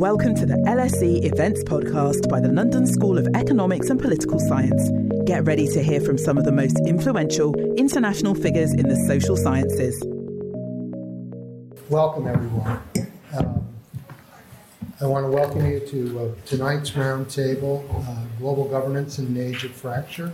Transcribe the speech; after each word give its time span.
Welcome 0.00 0.34
to 0.36 0.46
the 0.46 0.54
LSE 0.54 1.26
Events 1.30 1.62
Podcast 1.64 2.26
by 2.26 2.40
the 2.40 2.48
London 2.48 2.86
School 2.86 3.18
of 3.18 3.28
Economics 3.34 3.90
and 3.90 4.00
Political 4.00 4.38
Science. 4.40 4.90
Get 5.26 5.44
ready 5.44 5.68
to 5.68 5.82
hear 5.82 6.00
from 6.00 6.16
some 6.16 6.38
of 6.38 6.44
the 6.44 6.52
most 6.52 6.80
influential 6.86 7.54
international 7.74 8.34
figures 8.34 8.72
in 8.72 8.88
the 8.88 8.96
social 8.96 9.36
sciences. 9.36 10.02
Welcome, 11.90 12.28
everyone. 12.28 12.80
Um, 13.36 13.68
I 15.02 15.04
want 15.04 15.26
to 15.26 15.30
welcome 15.30 15.70
you 15.70 15.80
to 15.80 16.18
uh, 16.18 16.46
tonight's 16.46 16.92
roundtable, 16.92 17.84
uh, 18.08 18.24
Global 18.38 18.70
Governance 18.70 19.18
in 19.18 19.26
an 19.26 19.36
Age 19.36 19.64
of 19.64 19.72
Fracture. 19.72 20.32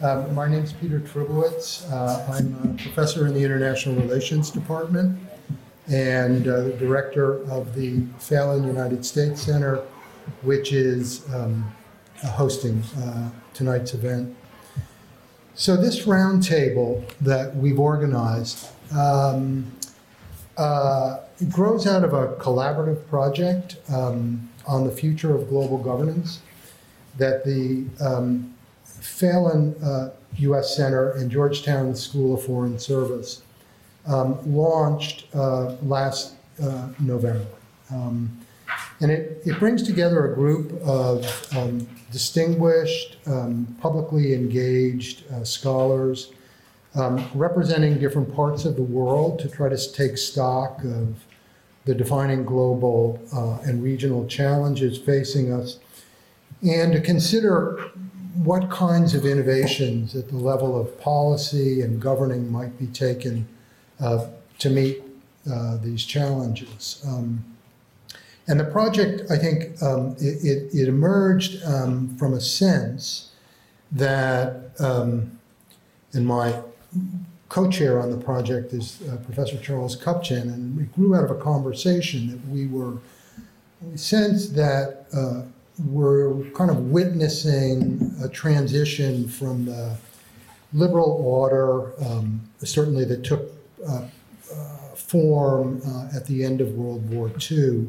Um, 0.00 0.34
my 0.34 0.48
name 0.48 0.64
is 0.64 0.72
Peter 0.72 1.00
Trubowitz. 1.00 1.84
Uh, 1.92 2.32
I'm 2.32 2.56
a 2.64 2.82
professor 2.82 3.26
in 3.26 3.34
the 3.34 3.44
International 3.44 3.94
Relations 3.96 4.50
Department 4.50 5.18
and 5.88 6.48
uh, 6.48 6.62
the 6.62 6.72
director 6.72 7.42
of 7.50 7.74
the 7.74 8.02
Phelan 8.18 8.66
United 8.66 9.04
States 9.04 9.42
Center, 9.42 9.82
which 10.42 10.72
is 10.72 11.22
um, 11.34 11.72
hosting 12.24 12.82
uh, 12.98 13.30
tonight's 13.54 13.94
event. 13.94 14.34
So, 15.54 15.76
this 15.76 16.04
roundtable 16.04 17.08
that 17.20 17.56
we've 17.56 17.78
organized 17.78 18.68
um, 18.92 19.70
uh, 20.56 21.20
grows 21.50 21.86
out 21.86 22.04
of 22.04 22.12
a 22.12 22.28
collaborative 22.36 23.06
project 23.08 23.76
um, 23.88 24.50
on 24.66 24.84
the 24.84 24.90
future 24.90 25.34
of 25.34 25.48
global 25.48 25.78
governance 25.78 26.40
that 27.16 27.44
the 27.44 27.86
um, 28.00 28.54
Phelan 28.84 29.74
U.S. 30.38 30.64
Uh, 30.64 30.76
Center 30.76 31.10
and 31.12 31.30
Georgetown 31.30 31.94
School 31.94 32.34
of 32.34 32.44
Foreign 32.44 32.78
Service 32.78 33.42
um, 34.06 34.38
launched 34.54 35.26
uh, 35.34 35.76
last 35.82 36.34
uh, 36.62 36.88
November. 36.98 37.46
Um, 37.90 38.40
and 39.00 39.10
it, 39.10 39.42
it 39.44 39.58
brings 39.58 39.82
together 39.82 40.32
a 40.32 40.34
group 40.34 40.72
of 40.82 41.26
um, 41.56 41.86
distinguished, 42.10 43.18
um, 43.26 43.76
publicly 43.80 44.34
engaged 44.34 45.24
uh, 45.30 45.44
scholars 45.44 46.32
um, 46.96 47.28
representing 47.34 47.98
different 47.98 48.34
parts 48.34 48.64
of 48.64 48.76
the 48.76 48.82
world 48.82 49.38
to 49.40 49.48
try 49.48 49.68
to 49.68 49.92
take 49.92 50.16
stock 50.16 50.82
of 50.84 51.24
the 51.84 51.94
defining 51.94 52.44
global 52.44 53.20
uh, 53.34 53.58
and 53.68 53.82
regional 53.82 54.26
challenges 54.26 54.98
facing 54.98 55.52
us 55.52 55.78
and 56.62 56.92
to 56.92 57.00
consider 57.00 57.90
what 58.34 58.70
kinds 58.70 59.14
of 59.14 59.24
innovations 59.24 60.16
at 60.16 60.28
the 60.28 60.36
level 60.36 60.78
of 60.78 60.98
policy 61.00 61.80
and 61.82 62.00
governing 62.00 62.50
might 62.50 62.78
be 62.78 62.86
taken 62.86 63.46
uh, 64.00 64.26
to 64.58 64.70
meet 64.70 65.02
uh, 65.50 65.76
these 65.78 66.04
challenges. 66.04 67.02
Um, 67.06 67.44
and 68.48 68.60
the 68.60 68.64
project, 68.64 69.30
I 69.30 69.36
think, 69.36 69.82
um, 69.82 70.16
it, 70.20 70.44
it, 70.44 70.74
it, 70.74 70.88
emerged 70.88 71.64
um, 71.64 72.16
from 72.16 72.34
a 72.34 72.40
sense 72.40 73.32
that, 73.92 74.70
um, 74.78 75.38
and 76.12 76.26
my 76.26 76.60
co-chair 77.48 78.00
on 78.00 78.10
the 78.10 78.16
project 78.16 78.72
is 78.72 79.02
uh, 79.08 79.16
Professor 79.16 79.56
Charles 79.58 79.96
Kupchan, 79.96 80.42
and 80.42 80.80
it 80.80 80.94
grew 80.94 81.14
out 81.14 81.24
of 81.24 81.30
a 81.30 81.40
conversation 81.40 82.28
that 82.28 82.48
we 82.48 82.66
were, 82.66 82.98
we 83.82 83.96
sensed 83.96 84.54
that 84.54 85.06
uh, 85.12 85.42
we're 85.84 86.44
kind 86.50 86.70
of 86.70 86.90
witnessing 86.90 88.14
a 88.22 88.28
transition 88.28 89.28
from 89.28 89.66
the 89.66 89.96
liberal 90.72 91.20
order, 91.24 91.92
um, 92.04 92.40
certainly 92.62 93.04
that 93.04 93.24
took 93.24 93.55
uh, 93.88 94.08
form 94.94 95.80
uh, 95.86 96.16
at 96.16 96.26
the 96.26 96.44
end 96.44 96.60
of 96.60 96.72
World 96.74 97.08
War 97.10 97.30
II. 97.50 97.88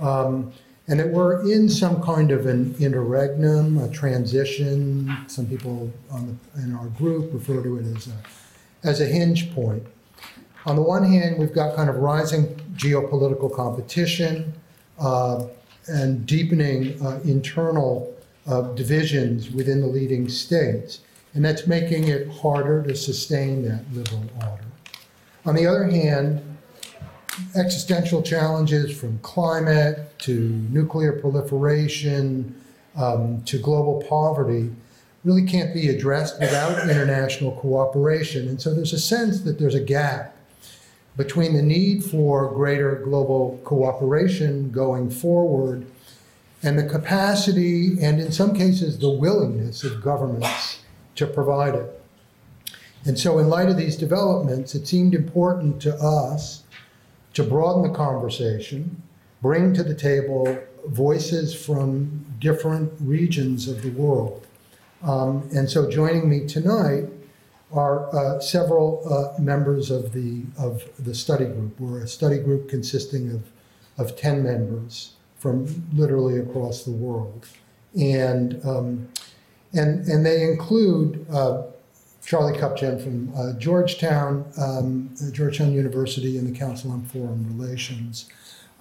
Um, 0.00 0.52
and 0.88 0.98
that 0.98 1.08
we're 1.08 1.48
in 1.50 1.68
some 1.68 2.02
kind 2.02 2.32
of 2.32 2.46
an 2.46 2.74
interregnum, 2.80 3.78
a 3.78 3.88
transition. 3.90 5.16
Some 5.28 5.46
people 5.46 5.92
the, 6.10 6.62
in 6.62 6.74
our 6.74 6.86
group 6.86 7.32
refer 7.32 7.62
to 7.62 7.78
it 7.78 7.96
as 7.96 8.08
a, 8.08 8.88
as 8.88 9.00
a 9.00 9.06
hinge 9.06 9.54
point. 9.54 9.84
On 10.66 10.74
the 10.76 10.82
one 10.82 11.04
hand, 11.04 11.38
we've 11.38 11.54
got 11.54 11.76
kind 11.76 11.88
of 11.88 11.96
rising 11.96 12.46
geopolitical 12.74 13.54
competition 13.54 14.52
uh, 14.98 15.46
and 15.86 16.26
deepening 16.26 17.00
uh, 17.04 17.20
internal 17.24 18.14
uh, 18.46 18.62
divisions 18.72 19.50
within 19.50 19.80
the 19.80 19.86
leading 19.86 20.28
states. 20.28 21.00
And 21.34 21.44
that's 21.44 21.66
making 21.66 22.08
it 22.08 22.28
harder 22.28 22.82
to 22.82 22.96
sustain 22.96 23.62
that 23.62 23.84
liberal 23.92 24.28
order. 24.40 24.64
On 25.46 25.54
the 25.54 25.66
other 25.66 25.84
hand, 25.84 26.42
existential 27.56 28.22
challenges 28.22 28.96
from 28.98 29.18
climate 29.20 30.18
to 30.20 30.34
nuclear 30.70 31.12
proliferation 31.12 32.54
um, 32.96 33.42
to 33.44 33.58
global 33.58 34.04
poverty 34.08 34.70
really 35.24 35.44
can't 35.44 35.72
be 35.72 35.88
addressed 35.88 36.38
without 36.40 36.88
international 36.88 37.52
cooperation. 37.52 38.48
And 38.48 38.60
so 38.60 38.74
there's 38.74 38.92
a 38.92 38.98
sense 38.98 39.40
that 39.42 39.58
there's 39.58 39.74
a 39.74 39.80
gap 39.80 40.36
between 41.16 41.54
the 41.54 41.62
need 41.62 42.04
for 42.04 42.52
greater 42.52 42.96
global 42.96 43.60
cooperation 43.64 44.70
going 44.70 45.10
forward 45.10 45.86
and 46.62 46.78
the 46.78 46.86
capacity 46.86 47.96
and, 48.02 48.20
in 48.20 48.32
some 48.32 48.54
cases, 48.54 48.98
the 48.98 49.10
willingness 49.10 49.82
of 49.82 50.02
governments 50.02 50.80
to 51.14 51.26
provide 51.26 51.74
it. 51.74 51.99
And 53.06 53.18
so, 53.18 53.38
in 53.38 53.48
light 53.48 53.68
of 53.68 53.76
these 53.76 53.96
developments, 53.96 54.74
it 54.74 54.86
seemed 54.86 55.14
important 55.14 55.80
to 55.82 55.94
us 55.96 56.64
to 57.34 57.42
broaden 57.42 57.82
the 57.82 57.96
conversation, 57.96 59.02
bring 59.40 59.72
to 59.74 59.82
the 59.82 59.94
table 59.94 60.58
voices 60.86 61.54
from 61.54 62.24
different 62.38 62.92
regions 63.00 63.68
of 63.68 63.82
the 63.82 63.90
world. 63.90 64.46
Um, 65.02 65.48
and 65.54 65.70
so, 65.70 65.90
joining 65.90 66.28
me 66.28 66.46
tonight 66.46 67.04
are 67.72 68.14
uh, 68.14 68.40
several 68.40 69.02
uh, 69.08 69.40
members 69.40 69.90
of 69.90 70.12
the 70.12 70.42
of 70.58 70.84
the 70.98 71.14
study 71.14 71.46
group. 71.46 71.80
We're 71.80 72.02
a 72.02 72.08
study 72.08 72.38
group 72.38 72.68
consisting 72.68 73.30
of 73.30 73.44
of 73.96 74.16
ten 74.16 74.42
members 74.42 75.14
from 75.38 75.88
literally 75.94 76.38
across 76.38 76.84
the 76.84 76.90
world, 76.90 77.46
and 77.98 78.60
um, 78.62 79.08
and 79.72 80.06
and 80.06 80.26
they 80.26 80.42
include. 80.42 81.26
Uh, 81.32 81.62
Charlie 82.24 82.58
Kupchan 82.58 83.02
from 83.02 83.34
uh, 83.34 83.58
Georgetown, 83.58 84.44
um, 84.58 85.10
Georgetown 85.32 85.72
University, 85.72 86.38
and 86.38 86.54
the 86.54 86.58
Council 86.58 86.90
on 86.92 87.02
Foreign 87.04 87.58
Relations. 87.58 88.28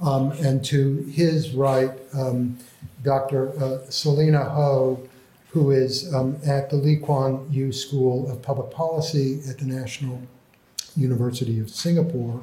Um, 0.01 0.31
and 0.31 0.63
to 0.66 0.97
his 1.11 1.53
right, 1.53 1.91
um, 2.13 2.57
Dr. 3.03 3.50
Uh, 3.61 3.79
Selina 3.89 4.44
Ho, 4.44 5.01
who 5.50 5.72
is 5.72 6.13
um, 6.13 6.38
at 6.45 6.69
the 6.69 6.75
Lee 6.75 6.97
Kuan 6.97 7.47
Yew 7.51 7.72
School 7.72 8.31
of 8.31 8.41
Public 8.41 8.72
Policy 8.72 9.41
at 9.50 9.57
the 9.57 9.66
National 9.66 10.21
University 10.95 11.59
of 11.59 11.69
Singapore. 11.69 12.41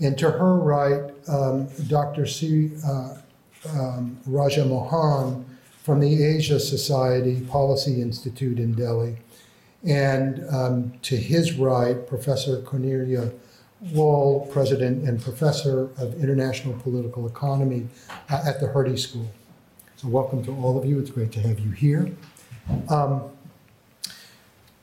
And 0.00 0.16
to 0.18 0.30
her 0.30 0.56
right, 0.56 1.12
um, 1.28 1.66
Dr. 1.88 2.26
C. 2.26 2.72
Uh, 2.86 3.16
um, 3.70 4.18
Raja 4.26 4.64
Mohan 4.64 5.44
from 5.82 6.00
the 6.00 6.22
Asia 6.22 6.60
Society 6.60 7.40
Policy 7.40 8.00
Institute 8.00 8.58
in 8.58 8.74
Delhi 8.74 9.16
and 9.84 10.44
um, 10.50 10.92
to 11.02 11.16
his 11.16 11.54
right, 11.54 12.06
Professor 12.06 12.60
Cornelia 12.62 13.30
Woll, 13.92 14.48
President 14.50 15.06
and 15.06 15.20
Professor 15.20 15.90
of 15.98 16.14
International 16.22 16.72
Political 16.80 17.26
Economy 17.26 17.86
uh, 18.30 18.42
at 18.46 18.60
the 18.60 18.68
Hertie 18.68 18.96
School. 18.96 19.30
So, 19.96 20.08
welcome 20.08 20.42
to 20.44 20.52
all 20.56 20.78
of 20.78 20.86
you. 20.86 20.98
It's 20.98 21.10
great 21.10 21.32
to 21.32 21.40
have 21.40 21.60
you 21.60 21.70
here. 21.70 22.10
Um, 22.88 23.24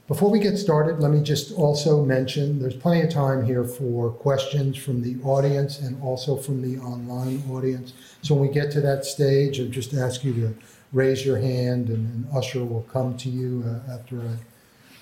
before 0.08 0.30
we 0.30 0.40
get 0.40 0.58
started, 0.58 1.00
let 1.00 1.10
me 1.10 1.24
just 1.24 1.54
also 1.54 2.04
mention 2.06 2.60
there's 2.60 2.76
plenty 2.76 3.02
of 3.02 3.10
time 3.10 3.44
here 3.44 3.64
for 3.64 4.12
questions 4.12 4.78
from 4.78 5.02
the 5.02 5.20
audience 5.24 5.80
and 5.80 6.02
also 6.04 6.36
from 6.36 6.62
the 6.62 6.78
online 6.80 7.42
audience. 7.50 7.94
So, 8.22 8.36
when 8.36 8.50
we 8.50 8.54
get 8.54 8.72
to 8.74 8.82
that 8.82 9.06
stage, 9.06 9.60
I'll 9.60 9.66
just 9.68 9.96
ask 9.96 10.24
you 10.24 10.34
to 10.34 10.56
raise 10.94 11.26
your 11.26 11.40
hand 11.40 11.88
and 11.90 12.06
an 12.14 12.38
usher 12.38 12.64
will 12.64 12.84
come 12.84 13.18
to 13.18 13.30
you 13.30 13.64
uh, 13.66 13.94
after 13.94 14.22
I 14.22 14.36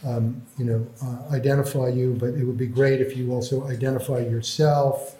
um, 0.05 0.41
you 0.57 0.65
know, 0.65 0.87
uh, 1.03 1.35
identify 1.35 1.89
you, 1.89 2.15
but 2.19 2.29
it 2.29 2.43
would 2.43 2.57
be 2.57 2.67
great 2.67 3.01
if 3.01 3.17
you 3.17 3.33
also 3.33 3.67
identify 3.67 4.19
yourself, 4.19 5.15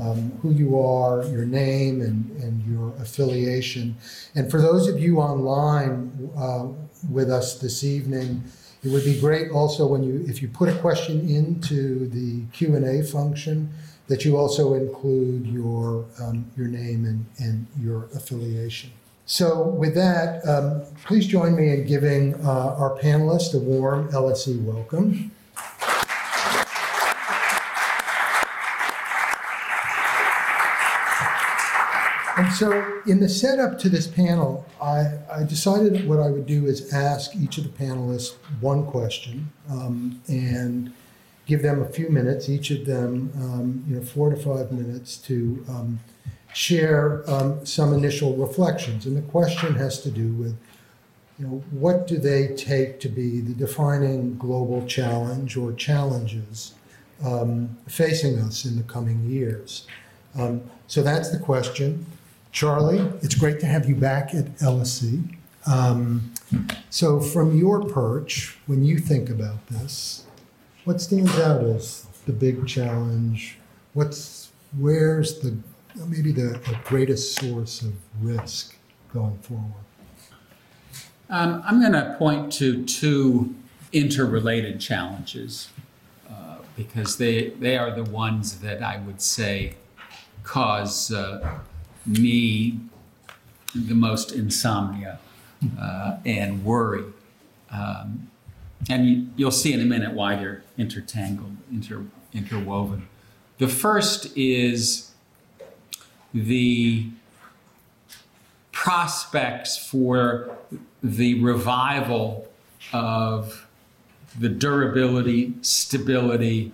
um, 0.00 0.32
who 0.42 0.50
you 0.52 0.78
are, 0.78 1.24
your 1.24 1.44
name, 1.44 2.02
and, 2.02 2.30
and 2.42 2.62
your 2.64 2.92
affiliation. 3.00 3.96
And 4.34 4.50
for 4.50 4.60
those 4.60 4.86
of 4.86 5.00
you 5.00 5.18
online 5.18 6.30
uh, 6.36 6.66
with 7.10 7.30
us 7.30 7.58
this 7.58 7.82
evening, 7.84 8.44
it 8.84 8.90
would 8.90 9.04
be 9.04 9.18
great 9.18 9.50
also 9.50 9.86
when 9.86 10.02
you, 10.02 10.24
if 10.28 10.40
you 10.40 10.48
put 10.48 10.68
a 10.68 10.74
question 10.78 11.28
into 11.28 12.06
the 12.08 12.44
Q 12.52 12.76
and 12.76 12.84
A 12.84 13.02
function, 13.02 13.70
that 14.06 14.24
you 14.24 14.36
also 14.36 14.74
include 14.74 15.46
your 15.46 16.06
um, 16.20 16.50
your 16.56 16.66
name 16.68 17.04
and, 17.04 17.26
and 17.38 17.66
your 17.78 18.08
affiliation. 18.14 18.90
So, 19.30 19.62
with 19.62 19.94
that, 19.94 20.42
um, 20.48 20.84
please 21.04 21.26
join 21.26 21.54
me 21.54 21.68
in 21.68 21.86
giving 21.86 22.34
uh, 22.36 22.76
our 22.78 22.98
panelists 22.98 23.54
a 23.54 23.58
warm 23.58 24.08
LSE 24.10 24.64
welcome. 24.64 25.30
And 32.38 32.50
so, 32.54 33.02
in 33.06 33.20
the 33.20 33.28
setup 33.28 33.78
to 33.80 33.90
this 33.90 34.06
panel, 34.06 34.64
I, 34.80 35.18
I 35.30 35.44
decided 35.44 36.08
what 36.08 36.20
I 36.20 36.30
would 36.30 36.46
do 36.46 36.64
is 36.64 36.90
ask 36.94 37.36
each 37.36 37.58
of 37.58 37.64
the 37.64 37.84
panelists 37.84 38.34
one 38.62 38.86
question 38.86 39.52
um, 39.70 40.22
and 40.28 40.90
give 41.44 41.60
them 41.60 41.82
a 41.82 41.88
few 41.90 42.08
minutes, 42.08 42.48
each 42.48 42.70
of 42.70 42.86
them, 42.86 43.30
um, 43.36 43.84
you 43.86 43.96
know, 43.96 44.02
four 44.02 44.30
to 44.30 44.36
five 44.36 44.72
minutes 44.72 45.18
to 45.18 45.62
um, 45.68 46.00
share 46.52 47.28
um, 47.30 47.64
some 47.64 47.92
initial 47.92 48.36
reflections. 48.36 49.06
And 49.06 49.16
the 49.16 49.22
question 49.22 49.74
has 49.74 50.00
to 50.02 50.10
do 50.10 50.32
with, 50.32 50.56
you 51.38 51.46
know, 51.46 51.62
what 51.70 52.06
do 52.06 52.18
they 52.18 52.48
take 52.56 53.00
to 53.00 53.08
be 53.08 53.40
the 53.40 53.54
defining 53.54 54.36
global 54.38 54.86
challenge 54.86 55.56
or 55.56 55.72
challenges 55.72 56.74
um, 57.24 57.76
facing 57.86 58.38
us 58.38 58.64
in 58.64 58.76
the 58.76 58.82
coming 58.82 59.24
years? 59.24 59.86
Um, 60.38 60.62
so 60.86 61.02
that's 61.02 61.30
the 61.30 61.38
question. 61.38 62.06
Charlie, 62.50 63.00
it's 63.22 63.34
great 63.34 63.60
to 63.60 63.66
have 63.66 63.88
you 63.88 63.94
back 63.94 64.34
at 64.34 64.56
LSE. 64.58 65.36
Um, 65.66 66.32
so, 66.88 67.20
from 67.20 67.58
your 67.58 67.84
perch, 67.84 68.56
when 68.66 68.84
you 68.84 68.98
think 68.98 69.28
about 69.28 69.66
this, 69.66 70.24
what 70.84 71.00
stands 71.00 71.38
out 71.38 71.62
as 71.62 72.06
the 72.26 72.32
big 72.32 72.66
challenge? 72.66 73.58
What's 73.92 74.50
where's 74.78 75.40
the 75.40 75.58
maybe 76.06 76.32
the, 76.32 76.58
the 76.66 76.78
greatest 76.84 77.38
source 77.38 77.82
of 77.82 77.94
risk 78.20 78.76
going 79.12 79.38
forward? 79.38 79.72
Um, 81.30 81.62
I'm 81.66 81.80
going 81.80 81.92
to 81.92 82.16
point 82.18 82.52
to 82.54 82.84
two 82.84 83.54
interrelated 83.92 84.80
challenges 84.80 85.68
uh, 86.30 86.56
because 86.76 87.16
they 87.16 87.50
they 87.50 87.76
are 87.76 87.90
the 87.90 88.04
ones 88.04 88.60
that 88.60 88.82
I 88.82 88.98
would 88.98 89.20
say 89.20 89.74
cause 90.42 91.12
uh, 91.12 91.58
me 92.06 92.80
the 93.74 93.94
most 93.94 94.32
insomnia 94.32 95.18
uh, 95.80 96.16
and 96.24 96.64
worry. 96.64 97.04
Um, 97.70 98.30
and 98.88 99.06
you, 99.06 99.26
you'll 99.36 99.50
see 99.50 99.72
in 99.72 99.80
a 99.80 99.84
minute 99.84 100.14
why 100.14 100.36
they're 100.36 100.62
intertangled, 100.78 101.56
inter, 101.70 102.04
interwoven. 102.32 103.08
The 103.58 103.68
first 103.68 104.36
is 104.36 105.07
the 106.44 107.06
prospects 108.72 109.76
for 109.76 110.56
the 111.02 111.42
revival 111.42 112.48
of 112.92 113.66
the 114.38 114.48
durability, 114.48 115.54
stability, 115.62 116.72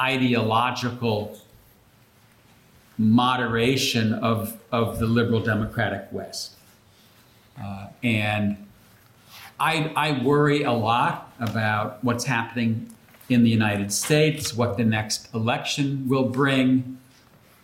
ideological 0.00 1.38
moderation 2.98 4.14
of, 4.14 4.58
of 4.72 4.98
the 4.98 5.06
liberal 5.06 5.40
democratic 5.40 6.06
West. 6.10 6.52
Uh, 7.62 7.88
and 8.02 8.56
I, 9.58 9.92
I 9.96 10.22
worry 10.22 10.62
a 10.62 10.72
lot 10.72 11.32
about 11.40 12.02
what's 12.04 12.24
happening 12.24 12.92
in 13.28 13.42
the 13.42 13.50
United 13.50 13.92
States, 13.92 14.54
what 14.54 14.76
the 14.76 14.84
next 14.84 15.32
election 15.34 16.08
will 16.08 16.28
bring. 16.28 16.98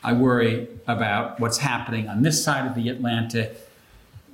I 0.02 0.12
worry 0.12 0.68
about 0.86 1.38
what's 1.38 1.58
happening 1.58 2.08
on 2.08 2.22
this 2.22 2.42
side 2.42 2.66
of 2.66 2.74
the 2.74 2.88
Atlantic. 2.88 3.56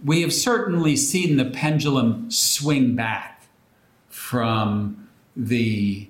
We 0.05 0.23
have 0.23 0.33
certainly 0.33 0.97
seen 0.97 1.37
the 1.37 1.45
pendulum 1.45 2.31
swing 2.31 2.95
back 2.95 3.43
from 4.09 5.09
the 5.37 6.09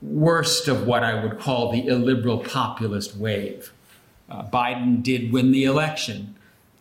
worst 0.00 0.68
of 0.68 0.86
what 0.86 1.02
I 1.02 1.22
would 1.22 1.38
call 1.38 1.72
the 1.72 1.86
illiberal 1.86 2.38
populist 2.38 3.16
wave 3.16 3.72
uh, 4.28 4.42
Biden 4.44 5.02
did 5.02 5.32
win 5.32 5.52
the 5.52 5.64
election. 5.64 6.34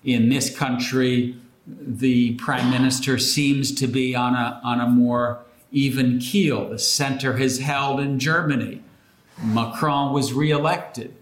In 0.03 0.29
this 0.29 0.55
country, 0.55 1.37
the 1.67 2.35
prime 2.35 2.69
minister 2.69 3.17
seems 3.17 3.73
to 3.75 3.87
be 3.87 4.15
on 4.15 4.35
a, 4.35 4.59
on 4.63 4.79
a 4.79 4.87
more 4.87 5.39
even 5.71 6.19
keel. 6.19 6.69
The 6.69 6.79
center 6.79 7.37
has 7.37 7.59
held 7.59 7.99
in 7.99 8.19
Germany. 8.19 8.81
Macron 9.41 10.13
was 10.13 10.33
reelected. 10.33 11.15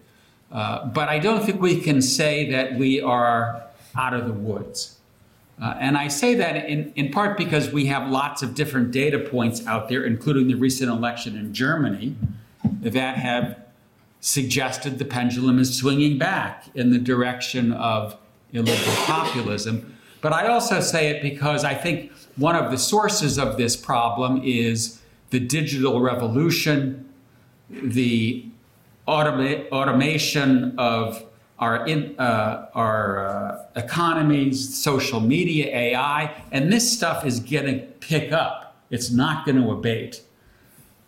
Uh, 0.52 0.86
but 0.86 1.08
I 1.08 1.18
don't 1.18 1.42
think 1.44 1.60
we 1.60 1.80
can 1.80 2.02
say 2.02 2.50
that 2.50 2.74
we 2.74 3.00
are 3.00 3.64
out 3.96 4.12
of 4.12 4.26
the 4.26 4.32
woods. 4.32 4.98
Uh, 5.60 5.74
and 5.78 5.96
I 5.96 6.08
say 6.08 6.34
that 6.34 6.68
in, 6.68 6.92
in 6.94 7.10
part 7.10 7.38
because 7.38 7.72
we 7.72 7.86
have 7.86 8.10
lots 8.10 8.42
of 8.42 8.54
different 8.54 8.90
data 8.90 9.18
points 9.18 9.66
out 9.66 9.88
there, 9.88 10.04
including 10.04 10.48
the 10.48 10.54
recent 10.54 10.90
election 10.90 11.36
in 11.36 11.54
Germany, 11.54 12.16
that 12.64 13.16
have 13.16 13.58
suggested 14.20 14.98
the 14.98 15.04
pendulum 15.04 15.58
is 15.58 15.76
swinging 15.76 16.18
back 16.18 16.66
in 16.74 16.90
the 16.90 16.98
direction 16.98 17.72
of 17.72 18.16
illiberal 18.52 18.96
populism. 19.04 19.96
But 20.20 20.32
I 20.32 20.48
also 20.48 20.80
say 20.80 21.08
it 21.08 21.22
because 21.22 21.64
I 21.64 21.74
think 21.74 22.12
one 22.36 22.56
of 22.56 22.70
the 22.70 22.78
sources 22.78 23.38
of 23.38 23.56
this 23.56 23.76
problem 23.76 24.42
is 24.44 25.00
the 25.30 25.40
digital 25.40 26.00
revolution, 26.00 27.08
the 27.70 28.46
automa- 29.06 29.68
automation 29.70 30.78
of 30.78 31.24
our, 31.58 31.86
in, 31.86 32.18
uh, 32.18 32.68
our 32.74 33.26
uh, 33.26 33.64
economies, 33.76 34.76
social 34.76 35.20
media, 35.20 35.66
AI, 35.66 36.34
and 36.50 36.72
this 36.72 36.92
stuff 36.92 37.24
is 37.24 37.40
going 37.40 37.66
to 37.66 37.86
pick 38.00 38.32
up. 38.32 38.76
It's 38.90 39.10
not 39.10 39.46
going 39.46 39.62
to 39.62 39.70
abate. 39.70 40.22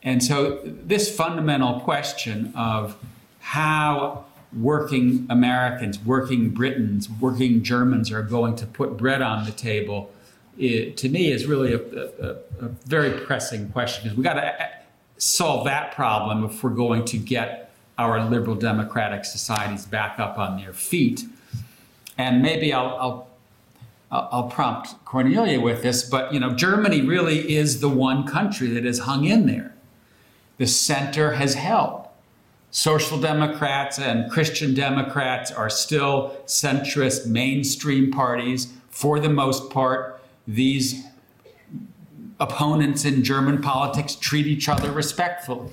And 0.02 0.23
so, 0.23 0.61
this 0.64 1.14
fundamental 1.14 1.81
question 1.81 2.52
of 2.55 2.96
how 3.41 4.26
working 4.56 5.26
Americans, 5.31 5.99
working 5.99 6.50
Britons, 6.50 7.08
working 7.20 7.62
Germans 7.62 8.12
are 8.12 8.23
going 8.23 8.55
to 8.56 8.67
put 8.67 8.96
bread 8.96 9.23
on 9.23 9.44
the 9.46 9.50
table, 9.50 10.12
it, 10.58 10.96
to 10.99 11.08
me, 11.08 11.32
is 11.32 11.46
really 11.46 11.73
a, 11.73 11.79
a, 11.79 12.64
a 12.64 12.69
very 12.87 13.19
pressing 13.20 13.70
question 13.70 14.05
because 14.05 14.17
we 14.17 14.23
got 14.23 14.35
to 14.35 14.62
uh, 14.62 14.69
solve 15.17 15.64
that 15.64 15.93
problem 15.93 16.44
if 16.44 16.62
we're 16.62 16.70
going 16.70 17.05
to 17.06 17.19
get 17.19 17.74
our 17.99 18.25
liberal 18.25 18.56
democratic 18.56 19.25
societies 19.25 19.87
back 19.87 20.19
up 20.19 20.38
on 20.38 20.56
their 20.58 20.73
feet. 20.73 21.25
And 22.19 22.43
maybe 22.43 22.73
I'll, 22.73 23.29
I'll, 24.11 24.29
I'll 24.32 24.49
prompt 24.49 24.94
Cornelia 25.05 25.61
with 25.61 25.82
this, 25.82 26.02
but 26.08 26.32
you 26.32 26.41
know, 26.41 26.50
Germany 26.50 27.02
really 27.02 27.55
is 27.55 27.81
the 27.81 27.88
one 27.88 28.26
country 28.26 28.69
that 28.69 28.85
has 28.85 29.00
hung 29.00 29.25
in 29.25 29.46
there 29.46 29.75
the 30.56 30.67
center 30.67 31.32
has 31.32 31.55
held. 31.55 32.06
Social 32.70 33.20
Democrats 33.20 33.99
and 33.99 34.31
Christian 34.31 34.75
Democrats 34.75 35.50
are 35.50 35.70
still 35.70 36.37
centrist 36.46 37.26
mainstream 37.26 38.10
parties. 38.10 38.72
For 38.91 39.20
the 39.20 39.29
most 39.29 39.70
part, 39.70 40.22
these 40.46 41.05
opponents 42.41 43.05
in 43.05 43.22
German 43.22 43.60
politics 43.63 44.17
treat 44.17 44.46
each 44.46 44.69
other 44.69 44.91
respectfully. 44.91 45.70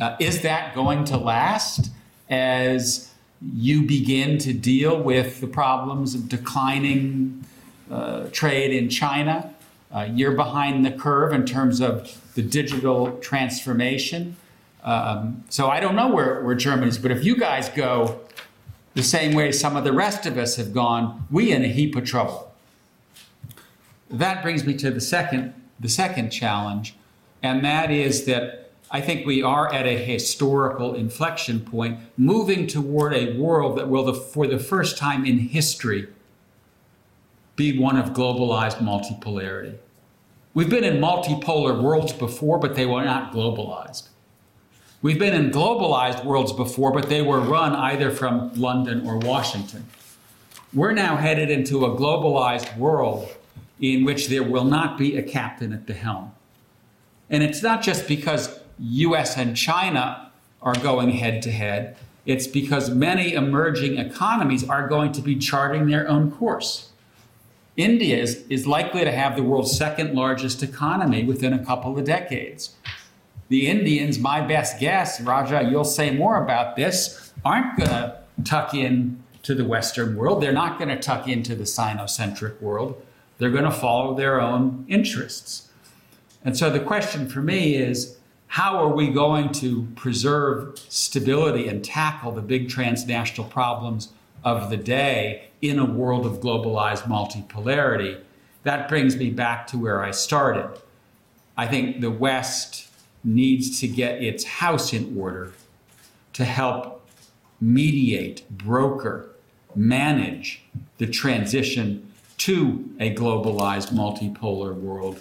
Uh, 0.00 0.16
is 0.18 0.42
that 0.42 0.74
going 0.74 1.04
to 1.04 1.16
last 1.16 1.90
as 2.28 3.10
you 3.40 3.82
begin 3.82 4.38
to 4.38 4.52
deal 4.52 5.00
with 5.00 5.40
the 5.40 5.46
problems 5.46 6.14
of 6.14 6.28
declining 6.28 7.44
uh, 7.90 8.26
trade 8.32 8.72
in 8.72 8.88
China? 8.88 9.54
Uh, 9.92 10.08
you're 10.12 10.32
behind 10.32 10.84
the 10.84 10.90
curve 10.90 11.32
in 11.32 11.44
terms 11.46 11.80
of 11.80 12.20
the 12.34 12.42
digital 12.42 13.16
transformation. 13.18 14.36
Um, 14.82 15.44
so 15.48 15.68
I 15.68 15.80
don't 15.80 15.94
know 15.94 16.08
where, 16.08 16.42
where 16.42 16.54
Germany 16.54 16.88
is, 16.88 16.98
but 16.98 17.10
if 17.10 17.24
you 17.24 17.36
guys 17.36 17.68
go 17.68 18.20
the 18.94 19.02
same 19.02 19.34
way 19.34 19.52
some 19.52 19.76
of 19.76 19.84
the 19.84 19.92
rest 19.92 20.26
of 20.26 20.36
us 20.36 20.56
have 20.56 20.72
gone, 20.72 21.26
we 21.30 21.52
in 21.52 21.64
a 21.64 21.68
heap 21.68 21.94
of 21.96 22.04
trouble. 22.04 22.52
That 24.10 24.42
brings 24.42 24.64
me 24.64 24.74
to 24.74 24.90
the 24.90 25.00
second, 25.00 25.54
the 25.78 25.88
second 25.88 26.30
challenge, 26.30 26.94
and 27.42 27.64
that 27.64 27.90
is 27.90 28.26
that 28.26 28.63
I 28.94 29.00
think 29.00 29.26
we 29.26 29.42
are 29.42 29.74
at 29.74 29.86
a 29.86 30.04
historical 30.04 30.94
inflection 30.94 31.58
point, 31.58 31.98
moving 32.16 32.68
toward 32.68 33.12
a 33.12 33.36
world 33.36 33.76
that 33.76 33.88
will, 33.88 34.14
for 34.14 34.46
the 34.46 34.60
first 34.60 34.96
time 34.96 35.26
in 35.26 35.36
history, 35.36 36.06
be 37.56 37.76
one 37.76 37.96
of 37.96 38.10
globalized 38.10 38.76
multipolarity. 38.76 39.78
We've 40.54 40.70
been 40.70 40.84
in 40.84 41.00
multipolar 41.00 41.82
worlds 41.82 42.12
before, 42.12 42.60
but 42.60 42.76
they 42.76 42.86
were 42.86 43.04
not 43.04 43.32
globalized. 43.32 44.10
We've 45.02 45.18
been 45.18 45.34
in 45.34 45.50
globalized 45.50 46.24
worlds 46.24 46.52
before, 46.52 46.92
but 46.92 47.08
they 47.08 47.20
were 47.20 47.40
run 47.40 47.74
either 47.74 48.12
from 48.12 48.54
London 48.54 49.04
or 49.08 49.18
Washington. 49.18 49.86
We're 50.72 50.92
now 50.92 51.16
headed 51.16 51.50
into 51.50 51.84
a 51.84 51.96
globalized 51.96 52.78
world 52.78 53.28
in 53.80 54.04
which 54.04 54.28
there 54.28 54.44
will 54.44 54.64
not 54.64 54.96
be 54.96 55.16
a 55.16 55.22
captain 55.24 55.72
at 55.72 55.88
the 55.88 55.94
helm. 55.94 56.30
And 57.28 57.42
it's 57.42 57.60
not 57.60 57.82
just 57.82 58.06
because 58.06 58.60
US 58.78 59.36
and 59.36 59.56
China 59.56 60.30
are 60.62 60.74
going 60.74 61.10
head 61.10 61.42
to 61.42 61.50
head, 61.50 61.96
it's 62.26 62.46
because 62.46 62.90
many 62.90 63.34
emerging 63.34 63.98
economies 63.98 64.68
are 64.68 64.88
going 64.88 65.12
to 65.12 65.20
be 65.20 65.36
charting 65.36 65.86
their 65.86 66.08
own 66.08 66.30
course. 66.30 66.90
India 67.76 68.16
is, 68.16 68.44
is 68.48 68.66
likely 68.66 69.04
to 69.04 69.10
have 69.10 69.36
the 69.36 69.42
world's 69.42 69.76
second 69.76 70.14
largest 70.14 70.62
economy 70.62 71.24
within 71.24 71.52
a 71.52 71.64
couple 71.64 71.98
of 71.98 72.04
decades. 72.04 72.76
The 73.48 73.66
Indians, 73.66 74.18
my 74.18 74.40
best 74.40 74.80
guess, 74.80 75.20
Raja, 75.20 75.68
you'll 75.68 75.84
say 75.84 76.10
more 76.10 76.42
about 76.42 76.76
this, 76.76 77.32
aren't 77.44 77.76
going 77.76 77.90
to 77.90 78.18
tuck 78.44 78.74
in 78.74 79.22
to 79.42 79.54
the 79.54 79.64
Western 79.64 80.16
world. 80.16 80.42
They're 80.42 80.52
not 80.52 80.78
going 80.78 80.88
to 80.88 80.98
tuck 80.98 81.28
into 81.28 81.54
the 81.54 81.64
Sinocentric 81.64 82.60
world. 82.62 83.02
They're 83.38 83.50
going 83.50 83.64
to 83.64 83.70
follow 83.70 84.14
their 84.14 84.40
own 84.40 84.86
interests. 84.88 85.68
And 86.44 86.56
so 86.56 86.70
the 86.70 86.80
question 86.80 87.28
for 87.28 87.40
me 87.40 87.74
is 87.74 88.13
how 88.54 88.78
are 88.78 88.94
we 88.94 89.08
going 89.08 89.50
to 89.50 89.82
preserve 89.96 90.78
stability 90.88 91.66
and 91.66 91.84
tackle 91.84 92.30
the 92.30 92.40
big 92.40 92.68
transnational 92.68 93.48
problems 93.48 94.10
of 94.44 94.70
the 94.70 94.76
day 94.76 95.48
in 95.60 95.76
a 95.76 95.84
world 95.84 96.24
of 96.24 96.34
globalized 96.34 97.02
multipolarity? 97.02 98.16
That 98.62 98.88
brings 98.88 99.16
me 99.16 99.30
back 99.30 99.66
to 99.68 99.76
where 99.76 100.04
I 100.04 100.12
started. 100.12 100.70
I 101.56 101.66
think 101.66 102.00
the 102.00 102.12
West 102.12 102.86
needs 103.24 103.80
to 103.80 103.88
get 103.88 104.22
its 104.22 104.44
house 104.44 104.92
in 104.92 105.18
order 105.18 105.52
to 106.34 106.44
help 106.44 107.04
mediate, 107.60 108.48
broker, 108.48 109.30
manage 109.74 110.62
the 110.98 111.08
transition 111.08 112.08
to 112.38 112.88
a 113.00 113.12
globalized 113.16 113.90
multipolar 113.90 114.76
world 114.76 115.18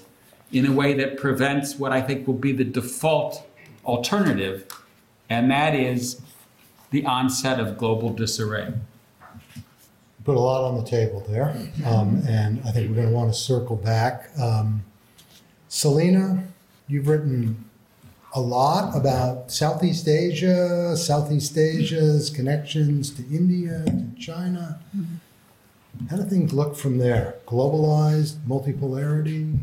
in 0.53 0.67
a 0.67 0.71
way 0.71 0.93
that 0.93 1.17
prevents 1.17 1.77
what 1.77 1.91
I 1.91 2.01
think 2.01 2.27
will 2.27 2.35
be 2.35 2.51
the 2.51 2.63
default 2.63 3.45
alternative, 3.83 4.65
and 5.29 5.49
that 5.51 5.75
is 5.75 6.21
the 6.91 7.05
onset 7.05 7.59
of 7.59 7.77
global 7.77 8.13
disarray. 8.13 8.71
Put 10.23 10.37
a 10.37 10.39
lot 10.39 10.63
on 10.63 10.81
the 10.81 10.89
table 10.89 11.25
there, 11.27 11.53
um, 11.85 12.23
and 12.27 12.61
I 12.65 12.71
think 12.71 12.89
we're 12.89 12.95
going 12.95 13.09
to 13.09 13.13
want 13.13 13.33
to 13.33 13.37
circle 13.37 13.75
back. 13.75 14.29
Um, 14.39 14.85
Selina, 15.67 16.45
you've 16.87 17.07
written 17.07 17.65
a 18.35 18.39
lot 18.39 18.95
about 18.95 19.51
Southeast 19.51 20.07
Asia, 20.07 20.95
Southeast 20.95 21.57
Asia's 21.57 22.29
connections 22.29 23.09
to 23.11 23.23
India, 23.23 23.83
to 23.85 24.05
China. 24.19 24.79
How 26.09 26.17
do 26.17 26.23
things 26.23 26.53
look 26.53 26.75
from 26.75 26.99
there? 26.99 27.35
Globalized, 27.45 28.37
multipolarity? 28.47 29.59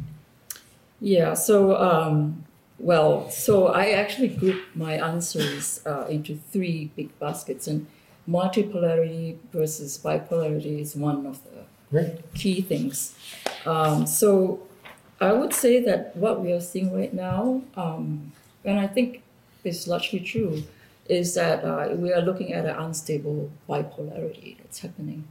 Yeah, 1.00 1.34
so, 1.34 1.76
um, 1.76 2.44
well, 2.78 3.30
so 3.30 3.68
I 3.68 3.90
actually 3.90 4.28
grouped 4.28 4.76
my 4.76 4.94
answers 4.94 5.80
uh, 5.86 6.06
into 6.06 6.36
three 6.36 6.90
big 6.96 7.18
baskets, 7.18 7.66
and 7.66 7.86
multipolarity 8.28 9.36
versus 9.52 9.98
bipolarity 10.02 10.80
is 10.80 10.94
one 10.94 11.26
of 11.26 11.42
the 11.44 11.64
Great. 11.90 12.34
key 12.34 12.60
things. 12.60 13.14
Um, 13.66 14.06
so 14.06 14.60
I 15.20 15.32
would 15.32 15.52
say 15.52 15.80
that 15.84 16.16
what 16.16 16.40
we 16.40 16.52
are 16.52 16.60
seeing 16.60 16.94
right 16.94 17.12
now, 17.12 17.62
um, 17.76 18.32
and 18.64 18.78
I 18.78 18.86
think 18.86 19.22
is 19.64 19.88
largely 19.88 20.20
true, 20.20 20.62
is 21.08 21.34
that 21.34 21.64
uh, 21.64 21.94
we 21.96 22.12
are 22.12 22.22
looking 22.22 22.52
at 22.52 22.64
an 22.64 22.76
unstable 22.76 23.50
bipolarity 23.68 24.58
that's 24.58 24.78
happening. 24.78 25.24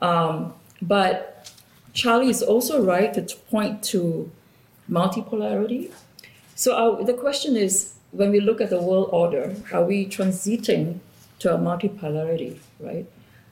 Um, 0.00 0.54
but 0.80 1.52
Charlie 1.92 2.30
is 2.30 2.42
also 2.42 2.82
right 2.84 3.12
to 3.12 3.36
point 3.50 3.82
to 3.84 4.30
multipolarity. 4.90 5.90
So 6.54 6.76
our, 6.76 7.04
the 7.04 7.14
question 7.14 7.56
is, 7.56 7.94
when 8.12 8.30
we 8.30 8.40
look 8.40 8.60
at 8.60 8.70
the 8.70 8.82
world 8.82 9.10
order, 9.12 9.54
are 9.72 9.84
we 9.84 10.06
transiting 10.06 10.98
to 11.38 11.54
a 11.54 11.58
multipolarity, 11.58 12.58
right? 12.80 13.06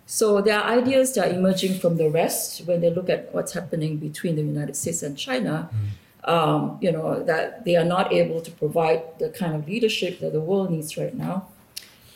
So 0.06 0.40
there 0.40 0.58
are 0.58 0.78
ideas 0.78 1.14
that 1.14 1.28
are 1.28 1.34
emerging 1.34 1.78
from 1.80 1.98
the 1.98 2.08
West 2.08 2.66
when 2.66 2.80
they 2.80 2.90
look 2.90 3.10
at 3.10 3.32
what's 3.34 3.52
happening 3.52 3.98
between 3.98 4.36
the 4.36 4.42
United 4.42 4.74
States 4.74 5.02
and 5.02 5.18
China. 5.18 5.68
Um, 6.24 6.78
you 6.80 6.90
know 6.90 7.22
that 7.22 7.64
they 7.64 7.76
are 7.76 7.84
not 7.84 8.12
able 8.12 8.40
to 8.40 8.50
provide 8.50 9.02
the 9.18 9.30
kind 9.30 9.54
of 9.54 9.68
leadership 9.68 10.20
that 10.20 10.32
the 10.32 10.40
world 10.40 10.70
needs 10.70 10.96
right 10.96 11.14
now. 11.14 11.48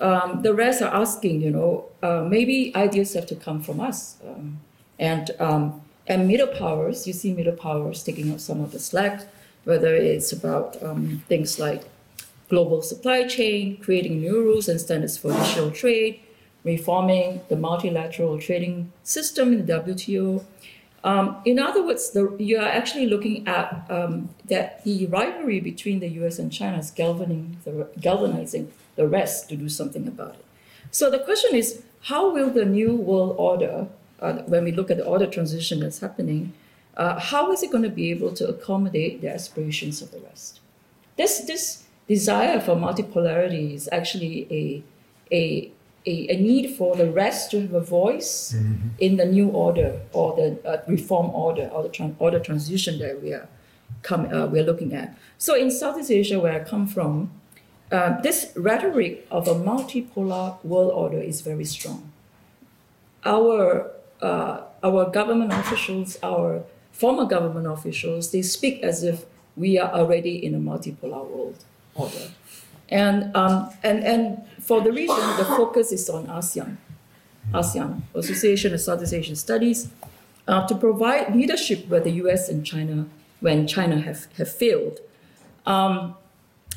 Um, 0.00 0.42
the 0.42 0.52
rest 0.52 0.82
are 0.82 0.92
asking, 0.92 1.40
you 1.40 1.50
know, 1.50 1.84
uh, 2.02 2.26
maybe 2.28 2.74
ideas 2.74 3.14
have 3.14 3.26
to 3.26 3.36
come 3.36 3.62
from 3.62 3.80
us, 3.80 4.16
um, 4.26 4.58
and 4.98 5.30
um, 5.38 5.80
and 6.06 6.26
middle 6.28 6.49
powers. 6.49 7.06
You 7.06 7.12
see 7.12 7.32
middle 7.32 7.56
powers 7.56 8.02
taking 8.02 8.32
up 8.32 8.40
some 8.40 8.61
of 8.61 8.73
the 8.73 8.78
slack, 8.78 9.26
whether 9.64 9.94
it's 9.94 10.32
about 10.32 10.82
um, 10.82 11.23
things 11.28 11.59
like 11.59 11.85
global 12.49 12.82
supply 12.82 13.26
chain, 13.26 13.78
creating 13.78 14.21
new 14.21 14.42
rules 14.42 14.68
and 14.68 14.80
standards 14.80 15.16
for 15.16 15.32
digital 15.32 15.71
trade, 15.71 16.21
reforming 16.64 17.40
the 17.49 17.56
multilateral 17.56 18.38
trading 18.38 18.92
system 19.02 19.52
in 19.52 19.66
the 19.66 19.73
WTO. 19.73 20.44
Um, 21.04 21.37
in 21.44 21.59
other 21.59 21.85
words, 21.85 22.11
the, 22.11 22.37
you 22.38 22.59
are 22.59 22.68
actually 22.68 23.06
looking 23.06 23.49
at 23.49 23.87
um, 23.90 24.28
that 24.47 24.85
the 24.85 25.06
rivalry 25.06 25.61
between 25.61 25.99
the 26.00 26.09
U.S. 26.21 26.38
and 26.38 26.52
China 26.52 26.78
is 26.78 26.90
galvanizing 26.90 27.56
the, 27.64 27.88
galvanizing 28.00 28.71
the 28.97 29.09
rest 29.09 29.49
to 29.49 29.56
do 29.56 29.68
something 29.68 30.06
about 30.06 30.35
it. 30.35 30.44
So 30.90 31.11
the 31.11 31.18
question 31.21 31.54
is, 31.54 31.82
how 32.02 32.32
will 32.32 32.50
the 32.50 32.64
new 32.64 32.94
world 32.94 33.35
order, 33.38 33.88
when 34.46 34.64
we 34.64 34.72
look 34.72 34.90
at 34.90 34.96
the 34.96 35.04
order 35.04 35.26
transition 35.26 35.80
that's 35.80 36.00
happening, 36.00 36.52
uh, 36.96 37.18
how 37.18 37.52
is 37.52 37.62
it 37.62 37.70
going 37.70 37.84
to 37.84 37.90
be 37.90 38.10
able 38.10 38.32
to 38.32 38.46
accommodate 38.48 39.20
the 39.20 39.28
aspirations 39.28 40.02
of 40.02 40.10
the 40.10 40.18
West? 40.18 40.60
This 41.16 41.40
this 41.40 41.84
desire 42.06 42.60
for 42.60 42.74
multipolarity 42.76 43.74
is 43.74 43.88
actually 43.90 44.46
a 44.50 44.82
a 45.34 45.70
a, 46.04 46.34
a, 46.34 46.36
need 46.36 46.74
for 46.74 46.96
the 46.96 47.08
rest 47.08 47.52
to 47.52 47.60
have 47.60 47.74
a 47.74 47.80
voice 47.80 48.56
mm-hmm. 48.56 48.88
in 48.98 49.18
the 49.18 49.24
new 49.24 49.48
order 49.50 50.00
or 50.12 50.34
the 50.34 50.68
uh, 50.68 50.82
reform 50.88 51.30
order 51.30 51.68
or 51.68 51.84
the 51.84 51.88
tran- 51.88 52.16
order 52.18 52.40
transition 52.40 52.98
that 52.98 53.22
we 53.22 53.32
are 53.32 53.48
come 54.02 54.26
uh, 54.32 54.46
we're 54.46 54.64
looking 54.64 54.94
at. 54.94 55.16
So 55.38 55.54
in 55.54 55.70
Southeast 55.70 56.10
Asia, 56.10 56.40
where 56.40 56.60
I 56.60 56.64
come 56.64 56.86
from, 56.86 57.30
uh, 57.92 58.20
this 58.20 58.52
rhetoric 58.56 59.26
of 59.30 59.46
a 59.46 59.54
multipolar 59.54 60.62
world 60.64 60.92
order 60.92 61.20
is 61.20 61.40
very 61.40 61.64
strong. 61.64 62.10
Our 63.24 63.92
uh, 64.22 64.62
our 64.82 65.10
government 65.10 65.52
officials, 65.52 66.18
our 66.22 66.64
former 66.92 67.24
government 67.24 67.66
officials, 67.66 68.30
they 68.30 68.42
speak 68.42 68.82
as 68.82 69.02
if 69.02 69.24
we 69.56 69.78
are 69.78 69.92
already 69.92 70.44
in 70.44 70.54
a 70.54 70.58
multipolar 70.58 71.26
world 71.28 71.64
order. 71.94 72.30
And, 72.88 73.34
um, 73.36 73.70
and, 73.82 74.04
and 74.04 74.42
for 74.60 74.80
the 74.80 74.92
region, 74.92 75.36
the 75.36 75.44
focus 75.44 75.92
is 75.92 76.08
on 76.08 76.26
ASEAN, 76.26 76.76
ASEAN, 77.52 78.02
Association 78.14 78.74
of 78.74 78.80
Southeast 78.80 79.14
Asian 79.14 79.36
Studies, 79.36 79.88
uh, 80.46 80.66
to 80.66 80.74
provide 80.74 81.34
leadership 81.34 81.88
where 81.88 82.00
the 82.00 82.10
US 82.22 82.48
and 82.48 82.64
China 82.64 83.06
when 83.40 83.66
China 83.66 84.00
have, 84.00 84.26
have 84.36 84.50
failed. 84.50 85.00
Um, 85.66 86.14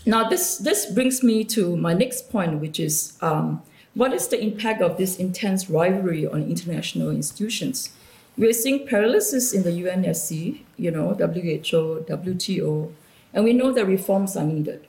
now, 0.05 0.27
this, 0.29 0.57
this 0.57 0.85
brings 0.85 1.23
me 1.23 1.43
to 1.45 1.75
my 1.77 1.93
next 1.93 2.29
point, 2.29 2.59
which 2.59 2.79
is 2.79 3.17
um, 3.21 3.61
what 3.95 4.13
is 4.13 4.27
the 4.27 4.41
impact 4.41 4.81
of 4.81 4.97
this 4.97 5.17
intense 5.17 5.69
rivalry 5.69 6.27
on 6.27 6.43
international 6.43 7.09
institutions? 7.09 7.89
We 8.37 8.49
are 8.49 8.53
seeing 8.53 8.85
paralysis 8.85 9.53
in 9.53 9.63
the 9.63 9.71
UNSC, 9.71 10.61
you 10.77 10.91
know, 10.91 11.13
WHO, 11.13 12.05
WTO, 12.07 12.91
and 13.33 13.43
we 13.43 13.53
know 13.53 13.71
that 13.71 13.85
reforms 13.85 14.35
are 14.35 14.43
needed. 14.43 14.85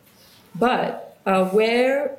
But 0.55 1.19
uh, 1.25 1.45
where 1.47 2.19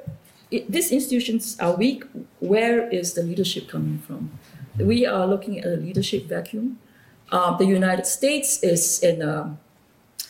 it, 0.50 0.72
these 0.72 0.92
institutions 0.92 1.58
are 1.60 1.76
weak, 1.76 2.06
where 2.40 2.90
is 2.90 3.14
the 3.14 3.24
leadership 3.24 3.68
coming 3.68 4.00
from? 4.00 4.32
We 4.80 5.06
are 5.06 5.28
looking 5.28 5.60
at 5.60 5.66
a 5.66 5.76
leadership 5.76 6.26
vacuum. 6.26 6.80
Uh, 7.32 7.58
the 7.58 7.66
United 7.66 8.06
States 8.06 8.64
is 8.64 9.04
in 9.04 9.22
a, 9.22 9.58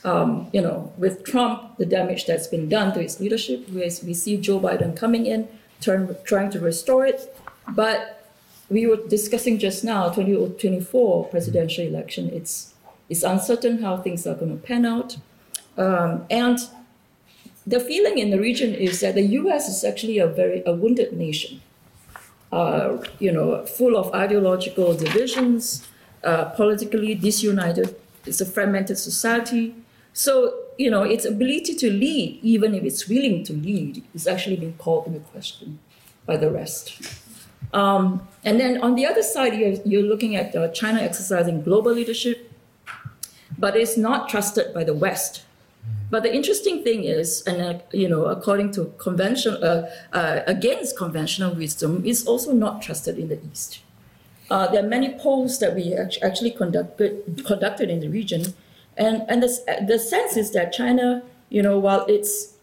um, 0.04 0.50
you 0.54 0.62
know, 0.62 0.92
with 0.98 1.24
Trump, 1.24 1.78
the 1.78 1.86
damage 1.86 2.26
that's 2.26 2.48
been 2.48 2.68
done 2.68 2.94
to 2.94 3.00
its 3.00 3.20
leadership. 3.20 3.70
We, 3.70 3.82
we 3.82 4.14
see 4.16 4.38
Joe 4.38 4.60
Biden 4.60 4.96
coming 4.96 5.28
in, 5.28 5.48
turn, 5.82 6.16
trying 6.24 6.50
to 6.52 6.60
restore 6.60 7.06
it. 7.06 7.36
But 7.70 8.32
we 8.70 8.86
were 8.88 8.98
discussing 9.08 9.60
just 9.60 9.84
now, 9.84 10.10
2024 10.10 11.26
presidential 11.26 11.86
election, 11.86 12.30
it's, 12.30 12.74
it's 13.10 13.24
uncertain 13.24 13.82
how 13.82 13.98
things 13.98 14.28
are 14.28 14.36
going 14.36 14.52
to 14.52 14.64
pan 14.64 14.86
out. 14.86 15.18
Um, 15.78 16.26
and 16.30 16.60
the 17.66 17.80
feeling 17.80 18.18
in 18.18 18.30
the 18.30 18.40
region 18.40 18.74
is 18.74 19.02
that 19.02 19.16
the 19.16 19.22
U.S. 19.42 19.68
is 19.68 19.84
actually 19.84 20.20
a 20.20 20.28
very 20.28 20.64
a 20.66 20.74
wounded 20.74 21.14
nation. 21.14 21.62
Uh, 22.52 23.04
you 23.20 23.32
know, 23.32 23.66
full 23.66 23.98
of 23.98 24.14
ideological 24.14 24.94
divisions, 24.96 25.86
uh, 26.24 26.46
politically 26.46 27.14
disunited. 27.14 27.96
It's 28.26 28.40
a 28.40 28.46
fragmented 28.46 28.98
society. 28.98 29.76
So 30.14 30.54
you 30.78 30.90
know, 30.90 31.04
its 31.04 31.26
ability 31.26 31.76
to 31.76 31.92
lead, 31.92 32.40
even 32.42 32.74
if 32.74 32.84
it's 32.84 33.08
willing 33.08 33.44
to 33.46 33.54
lead, 33.54 34.04
is 34.14 34.28
actually 34.28 34.58
being 34.58 34.74
called 34.78 35.08
into 35.08 35.20
question 35.20 35.80
by 36.26 36.38
the 36.38 36.52
rest. 36.52 37.02
Um, 37.74 38.28
and 38.44 38.60
then 38.60 38.82
on 38.82 38.96
the 38.96 39.06
other 39.06 39.24
side, 39.24 39.56
you're, 39.56 39.82
you're 39.86 40.04
looking 40.04 40.36
at 40.36 40.56
uh, 40.56 40.70
China 40.70 41.02
exercising 41.02 41.64
global 41.64 41.92
leadership, 41.92 42.52
but 43.58 43.76
it's 43.76 43.98
not 43.98 44.30
trusted 44.30 44.74
by 44.74 44.84
the 44.84 44.94
West 44.94 45.44
but 46.10 46.24
the 46.24 46.34
interesting 46.34 46.84
thing 46.84 47.04
is, 47.04 47.42
and 47.46 47.62
uh, 47.62 47.80
you 47.92 48.08
know, 48.08 48.26
according 48.26 48.72
to 48.74 48.94
conventional, 48.98 49.64
uh, 49.64 49.90
uh, 50.14 50.42
against 50.48 50.98
conventional 50.98 51.54
wisdom, 51.54 52.06
is 52.06 52.26
also 52.26 52.54
not 52.54 52.82
trusted 52.82 53.18
in 53.18 53.28
the 53.28 53.40
East. 53.52 53.80
Uh, 54.50 54.68
there 54.68 54.84
are 54.84 54.88
many 54.88 55.20
polls 55.20 55.60
that 55.60 55.76
we 55.76 55.94
actually 55.94 56.52
conducted 56.52 57.44
conducted 57.46 57.90
in 57.90 58.00
the 58.00 58.08
region, 58.08 58.54
and 58.98 59.24
and 59.28 59.44
the 59.44 59.86
the 59.88 60.00
sense 60.00 60.38
is 60.38 60.52
that 60.52 60.74
China, 60.74 61.24
you 61.50 61.62
know, 61.62 61.78
while 61.80 62.06
it's 62.08 62.58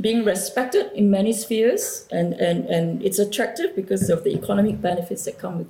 being 0.00 0.24
respected 0.24 0.92
in 0.92 1.10
many 1.10 1.32
spheres, 1.32 2.06
and, 2.12 2.34
and, 2.34 2.66
and 2.66 3.02
it's 3.02 3.18
attractive 3.18 3.74
because 3.74 4.08
of 4.10 4.22
the 4.22 4.30
economic 4.30 4.80
benefits 4.80 5.24
that 5.24 5.38
come 5.38 5.58
with 5.58 5.68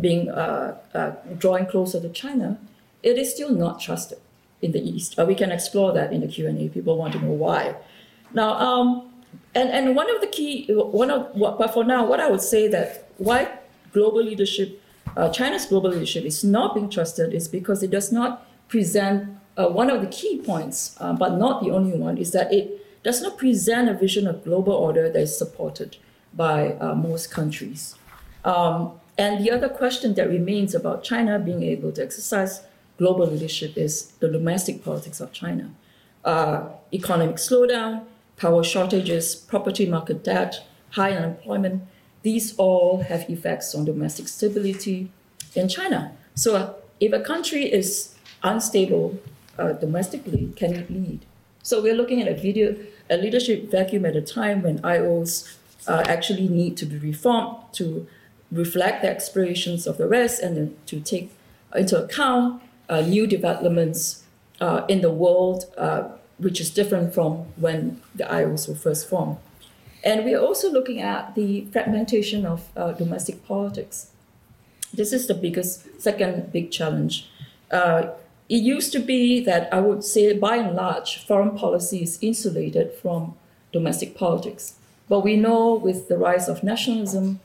being 0.00 0.28
uh, 0.28 0.76
uh, 0.94 1.12
drawing 1.38 1.66
closer 1.66 2.00
to 2.00 2.08
China, 2.10 2.58
it 3.02 3.16
is 3.16 3.32
still 3.32 3.50
not 3.50 3.80
trusted 3.80 4.18
in 4.60 4.72
the 4.72 4.80
East. 4.80 5.18
Uh, 5.18 5.24
we 5.24 5.34
can 5.34 5.50
explore 5.50 5.92
that 5.92 6.12
in 6.12 6.20
the 6.20 6.28
Q 6.28 6.48
and 6.48 6.58
A. 6.58 6.68
People 6.68 6.96
want 6.98 7.12
to 7.14 7.20
know 7.20 7.30
why. 7.30 7.74
Now, 8.34 8.54
um, 8.54 9.10
and 9.54 9.70
and 9.70 9.96
one 9.96 10.14
of 10.14 10.20
the 10.20 10.26
key 10.26 10.66
one 10.72 11.10
of 11.10 11.32
but 11.34 11.72
for 11.72 11.84
now, 11.84 12.04
what 12.04 12.20
I 12.20 12.30
would 12.30 12.42
say 12.42 12.68
that 12.68 13.08
why 13.18 13.48
global 13.92 14.22
leadership, 14.22 14.82
uh, 15.16 15.28
China's 15.30 15.66
global 15.66 15.90
leadership 15.90 16.24
is 16.24 16.42
not 16.44 16.74
being 16.74 16.90
trusted 16.90 17.32
is 17.32 17.48
because 17.48 17.82
it 17.82 17.90
does 17.90 18.12
not 18.12 18.46
present 18.68 19.36
uh, 19.56 19.68
one 19.68 19.90
of 19.90 20.00
the 20.00 20.06
key 20.06 20.40
points, 20.40 20.96
uh, 21.00 21.12
but 21.12 21.36
not 21.38 21.62
the 21.62 21.70
only 21.70 21.96
one, 21.96 22.18
is 22.18 22.32
that 22.32 22.52
it 22.52 23.02
does 23.02 23.20
not 23.20 23.36
present 23.36 23.88
a 23.88 23.94
vision 23.94 24.26
of 24.26 24.44
global 24.44 24.72
order 24.72 25.10
that 25.10 25.20
is 25.20 25.36
supported 25.36 25.96
by 26.34 26.74
uh, 26.74 26.94
most 26.94 27.30
countries. 27.30 27.94
Um, 28.44 28.92
and 29.18 29.44
the 29.44 29.50
other 29.50 29.68
question 29.68 30.14
that 30.14 30.28
remains 30.28 30.74
about 30.74 31.04
China 31.04 31.38
being 31.38 31.62
able 31.62 31.92
to 31.92 32.02
exercise 32.02 32.62
global 32.96 33.26
leadership 33.26 33.76
is 33.76 34.12
the 34.20 34.28
domestic 34.28 34.82
politics 34.84 35.20
of 35.20 35.32
China. 35.32 35.70
Uh, 36.24 36.68
economic 36.92 37.36
slowdown, 37.36 38.04
power 38.36 38.64
shortages, 38.64 39.34
property 39.34 39.86
market 39.86 40.24
debt, 40.24 40.64
high 40.90 41.12
unemployment, 41.12 41.82
these 42.22 42.54
all 42.56 43.02
have 43.02 43.28
effects 43.28 43.74
on 43.74 43.84
domestic 43.84 44.28
stability 44.28 45.10
in 45.54 45.68
China. 45.68 46.12
So 46.34 46.56
uh, 46.56 46.72
if 47.00 47.12
a 47.12 47.20
country 47.20 47.70
is 47.70 48.14
unstable 48.42 49.18
uh, 49.62 49.72
domestically, 49.72 50.52
can 50.56 50.72
lead? 50.90 51.20
So 51.62 51.80
we're 51.82 51.94
looking 51.94 52.20
at 52.20 52.28
a 52.28 52.34
video, 52.34 52.76
a 53.08 53.16
leadership 53.16 53.70
vacuum 53.70 54.04
at 54.04 54.16
a 54.16 54.22
time 54.22 54.62
when 54.62 54.80
IOs 54.80 55.56
uh, 55.86 56.02
actually 56.06 56.48
need 56.48 56.76
to 56.78 56.86
be 56.86 56.98
reformed 56.98 57.56
to 57.74 58.06
reflect 58.50 59.02
the 59.02 59.10
aspirations 59.10 59.86
of 59.86 59.96
the 59.96 60.08
West 60.08 60.42
and 60.42 60.76
to 60.86 61.00
take 61.00 61.32
into 61.74 62.02
account 62.02 62.62
uh, 62.88 63.00
new 63.00 63.26
developments 63.26 64.24
uh, 64.60 64.84
in 64.88 65.00
the 65.00 65.10
world, 65.10 65.64
uh, 65.78 66.08
which 66.38 66.60
is 66.60 66.70
different 66.70 67.14
from 67.14 67.46
when 67.56 68.00
the 68.14 68.24
IOs 68.24 68.68
were 68.68 68.74
first 68.74 69.08
formed. 69.08 69.38
And 70.04 70.24
we 70.24 70.34
are 70.34 70.40
also 70.40 70.70
looking 70.70 71.00
at 71.00 71.34
the 71.34 71.66
fragmentation 71.72 72.44
of 72.44 72.68
uh, 72.76 72.92
domestic 72.92 73.46
politics. 73.46 74.10
This 74.92 75.12
is 75.12 75.26
the 75.26 75.34
biggest, 75.34 76.00
second 76.00 76.52
big 76.52 76.70
challenge. 76.70 77.30
It 78.48 78.56
used 78.56 78.92
to 78.92 78.98
be 78.98 79.40
that 79.44 79.72
I 79.72 79.80
would 79.80 80.04
say, 80.04 80.36
by 80.36 80.56
and 80.56 80.76
large, 80.76 81.24
foreign 81.26 81.56
policy 81.56 82.02
is 82.02 82.18
insulated 82.20 82.92
from 82.92 83.34
domestic 83.72 84.14
politics. 84.14 84.74
But 85.08 85.20
we 85.20 85.36
know 85.36 85.74
with 85.74 86.08
the 86.08 86.18
rise 86.18 86.48
of 86.48 86.62
nationalism, 86.62 87.40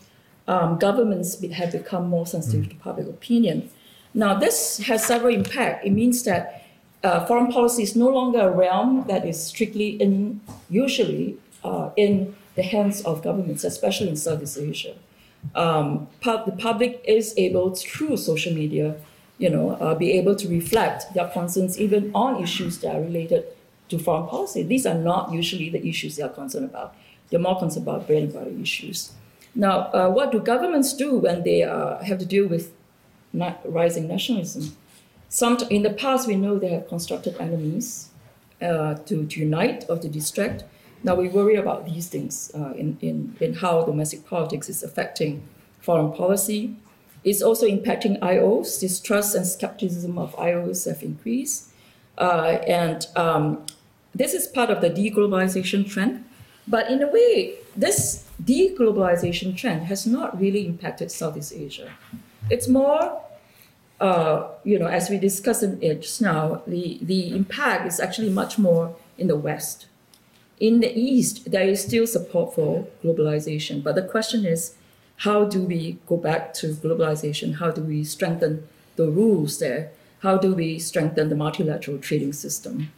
um, 0.47 0.77
governments 0.77 1.41
have 1.51 1.71
become 1.71 2.07
more 2.07 2.25
sensitive 2.25 2.65
mm. 2.65 2.69
to 2.69 2.75
public 2.75 3.07
opinion. 3.07 3.69
Now, 4.13 4.33
this 4.33 4.77
has 4.79 5.05
several 5.05 5.33
impacts. 5.33 5.85
It 5.85 5.91
means 5.91 6.23
that 6.23 6.63
uh, 7.03 7.25
foreign 7.25 7.51
policy 7.51 7.83
is 7.83 7.95
no 7.95 8.09
longer 8.09 8.39
a 8.39 8.51
realm 8.51 9.05
that 9.07 9.25
is 9.25 9.41
strictly 9.41 9.89
in, 9.89 10.41
usually 10.69 11.37
uh, 11.63 11.91
in 11.95 12.35
the 12.55 12.63
hands 12.63 13.01
of 13.01 13.21
governments, 13.21 13.63
especially 13.63 14.09
in 14.09 14.15
Southeast 14.15 14.57
Asia. 14.57 14.95
Um, 15.53 16.07
pub, 16.21 16.45
the 16.45 16.51
public 16.51 17.03
is 17.05 17.33
able, 17.37 17.75
through 17.75 18.17
social 18.17 18.53
media, 18.53 18.95
you 19.37 19.49
know, 19.49 19.71
uh, 19.71 19.93
be 19.95 20.11
able 20.13 20.35
to 20.35 20.47
reflect 20.47 21.13
their 21.13 21.27
concerns 21.27 21.79
even 21.79 22.11
on 22.13 22.41
issues 22.41 22.79
that 22.79 22.95
are 22.95 23.01
related 23.01 23.45
to 23.89 23.99
foreign 23.99 24.27
policy. 24.27 24.63
These 24.63 24.85
are 24.85 24.95
not 24.95 25.31
usually 25.31 25.69
the 25.69 25.87
issues 25.87 26.15
they 26.15 26.23
are 26.23 26.29
concerned 26.29 26.65
about. 26.65 26.95
They're 27.29 27.39
more 27.39 27.59
concerned 27.59 27.87
about 27.87 28.07
bread 28.07 28.23
and 28.23 28.33
butter 28.33 28.49
issues. 28.49 29.11
Now, 29.53 29.89
uh, 29.93 30.09
what 30.09 30.31
do 30.31 30.39
governments 30.39 30.93
do 30.93 31.17
when 31.17 31.43
they 31.43 31.63
uh, 31.63 32.03
have 32.03 32.19
to 32.19 32.25
deal 32.25 32.47
with 32.47 32.73
rising 33.65 34.07
nationalism? 34.07 34.75
Some 35.29 35.57
in 35.69 35.83
the 35.83 35.89
past, 35.89 36.27
we 36.27 36.35
know 36.35 36.57
they 36.57 36.69
have 36.69 36.87
constructed 36.87 37.35
enemies 37.39 38.09
uh, 38.61 38.95
to, 38.95 39.25
to 39.25 39.39
unite 39.39 39.85
or 39.89 39.97
to 39.97 40.09
distract. 40.09 40.63
Now 41.03 41.15
we 41.15 41.27
worry 41.27 41.55
about 41.55 41.85
these 41.85 42.07
things 42.07 42.51
uh, 42.55 42.73
in, 42.75 42.97
in, 43.01 43.35
in 43.39 43.53
how 43.55 43.83
domestic 43.83 44.25
politics 44.25 44.69
is 44.69 44.83
affecting 44.83 45.47
foreign 45.79 46.11
policy. 46.11 46.75
It's 47.23 47.41
also 47.41 47.67
impacting 47.67 48.19
IOs. 48.19 48.79
Distrust 48.79 49.35
and 49.35 49.45
skepticism 49.45 50.17
of 50.17 50.35
IOs 50.35 50.87
have 50.87 51.03
increased. 51.03 51.69
Uh, 52.17 52.57
and 52.67 53.05
um, 53.15 53.65
this 54.15 54.33
is 54.33 54.47
part 54.47 54.69
of 54.69 54.81
the 54.81 54.89
deglobalization 54.89 55.89
trend. 55.89 56.25
But 56.67 56.91
in 56.91 57.01
a 57.01 57.07
way, 57.07 57.55
this 57.75 58.27
deglobalization 58.43 59.55
trend 59.55 59.83
has 59.83 60.05
not 60.05 60.39
really 60.39 60.65
impacted 60.65 61.11
Southeast 61.11 61.53
Asia. 61.53 61.91
It's 62.49 62.67
more, 62.67 63.21
uh, 63.99 64.49
you 64.63 64.77
know, 64.77 64.87
as 64.87 65.09
we 65.09 65.17
discussed 65.17 65.63
it 65.63 66.01
just 66.01 66.21
now, 66.21 66.61
the, 66.67 66.99
the 67.01 67.35
impact 67.35 67.87
is 67.87 67.99
actually 67.99 68.29
much 68.29 68.57
more 68.57 68.95
in 69.17 69.27
the 69.27 69.35
West. 69.35 69.85
In 70.59 70.79
the 70.79 70.91
East, 70.91 71.51
there 71.51 71.67
is 71.67 71.83
still 71.83 72.07
support 72.07 72.55
for 72.55 72.87
globalization, 73.03 73.83
but 73.83 73.95
the 73.95 74.01
question 74.01 74.45
is, 74.45 74.75
how 75.17 75.45
do 75.45 75.63
we 75.63 75.97
go 76.05 76.17
back 76.17 76.53
to 76.55 76.73
globalization? 76.73 77.55
How 77.55 77.71
do 77.71 77.81
we 77.81 78.03
strengthen 78.03 78.67
the 78.95 79.09
rules 79.09 79.59
there? 79.59 79.91
How 80.19 80.37
do 80.37 80.53
we 80.53 80.79
strengthen 80.79 81.29
the 81.29 81.35
multilateral 81.35 81.97
trading 81.97 82.33
system? 82.33 82.91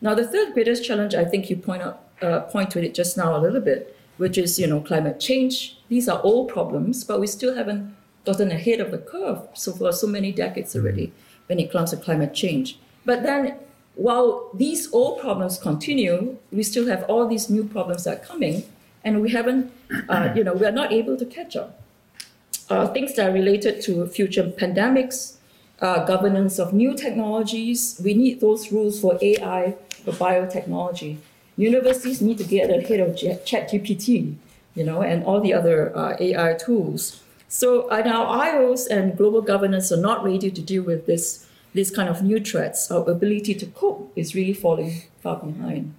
Now, 0.00 0.14
the 0.14 0.26
third 0.26 0.54
greatest 0.54 0.84
challenge, 0.84 1.14
I 1.14 1.24
think 1.24 1.50
you 1.50 1.56
point 1.56 1.82
out, 1.82 2.04
uh, 2.22 2.40
point 2.40 2.70
to 2.72 2.84
it 2.84 2.94
just 2.94 3.16
now 3.16 3.36
a 3.36 3.40
little 3.40 3.60
bit, 3.60 3.96
which 4.16 4.38
is 4.38 4.58
you 4.58 4.66
know 4.66 4.80
climate 4.80 5.18
change. 5.18 5.78
These 5.88 6.08
are 6.08 6.20
all 6.20 6.46
problems, 6.46 7.04
but 7.04 7.20
we 7.20 7.26
still 7.26 7.54
haven't 7.54 7.94
gotten 8.24 8.50
ahead 8.50 8.80
of 8.80 8.90
the 8.90 8.98
curve 8.98 9.46
so 9.54 9.72
for 9.72 9.92
so 9.92 10.06
many 10.06 10.32
decades 10.32 10.74
already 10.74 11.12
when 11.46 11.58
it 11.60 11.70
comes 11.70 11.90
to 11.90 11.96
climate 11.96 12.34
change. 12.34 12.78
But 13.04 13.22
then 13.22 13.56
while 13.94 14.50
these 14.54 14.92
old 14.92 15.20
problems 15.20 15.58
continue, 15.58 16.38
we 16.52 16.62
still 16.62 16.86
have 16.86 17.04
all 17.04 17.26
these 17.26 17.48
new 17.50 17.64
problems 17.64 18.04
that 18.04 18.18
are 18.18 18.24
coming, 18.24 18.64
and 19.06 19.22
we 19.22 19.30
haven't, 19.30 19.72
uh, 20.08 20.32
you 20.36 20.44
know, 20.44 20.52
we 20.52 20.66
are 20.66 20.72
not 20.72 20.92
able 20.92 21.16
to 21.16 21.24
catch 21.24 21.56
up. 21.56 21.80
Uh, 22.68 22.88
things 22.88 23.14
that 23.14 23.30
are 23.30 23.32
related 23.32 23.80
to 23.80 24.06
future 24.08 24.42
pandemics, 24.42 25.36
uh, 25.80 26.04
governance 26.04 26.58
of 26.58 26.74
new 26.74 26.94
technologies, 26.94 28.00
we 28.02 28.12
need 28.12 28.40
those 28.40 28.72
rules 28.72 29.00
for 29.00 29.16
AI, 29.22 29.76
for 30.04 30.10
biotechnology. 30.12 31.18
Universities 31.56 32.20
need 32.20 32.36
to 32.38 32.44
get 32.44 32.68
ahead 32.68 32.98
of 32.98 33.14
ChatGPT, 33.14 34.34
you 34.74 34.84
know, 34.84 35.00
and 35.00 35.24
all 35.24 35.40
the 35.40 35.54
other 35.54 35.96
uh, 35.96 36.16
AI 36.18 36.54
tools. 36.54 37.22
So 37.48 37.88
uh, 37.88 38.00
now 38.00 38.26
IOs 38.26 38.88
and 38.90 39.16
global 39.16 39.40
governance 39.40 39.92
are 39.92 40.00
not 40.00 40.24
ready 40.24 40.50
to 40.50 40.60
deal 40.60 40.82
with 40.82 41.06
this 41.06 41.46
this 41.76 41.90
kind 41.90 42.08
of 42.08 42.22
new 42.22 42.40
threats, 42.40 42.90
our 42.90 43.08
ability 43.10 43.54
to 43.54 43.66
cope 43.66 44.10
is 44.16 44.34
really 44.34 44.54
falling 44.54 45.02
far 45.20 45.36
behind. 45.36 45.94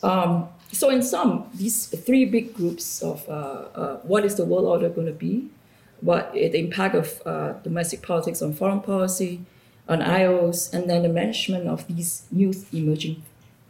Um, 0.00 0.48
so, 0.72 0.90
in 0.90 1.02
sum, 1.02 1.48
these 1.54 1.86
three 1.86 2.24
big 2.24 2.54
groups 2.54 3.02
of 3.02 3.26
uh, 3.28 3.32
uh, 3.74 3.96
what 3.98 4.24
is 4.24 4.34
the 4.34 4.44
world 4.44 4.66
order 4.66 4.88
going 4.90 5.06
to 5.06 5.12
be, 5.12 5.48
what 6.00 6.32
the 6.32 6.58
impact 6.58 6.94
of 6.94 7.22
uh, 7.24 7.52
domestic 7.64 8.02
politics 8.02 8.42
on 8.42 8.52
foreign 8.52 8.80
policy, 8.80 9.40
on 9.88 10.00
IOs, 10.00 10.72
and 10.74 10.88
then 10.88 11.02
the 11.02 11.08
management 11.08 11.66
of 11.66 11.86
these 11.88 12.24
new 12.30 12.52
emerging 12.72 13.22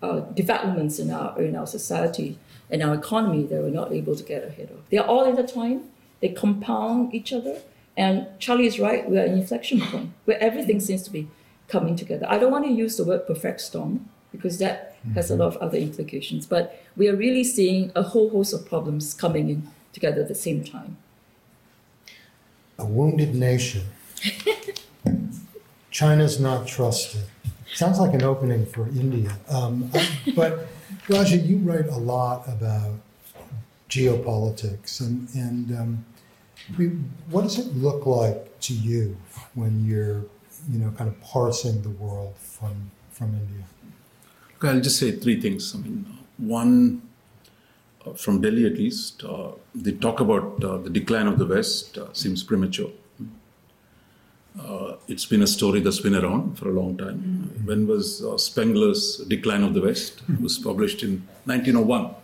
uh, 0.02 0.20
developments 0.20 0.98
in 0.98 1.10
our 1.10 1.40
in 1.40 1.54
our 1.54 1.66
society 1.66 2.38
and 2.70 2.82
our 2.82 2.94
economy 2.94 3.44
that 3.44 3.62
we're 3.62 3.70
not 3.70 3.92
able 3.92 4.16
to 4.16 4.24
get 4.24 4.44
ahead 4.44 4.70
of. 4.70 4.78
They 4.90 4.98
are 4.98 5.06
all 5.06 5.24
intertwined. 5.24 5.88
They 6.20 6.30
compound 6.30 7.14
each 7.14 7.32
other. 7.32 7.62
And 7.96 8.26
Charlie 8.38 8.66
is 8.66 8.78
right. 8.78 9.08
We're 9.08 9.20
at 9.20 9.28
an 9.28 9.38
inflection 9.38 9.80
point 9.80 10.10
where 10.24 10.40
everything 10.40 10.80
seems 10.80 11.02
to 11.04 11.10
be 11.10 11.28
coming 11.68 11.96
together. 11.96 12.26
I 12.28 12.38
don't 12.38 12.52
want 12.52 12.64
to 12.64 12.70
use 12.70 12.96
the 12.96 13.04
word 13.04 13.26
perfect 13.26 13.60
storm 13.60 14.08
because 14.38 14.58
that 14.58 14.96
mm-hmm. 15.00 15.12
has 15.12 15.30
a 15.30 15.36
lot 15.36 15.48
of 15.54 15.56
other 15.58 15.76
implications, 15.76 16.46
but 16.46 16.80
we 16.96 17.08
are 17.08 17.16
really 17.16 17.44
seeing 17.44 17.92
a 17.94 18.02
whole 18.02 18.30
host 18.30 18.54
of 18.54 18.66
problems 18.66 19.12
coming 19.14 19.50
in 19.50 19.68
together 19.92 20.22
at 20.22 20.28
the 20.28 20.34
same 20.34 20.64
time. 20.64 20.96
A 22.78 22.86
wounded 22.86 23.34
nation. 23.34 23.82
China's 25.90 26.38
not 26.38 26.66
trusted. 26.66 27.22
Sounds 27.74 27.98
like 27.98 28.14
an 28.14 28.22
opening 28.22 28.64
for 28.66 28.86
India. 28.88 29.36
Um, 29.48 29.90
but 30.36 30.68
Raja, 31.08 31.36
you 31.36 31.58
write 31.58 31.88
a 31.88 31.96
lot 31.96 32.48
about 32.48 32.94
geopolitics, 33.90 35.00
and, 35.00 35.28
and 35.34 35.78
um, 35.78 36.04
we, 36.78 36.86
what 37.30 37.42
does 37.42 37.58
it 37.58 37.74
look 37.74 38.06
like 38.06 38.60
to 38.60 38.74
you 38.74 39.16
when 39.54 39.84
you're 39.84 40.24
you 40.70 40.78
know, 40.78 40.90
kind 40.96 41.08
of 41.08 41.20
parsing 41.20 41.82
the 41.82 41.90
world 41.90 42.34
from 42.36 42.90
from 43.12 43.34
India? 43.34 43.64
I'll 44.62 44.80
just 44.80 44.98
say 44.98 45.12
three 45.12 45.40
things. 45.40 45.74
I 45.74 45.78
mean, 45.78 46.06
one, 46.36 47.02
uh, 48.04 48.12
from 48.12 48.40
Delhi 48.40 48.66
at 48.66 48.74
least, 48.74 49.24
uh, 49.24 49.52
they 49.74 49.92
talk 49.92 50.20
about 50.20 50.62
uh, 50.64 50.78
the 50.78 50.90
decline 50.90 51.26
of 51.26 51.38
the 51.38 51.46
West 51.46 51.98
uh, 51.98 52.12
seems 52.12 52.42
premature. 52.42 52.90
Uh, 54.60 54.96
it's 55.06 55.24
been 55.24 55.42
a 55.42 55.46
story 55.46 55.80
that's 55.80 56.00
been 56.00 56.16
around 56.16 56.58
for 56.58 56.68
a 56.68 56.72
long 56.72 56.96
time. 56.96 57.18
Mm-hmm. 57.18 57.66
When 57.66 57.86
was 57.86 58.24
uh, 58.24 58.36
Spengler's 58.36 59.18
Decline 59.28 59.62
of 59.62 59.74
the 59.74 59.82
West? 59.82 60.22
It 60.28 60.40
was 60.40 60.58
published 60.58 61.02
in 61.02 61.22
1901. 61.44 62.14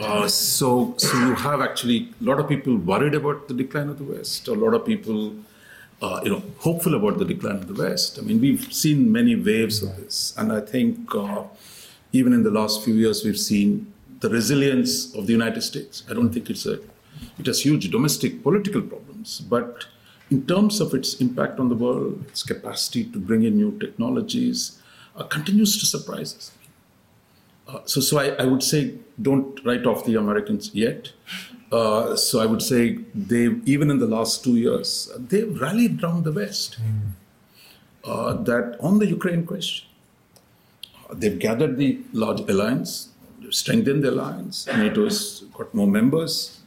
Uh, 0.00 0.28
so, 0.28 0.94
so 0.98 1.16
you 1.18 1.34
have 1.34 1.60
actually 1.60 2.10
a 2.20 2.24
lot 2.24 2.38
of 2.38 2.48
people 2.48 2.76
worried 2.76 3.14
about 3.14 3.48
the 3.48 3.54
decline 3.54 3.88
of 3.88 3.98
the 3.98 4.04
West. 4.04 4.46
A 4.46 4.52
lot 4.52 4.74
of 4.74 4.84
people, 4.84 5.32
uh, 6.02 6.20
you 6.22 6.30
know, 6.30 6.42
hopeful 6.58 6.94
about 6.94 7.18
the 7.18 7.24
decline 7.24 7.56
of 7.56 7.68
the 7.68 7.82
West. 7.82 8.18
I 8.18 8.22
mean, 8.22 8.40
we've 8.40 8.72
seen 8.72 9.10
many 9.10 9.34
waves 9.34 9.82
of 9.82 9.96
this, 9.96 10.34
and 10.36 10.52
I 10.52 10.60
think 10.60 11.14
uh, 11.14 11.44
even 12.12 12.32
in 12.32 12.42
the 12.42 12.50
last 12.50 12.84
few 12.84 12.94
years, 12.94 13.24
we've 13.24 13.38
seen 13.38 13.92
the 14.20 14.28
resilience 14.28 15.14
of 15.14 15.26
the 15.26 15.32
United 15.32 15.62
States. 15.62 16.02
I 16.10 16.14
don't 16.14 16.32
think 16.32 16.50
it's 16.50 16.66
a, 16.66 16.80
it 17.38 17.46
has 17.46 17.64
huge 17.64 17.90
domestic 17.90 18.42
political 18.42 18.82
problems, 18.82 19.40
but 19.40 19.86
in 20.30 20.46
terms 20.46 20.80
of 20.80 20.92
its 20.94 21.20
impact 21.20 21.60
on 21.60 21.68
the 21.68 21.74
world, 21.74 22.24
its 22.28 22.42
capacity 22.42 23.04
to 23.04 23.18
bring 23.18 23.44
in 23.44 23.56
new 23.56 23.78
technologies, 23.78 24.80
uh, 25.16 25.24
continues 25.24 25.78
to 25.78 25.86
surprise 25.86 26.34
us. 26.36 26.52
Uh, 27.68 27.80
so, 27.84 28.00
so 28.00 28.18
I, 28.18 28.28
I, 28.42 28.44
would 28.44 28.62
say 28.62 28.94
don't 29.20 29.58
write 29.64 29.86
off 29.86 30.04
the 30.04 30.14
Americans 30.14 30.72
yet. 30.72 31.12
Uh, 31.72 32.14
so 32.14 32.40
I 32.40 32.46
would 32.46 32.62
say 32.62 32.98
they, 33.14 33.46
even 33.64 33.90
in 33.90 33.98
the 33.98 34.06
last 34.06 34.44
two 34.44 34.56
years, 34.56 35.10
they've 35.18 35.60
rallied 35.60 36.02
around 36.02 36.24
the 36.24 36.32
West. 36.32 36.78
Mm. 36.80 38.44
that 38.44 38.76
on 38.80 39.00
the 39.00 39.06
Ukraine 39.06 39.44
question, 39.44 39.88
uh, 41.10 41.14
they've 41.14 41.38
gathered 41.38 41.76
the 41.76 41.98
large 42.12 42.40
alliance, 42.48 43.08
strengthened 43.50 44.04
the 44.04 44.10
alliance. 44.10 44.66
NATO's 44.66 45.44
got 45.54 45.74
more 45.74 45.88
members, 45.88 46.60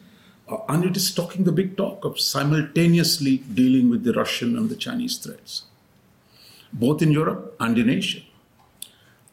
uh, 0.49 0.57
and 0.67 0.83
it 0.83 0.97
is 0.97 1.13
talking 1.13 1.45
the 1.45 1.53
big 1.53 1.77
talk 1.77 2.03
of 2.03 2.19
simultaneously 2.19 3.37
dealing 3.37 3.89
with 3.89 4.03
the 4.03 4.13
Russian 4.13 4.57
and 4.57 4.69
the 4.69 4.75
Chinese 4.75 5.17
threats, 5.17 5.63
both 6.73 7.01
in 7.01 7.11
Europe 7.11 7.55
and 7.59 7.77
in 7.77 7.89
Asia 7.89 8.23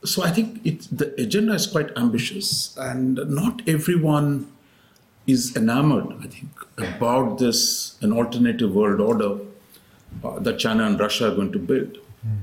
so 0.07 0.23
I 0.23 0.31
think 0.31 0.65
it, 0.65 0.87
the 0.91 1.21
agenda 1.21 1.55
is 1.55 1.67
quite 1.67 1.97
ambitious, 1.97 2.77
and 2.77 3.17
not 3.29 3.63
everyone 3.67 4.51
is 5.27 5.57
enamored, 5.57 6.15
I 6.21 6.27
think, 6.27 6.51
about 6.79 7.39
this 7.39 7.97
an 8.01 8.13
alternative 8.13 8.75
world 8.75 9.01
order 9.01 9.39
uh, 10.25 10.39
that 10.41 10.59
China 10.59 10.85
and 10.85 10.99
Russia 10.99 11.31
are 11.31 11.35
going 11.35 11.53
to 11.53 11.59
build. 11.59 11.99
Mm. 12.27 12.41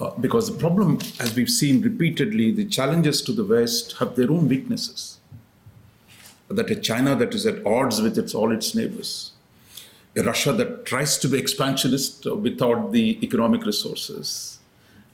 Uh, 0.00 0.10
because 0.20 0.50
the 0.50 0.58
problem, 0.58 0.98
as 1.20 1.34
we've 1.34 1.50
seen 1.50 1.82
repeatedly, 1.82 2.50
the 2.52 2.64
challenges 2.64 3.22
to 3.22 3.32
the 3.32 3.44
West 3.44 3.96
have 3.98 4.16
their 4.16 4.30
own 4.30 4.48
weaknesses. 4.48 5.18
That 6.48 6.70
a 6.70 6.76
China 6.76 7.14
that 7.16 7.34
is 7.34 7.46
at 7.46 7.64
odds 7.66 8.00
with 8.00 8.16
its, 8.16 8.34
all 8.34 8.52
its 8.52 8.74
neighbors, 8.74 9.32
a 10.16 10.22
Russia 10.22 10.52
that 10.52 10.86
tries 10.86 11.18
to 11.18 11.28
be 11.28 11.38
expansionist 11.38 12.24
without 12.26 12.92
the 12.92 13.18
economic 13.22 13.66
resources, 13.66 14.58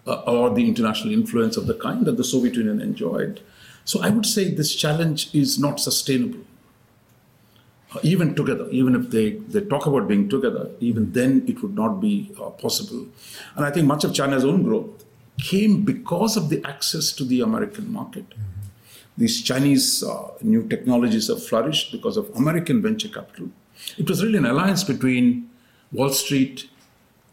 uh, 0.07 0.21
or 0.21 0.51
the 0.51 0.69
international 0.69 1.13
influence 1.13 1.57
of 1.57 1.67
the 1.67 1.75
kind 1.75 2.05
that 2.07 2.17
the 2.17 2.25
Soviet 2.25 2.55
Union 2.55 2.81
enjoyed. 2.81 3.41
So 3.85 4.03
I 4.03 4.11
would 4.11 4.27
say 4.27 4.51
this 4.51 4.75
challenge 4.75 5.35
is 5.35 5.59
not 5.59 5.81
sustainable. 5.81 6.41
Even 8.03 8.35
together, 8.35 8.69
even 8.71 8.95
if 8.95 9.11
they, 9.11 9.33
they 9.33 9.61
talk 9.61 9.87
about 9.87 10.09
being 10.09 10.29
together, 10.29 10.71
even 10.81 11.13
then 11.13 11.45
it 11.47 11.63
would 11.63 11.75
not 11.75 12.01
be 12.01 12.33
uh, 12.41 12.51
possible. 12.51 13.07
And 13.57 13.65
I 13.65 13.71
think 13.71 13.87
much 13.87 14.05
of 14.05 14.13
China's 14.13 14.45
own 14.45 14.63
growth 14.63 15.05
came 15.39 15.85
because 15.85 16.37
of 16.37 16.49
the 16.49 16.65
access 16.65 17.13
to 17.13 17.25
the 17.25 17.41
American 17.41 17.93
market. 17.93 18.29
Mm-hmm. 18.31 18.55
These 19.17 19.43
Chinese 19.43 20.03
uh, 20.03 20.31
new 20.43 20.67
technologies 20.67 21.29
have 21.29 21.45
flourished 21.45 21.93
because 21.93 22.17
of 22.17 22.29
American 22.35 22.83
venture 22.83 23.09
capital. 23.09 23.51
It 23.97 24.09
was 24.09 24.25
really 24.25 24.39
an 24.39 24.47
alliance 24.47 24.83
between 24.83 25.51
Wall 25.93 26.11
Street 26.11 26.69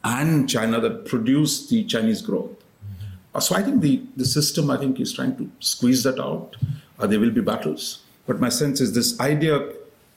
and 0.03 0.47
China 0.49 0.79
that 0.79 1.05
produced 1.05 1.69
the 1.69 1.83
Chinese 1.85 2.21
growth. 2.21 2.51
Uh, 3.33 3.39
so 3.39 3.55
I 3.55 3.63
think 3.63 3.81
the, 3.81 4.03
the 4.15 4.25
system, 4.25 4.69
I 4.69 4.77
think, 4.77 4.99
is 4.99 5.13
trying 5.13 5.37
to 5.37 5.49
squeeze 5.59 6.03
that 6.03 6.19
out. 6.19 6.55
Uh, 6.99 7.07
there 7.07 7.19
will 7.19 7.31
be 7.31 7.41
battles. 7.41 8.03
But 8.27 8.39
my 8.39 8.49
sense 8.49 8.81
is 8.81 8.93
this 8.93 9.19
idea 9.19 9.73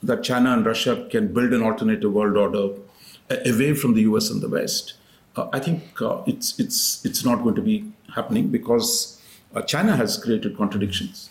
that 0.06 0.22
China 0.22 0.52
and 0.52 0.66
Russia 0.66 1.06
can 1.10 1.32
build 1.32 1.52
an 1.52 1.62
alternative 1.62 2.12
world 2.12 2.36
order 2.36 2.74
uh, 3.30 3.36
away 3.46 3.74
from 3.74 3.94
the 3.94 4.02
US 4.02 4.30
and 4.30 4.40
the 4.40 4.48
West, 4.48 4.94
uh, 5.36 5.48
I 5.52 5.60
think 5.60 6.00
uh, 6.00 6.22
it's, 6.26 6.58
it's, 6.58 7.04
it's 7.04 7.24
not 7.24 7.42
going 7.42 7.54
to 7.56 7.62
be 7.62 7.92
happening 8.14 8.48
because 8.48 9.20
uh, 9.54 9.62
China 9.62 9.96
has 9.96 10.16
created 10.16 10.56
contradictions 10.56 11.30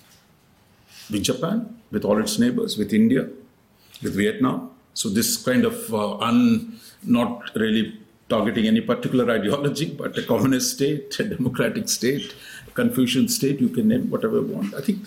with 1.09 1.23
Japan, 1.23 1.77
with 1.91 2.03
all 2.05 2.19
its 2.19 2.39
neighbors, 2.39 2.77
with 2.77 2.93
India, 2.93 3.29
with 4.01 4.15
Vietnam. 4.15 4.71
So 4.93 5.09
this 5.09 5.37
kind 5.37 5.65
of 5.65 5.93
un, 5.93 6.79
not 7.03 7.49
really 7.55 7.99
targeting 8.29 8.67
any 8.67 8.81
particular 8.81 9.29
ideology, 9.31 9.93
but 9.93 10.17
a 10.17 10.23
communist 10.23 10.75
state, 10.75 11.19
a 11.19 11.23
democratic 11.23 11.89
state, 11.89 12.33
Confucian 12.73 13.27
state, 13.27 13.59
you 13.61 13.69
can 13.69 13.87
name 13.87 14.09
whatever 14.09 14.37
you 14.37 14.47
want. 14.47 14.73
I 14.73 14.81
think 14.81 14.99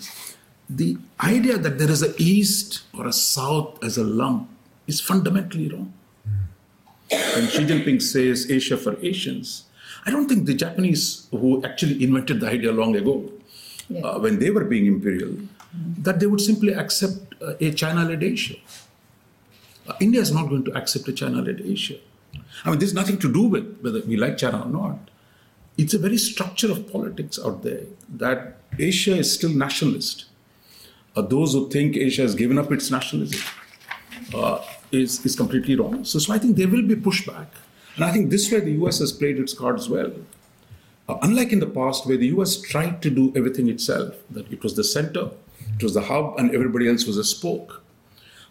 the 0.69 0.97
idea 1.21 1.57
that 1.57 1.77
there 1.77 1.89
is 1.89 2.03
a 2.03 2.13
East 2.21 2.83
or 2.97 3.07
a 3.07 3.13
South 3.13 3.81
as 3.83 3.97
a 3.97 4.03
lump 4.03 4.49
is 4.85 4.99
fundamentally 4.99 5.69
wrong. 5.69 5.93
When 7.09 7.47
Xi 7.47 7.65
Jinping 7.65 8.01
says 8.01 8.51
Asia 8.51 8.77
for 8.77 8.97
Asians, 9.01 9.63
I 10.05 10.11
don't 10.11 10.27
think 10.27 10.45
the 10.45 10.53
Japanese 10.53 11.27
who 11.31 11.63
actually 11.63 12.03
invented 12.03 12.41
the 12.41 12.49
idea 12.49 12.71
long 12.71 12.95
ago, 12.95 13.31
yeah. 13.89 14.01
uh, 14.01 14.19
when 14.19 14.39
they 14.39 14.49
were 14.49 14.65
being 14.65 14.85
imperial, 14.85 15.29
mm-hmm. 15.29 16.03
that 16.03 16.19
they 16.19 16.25
would 16.25 16.41
simply 16.41 16.73
accept 16.73 17.35
uh, 17.41 17.53
a 17.61 17.71
China-led 17.71 18.23
Asia. 18.23 18.55
Uh, 19.87 19.93
India 20.01 20.19
is 20.19 20.31
not 20.31 20.49
going 20.49 20.65
to 20.65 20.71
accept 20.75 21.07
a 21.07 21.13
China-led 21.13 21.61
Asia. 21.61 21.95
I 22.65 22.69
mean, 22.69 22.79
there's 22.79 22.93
nothing 22.93 23.19
to 23.19 23.31
do 23.31 23.43
with 23.43 23.79
whether 23.81 24.01
we 24.01 24.17
like 24.17 24.37
China 24.37 24.63
or 24.63 24.69
not. 24.69 25.09
It's 25.77 25.93
a 25.93 25.99
very 25.99 26.17
structure 26.17 26.71
of 26.71 26.91
politics 26.91 27.39
out 27.43 27.63
there 27.63 27.83
that 28.09 28.57
Asia 28.77 29.15
is 29.15 29.33
still 29.33 29.51
nationalist. 29.51 30.25
Uh, 31.17 31.21
those 31.23 31.53
who 31.53 31.67
think 31.69 31.97
Asia 31.97 32.21
has 32.21 32.35
given 32.35 32.59
up 32.59 32.71
its 32.71 32.91
nationalism 32.91 33.41
uh, 34.35 34.63
is, 34.91 35.25
is 35.25 35.35
completely 35.35 35.75
wrong. 35.75 36.05
So, 36.05 36.19
so 36.19 36.31
I 36.31 36.37
think 36.37 36.55
there 36.55 36.67
will 36.67 36.83
be 36.83 36.95
pushback. 36.95 37.47
And 37.95 38.05
I 38.05 38.11
think 38.11 38.29
this 38.29 38.51
way 38.51 38.59
the 38.59 38.73
US 38.83 38.99
has 38.99 39.11
played 39.11 39.39
its 39.39 39.53
cards 39.53 39.89
well. 39.89 40.11
Uh, 41.09 41.17
unlike 41.23 41.51
in 41.51 41.59
the 41.59 41.65
past, 41.65 42.05
where 42.05 42.17
the 42.17 42.27
US 42.27 42.61
tried 42.61 43.01
to 43.01 43.09
do 43.09 43.33
everything 43.35 43.67
itself, 43.67 44.13
that 44.29 44.51
it 44.51 44.61
was 44.61 44.75
the 44.75 44.83
center, 44.83 45.31
it 45.75 45.81
was 45.81 45.95
the 45.95 46.01
hub, 46.01 46.35
and 46.37 46.53
everybody 46.53 46.87
else 46.87 47.07
was 47.07 47.17
a 47.17 47.23
spoke. 47.23 47.81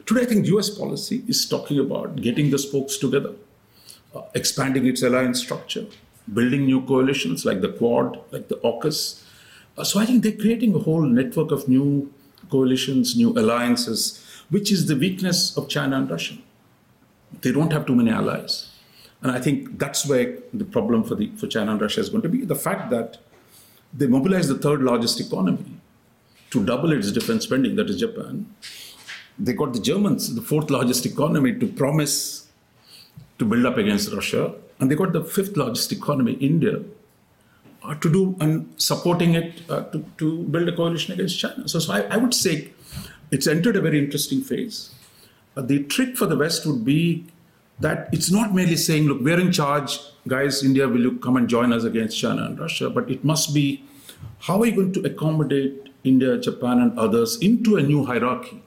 Today, 0.04 0.22
I 0.22 0.24
think 0.24 0.46
US 0.46 0.68
policy 0.68 1.22
is 1.28 1.48
talking 1.48 1.78
about 1.78 2.16
getting 2.16 2.50
the 2.50 2.58
spokes 2.58 2.96
together 2.96 3.34
uh, 4.16 4.22
expanding 4.34 4.86
its 4.86 5.02
alliance 5.02 5.40
structure, 5.40 5.86
building 6.32 6.64
new 6.64 6.80
coalitions 6.82 7.44
like 7.44 7.60
the 7.60 7.68
Quad, 7.68 8.18
like 8.32 8.48
the 8.48 8.56
AUKUS. 8.56 9.22
Uh, 9.78 9.84
so 9.84 10.00
I 10.00 10.06
think 10.06 10.22
they're 10.22 10.40
creating 10.44 10.74
a 10.74 10.78
whole 10.78 11.02
network 11.02 11.50
of 11.50 11.68
new 11.68 12.12
coalitions, 12.50 13.16
new 13.16 13.30
alliances, 13.32 14.22
which 14.50 14.70
is 14.72 14.86
the 14.86 14.96
weakness 14.96 15.56
of 15.56 15.68
China 15.68 15.96
and 15.96 16.10
Russia. 16.10 16.34
They 17.42 17.52
don't 17.52 17.72
have 17.72 17.86
too 17.86 17.94
many 17.94 18.10
allies. 18.10 18.70
And 19.22 19.32
I 19.32 19.40
think 19.40 19.78
that's 19.78 20.06
where 20.06 20.38
the 20.52 20.64
problem 20.64 21.02
for, 21.04 21.14
the, 21.14 21.30
for 21.36 21.46
China 21.46 21.72
and 21.72 21.80
Russia 21.80 22.00
is 22.00 22.08
going 22.08 22.22
to 22.22 22.28
be 22.28 22.44
the 22.44 22.54
fact 22.54 22.90
that 22.90 23.18
they 23.92 24.06
mobilize 24.06 24.48
the 24.48 24.58
third 24.58 24.82
largest 24.82 25.20
economy 25.20 25.80
to 26.50 26.64
double 26.64 26.92
its 26.92 27.10
defense 27.10 27.44
spending, 27.44 27.76
that 27.76 27.90
is 27.90 27.98
Japan. 27.98 28.46
They 29.38 29.52
got 29.52 29.72
the 29.72 29.80
Germans, 29.80 30.34
the 30.34 30.42
fourth 30.42 30.70
largest 30.70 31.04
economy, 31.06 31.58
to 31.58 31.66
promise 31.66 32.48
to 33.38 33.44
build 33.44 33.66
up 33.66 33.76
against 33.76 34.12
Russia. 34.12 34.54
And 34.78 34.90
they 34.90 34.94
got 34.94 35.12
the 35.12 35.24
fifth 35.24 35.56
largest 35.56 35.92
economy, 35.92 36.34
India, 36.34 36.82
to 37.94 38.12
do 38.12 38.36
and 38.40 38.72
supporting 38.76 39.34
it 39.34 39.62
uh, 39.70 39.82
to, 39.84 40.04
to 40.18 40.42
build 40.44 40.68
a 40.68 40.76
coalition 40.76 41.14
against 41.14 41.38
China. 41.38 41.68
So, 41.68 41.78
so 41.78 41.92
I, 41.92 42.02
I 42.02 42.16
would 42.16 42.34
say 42.34 42.72
it's 43.30 43.46
entered 43.46 43.76
a 43.76 43.80
very 43.80 43.98
interesting 43.98 44.40
phase. 44.42 44.90
Uh, 45.56 45.62
the 45.62 45.84
trick 45.84 46.16
for 46.16 46.26
the 46.26 46.36
West 46.36 46.66
would 46.66 46.84
be 46.84 47.26
that 47.80 48.08
it's 48.12 48.30
not 48.30 48.54
merely 48.54 48.76
saying, 48.76 49.04
look, 49.04 49.20
we're 49.20 49.40
in 49.40 49.52
charge, 49.52 49.98
guys, 50.26 50.62
India, 50.62 50.88
will 50.88 51.00
you 51.00 51.18
come 51.18 51.36
and 51.36 51.48
join 51.48 51.72
us 51.72 51.84
against 51.84 52.18
China 52.18 52.44
and 52.44 52.58
Russia? 52.58 52.88
But 52.88 53.10
it 53.10 53.24
must 53.24 53.54
be 53.54 53.84
how 54.40 54.60
are 54.60 54.66
you 54.66 54.74
going 54.74 54.92
to 54.92 55.00
accommodate 55.00 55.90
India, 56.04 56.38
Japan, 56.38 56.80
and 56.80 56.98
others 56.98 57.36
into 57.40 57.76
a 57.76 57.82
new 57.82 58.04
hierarchy? 58.04 58.62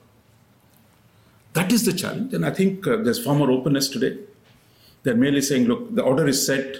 That 1.54 1.72
is 1.72 1.86
the 1.86 1.94
challenge. 1.94 2.34
And 2.34 2.46
I 2.46 2.52
think 2.52 2.86
uh, 2.86 2.98
there's 2.98 3.24
far 3.24 3.36
more 3.36 3.52
openness 3.52 3.90
today. 3.90 4.18
They're 5.04 5.16
merely 5.16 5.42
saying, 5.42 5.66
look, 5.66 5.96
the 5.96 6.04
order 6.04 6.28
is 6.28 6.46
set, 6.46 6.78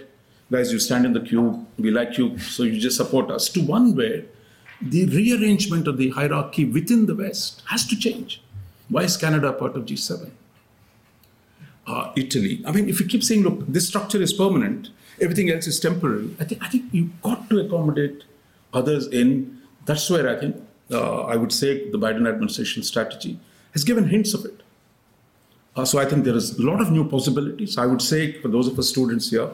guys, 0.52 0.72
you 0.72 0.80
stand 0.80 1.06
in 1.06 1.14
the 1.14 1.22
queue, 1.22 1.66
we 1.78 1.92
like 1.92 2.18
you, 2.18 2.38
so 2.40 2.64
you 2.64 2.80
just 2.80 2.98
support 2.98 3.30
us, 3.30 3.50
to 3.50 3.62
one 3.62 3.96
where 3.96 4.24
the 4.82 5.06
rearrangement 5.06 5.88
of 5.88 5.98
the 5.98 6.10
hierarchy 6.10 6.66
within 6.66 7.06
the 7.06 7.16
West 7.16 7.62
has 7.68 7.86
to 7.88 7.98
change. 7.98 8.42
Why 8.88 9.04
is 9.04 9.18
Canada 9.18 9.54
part 9.54 9.76
of 9.76 9.86
G7? 9.86 10.32
Uh, 11.86 12.12
Italy. 12.16 12.64
I 12.66 12.72
mean, 12.72 12.88
if 12.88 13.00
you 13.00 13.06
keep 13.06 13.24
saying, 13.24 13.44
look, 13.44 13.66
this 13.68 13.88
structure 13.88 14.22
is 14.22 14.34
permanent, 14.34 14.90
everything 15.22 15.50
else 15.50 15.68
is 15.68 15.80
temporary, 15.80 16.36
I 16.40 16.46
think, 16.46 16.64
I 16.64 16.70
think 16.70 16.86
you've 16.92 17.22
got 17.22 17.50
to 17.50 17.60
accommodate 17.60 18.24
others 18.74 19.08
in. 19.08 19.62
That's 19.86 20.10
where 20.10 20.30
I 20.30 20.40
think 20.40 20.56
uh, 20.92 21.24
I 21.24 21.36
would 21.36 21.52
say 21.52 21.90
the 21.90 21.98
Biden 21.98 22.28
administration 22.28 22.84
strategy 22.84 23.40
has 23.74 23.84
given 23.84 24.08
hints 24.08 24.34
of 24.34 24.46
it. 24.46 24.62
Uh, 25.76 25.86
so 25.86 26.00
I 26.00 26.06
think 26.06 26.26
there 26.26 26.36
is 26.36 26.58
a 26.58 26.62
lot 26.62 26.82
of 26.82 26.92
new 26.92 27.08
possibilities. 27.08 27.78
I 27.78 27.86
would 27.86 28.02
say 28.02 28.34
for 28.42 28.48
those 28.48 28.68
of 28.68 28.78
us 28.80 28.90
students 28.90 29.30
here, 29.30 29.50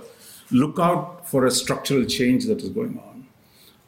look 0.52 0.80
out 0.80 1.28
for 1.28 1.46
a 1.46 1.52
structural 1.52 2.06
change 2.06 2.46
that 2.46 2.62
is 2.62 2.70
going 2.70 2.98
on. 3.00 3.28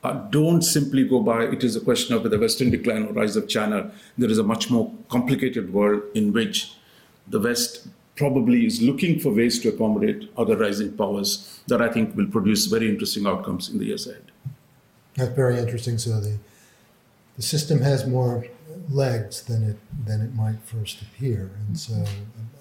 uh, 0.04 0.14
don't 0.30 0.62
simply 0.62 1.04
go 1.04 1.20
by 1.20 1.44
it 1.44 1.64
is 1.64 1.76
a 1.76 1.82
question 1.82 2.16
of 2.16 2.24
the 2.30 2.40
Western 2.40 2.70
decline 2.70 3.04
or 3.04 3.14
rise 3.14 3.36
of 3.36 3.48
China. 3.48 3.92
There 4.18 4.30
is 4.30 4.38
a 4.38 4.44
much 4.44 4.70
more 4.70 4.92
complicated 5.10 5.74
world 5.74 6.04
in 6.14 6.34
which 6.34 6.74
the 7.28 7.40
West 7.40 7.88
probably 8.16 8.66
is 8.66 8.82
looking 8.82 9.20
for 9.20 9.32
ways 9.32 9.60
to 9.60 9.70
accommodate 9.70 10.30
other 10.38 10.56
rising 10.58 10.96
powers 10.96 11.62
that 11.68 11.82
I 11.82 11.90
think 11.92 12.16
will 12.16 12.28
produce 12.28 12.66
very 12.66 12.90
interesting 12.90 13.28
outcomes 13.28 13.70
in 13.70 13.78
the 13.80 13.86
years 13.86 14.08
ahead. 14.08 14.32
That's 15.16 15.36
very 15.36 15.58
interesting. 15.60 15.98
So 15.98 16.20
the 16.22 16.38
the 17.36 17.44
system 17.44 17.82
has 17.82 18.08
more 18.08 18.46
legs 18.90 19.44
than 19.44 19.64
it 19.64 19.78
than 20.06 20.22
it 20.22 20.34
might 20.36 20.60
first 20.64 21.02
appear, 21.02 21.52
and 21.68 21.78
so 21.78 22.04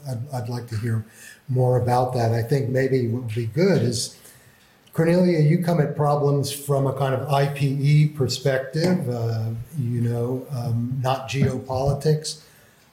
I'd, 0.08 0.22
I'd 0.32 0.48
like 0.48 0.66
to 0.68 0.76
hear 0.76 1.06
more 1.48 1.80
about 1.80 2.14
that. 2.14 2.32
I 2.32 2.42
think 2.42 2.70
maybe 2.70 3.08
what 3.08 3.24
would 3.24 3.34
be 3.34 3.46
good 3.46 3.82
is. 3.82 4.18
Cornelia, 4.92 5.40
you 5.40 5.62
come 5.62 5.78
at 5.78 5.94
problems 5.94 6.50
from 6.50 6.86
a 6.86 6.92
kind 6.94 7.14
of 7.14 7.28
IPE 7.28 8.16
perspective, 8.16 9.06
uh, 9.10 9.50
you 9.78 10.00
know, 10.00 10.46
um, 10.50 10.98
not 11.02 11.28
geopolitics. 11.28 12.40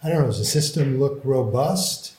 I 0.04 0.10
don't 0.10 0.20
know, 0.20 0.26
does 0.26 0.39
the 0.39 0.44
system 0.44 1.00
look 1.00 1.22
robust? 1.24 2.13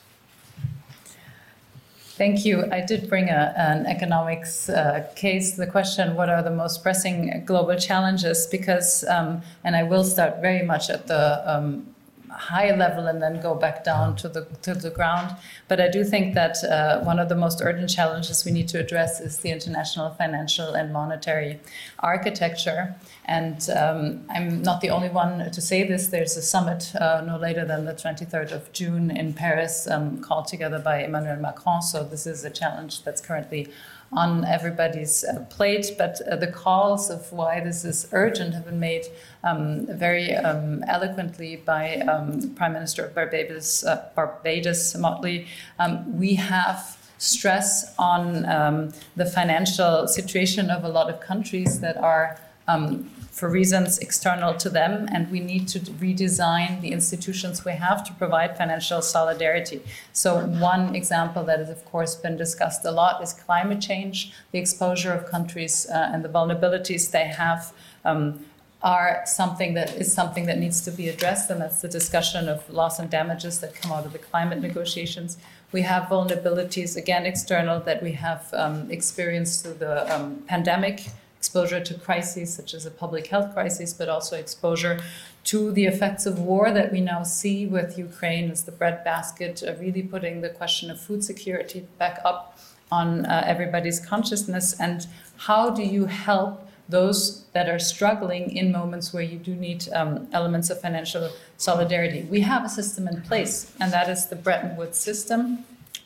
Thank 2.17 2.45
you. 2.45 2.65
I 2.71 2.79
did 2.79 3.09
bring 3.09 3.29
a, 3.29 3.53
an 3.57 3.85
economics 3.85 4.69
uh, 4.69 5.07
case. 5.15 5.57
The 5.57 5.67
question, 5.67 6.15
what 6.15 6.29
are 6.29 6.41
the 6.41 6.49
most 6.49 6.81
pressing 6.81 7.43
global 7.45 7.75
challenges? 7.75 8.47
Because, 8.47 9.03
um, 9.03 9.41
and 9.63 9.75
I 9.75 9.83
will 9.83 10.03
start 10.03 10.41
very 10.41 10.65
much 10.65 10.89
at 10.89 11.07
the 11.07 11.43
um, 11.45 11.94
high 12.37 12.75
level 12.75 13.07
and 13.07 13.21
then 13.21 13.41
go 13.41 13.55
back 13.55 13.83
down 13.83 14.15
to 14.17 14.29
the 14.29 14.45
to 14.61 14.73
the 14.73 14.89
ground. 14.89 15.35
But 15.67 15.79
I 15.81 15.89
do 15.89 16.03
think 16.03 16.35
that 16.35 16.63
uh, 16.63 17.01
one 17.01 17.19
of 17.19 17.29
the 17.29 17.35
most 17.35 17.61
urgent 17.61 17.89
challenges 17.89 18.45
we 18.45 18.51
need 18.51 18.67
to 18.69 18.79
address 18.79 19.19
is 19.19 19.37
the 19.37 19.51
international 19.51 20.11
financial 20.11 20.73
and 20.73 20.91
monetary 20.93 21.59
architecture. 21.99 22.95
And 23.25 23.67
um, 23.69 24.25
I'm 24.29 24.61
not 24.61 24.81
the 24.81 24.89
only 24.89 25.09
one 25.09 25.51
to 25.51 25.61
say 25.61 25.83
this. 25.87 26.07
There's 26.07 26.37
a 26.37 26.41
summit 26.41 26.95
uh, 26.95 27.21
no 27.25 27.37
later 27.37 27.65
than 27.65 27.85
the 27.85 27.93
23rd 27.93 28.51
of 28.51 28.71
June 28.71 29.09
in 29.09 29.33
Paris, 29.33 29.87
um, 29.87 30.19
called 30.19 30.47
together 30.47 30.79
by 30.79 31.03
Emmanuel 31.03 31.37
Macron. 31.37 31.81
So 31.81 32.03
this 32.03 32.27
is 32.27 32.43
a 32.43 32.49
challenge 32.49 33.03
that's 33.03 33.21
currently 33.21 33.69
on 34.15 34.45
everybody's 34.45 35.23
uh, 35.23 35.45
plate, 35.49 35.91
but 35.97 36.21
uh, 36.21 36.35
the 36.35 36.47
calls 36.47 37.09
of 37.09 37.31
why 37.31 37.59
this 37.59 37.83
is 37.83 38.07
urgent 38.11 38.53
have 38.53 38.65
been 38.65 38.79
made 38.79 39.05
um, 39.43 39.85
very 39.87 40.33
um, 40.35 40.83
eloquently 40.87 41.57
by 41.57 41.97
um, 41.97 42.49
Prime 42.55 42.73
Minister 42.73 43.05
of 43.05 43.13
Barbados, 43.13 43.83
uh, 43.83 44.09
Barbados 44.15 44.93
Mottley. 44.93 45.47
Um, 45.79 46.17
we 46.17 46.35
have 46.35 46.97
stress 47.17 47.93
on 47.97 48.45
um, 48.45 48.93
the 49.15 49.25
financial 49.25 50.07
situation 50.07 50.69
of 50.69 50.83
a 50.83 50.89
lot 50.89 51.09
of 51.09 51.19
countries 51.19 51.79
that 51.81 51.97
are 51.97 52.39
um, 52.67 53.09
for 53.35 53.49
reasons 53.49 53.97
external 53.97 54.53
to 54.53 54.69
them, 54.69 55.09
and 55.11 55.29
we 55.29 55.41
need 55.41 55.67
to 55.67 55.77
redesign 55.77 56.79
the 56.79 56.93
institutions 56.93 57.65
we 57.65 57.73
have 57.73 58.01
to 58.01 58.13
provide 58.13 58.57
financial 58.57 59.01
solidarity. 59.01 59.81
So, 60.13 60.45
one 60.45 60.95
example 60.95 61.43
that 61.43 61.59
has, 61.59 61.69
of 61.69 61.83
course, 61.83 62.15
been 62.15 62.37
discussed 62.37 62.85
a 62.85 62.91
lot 62.91 63.21
is 63.21 63.33
climate 63.33 63.81
change, 63.81 64.31
the 64.53 64.59
exposure 64.59 65.11
of 65.11 65.29
countries 65.29 65.85
uh, 65.89 66.11
and 66.13 66.23
the 66.23 66.29
vulnerabilities 66.29 67.11
they 67.11 67.25
have. 67.25 67.73
Um, 68.05 68.45
are 68.81 69.23
something 69.25 69.73
that 69.73 69.95
is 69.95 70.13
something 70.13 70.45
that 70.45 70.59
needs 70.59 70.79
to 70.81 70.91
be 70.91 71.09
addressed, 71.09 71.49
and 71.49 71.59
that's 71.59 71.81
the 71.81 71.87
discussion 71.87 72.47
of 72.47 72.69
loss 72.69 72.99
and 72.99 73.09
damages 73.09 73.59
that 73.59 73.73
come 73.73 73.91
out 73.91 74.05
of 74.05 74.13
the 74.13 74.19
climate 74.19 74.61
negotiations. 74.61 75.39
We 75.71 75.81
have 75.81 76.03
vulnerabilities, 76.03 76.95
again, 76.95 77.25
external, 77.25 77.79
that 77.79 78.03
we 78.03 78.11
have 78.11 78.47
um, 78.53 78.91
experienced 78.91 79.63
through 79.63 79.79
the 79.85 80.15
um, 80.15 80.43
pandemic 80.45 81.07
exposure 81.45 81.79
to 81.79 81.93
crises 81.93 82.51
such 82.51 82.73
as 82.73 82.87
a 82.87 82.91
public 82.91 83.27
health 83.27 83.53
crisis, 83.53 83.93
but 83.93 84.09
also 84.09 84.35
exposure 84.35 84.99
to 85.43 85.71
the 85.71 85.85
effects 85.85 86.25
of 86.25 86.39
war 86.39 86.71
that 86.71 86.91
we 86.91 86.99
now 86.99 87.21
see 87.21 87.67
with 87.67 87.99
Ukraine 87.99 88.49
as 88.49 88.63
the 88.63 88.71
breadbasket, 88.71 89.61
uh, 89.61 89.75
really 89.79 90.01
putting 90.01 90.41
the 90.41 90.49
question 90.49 90.89
of 90.89 90.99
food 90.99 91.23
security 91.23 91.85
back 91.99 92.19
up 92.25 92.57
on 92.91 93.27
uh, 93.27 93.43
everybody's 93.45 93.99
consciousness. 93.99 94.67
And 94.79 95.05
how 95.47 95.69
do 95.69 95.83
you 95.83 96.05
help 96.05 96.67
those 96.89 97.45
that 97.53 97.69
are 97.69 97.79
struggling 97.93 98.45
in 98.59 98.71
moments 98.71 99.13
where 99.13 99.27
you 99.31 99.37
do 99.37 99.53
need 99.67 99.87
um, 99.93 100.27
elements 100.33 100.71
of 100.71 100.81
financial 100.81 101.29
solidarity? 101.57 102.23
We 102.23 102.41
have 102.41 102.65
a 102.65 102.69
system 102.69 103.07
in 103.07 103.21
place, 103.21 103.71
and 103.79 103.93
that 103.93 104.09
is 104.09 104.29
the 104.33 104.35
Bretton 104.35 104.75
Woods 104.77 104.99
system 104.99 105.63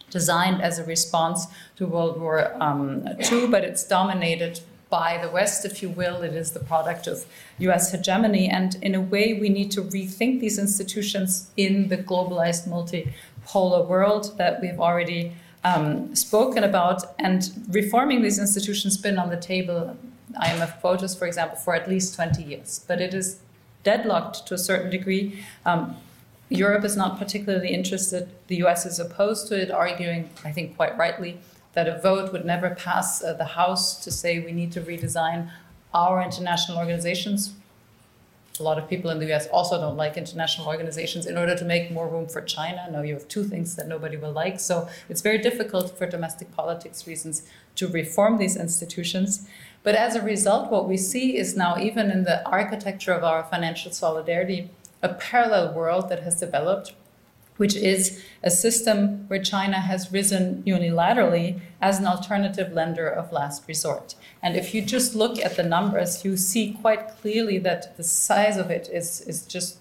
designed 0.10 0.62
as 0.62 0.80
a 0.80 0.84
response 0.84 1.48
to 1.78 1.86
World 1.86 2.20
War 2.20 2.38
um, 2.62 3.08
II, 3.32 3.48
but 3.48 3.64
it's 3.64 3.86
dominated 3.86 4.60
by 4.90 5.20
the 5.22 5.30
West, 5.30 5.66
if 5.66 5.82
you 5.84 5.90
will. 5.90 6.22
It 6.22 6.34
is 6.34 6.52
the 6.52 6.60
product 6.60 7.08
of 7.08 7.26
US 7.60 7.92
hegemony. 7.92 8.50
And 8.50 8.76
in 8.82 8.96
a 8.96 9.02
way, 9.02 9.34
we 9.34 9.50
need 9.50 9.72
to 9.72 9.82
rethink 9.82 10.40
these 10.40 10.58
institutions 10.58 11.52
in 11.58 11.90
the 11.90 11.98
globalized 11.98 12.68
multipolar 12.68 13.88
world 13.88 14.38
that 14.38 14.62
we've 14.62 14.80
already 14.80 15.34
um, 15.64 16.16
spoken 16.16 16.64
about. 16.64 17.04
And 17.20 17.50
reforming 17.70 18.22
these 18.22 18.40
institutions 18.40 18.96
has 18.96 19.02
been 19.02 19.20
on 19.20 19.30
the 19.30 19.38
table, 19.38 19.96
IMF 20.42 20.80
quotas, 20.80 21.16
for 21.16 21.28
example, 21.28 21.58
for 21.58 21.76
at 21.76 21.88
least 21.88 22.16
20 22.16 22.44
years. 22.44 22.84
But 22.88 23.00
it 23.00 23.14
is 23.14 23.40
deadlocked 23.84 24.48
to 24.48 24.54
a 24.56 24.58
certain 24.58 24.90
degree. 24.90 25.44
Um, 25.66 25.96
Europe 26.50 26.84
is 26.84 26.98
not 26.98 27.20
particularly 27.20 27.70
interested. 27.74 28.30
The 28.48 28.64
US 28.64 28.86
is 28.86 29.00
opposed 29.00 29.48
to 29.50 29.62
it, 29.62 29.70
arguing, 29.70 30.30
I 30.44 30.52
think 30.52 30.76
quite 30.76 30.98
rightly, 30.98 31.40
that 31.74 31.88
a 31.88 32.00
vote 32.00 32.32
would 32.32 32.46
never 32.46 32.72
pass 32.72 33.24
uh, 33.24 33.34
the 33.34 33.46
House 33.46 34.04
to 34.04 34.12
say 34.12 34.40
we 34.40 34.52
need 34.52 34.72
to 34.72 34.82
redesign 34.82 35.52
our 35.94 36.22
international 36.22 36.78
organizations. 36.78 37.54
A 38.60 38.64
lot 38.64 38.78
of 38.78 38.90
people 38.90 39.10
in 39.10 39.20
the 39.20 39.34
US 39.34 39.48
also 39.48 39.80
don't 39.80 39.96
like 39.96 40.18
international 40.18 40.68
organizations 40.68 41.26
in 41.26 41.38
order 41.38 41.56
to 41.56 41.64
make 41.64 41.92
more 41.92 42.08
room 42.08 42.28
for 42.28 42.42
China. 42.42 42.90
Now 42.92 43.02
you 43.02 43.14
have 43.14 43.28
two 43.28 43.46
things 43.46 43.76
that 43.76 43.88
nobody 43.88 44.18
will 44.18 44.34
like. 44.34 44.60
So 44.60 44.90
it's 45.08 45.22
very 45.22 45.38
difficult 45.38 45.98
for 45.98 46.06
domestic 46.06 46.54
politics 46.56 47.08
reasons 47.08 47.44
to 47.76 47.88
reform 47.88 48.38
these 48.38 48.58
institutions. 48.58 49.48
But 49.82 49.96
as 49.96 50.16
a 50.16 50.22
result, 50.22 50.70
what 50.70 50.90
we 50.90 50.98
see 50.98 51.38
is 51.38 51.56
now, 51.56 51.78
even 51.78 52.12
in 52.12 52.26
the 52.26 52.46
architecture 52.46 53.14
of 53.14 53.24
our 53.24 53.44
financial 53.44 53.94
solidarity, 53.94 54.70
a 55.02 55.14
parallel 55.14 55.74
world 55.74 56.10
that 56.10 56.24
has 56.24 56.40
developed 56.40 56.94
which 57.60 57.76
is 57.76 58.24
a 58.42 58.50
system 58.50 59.28
where 59.28 59.44
China 59.44 59.82
has 59.82 60.14
risen 60.14 60.64
unilaterally 60.66 61.60
as 61.82 62.00
an 62.00 62.08
alternative 62.08 62.72
lender 62.72 63.10
of 63.10 63.34
last 63.34 63.68
resort. 63.68 64.16
And 64.42 64.56
if 64.56 64.74
you 64.74 64.82
just 64.82 65.14
look 65.14 65.38
at 65.40 65.58
the 65.58 65.64
numbers, 65.64 66.24
you 66.24 66.38
see 66.38 66.78
quite 66.82 67.10
clearly 67.18 67.58
that 67.60 67.98
the 67.98 68.04
size 68.04 68.56
of 68.56 68.72
it 68.72 68.88
is, 68.90 69.20
is 69.28 69.46
just 69.46 69.80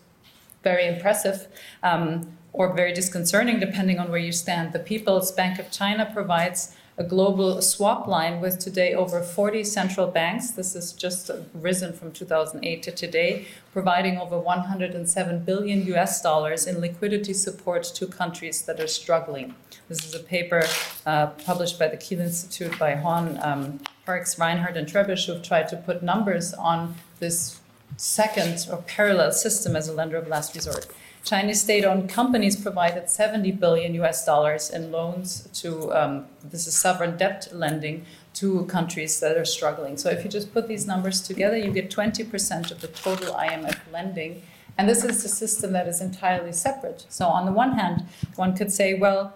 very 0.65 0.89
impressive 0.89 1.47
um, 1.85 2.37
or 2.53 2.75
very 2.75 2.93
disconcerting, 2.93 3.61
depending 3.61 4.01
on 4.01 4.11
where 4.11 4.19
you 4.19 4.33
stand. 4.33 4.73
The 4.73 4.81
People's 4.81 5.31
Bank 5.31 5.61
of 5.61 5.71
China 5.71 6.11
provides 6.13 6.75
a 6.99 7.05
global 7.05 7.63
swap 7.63 8.09
line 8.09 8.41
with 8.41 8.59
today 8.59 8.93
over 8.93 9.23
40 9.23 9.63
central 9.63 10.09
banks. 10.09 10.51
This 10.51 10.75
has 10.75 10.93
just 10.93 11.31
risen 11.55 11.93
from 11.93 12.11
2008 12.11 12.83
to 12.83 12.91
today, 12.91 13.47
providing 13.73 14.19
over 14.19 14.37
107 14.37 15.45
billion 15.45 15.87
US 15.95 16.21
dollars 16.21 16.67
in 16.67 16.81
liquidity 16.81 17.33
support 17.33 17.85
to 17.85 18.07
countries 18.09 18.63
that 18.63 18.81
are 18.81 18.89
struggling. 18.89 19.55
This 19.89 20.05
is 20.05 20.15
a 20.15 20.19
paper 20.19 20.65
uh, 21.07 21.29
published 21.47 21.79
by 21.79 21.87
the 21.87 21.97
Kiel 21.97 22.21
Institute 22.21 22.77
by 22.81 22.97
Horn, 22.97 23.39
um, 23.43 23.81
Parks, 24.05 24.37
Reinhart, 24.37 24.77
and 24.77 24.89
Trebesch, 24.89 25.27
who've 25.27 25.43
tried 25.43 25.69
to 25.69 25.77
put 25.77 26.03
numbers 26.03 26.53
on 26.53 26.97
this 27.21 27.61
second 27.97 28.67
or 28.71 28.79
parallel 28.79 29.31
system 29.31 29.77
as 29.77 29.87
a 29.89 29.93
lender 29.93 30.17
of 30.17 30.27
last 30.27 30.55
resort. 30.57 30.89
Chinese 31.29 31.61
state-owned 31.61 32.09
companies 32.09 32.57
provided 32.57 33.11
70 33.11 33.53
billion 33.53 33.93
US 33.97 34.25
dollars 34.25 34.71
in 34.71 34.91
loans 34.91 35.47
to 35.61 35.93
um, 35.93 36.25
this 36.43 36.67
is 36.67 36.75
sovereign 36.75 37.19
debt 37.19 37.49
lending 37.53 38.07
to 38.33 38.65
countries 38.65 39.21
that 39.21 39.37
are 39.37 39.45
struggling. 39.45 39.99
So 39.99 40.09
if 40.09 40.25
you 40.25 40.31
just 40.31 40.55
put 40.55 40.69
these 40.69 40.87
numbers 40.87 41.21
together, 41.21 41.59
you 41.59 41.71
get 41.71 41.91
20% 41.91 42.71
of 42.71 42.81
the 42.81 42.89
total 42.89 43.35
IMF 43.35 43.79
lending. 43.93 44.43
And 44.79 44.89
this 44.89 45.05
is 45.05 45.23
a 45.23 45.29
system 45.29 45.73
that 45.75 45.87
is 45.87 46.01
entirely 46.01 46.53
separate. 46.53 47.05
So 47.11 47.27
on 47.27 47.45
the 47.45 47.53
one 47.53 47.73
hand, 47.73 48.07
one 48.37 48.57
could 48.57 48.73
say, 48.73 48.95
well, 48.95 49.35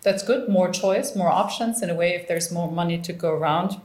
that's 0.00 0.22
good, 0.22 0.48
more 0.48 0.70
choice, 0.70 1.14
more 1.14 1.30
options. 1.30 1.82
In 1.82 1.90
a 1.90 1.94
way, 1.94 2.14
if 2.14 2.26
there's 2.26 2.50
more 2.50 2.70
money 2.72 2.96
to 3.02 3.12
go 3.12 3.32
around, 3.32 3.80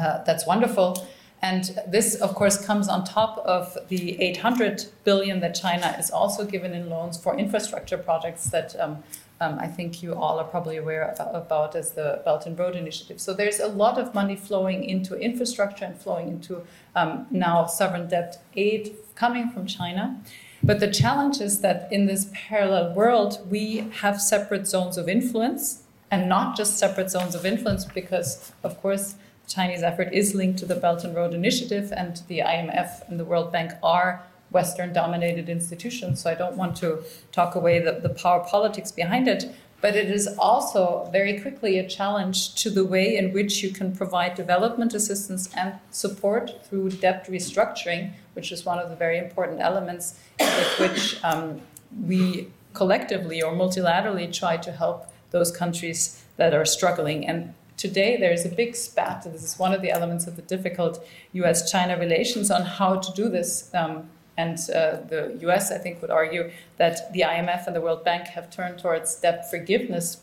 uh, 0.00 0.22
that's 0.22 0.46
wonderful. 0.46 1.04
And 1.42 1.80
this, 1.86 2.16
of 2.16 2.34
course, 2.34 2.62
comes 2.64 2.88
on 2.88 3.04
top 3.04 3.38
of 3.38 3.76
the 3.88 4.20
800 4.20 4.84
billion 5.04 5.40
that 5.40 5.54
China 5.54 5.96
is 5.98 6.10
also 6.10 6.44
given 6.44 6.74
in 6.74 6.90
loans 6.90 7.16
for 7.16 7.36
infrastructure 7.36 7.96
projects 7.96 8.50
that 8.50 8.78
um, 8.78 9.02
um, 9.40 9.58
I 9.58 9.66
think 9.66 10.02
you 10.02 10.14
all 10.14 10.38
are 10.38 10.44
probably 10.44 10.76
aware 10.76 11.14
about 11.18 11.74
as 11.74 11.92
the 11.92 12.20
Belt 12.26 12.44
and 12.44 12.58
Road 12.58 12.76
Initiative. 12.76 13.20
So 13.20 13.32
there's 13.32 13.58
a 13.58 13.68
lot 13.68 13.98
of 13.98 14.14
money 14.14 14.36
flowing 14.36 14.84
into 14.84 15.14
infrastructure 15.18 15.86
and 15.86 15.96
flowing 15.96 16.28
into 16.28 16.66
um, 16.94 17.26
now 17.30 17.64
sovereign 17.64 18.06
debt 18.06 18.42
aid 18.54 18.96
coming 19.14 19.48
from 19.48 19.66
China. 19.66 20.20
But 20.62 20.80
the 20.80 20.90
challenge 20.90 21.40
is 21.40 21.60
that 21.60 21.90
in 21.90 22.04
this 22.04 22.30
parallel 22.34 22.92
world, 22.92 23.46
we 23.48 23.88
have 24.00 24.20
separate 24.20 24.66
zones 24.66 24.98
of 24.98 25.08
influence 25.08 25.84
and 26.10 26.28
not 26.28 26.54
just 26.54 26.76
separate 26.76 27.10
zones 27.10 27.34
of 27.34 27.46
influence 27.46 27.86
because, 27.86 28.52
of 28.62 28.78
course, 28.82 29.14
Chinese 29.50 29.82
effort 29.82 30.12
is 30.12 30.34
linked 30.34 30.60
to 30.60 30.66
the 30.66 30.76
Belt 30.76 31.02
and 31.04 31.14
Road 31.14 31.34
Initiative, 31.34 31.92
and 31.94 32.22
the 32.28 32.38
IMF 32.38 33.08
and 33.08 33.18
the 33.18 33.24
World 33.24 33.50
Bank 33.50 33.72
are 33.82 34.22
Western 34.50 34.92
dominated 34.92 35.48
institutions. 35.48 36.22
So 36.22 36.30
I 36.30 36.34
don't 36.34 36.56
want 36.56 36.76
to 36.78 37.02
talk 37.32 37.56
away 37.56 37.80
the, 37.80 37.92
the 37.92 38.10
power 38.10 38.44
politics 38.44 38.92
behind 38.92 39.26
it. 39.28 39.52
But 39.80 39.96
it 39.96 40.10
is 40.10 40.28
also 40.38 41.08
very 41.10 41.40
quickly 41.40 41.78
a 41.78 41.88
challenge 41.88 42.54
to 42.56 42.70
the 42.70 42.84
way 42.84 43.16
in 43.16 43.32
which 43.32 43.62
you 43.62 43.70
can 43.70 43.96
provide 43.96 44.34
development 44.34 44.92
assistance 44.94 45.48
and 45.54 45.74
support 45.90 46.64
through 46.66 46.90
debt 46.90 47.26
restructuring, 47.28 48.12
which 48.34 48.52
is 48.52 48.64
one 48.64 48.78
of 48.78 48.90
the 48.90 48.96
very 48.96 49.18
important 49.18 49.60
elements 49.60 50.18
with 50.38 50.78
which 50.78 51.24
um, 51.24 51.60
we 52.06 52.48
collectively 52.74 53.42
or 53.42 53.52
multilaterally 53.52 54.30
try 54.32 54.56
to 54.58 54.70
help 54.70 55.06
those 55.30 55.50
countries 55.50 56.24
that 56.36 56.52
are 56.52 56.66
struggling. 56.66 57.26
And 57.26 57.54
today 57.80 58.18
there's 58.18 58.44
a 58.44 58.50
big 58.50 58.76
spat. 58.76 59.24
This 59.24 59.42
is 59.42 59.58
one 59.58 59.72
of 59.72 59.80
the 59.80 59.90
elements 59.90 60.26
of 60.26 60.36
the 60.36 60.42
difficult 60.42 61.02
US 61.32 61.70
China 61.72 61.98
relations 61.98 62.50
on 62.50 62.62
how 62.62 62.96
to 62.96 63.12
do 63.14 63.28
this. 63.30 63.70
Um, 63.74 64.10
and 64.36 64.58
uh, 64.70 65.00
the 65.12 65.36
US, 65.46 65.72
I 65.72 65.78
think, 65.78 66.02
would 66.02 66.10
argue 66.10 66.50
that 66.76 67.12
the 67.14 67.20
IMF 67.20 67.66
and 67.66 67.74
the 67.74 67.80
World 67.80 68.04
Bank 68.04 68.26
have 68.28 68.50
turned 68.50 68.78
towards 68.78 69.16
debt 69.16 69.50
forgiveness 69.50 70.18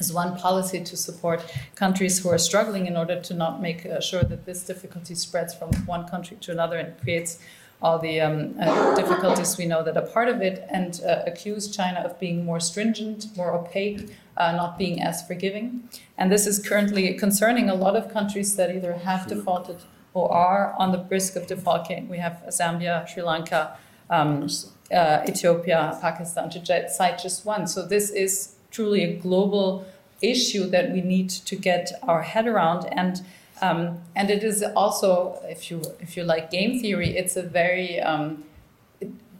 as 0.00 0.12
one 0.12 0.36
policy 0.36 0.82
to 0.84 0.96
support 0.96 1.40
countries 1.74 2.20
who 2.20 2.28
are 2.30 2.38
struggling 2.38 2.86
in 2.86 2.96
order 2.96 3.20
to 3.20 3.34
not 3.34 3.60
make 3.60 3.84
uh, 3.84 4.00
sure 4.00 4.22
that 4.22 4.46
this 4.46 4.64
difficulty 4.64 5.14
spreads 5.14 5.54
from 5.54 5.70
one 5.86 6.06
country 6.08 6.36
to 6.40 6.52
another 6.52 6.78
and 6.78 6.98
creates 7.00 7.38
all 7.80 7.98
the 7.98 8.20
um, 8.20 8.54
uh, 8.60 8.94
difficulties 8.96 9.56
we 9.56 9.66
know 9.66 9.84
that 9.84 9.96
are 9.96 10.06
part 10.06 10.28
of 10.28 10.42
it, 10.42 10.66
and 10.70 11.00
uh, 11.06 11.22
accuse 11.26 11.74
China 11.74 12.00
of 12.00 12.18
being 12.18 12.44
more 12.44 12.60
stringent, 12.60 13.26
more 13.36 13.52
opaque, 13.52 14.16
uh, 14.36 14.52
not 14.52 14.76
being 14.78 15.00
as 15.02 15.26
forgiving. 15.26 15.88
And 16.16 16.32
this 16.32 16.46
is 16.46 16.58
currently 16.58 17.14
concerning 17.14 17.70
a 17.70 17.74
lot 17.74 17.94
of 17.96 18.12
countries 18.12 18.56
that 18.56 18.74
either 18.74 18.94
have 18.94 19.28
defaulted 19.28 19.78
or 20.14 20.32
are 20.32 20.74
on 20.78 20.90
the 20.92 21.04
risk 21.08 21.36
of 21.36 21.46
defaulting. 21.46 22.08
We 22.08 22.18
have 22.18 22.42
Zambia, 22.48 23.06
Sri 23.06 23.22
Lanka, 23.22 23.76
um, 24.10 24.48
uh, 24.92 25.20
Ethiopia, 25.28 25.98
Pakistan, 26.00 26.50
to 26.50 26.88
cite 26.88 27.18
just 27.18 27.44
one. 27.44 27.66
So 27.66 27.86
this 27.86 28.10
is 28.10 28.54
truly 28.70 29.04
a 29.04 29.16
global 29.16 29.86
issue 30.20 30.66
that 30.70 30.90
we 30.92 31.00
need 31.00 31.30
to 31.30 31.54
get 31.54 31.92
our 32.02 32.22
head 32.22 32.46
around. 32.46 32.86
And 32.90 33.22
um, 33.60 34.00
and 34.14 34.30
it 34.30 34.42
is 34.42 34.62
also, 34.76 35.40
if 35.44 35.70
you 35.70 35.82
if 36.00 36.16
you 36.16 36.24
like 36.24 36.50
game 36.50 36.80
theory, 36.80 37.16
it's 37.16 37.36
a 37.36 37.42
very 37.42 38.00
um, 38.00 38.44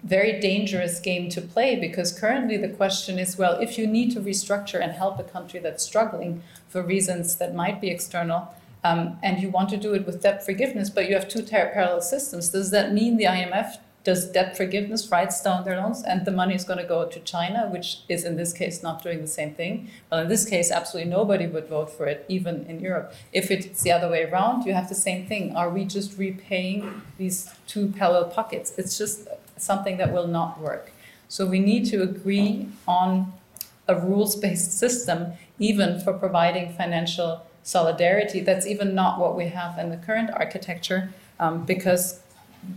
very 0.05 0.41
dangerous 0.41 1.01
game 1.01 1.29
to 1.29 1.41
play 1.41 1.77
because 1.77 2.19
currently 2.19 2.57
the 2.57 2.69
question 2.69 3.19
is 3.19 3.37
well, 3.37 3.59
if 3.61 3.77
you 3.79 3.87
need 3.87 4.13
to 4.13 4.21
restructure 4.21 4.81
and 4.81 4.93
help 4.93 5.19
a 5.19 5.25
country 5.25 5.61
that's 5.61 5.85
struggling 5.85 6.43
for 6.69 6.83
reasons 6.83 7.37
that 7.37 7.55
might 7.55 7.81
be 7.81 7.91
external, 7.91 8.55
um, 8.85 9.19
and 9.23 9.43
you 9.43 9.51
want 9.51 9.69
to 9.71 9.77
do 9.77 9.95
it 9.95 10.07
with 10.07 10.23
debt 10.23 10.45
forgiveness, 10.45 10.89
but 10.91 11.09
you 11.09 11.15
have 11.15 11.29
two 11.29 11.43
parallel 11.43 12.01
systems. 12.01 12.49
Does 12.51 12.71
that 12.71 12.93
mean 12.93 13.17
the 13.17 13.25
IMF 13.25 13.79
does 14.09 14.25
debt 14.25 14.57
forgiveness 14.57 15.11
writes 15.11 15.43
down 15.43 15.67
their 15.67 15.77
loans 15.77 16.03
and 16.03 16.25
the 16.25 16.31
money 16.31 16.55
is 16.55 16.65
going 16.65 16.79
to 16.79 16.91
go 16.97 17.05
to 17.05 17.21
China, 17.21 17.69
which 17.69 17.99
is 18.09 18.25
in 18.25 18.37
this 18.37 18.55
case 18.55 18.83
not 18.83 19.03
doing 19.03 19.21
the 19.21 19.27
same 19.27 19.53
thing? 19.55 19.91
Well, 20.11 20.21
in 20.23 20.29
this 20.29 20.47
case, 20.49 20.71
absolutely 20.71 21.11
nobody 21.11 21.47
would 21.47 21.69
vote 21.69 21.91
for 21.91 22.07
it, 22.07 22.25
even 22.27 22.65
in 22.65 22.81
Europe. 22.81 23.13
If 23.35 23.51
it's 23.51 23.83
the 23.83 23.93
other 23.93 24.09
way 24.09 24.23
around, 24.25 24.65
you 24.65 24.73
have 24.73 24.89
the 24.89 24.95
same 24.95 25.27
thing. 25.27 25.55
Are 25.55 25.69
we 25.69 25.85
just 25.85 26.17
repaying 26.17 27.03
these 27.19 27.53
two 27.67 27.89
parallel 27.89 28.31
pockets? 28.31 28.73
It's 28.79 28.97
just 28.97 29.29
something 29.59 29.99
that 29.99 30.11
will 30.11 30.27
not 30.27 30.59
work. 30.59 30.91
So 31.29 31.45
we 31.45 31.59
need 31.59 31.85
to 31.91 32.01
agree 32.01 32.69
on 32.87 33.35
a 33.87 33.95
rules 33.95 34.37
based 34.37 34.73
system, 34.73 35.35
even 35.59 36.01
for 36.01 36.15
providing 36.15 36.73
financial 36.73 37.45
solidarity. 37.63 38.41
That's 38.41 38.67
even 38.67 38.95
not 38.95 39.21
what 39.21 39.37
we 39.37 39.49
have 39.49 39.79
in 39.79 39.91
the 39.91 39.99
current 39.99 40.31
architecture, 40.31 41.13
um, 41.39 41.67
because 41.67 42.21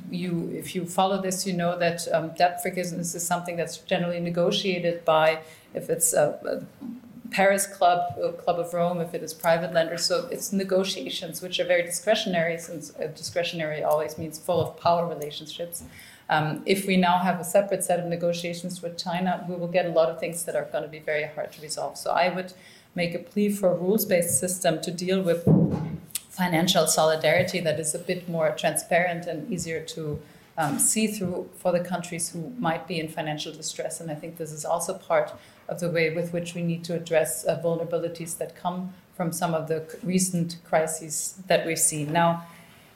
you, 0.09 0.51
if 0.53 0.75
you 0.75 0.85
follow 0.85 1.21
this, 1.21 1.45
you 1.45 1.53
know 1.53 1.77
that 1.77 2.07
um, 2.13 2.31
debt 2.37 2.61
forgiveness 2.61 3.15
is 3.15 3.25
something 3.25 3.55
that's 3.55 3.77
generally 3.77 4.19
negotiated 4.19 5.03
by, 5.05 5.39
if 5.73 5.89
it's 5.89 6.13
a, 6.13 6.39
a 6.45 7.29
Paris 7.31 7.65
Club, 7.65 8.17
a 8.21 8.33
Club 8.33 8.59
of 8.59 8.73
Rome, 8.73 8.99
if 8.99 9.13
it 9.13 9.23
is 9.23 9.33
private 9.33 9.73
lenders. 9.73 10.05
So 10.05 10.27
it's 10.31 10.51
negotiations, 10.51 11.41
which 11.41 11.59
are 11.59 11.65
very 11.65 11.83
discretionary, 11.83 12.57
since 12.57 12.93
uh, 12.95 13.07
discretionary 13.07 13.83
always 13.83 14.17
means 14.17 14.37
full 14.37 14.59
of 14.59 14.77
power 14.79 15.07
relationships. 15.07 15.83
Um, 16.29 16.61
if 16.65 16.87
we 16.87 16.97
now 16.97 17.19
have 17.19 17.39
a 17.39 17.43
separate 17.43 17.83
set 17.83 17.99
of 17.99 18.05
negotiations 18.05 18.81
with 18.81 18.97
China, 18.97 19.45
we 19.49 19.55
will 19.55 19.67
get 19.67 19.85
a 19.85 19.89
lot 19.89 20.09
of 20.09 20.19
things 20.19 20.43
that 20.45 20.55
are 20.55 20.65
going 20.65 20.83
to 20.83 20.89
be 20.89 20.99
very 20.99 21.25
hard 21.25 21.51
to 21.53 21.61
resolve. 21.61 21.97
So 21.97 22.11
I 22.11 22.33
would 22.33 22.53
make 22.95 23.13
a 23.13 23.19
plea 23.19 23.49
for 23.49 23.71
a 23.71 23.75
rules 23.75 24.05
based 24.05 24.39
system 24.39 24.81
to 24.81 24.91
deal 24.91 25.21
with 25.21 25.45
financial 26.31 26.87
solidarity 26.87 27.59
that 27.59 27.79
is 27.79 27.93
a 27.93 27.99
bit 27.99 28.27
more 28.27 28.49
transparent 28.57 29.27
and 29.27 29.51
easier 29.51 29.81
to 29.81 30.19
um, 30.57 30.79
see 30.79 31.07
through 31.07 31.49
for 31.57 31.71
the 31.71 31.79
countries 31.79 32.29
who 32.29 32.53
might 32.57 32.87
be 32.87 32.99
in 32.99 33.07
financial 33.07 33.53
distress. 33.53 33.99
And 33.99 34.09
I 34.09 34.15
think 34.15 34.37
this 34.37 34.51
is 34.51 34.63
also 34.63 34.93
part 34.97 35.33
of 35.67 35.79
the 35.81 35.89
way 35.89 36.13
with 36.15 36.31
which 36.31 36.55
we 36.55 36.61
need 36.61 36.83
to 36.85 36.95
address 36.95 37.45
uh, 37.45 37.61
vulnerabilities 37.61 38.37
that 38.37 38.55
come 38.55 38.93
from 39.13 39.31
some 39.33 39.53
of 39.53 39.67
the 39.67 39.79
recent 40.03 40.57
crises 40.63 41.35
that 41.47 41.65
we've 41.65 41.77
seen. 41.79 42.13
Now, 42.13 42.47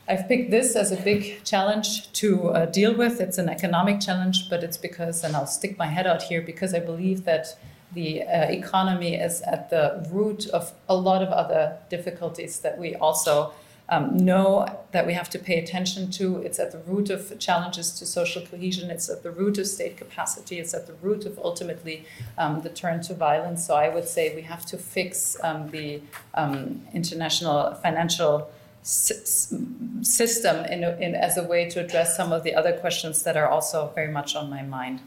I've 0.08 0.28
picked 0.28 0.52
this 0.52 0.76
as 0.76 0.92
a 0.92 0.98
big 0.98 1.44
challenge 1.44 2.12
to 2.14 2.50
uh, 2.50 2.66
deal 2.68 2.96
with. 2.96 3.20
It's 3.20 3.38
an 3.38 3.50
economic 3.50 4.00
challenge, 4.00 4.50
but 4.50 4.64
it's 4.64 4.78
because, 4.78 5.24
and 5.24 5.36
I'll 5.36 5.48
stick 5.48 5.78
my 5.78 5.88
head 5.88 6.08
out 6.08 6.24
here, 6.24 6.42
because 6.42 6.74
I 6.74 6.80
believe 6.80 7.26
that 7.26 7.58
the 7.94 8.24
uh, 8.24 8.50
economy 8.50 9.16
is 9.16 9.42
at 9.42 9.70
the 9.70 10.08
root 10.12 10.48
of 10.48 10.74
a 10.90 10.96
lot 10.96 11.22
of 11.22 11.30
other 11.30 11.78
difficulties 11.90 12.60
that 12.60 12.78
we 12.78 12.96
also 12.96 13.54
um, 13.90 14.18
know 14.18 14.66
that 14.92 15.06
we 15.06 15.14
have 15.14 15.30
to 15.30 15.40
pay 15.40 15.60
attention 15.60 16.10
to. 16.12 16.38
It's 16.38 16.60
at 16.60 16.72
the 16.72 16.80
root 16.80 17.10
of 17.10 17.38
challenges 17.40 17.92
to 18.00 18.06
social 18.06 18.42
cohesion. 18.42 18.90
It's 18.90 19.10
at 19.10 19.22
the 19.22 19.32
root 19.32 19.58
of 19.58 19.68
state 19.68 19.98
capacity. 19.98 20.60
It's 20.60 20.74
at 20.74 20.88
the 20.88 20.94
root 20.94 21.26
of 21.26 21.38
ultimately 21.38 22.06
um, 22.38 22.62
the 22.62 22.70
turn 22.70 23.02
to 23.04 23.14
violence. 23.14 23.68
So 23.68 23.76
I 23.76 23.90
would 23.90 24.08
say 24.08 24.36
we 24.36 24.42
have 24.42 24.66
to 24.68 24.78
fix 24.78 25.38
um, 25.44 25.70
the 25.70 26.02
um, 26.34 26.82
international 26.94 27.76
financial 27.76 28.50
system 28.82 30.66
in, 30.66 30.84
in, 30.84 31.16
as 31.16 31.38
a 31.38 31.44
way 31.44 31.68
to 31.70 31.84
address 31.84 32.16
some 32.16 32.32
of 32.32 32.44
the 32.44 32.54
other 32.54 32.74
questions 32.74 33.24
that 33.24 33.36
are 33.36 33.48
also 33.48 33.92
very 33.96 34.12
much 34.12 34.36
on 34.36 34.50
my 34.50 34.62
mind. 34.62 35.02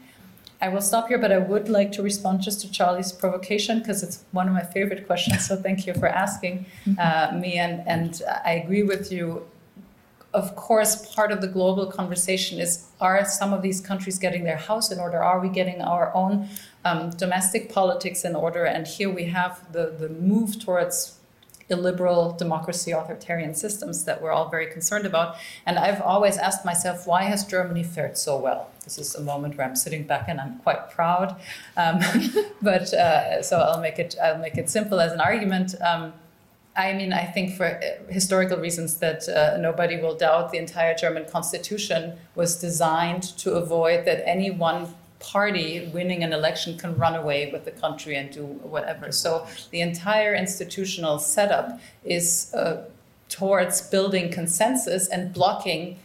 I 0.61 0.67
will 0.67 0.81
stop 0.81 1.07
here, 1.07 1.17
but 1.17 1.31
I 1.31 1.37
would 1.37 1.69
like 1.69 1.91
to 1.93 2.03
respond 2.03 2.41
just 2.41 2.59
to 2.61 2.71
Charlie's 2.71 3.11
provocation 3.13 3.79
because 3.79 4.03
it's 4.03 4.25
one 4.31 4.47
of 4.47 4.53
my 4.53 4.63
favorite 4.63 5.07
questions. 5.07 5.47
So 5.47 5.55
thank 5.55 5.87
you 5.87 5.93
for 5.93 6.07
asking 6.07 6.65
mm-hmm. 6.85 6.99
uh, 6.99 7.39
me, 7.39 7.57
and 7.57 7.87
and 7.87 8.21
I 8.45 8.53
agree 8.63 8.83
with 8.83 9.11
you. 9.11 9.47
Of 10.33 10.55
course, 10.55 11.13
part 11.15 11.31
of 11.31 11.39
the 11.41 11.47
global 11.47 11.85
conversation 11.87 12.59
is: 12.59 12.87
Are 12.99 13.23
some 13.25 13.53
of 13.53 13.61
these 13.61 13.79
countries 13.79 14.19
getting 14.19 14.43
their 14.43 14.57
house 14.57 14.91
in 14.91 14.99
order? 14.99 15.23
Are 15.23 15.39
we 15.39 15.49
getting 15.49 15.81
our 15.81 16.13
own 16.13 16.49
um, 16.83 17.11
domestic 17.11 17.71
politics 17.71 18.25
in 18.25 18.35
order? 18.35 18.65
And 18.65 18.85
here 18.85 19.09
we 19.09 19.25
have 19.25 19.71
the 19.71 19.95
the 19.97 20.09
move 20.09 20.59
towards 20.59 21.18
illiberal 21.69 22.31
democracy 22.31 22.91
authoritarian 22.91 23.53
systems 23.53 24.03
that 24.05 24.21
we're 24.21 24.31
all 24.31 24.49
very 24.49 24.67
concerned 24.67 25.05
about. 25.05 25.35
And 25.65 25.77
I've 25.77 26.01
always 26.01 26.37
asked 26.37 26.65
myself, 26.65 27.05
why 27.05 27.23
has 27.23 27.45
Germany 27.45 27.83
fared 27.83 28.17
so 28.17 28.37
well? 28.37 28.69
This 28.83 28.97
is 28.97 29.15
a 29.15 29.21
moment 29.21 29.57
where 29.57 29.67
I'm 29.67 29.75
sitting 29.75 30.03
back 30.03 30.27
and 30.27 30.41
I'm 30.41 30.57
quite 30.59 30.89
proud. 30.89 31.39
Um, 31.77 31.99
but 32.61 32.93
uh, 32.93 33.41
so 33.43 33.59
I'll 33.59 33.81
make 33.81 33.99
it 33.99 34.15
I'll 34.21 34.39
make 34.39 34.57
it 34.57 34.69
simple 34.69 34.99
as 34.99 35.11
an 35.11 35.21
argument. 35.21 35.75
Um, 35.81 36.13
I 36.75 36.93
mean, 36.93 37.11
I 37.11 37.25
think 37.25 37.55
for 37.55 37.65
uh, 37.65 38.11
historical 38.11 38.57
reasons 38.57 38.97
that 38.99 39.27
uh, 39.27 39.57
nobody 39.57 39.97
will 39.97 40.15
doubt, 40.15 40.51
the 40.51 40.57
entire 40.57 40.95
German 40.95 41.25
constitution 41.25 42.13
was 42.35 42.59
designed 42.59 43.23
to 43.39 43.55
avoid 43.55 44.05
that 44.05 44.27
any 44.27 44.49
one 44.49 44.95
party 45.19 45.89
winning 45.93 46.23
an 46.23 46.33
election 46.33 46.77
can 46.77 46.97
run 46.97 47.15
away 47.15 47.51
with 47.51 47.65
the 47.65 47.71
country 47.71 48.15
and 48.15 48.31
do 48.31 48.45
whatever. 48.45 49.11
So 49.11 49.45
the 49.71 49.81
entire 49.81 50.33
institutional 50.33 51.19
setup 51.19 51.79
is 52.03 52.53
uh, 52.53 52.85
towards 53.27 53.81
building 53.81 54.31
consensus 54.31 55.07
and 55.07 55.33
blocking 55.33 55.99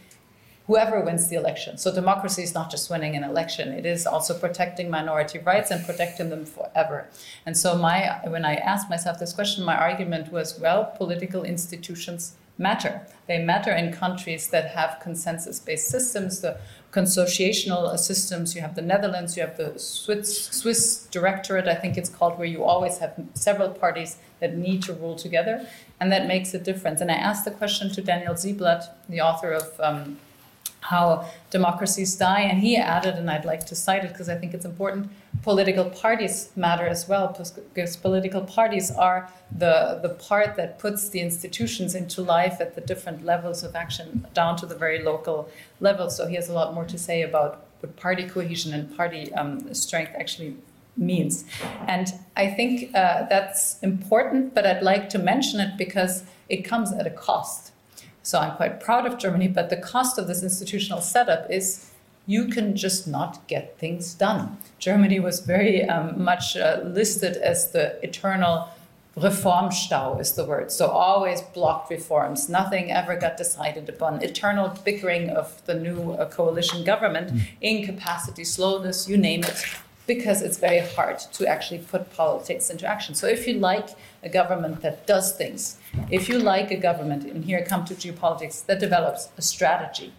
whoever 0.67 0.99
wins 0.99 1.27
the 1.27 1.35
election. 1.35 1.77
So 1.77 1.93
democracy 1.93 2.41
is 2.43 2.53
not 2.53 2.71
just 2.71 2.89
winning 2.89 3.15
an 3.15 3.23
election; 3.23 3.69
it 3.69 3.85
is 3.85 4.05
also 4.05 4.37
protecting 4.37 4.89
minority 4.89 5.39
rights 5.39 5.71
and 5.71 5.85
protecting 5.85 6.29
them 6.29 6.45
forever. 6.45 7.07
And 7.45 7.55
so 7.55 7.77
my 7.77 8.19
when 8.27 8.45
I 8.45 8.55
asked 8.55 8.89
myself 8.89 9.19
this 9.19 9.33
question, 9.33 9.63
my 9.63 9.75
argument 9.75 10.31
was, 10.31 10.59
well, 10.59 10.85
political 10.97 11.43
institutions 11.43 12.33
matter. 12.57 13.01
They 13.27 13.39
matter 13.43 13.71
in 13.71 13.91
countries 13.91 14.47
that 14.49 14.71
have 14.71 14.99
consensus-based 15.01 15.87
systems. 15.87 16.41
The 16.41 16.57
consociational 16.95 17.97
systems. 17.99 18.55
You 18.55 18.61
have 18.61 18.75
the 18.75 18.81
Netherlands, 18.81 19.35
you 19.35 19.43
have 19.43 19.57
the 19.57 19.77
Swiss, 19.77 20.45
Swiss 20.45 21.07
directorate, 21.11 21.67
I 21.67 21.75
think 21.75 21.97
it's 21.97 22.09
called, 22.09 22.37
where 22.39 22.47
you 22.47 22.63
always 22.63 22.99
have 22.99 23.13
several 23.33 23.69
parties 23.69 24.17
that 24.39 24.55
need 24.55 24.81
to 24.83 24.93
rule 24.93 25.15
together, 25.15 25.67
and 25.99 26.11
that 26.13 26.25
makes 26.27 26.53
a 26.53 26.59
difference. 26.59 27.01
And 27.01 27.11
I 27.11 27.15
asked 27.15 27.43
the 27.43 27.51
question 27.51 27.91
to 27.91 28.01
Daniel 28.01 28.33
Ziblatt, 28.33 28.83
the 29.09 29.19
author 29.19 29.51
of 29.51 29.67
um, 29.79 30.17
how 30.81 31.27
democracies 31.49 32.15
die. 32.15 32.41
And 32.41 32.59
he 32.59 32.77
added, 32.77 33.15
and 33.15 33.29
I'd 33.29 33.45
like 33.45 33.65
to 33.67 33.75
cite 33.75 34.03
it 34.05 34.11
because 34.11 34.29
I 34.29 34.35
think 34.35 34.53
it's 34.53 34.65
important 34.65 35.09
political 35.43 35.85
parties 35.85 36.49
matter 36.55 36.87
as 36.87 37.07
well, 37.07 37.27
because 37.73 37.97
political 37.97 38.41
parties 38.41 38.91
are 38.91 39.29
the, 39.51 39.99
the 40.01 40.09
part 40.09 40.55
that 40.55 40.79
puts 40.79 41.09
the 41.09 41.19
institutions 41.19 41.95
into 41.95 42.21
life 42.21 42.57
at 42.59 42.75
the 42.75 42.81
different 42.81 43.25
levels 43.25 43.63
of 43.63 43.75
action, 43.75 44.27
down 44.33 44.55
to 44.57 44.65
the 44.65 44.75
very 44.75 45.03
local 45.03 45.49
level. 45.79 46.09
So 46.09 46.27
he 46.27 46.35
has 46.35 46.49
a 46.49 46.53
lot 46.53 46.73
more 46.73 46.85
to 46.85 46.97
say 46.97 47.21
about 47.21 47.65
what 47.79 47.95
party 47.95 48.27
cohesion 48.27 48.73
and 48.73 48.95
party 48.95 49.33
um, 49.33 49.73
strength 49.73 50.13
actually 50.17 50.55
means. 50.97 51.45
And 51.87 52.13
I 52.35 52.47
think 52.47 52.95
uh, 52.95 53.25
that's 53.27 53.79
important, 53.81 54.53
but 54.55 54.65
I'd 54.65 54.83
like 54.83 55.09
to 55.09 55.19
mention 55.19 55.59
it 55.59 55.77
because 55.77 56.23
it 56.49 56.63
comes 56.63 56.93
at 56.93 57.05
a 57.05 57.11
cost. 57.11 57.71
So 58.23 58.39
I'm 58.39 58.55
quite 58.55 58.79
proud 58.79 59.05
of 59.05 59.19
Germany, 59.19 59.47
but 59.47 59.69
the 59.69 59.77
cost 59.77 60.17
of 60.17 60.27
this 60.27 60.41
institutional 60.41 61.01
setup 61.01 61.51
is 61.51 61.91
you 62.25 62.47
can 62.47 62.75
just 62.75 63.07
not 63.07 63.47
get 63.47 63.77
things 63.77 64.13
done. 64.13 64.57
Germany 64.79 65.19
was 65.19 65.39
very 65.39 65.87
um, 65.87 66.23
much 66.23 66.57
uh, 66.57 66.81
listed 66.83 67.37
as 67.37 67.71
the 67.71 68.03
eternal 68.03 68.69
Reformstau 69.17 70.19
is 70.19 70.33
the 70.33 70.43
word. 70.43 70.71
So 70.71 70.87
always 70.87 71.41
blocked 71.41 71.89
reforms. 71.89 72.49
Nothing 72.49 72.91
ever 72.91 73.15
got 73.15 73.37
decided 73.37 73.87
upon. 73.87 74.21
Eternal 74.21 74.77
bickering 74.83 75.29
of 75.29 75.65
the 75.65 75.73
new 75.73 76.11
uh, 76.11 76.29
coalition 76.29 76.83
government, 76.83 77.31
mm. 77.31 77.47
incapacity, 77.61 78.43
slowness, 78.43 79.07
you 79.07 79.15
name 79.15 79.45
it, 79.45 79.65
because 80.05 80.41
it's 80.41 80.57
very 80.57 80.79
hard 80.79 81.19
to 81.19 81.47
actually 81.47 81.79
put 81.79 82.13
politics 82.13 82.69
into 82.69 82.85
action. 82.85 83.15
So 83.15 83.27
if 83.27 83.47
you 83.47 83.53
like 83.53 83.91
a 84.21 84.27
government 84.27 84.81
that 84.81 85.07
does 85.07 85.31
things, 85.31 85.77
if 86.11 86.27
you 86.27 86.37
like 86.37 86.69
a 86.71 86.77
government, 86.77 87.23
and 87.23 87.45
here 87.45 87.59
I 87.59 87.61
come 87.61 87.85
to 87.85 87.95
geopolitics, 87.95 88.65
that 88.65 88.81
develops 88.81 89.29
a 89.37 89.41
strategy, 89.41 90.11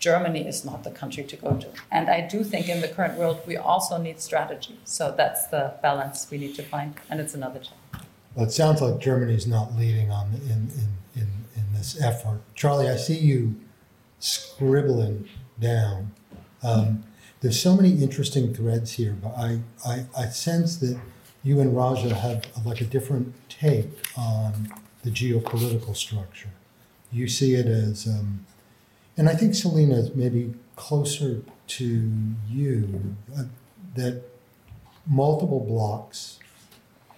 Germany 0.00 0.48
is 0.48 0.64
not 0.64 0.82
the 0.82 0.90
country 0.90 1.22
to 1.24 1.36
go 1.36 1.56
to. 1.56 1.68
And 1.92 2.08
I 2.08 2.26
do 2.26 2.42
think 2.42 2.68
in 2.68 2.80
the 2.80 2.88
current 2.88 3.16
world, 3.18 3.40
we 3.46 3.56
also 3.56 3.98
need 3.98 4.20
strategy. 4.20 4.80
So 4.84 5.14
that's 5.16 5.46
the 5.48 5.74
balance 5.82 6.26
we 6.30 6.38
need 6.38 6.54
to 6.56 6.62
find, 6.62 6.94
and 7.08 7.20
it's 7.20 7.34
another 7.34 7.60
challenge. 7.60 8.08
Well, 8.34 8.46
it 8.46 8.52
sounds 8.52 8.80
like 8.80 8.98
Germany 8.98 9.34
is 9.34 9.46
not 9.46 9.76
leading 9.76 10.10
on 10.10 10.32
in, 10.46 10.70
in, 10.80 10.88
in, 11.14 11.28
in 11.54 11.64
this 11.74 12.00
effort. 12.00 12.40
Charlie, 12.54 12.88
I 12.88 12.96
see 12.96 13.18
you 13.18 13.56
scribbling 14.18 15.28
down. 15.60 16.12
Um, 16.62 17.04
there's 17.40 17.60
so 17.60 17.74
many 17.74 18.02
interesting 18.02 18.54
threads 18.54 18.92
here, 18.92 19.16
but 19.20 19.34
I, 19.36 19.60
I, 19.86 20.06
I 20.16 20.26
sense 20.26 20.76
that 20.76 20.98
you 21.42 21.60
and 21.60 21.76
Raja 21.76 22.14
have 22.14 22.46
like 22.64 22.80
a 22.80 22.84
different 22.84 23.34
take 23.48 23.88
on 24.16 24.72
the 25.02 25.10
geopolitical 25.10 25.96
structure. 25.96 26.50
You 27.10 27.28
see 27.28 27.54
it 27.54 27.66
as, 27.66 28.06
um, 28.06 28.46
and 29.16 29.28
I 29.28 29.34
think 29.34 29.54
Selina 29.54 29.96
is 29.96 30.14
maybe 30.14 30.54
closer 30.76 31.42
to 31.68 32.12
you, 32.48 33.16
uh, 33.36 33.44
that 33.94 34.22
multiple 35.06 35.60
blocks, 35.60 36.38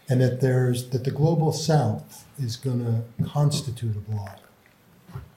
and 0.08 0.20
that 0.20 0.40
there's 0.40 0.90
that 0.90 1.04
the 1.04 1.10
global 1.10 1.52
south 1.52 2.26
is 2.38 2.56
going 2.56 2.84
to 2.84 3.24
constitute 3.24 3.96
a 3.96 4.00
block. 4.00 4.40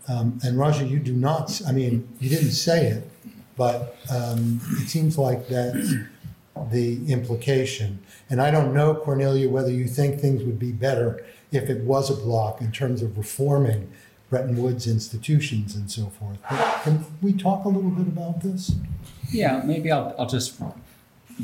Um, 0.08 0.40
and 0.44 0.58
Raja, 0.58 0.86
you 0.86 1.00
do 1.00 1.14
not. 1.14 1.62
I 1.68 1.72
mean, 1.72 2.08
you 2.20 2.30
didn't 2.30 2.52
say 2.52 2.88
it, 2.88 3.10
but 3.56 3.98
um, 4.12 4.60
it 4.82 4.88
seems 4.88 5.18
like 5.18 5.48
that's 5.48 5.94
the 6.72 7.06
implication. 7.12 8.00
And 8.30 8.42
I 8.42 8.52
don't 8.52 8.74
know, 8.74 8.96
Cornelia, 8.96 9.50
whether 9.50 9.72
you 9.72 9.88
think 9.88 10.20
things 10.20 10.44
would 10.44 10.60
be 10.60 10.72
better 10.72 11.24
if 11.52 11.70
it 11.70 11.82
was 11.84 12.10
a 12.10 12.16
block 12.16 12.62
in 12.62 12.72
terms 12.72 13.02
of 13.02 13.18
reforming 13.18 13.92
Bretton 14.30 14.62
Woods 14.62 14.88
institutions 14.88 15.76
and 15.76 15.90
so 15.90 16.08
forth. 16.08 16.40
But 16.50 16.82
can 16.84 17.06
we 17.22 17.34
talk 17.34 17.66
a 17.66 17.70
little 17.70 17.92
bit 17.92 18.08
about 18.08 18.42
this? 18.42 18.76
Yeah, 19.32 19.62
maybe 19.64 19.92
I'll, 19.92 20.16
I'll 20.18 20.28
just 20.28 20.60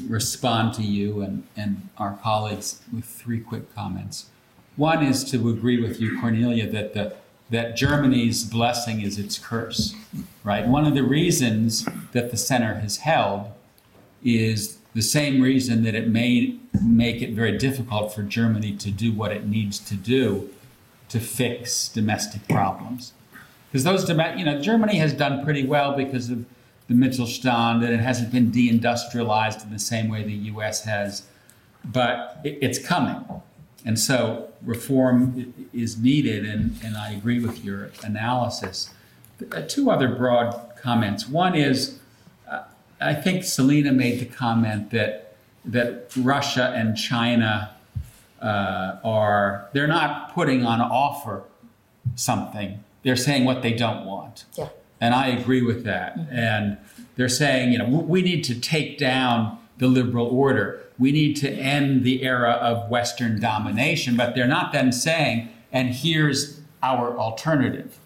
respond 0.07 0.73
to 0.75 0.83
you 0.83 1.21
and, 1.21 1.43
and 1.55 1.89
our 1.97 2.17
colleagues 2.23 2.81
with 2.93 3.05
three 3.05 3.39
quick 3.39 3.73
comments. 3.75 4.29
One 4.75 5.03
is 5.03 5.23
to 5.31 5.49
agree 5.49 5.81
with 5.81 5.99
you, 5.99 6.19
Cornelia, 6.19 6.69
that 6.71 6.93
the 6.93 7.15
that 7.49 7.75
Germany's 7.75 8.45
blessing 8.45 9.01
is 9.01 9.19
its 9.19 9.37
curse, 9.37 9.93
right? 10.41 10.65
One 10.65 10.85
of 10.85 10.95
the 10.95 11.03
reasons 11.03 11.85
that 12.13 12.31
the 12.31 12.37
center 12.37 12.75
has 12.75 12.97
held 12.97 13.51
is 14.23 14.77
the 14.93 15.01
same 15.01 15.41
reason 15.41 15.83
that 15.83 15.93
it 15.93 16.07
may 16.07 16.57
make 16.81 17.21
it 17.21 17.33
very 17.33 17.57
difficult 17.57 18.13
for 18.13 18.23
Germany 18.23 18.75
to 18.77 18.89
do 18.89 19.11
what 19.11 19.33
it 19.33 19.45
needs 19.45 19.79
to 19.79 19.95
do 19.95 20.49
to 21.11 21.19
fix 21.19 21.89
domestic 21.89 22.47
problems. 22.47 23.13
Because 23.71 23.83
those, 23.83 24.09
you 24.09 24.45
know, 24.45 24.61
Germany 24.61 24.97
has 24.97 25.13
done 25.13 25.43
pretty 25.43 25.65
well 25.65 25.95
because 25.95 26.29
of 26.29 26.45
the 26.87 26.93
Mittelstand, 26.93 27.83
and 27.83 27.93
it 27.93 27.99
hasn't 27.99 28.31
been 28.31 28.51
deindustrialized 28.51 29.63
in 29.63 29.71
the 29.71 29.79
same 29.79 30.09
way 30.09 30.23
the 30.23 30.33
U.S. 30.33 30.83
has, 30.83 31.23
but 31.85 32.39
it's 32.43 32.79
coming. 32.79 33.23
And 33.85 33.99
so 33.99 34.49
reform 34.61 35.53
is 35.73 35.97
needed, 35.97 36.45
and, 36.45 36.77
and 36.83 36.97
I 36.97 37.11
agree 37.11 37.39
with 37.39 37.63
your 37.63 37.91
analysis. 38.03 38.89
Uh, 39.51 39.61
two 39.61 39.89
other 39.89 40.13
broad 40.15 40.71
comments. 40.81 41.27
One 41.27 41.55
is, 41.55 41.99
uh, 42.49 42.63
I 42.99 43.13
think 43.13 43.43
Selina 43.43 43.91
made 43.91 44.19
the 44.19 44.25
comment 44.25 44.91
that 44.91 45.27
that 45.63 46.11
Russia 46.17 46.73
and 46.75 46.97
China 46.97 47.75
uh, 48.41 48.99
are 49.03 49.69
they're 49.73 49.87
not 49.87 50.33
putting 50.33 50.65
on 50.65 50.81
offer 50.81 51.43
something. 52.15 52.83
They're 53.03 53.15
saying 53.15 53.45
what 53.45 53.61
they 53.61 53.73
don't 53.73 54.05
want. 54.05 54.45
Yeah. 54.57 54.69
And 54.99 55.13
I 55.13 55.27
agree 55.27 55.61
with 55.61 55.83
that. 55.83 56.17
Mm-hmm. 56.17 56.35
And 56.35 56.77
they're 57.15 57.29
saying, 57.29 57.71
you 57.71 57.77
know, 57.77 57.85
we 57.85 58.21
need 58.21 58.43
to 58.45 58.59
take 58.59 58.97
down 58.97 59.57
the 59.77 59.87
liberal 59.87 60.27
order. 60.27 60.79
We 60.99 61.11
need 61.11 61.35
to 61.37 61.51
end 61.51 62.03
the 62.03 62.23
era 62.23 62.51
of 62.51 62.89
Western 62.89 63.39
domination, 63.39 64.15
but 64.15 64.35
they're 64.35 64.47
not 64.47 64.71
then 64.71 64.91
saying, 64.91 65.49
and 65.71 65.89
here's 65.89 66.61
our 66.83 67.17
alternative. 67.17 67.97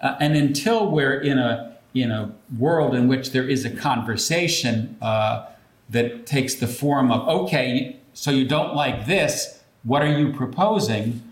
Uh, 0.00 0.16
and 0.20 0.36
until 0.36 0.90
we're 0.90 1.20
in 1.20 1.38
a 1.38 1.76
in 1.94 2.10
a 2.10 2.34
world 2.58 2.94
in 2.94 3.06
which 3.06 3.30
there 3.30 3.48
is 3.48 3.64
a 3.64 3.70
conversation 3.70 4.96
uh, 5.00 5.46
that 5.88 6.26
takes 6.26 6.56
the 6.56 6.66
form 6.66 7.12
of, 7.12 7.28
okay, 7.28 7.96
so 8.12 8.32
you 8.32 8.44
don't 8.44 8.74
like 8.74 9.06
this, 9.06 9.62
what 9.84 10.02
are 10.02 10.18
you 10.18 10.32
proposing? 10.32 11.22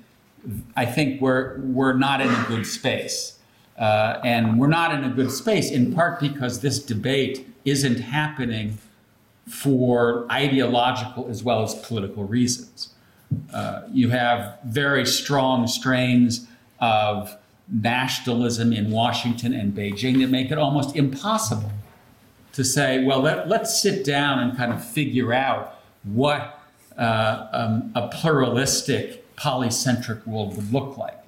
I 0.77 0.87
think 0.87 1.21
we're 1.21 1.59
we're 1.61 1.95
not 1.95 2.21
in 2.21 2.29
a 2.29 2.45
good 2.49 2.67
space. 2.67 3.39
Uh, 3.79 4.21
and 4.23 4.61
we're 4.61 4.67
not 4.67 4.95
in 4.95 5.03
a 5.03 5.09
good 5.09 5.31
space 5.31 5.71
in 5.71 5.95
part 5.95 6.21
because 6.21 6.61
this 6.61 6.79
debate 6.79 7.49
isn't 7.65 7.99
happening 7.99 8.79
for 9.49 10.27
ideological 10.31 11.27
as 11.29 11.43
well 11.43 11.63
as 11.63 11.75
political 11.75 12.25
reasons. 12.25 12.93
Uh, 13.53 13.83
you 13.91 14.11
have 14.11 14.59
very 14.65 15.07
strong 15.07 15.67
strains 15.67 16.47
of 16.81 17.37
nationalism 17.69 18.73
in 18.73 18.91
Washington 18.91 19.55
and 19.55 19.75
Beijing 19.75 20.21
that 20.21 20.31
make 20.31 20.51
it 20.51 20.59
almost 20.59 20.95
impossible 20.95 21.73
to 22.53 22.65
say, 22.65 23.03
well, 23.03 23.21
let, 23.21 23.51
us 23.51 23.81
sit 23.81 24.05
down 24.05 24.39
and 24.39 24.57
kind 24.57 24.73
of 24.73 24.85
figure 24.85 25.33
out 25.33 25.81
what 26.03 26.62
uh, 26.97 27.49
um, 27.53 27.93
a 27.95 28.09
pluralistic, 28.09 29.35
polycentric 29.37 30.27
world 30.27 30.57
would 30.57 30.73
look 30.73 30.97
like. 30.97 31.19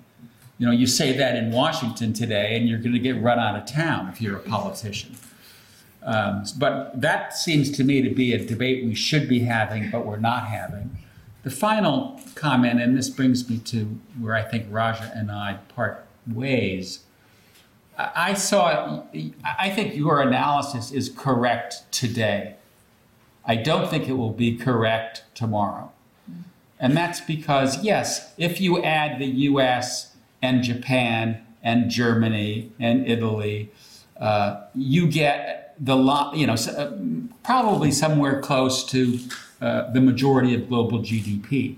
You 0.59 0.67
know, 0.67 0.73
you 0.73 0.87
say 0.87 1.17
that 1.17 1.37
in 1.37 1.51
Washington 1.51 2.13
today, 2.13 2.57
and 2.57 2.69
you're 2.69 2.79
going 2.79 2.93
to 2.93 2.99
get 2.99 3.21
run 3.21 3.39
out 3.39 3.57
of 3.57 3.67
town 3.67 4.09
if 4.09 4.21
you're 4.21 4.37
a 4.37 4.41
politician. 4.41 5.17
Um, 6.03 6.45
but 6.59 7.01
that 7.01 7.35
seems 7.35 7.71
to 7.73 7.85
me 7.85 8.03
to 8.03 8.11
be 8.11 8.35
a 8.35 8.45
debate 8.45 8.85
we 8.85 8.95
should 8.95 9.29
be 9.29 9.41
having, 9.41 9.91
but 9.91 10.07
we're 10.07 10.19
not 10.19 10.49
having. 10.49 10.99
The 11.43 11.51
final 11.51 12.21
comment, 12.35 12.81
and 12.81 12.97
this 12.97 13.09
brings 13.09 13.49
me 13.49 13.59
to 13.59 13.99
where 14.21 14.35
I 14.35 14.43
think 14.43 14.67
Raja 14.71 15.11
and 15.15 15.31
I 15.31 15.59
part 15.75 16.07
ways. 16.27 17.01
I 17.97 18.35
saw, 18.35 19.05
I 19.59 19.71
think 19.71 19.95
your 19.95 20.21
analysis 20.21 20.91
is 20.91 21.09
correct 21.09 21.91
today. 21.93 22.57
I 23.47 23.57
don't 23.57 23.89
think 23.89 24.09
it 24.09 24.15
will 24.15 24.33
be 24.33 24.57
correct 24.57 25.25
tomorrow. 25.35 25.93
And 26.81 26.97
that's 26.97 27.21
because, 27.21 27.83
yes, 27.83 28.33
if 28.37 28.61
you 28.61 28.83
add 28.83 29.19
the 29.19 29.27
US 29.27 30.15
and 30.43 30.63
Japan 30.63 31.45
and 31.63 31.91
Germany 31.91 32.73
and 32.79 33.07
Italy, 33.07 33.71
uh, 34.19 34.63
you 34.75 35.07
get 35.09 35.75
the 35.79 35.97
lot, 35.97 36.37
you 36.37 36.47
know 36.47 36.55
uh, 36.55 36.93
probably 37.43 37.91
somewhere 37.91 38.41
close 38.41 38.85
to 38.85 39.19
uh, 39.61 39.91
the 39.93 40.01
majority 40.01 40.55
of 40.55 40.69
global 40.69 41.01
GDP. 41.01 41.77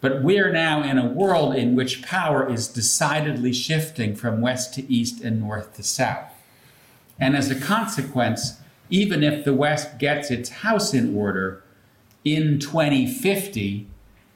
But 0.00 0.22
we're 0.22 0.52
now 0.52 0.82
in 0.82 0.96
a 0.96 1.06
world 1.06 1.56
in 1.56 1.74
which 1.74 2.02
power 2.02 2.48
is 2.48 2.68
decidedly 2.68 3.52
shifting 3.52 4.14
from 4.14 4.40
west 4.40 4.74
to 4.74 4.92
east 4.92 5.20
and 5.20 5.40
north 5.40 5.74
to 5.74 5.82
south. 5.82 6.32
And 7.18 7.36
as 7.36 7.50
a 7.50 7.58
consequence, 7.58 8.60
even 8.90 9.22
if 9.22 9.44
the 9.44 9.54
West 9.54 9.98
gets 9.98 10.30
its 10.30 10.48
house 10.48 10.94
in 10.94 11.16
order 11.16 11.62
in 12.24 12.58
2050, 12.58 13.86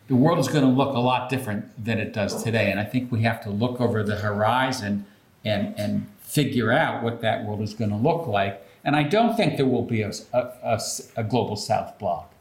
the 0.08 0.16
world 0.16 0.38
is 0.38 0.48
going 0.48 0.64
to 0.64 0.70
look 0.70 0.94
a 0.94 1.00
lot 1.00 1.30
different 1.30 1.84
than 1.84 1.98
it 1.98 2.12
does 2.12 2.42
today. 2.42 2.70
And 2.70 2.78
I 2.78 2.84
think 2.84 3.10
we 3.10 3.22
have 3.22 3.42
to 3.44 3.50
look 3.50 3.80
over 3.80 4.02
the 4.02 4.16
horizon 4.16 5.06
and, 5.44 5.74
and 5.78 6.06
figure 6.20 6.72
out 6.72 7.02
what 7.02 7.20
that 7.20 7.44
world 7.44 7.60
is 7.60 7.74
going 7.74 7.90
to 7.90 7.96
look 7.96 8.26
like. 8.26 8.66
And 8.84 8.96
I 8.96 9.04
don't 9.04 9.36
think 9.36 9.56
there 9.56 9.66
will 9.66 9.84
be 9.84 10.02
a, 10.02 10.12
a, 10.32 10.80
a, 11.16 11.24
global 11.24 11.56
South 11.56 11.98
bloc. 11.98 12.32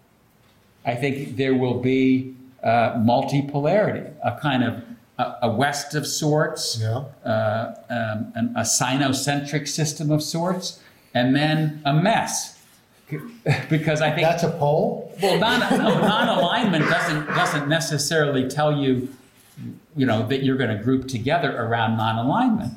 I 0.86 0.96
think 0.96 1.38
there 1.38 1.54
will 1.54 1.80
be 1.80 2.36
uh, 2.64 2.94
multipolarity, 2.94 4.12
a 4.24 4.40
kind 4.40 4.64
of 4.64 4.84
a, 5.18 5.36
a 5.44 5.52
West 5.52 5.94
of 5.94 6.08
sorts, 6.08 6.80
Yeah. 6.82 7.04
uh, 7.24 7.76
um, 7.90 8.32
an, 8.36 8.54
a 8.56 8.62
sinocentric 8.62 9.68
system 9.68 10.12
of 10.12 10.24
sorts, 10.24 10.80
and 11.14 11.36
then 11.36 11.82
a 11.86 11.94
mess. 11.94 12.58
because 13.70 14.02
I 14.02 14.10
think 14.12 14.22
That's 14.22 14.44
a 14.44 14.52
poll? 14.52 15.14
well, 15.22 15.38
non, 15.38 15.60
no, 15.60 16.00
non-alignment 16.00 16.86
doesn't 16.86 17.26
doesn't 17.28 17.68
necessarily 17.68 18.48
tell 18.48 18.78
you, 18.82 19.10
you 19.98 20.06
know, 20.06 20.26
that 20.28 20.44
you're 20.44 20.56
going 20.56 20.76
to 20.76 20.82
group 20.82 21.08
together 21.10 21.56
around 21.62 21.98
non-alignment, 21.98 22.74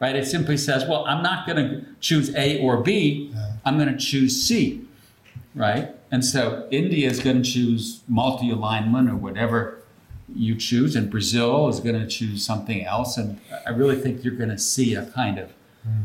right? 0.00 0.16
It 0.16 0.26
simply 0.26 0.56
says, 0.56 0.86
well, 0.88 1.04
I'm 1.06 1.22
not 1.22 1.46
going 1.46 1.58
to 1.58 1.86
choose 2.00 2.34
A 2.34 2.58
or 2.62 2.78
B. 2.82 3.34
I'm 3.66 3.76
going 3.76 3.92
to 3.92 3.98
choose 3.98 4.42
C, 4.42 4.86
right? 5.54 5.90
And 6.10 6.24
so 6.24 6.66
India 6.70 7.10
is 7.10 7.20
going 7.20 7.42
to 7.42 7.50
choose 7.50 8.00
multi-alignment 8.08 9.10
or 9.10 9.16
whatever 9.16 9.82
you 10.34 10.54
choose, 10.56 10.96
and 10.96 11.10
Brazil 11.10 11.68
is 11.68 11.80
going 11.80 12.00
to 12.00 12.06
choose 12.06 12.44
something 12.46 12.84
else. 12.84 13.16
And 13.16 13.40
I 13.66 13.70
really 13.70 13.96
think 13.96 14.24
you're 14.24 14.34
going 14.34 14.50
to 14.50 14.58
see 14.58 14.94
a 14.94 15.04
kind 15.06 15.38
of 15.38 15.52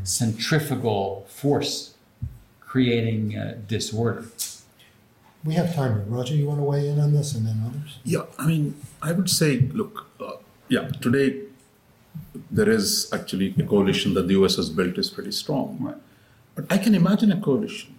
centrifugal 0.04 1.26
force 1.28 1.94
creating 2.60 3.38
uh, 3.38 3.58
disorder. 3.68 4.26
We 5.44 5.56
have 5.56 5.74
time 5.76 5.96
here. 5.96 6.06
Raja, 6.08 6.36
you 6.36 6.48
want 6.48 6.60
to 6.60 6.64
weigh 6.64 6.88
in 6.88 7.00
on 7.00 7.14
this 7.14 7.34
and 7.36 7.46
then 7.46 7.64
others? 7.66 8.00
Yeah, 8.04 8.24
I 8.38 8.48
mean, 8.48 8.76
I 9.02 9.12
would 9.12 9.30
say, 9.30 9.60
look, 9.60 10.08
uh, 10.20 10.34
yeah, 10.70 10.90
today 11.02 11.42
there 12.50 12.70
is 12.70 13.10
actually 13.14 13.54
a 13.58 13.64
coalition 13.64 14.14
that 14.14 14.28
the 14.28 14.34
US 14.42 14.56
has 14.56 14.70
built 14.70 14.98
is 14.98 15.10
pretty 15.10 15.32
strong. 15.32 15.78
Right. 15.80 15.96
But 16.56 16.66
I 16.70 16.78
can 16.78 16.96
imagine 16.96 17.32
a 17.32 17.40
coalition 17.40 17.96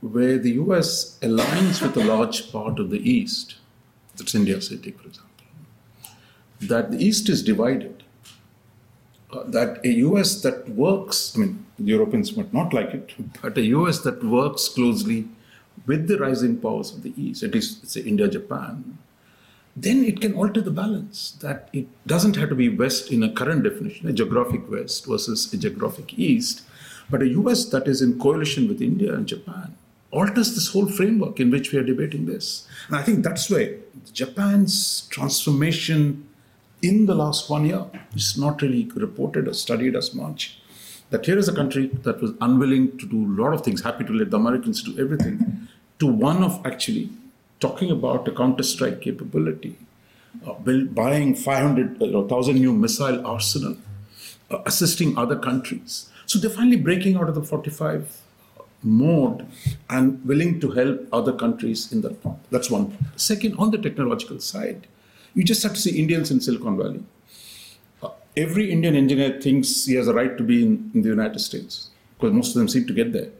where 0.00 0.38
the 0.38 0.52
US 0.52 1.18
aligns 1.22 1.80
with 1.80 1.96
a 1.96 2.04
large 2.04 2.52
part 2.52 2.78
of 2.78 2.90
the 2.90 2.98
East, 2.98 3.56
that's 4.16 4.34
India, 4.34 4.60
say, 4.60 4.76
take 4.76 5.00
for 5.00 5.08
example, 5.08 5.30
that 6.60 6.90
the 6.90 6.98
East 6.98 7.28
is 7.28 7.42
divided. 7.42 8.03
That 9.46 9.84
a 9.84 9.88
US 10.08 10.42
that 10.42 10.68
works, 10.68 11.34
I 11.36 11.40
mean, 11.40 11.66
the 11.78 11.84
Europeans 11.84 12.36
might 12.36 12.52
not 12.52 12.72
like 12.72 12.94
it, 12.94 13.14
but 13.42 13.58
a 13.58 13.64
US 13.78 14.00
that 14.00 14.22
works 14.24 14.68
closely 14.68 15.28
with 15.86 16.06
the 16.08 16.18
rising 16.18 16.58
powers 16.58 16.92
of 16.92 17.02
the 17.02 17.12
East, 17.20 17.42
at 17.42 17.52
least 17.52 17.88
say 17.88 18.00
India, 18.02 18.28
Japan, 18.28 18.98
then 19.76 20.04
it 20.04 20.20
can 20.20 20.34
alter 20.34 20.60
the 20.60 20.70
balance. 20.70 21.32
That 21.40 21.68
it 21.72 21.86
doesn't 22.06 22.36
have 22.36 22.48
to 22.50 22.54
be 22.54 22.68
West 22.68 23.10
in 23.10 23.22
a 23.22 23.32
current 23.32 23.64
definition, 23.64 24.08
a 24.08 24.12
geographic 24.12 24.70
West 24.70 25.06
versus 25.06 25.52
a 25.52 25.56
geographic 25.56 26.16
East, 26.18 26.62
but 27.10 27.22
a 27.22 27.28
US 27.28 27.66
that 27.66 27.88
is 27.88 28.00
in 28.00 28.18
coalition 28.18 28.68
with 28.68 28.80
India 28.80 29.12
and 29.12 29.26
Japan 29.26 29.76
alters 30.14 30.54
this 30.54 30.68
whole 30.68 30.86
framework 30.86 31.40
in 31.40 31.50
which 31.50 31.72
we 31.72 31.78
are 31.78 31.82
debating 31.82 32.26
this. 32.26 32.68
And 32.86 32.96
I 32.96 33.02
think 33.02 33.24
that's 33.24 33.50
why 33.50 33.74
Japan's 34.12 35.08
transformation 35.10 36.28
in 36.88 37.06
the 37.06 37.14
last 37.14 37.48
one 37.50 37.64
year 37.64 37.84
it's 38.12 38.36
not 38.36 38.62
really 38.62 38.84
reported 38.94 39.48
or 39.48 39.54
studied 39.54 39.96
as 39.96 40.14
much. 40.14 40.58
That 41.10 41.26
here 41.26 41.38
is 41.38 41.48
a 41.48 41.54
country 41.54 41.86
that 42.02 42.20
was 42.20 42.32
unwilling 42.40 42.98
to 42.98 43.06
do 43.06 43.24
a 43.24 43.32
lot 43.42 43.54
of 43.54 43.62
things, 43.64 43.82
happy 43.82 44.04
to 44.04 44.12
let 44.12 44.30
the 44.30 44.36
Americans 44.36 44.82
do 44.82 44.98
everything, 44.98 45.68
to 45.98 46.06
one 46.06 46.42
of 46.42 46.60
actually 46.64 47.10
talking 47.60 47.90
about 47.90 48.26
a 48.28 48.32
counter 48.32 48.62
strike 48.62 49.00
capability, 49.00 49.76
uh, 50.46 50.54
build, 50.54 50.94
buying 50.94 51.34
500, 51.34 52.02
uh, 52.02 52.06
1,000 52.06 52.56
new 52.56 52.72
missile 52.72 53.24
arsenal, 53.26 53.76
uh, 54.50 54.58
assisting 54.66 55.16
other 55.16 55.38
countries. 55.38 56.10
So 56.26 56.38
they're 56.38 56.50
finally 56.50 56.76
breaking 56.76 57.16
out 57.16 57.28
of 57.28 57.34
the 57.34 57.42
45 57.42 58.20
mode 58.82 59.46
and 59.88 60.24
willing 60.24 60.60
to 60.60 60.70
help 60.72 61.06
other 61.12 61.32
countries 61.32 61.92
in 61.92 62.02
that 62.02 62.22
part. 62.22 62.38
That's 62.50 62.70
one. 62.70 62.96
Second, 63.16 63.56
on 63.56 63.70
the 63.70 63.78
technological 63.78 64.40
side, 64.40 64.86
you 65.34 65.44
just 65.44 65.62
have 65.62 65.74
to 65.74 65.80
see 65.80 65.98
Indians 65.98 66.30
in 66.30 66.40
Silicon 66.40 66.76
Valley. 66.76 67.02
Uh, 68.02 68.10
every 68.36 68.70
Indian 68.70 68.94
engineer 68.94 69.40
thinks 69.40 69.84
he 69.84 69.94
has 69.94 70.08
a 70.08 70.14
right 70.14 70.36
to 70.38 70.44
be 70.44 70.62
in, 70.62 70.90
in 70.94 71.02
the 71.02 71.08
United 71.08 71.40
States 71.40 71.90
because 72.16 72.32
most 72.32 72.48
of 72.48 72.54
them 72.54 72.68
seem 72.68 72.86
to 72.86 72.94
get 72.94 73.12
there. 73.12 73.30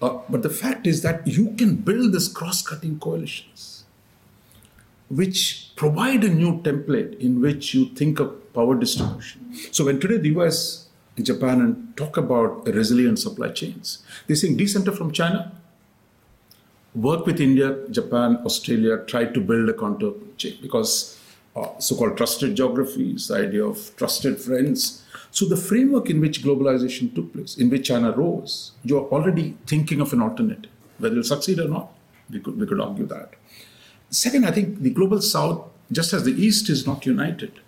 Uh, 0.00 0.20
but 0.28 0.42
the 0.42 0.50
fact 0.50 0.86
is 0.86 1.02
that 1.02 1.26
you 1.26 1.52
can 1.54 1.76
build 1.76 2.12
this 2.12 2.28
cross-cutting 2.28 2.98
coalitions, 3.00 3.84
which 5.10 5.72
provide 5.76 6.22
a 6.24 6.28
new 6.28 6.62
template 6.62 7.18
in 7.18 7.40
which 7.40 7.74
you 7.74 7.86
think 7.94 8.20
of 8.20 8.52
power 8.52 8.74
distribution. 8.74 9.54
So 9.72 9.84
when 9.84 10.00
today 10.00 10.18
the 10.18 10.30
US 10.40 10.88
and 11.16 11.26
Japan 11.26 11.60
and 11.60 11.96
talk 11.96 12.16
about 12.16 12.66
resilient 12.66 13.18
supply 13.18 13.50
chains, 13.50 14.04
they're 14.26 14.36
saying 14.36 14.56
decenter 14.56 14.92
from 14.92 15.12
China, 15.12 15.52
work 17.00 17.26
with 17.26 17.40
India, 17.40 17.76
Japan, 17.90 18.38
Australia, 18.44 18.98
try 19.06 19.24
to 19.24 19.40
build 19.40 19.68
a 19.68 19.74
counter 19.74 20.12
chain 20.36 20.58
because 20.60 21.18
uh, 21.54 21.78
so-called 21.78 22.16
trusted 22.16 22.56
geographies, 22.56 23.28
the 23.28 23.36
idea 23.36 23.64
of 23.64 23.94
trusted 23.96 24.40
friends. 24.40 25.04
So 25.30 25.46
the 25.46 25.56
framework 25.56 26.10
in 26.10 26.20
which 26.20 26.42
globalization 26.42 27.14
took 27.14 27.32
place, 27.32 27.56
in 27.56 27.70
which 27.70 27.88
China 27.88 28.12
rose, 28.12 28.72
you're 28.84 29.08
already 29.08 29.56
thinking 29.66 30.00
of 30.00 30.12
an 30.12 30.22
alternative. 30.22 30.70
Whether 30.98 31.14
it'll 31.14 31.24
succeed 31.24 31.60
or 31.60 31.68
not, 31.68 31.92
we 32.30 32.40
could, 32.40 32.58
we 32.58 32.66
could 32.66 32.80
argue 32.80 33.06
that. 33.06 33.34
Second, 34.10 34.46
I 34.46 34.50
think 34.50 34.80
the 34.80 34.90
global 34.90 35.20
south, 35.20 35.68
just 35.92 36.12
as 36.12 36.24
the 36.24 36.32
east 36.32 36.68
is 36.68 36.86
not 36.86 37.06
united. 37.06 37.60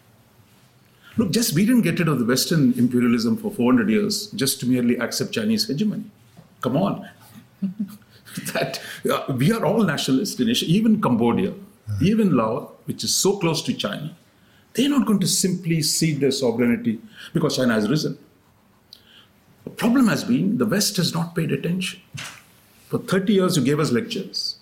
Look, 1.16 1.32
just 1.32 1.54
we 1.54 1.66
didn't 1.66 1.82
get 1.82 1.98
rid 1.98 2.08
of 2.08 2.18
the 2.18 2.24
Western 2.24 2.72
imperialism 2.78 3.36
for 3.36 3.50
400 3.50 3.90
years 3.90 4.28
just 4.28 4.60
to 4.60 4.66
merely 4.66 4.96
accept 4.98 5.32
Chinese 5.32 5.66
hegemony. 5.66 6.04
Come 6.60 6.76
on. 6.76 7.08
that 8.54 8.80
uh, 9.10 9.32
we 9.32 9.52
are 9.52 9.64
all 9.64 9.82
nationalists 9.82 10.38
in 10.40 10.48
Asia, 10.48 10.66
even 10.66 11.00
Cambodia, 11.00 11.52
even 12.00 12.36
Laos, 12.36 12.70
which 12.84 13.04
is 13.04 13.14
so 13.14 13.38
close 13.38 13.62
to 13.62 13.74
China. 13.74 14.14
They're 14.74 14.88
not 14.88 15.06
going 15.06 15.18
to 15.20 15.26
simply 15.26 15.82
cede 15.82 16.20
their 16.20 16.30
sovereignty 16.30 17.00
because 17.32 17.56
China 17.56 17.74
has 17.74 17.88
risen. 17.88 18.18
The 19.64 19.70
problem 19.70 20.06
has 20.08 20.24
been 20.24 20.58
the 20.58 20.66
West 20.66 20.96
has 20.96 21.12
not 21.12 21.34
paid 21.34 21.50
attention. 21.50 22.00
For 22.88 22.98
30 22.98 23.32
years, 23.32 23.56
you 23.56 23.64
gave 23.64 23.80
us 23.80 23.90
lectures. 23.90 24.58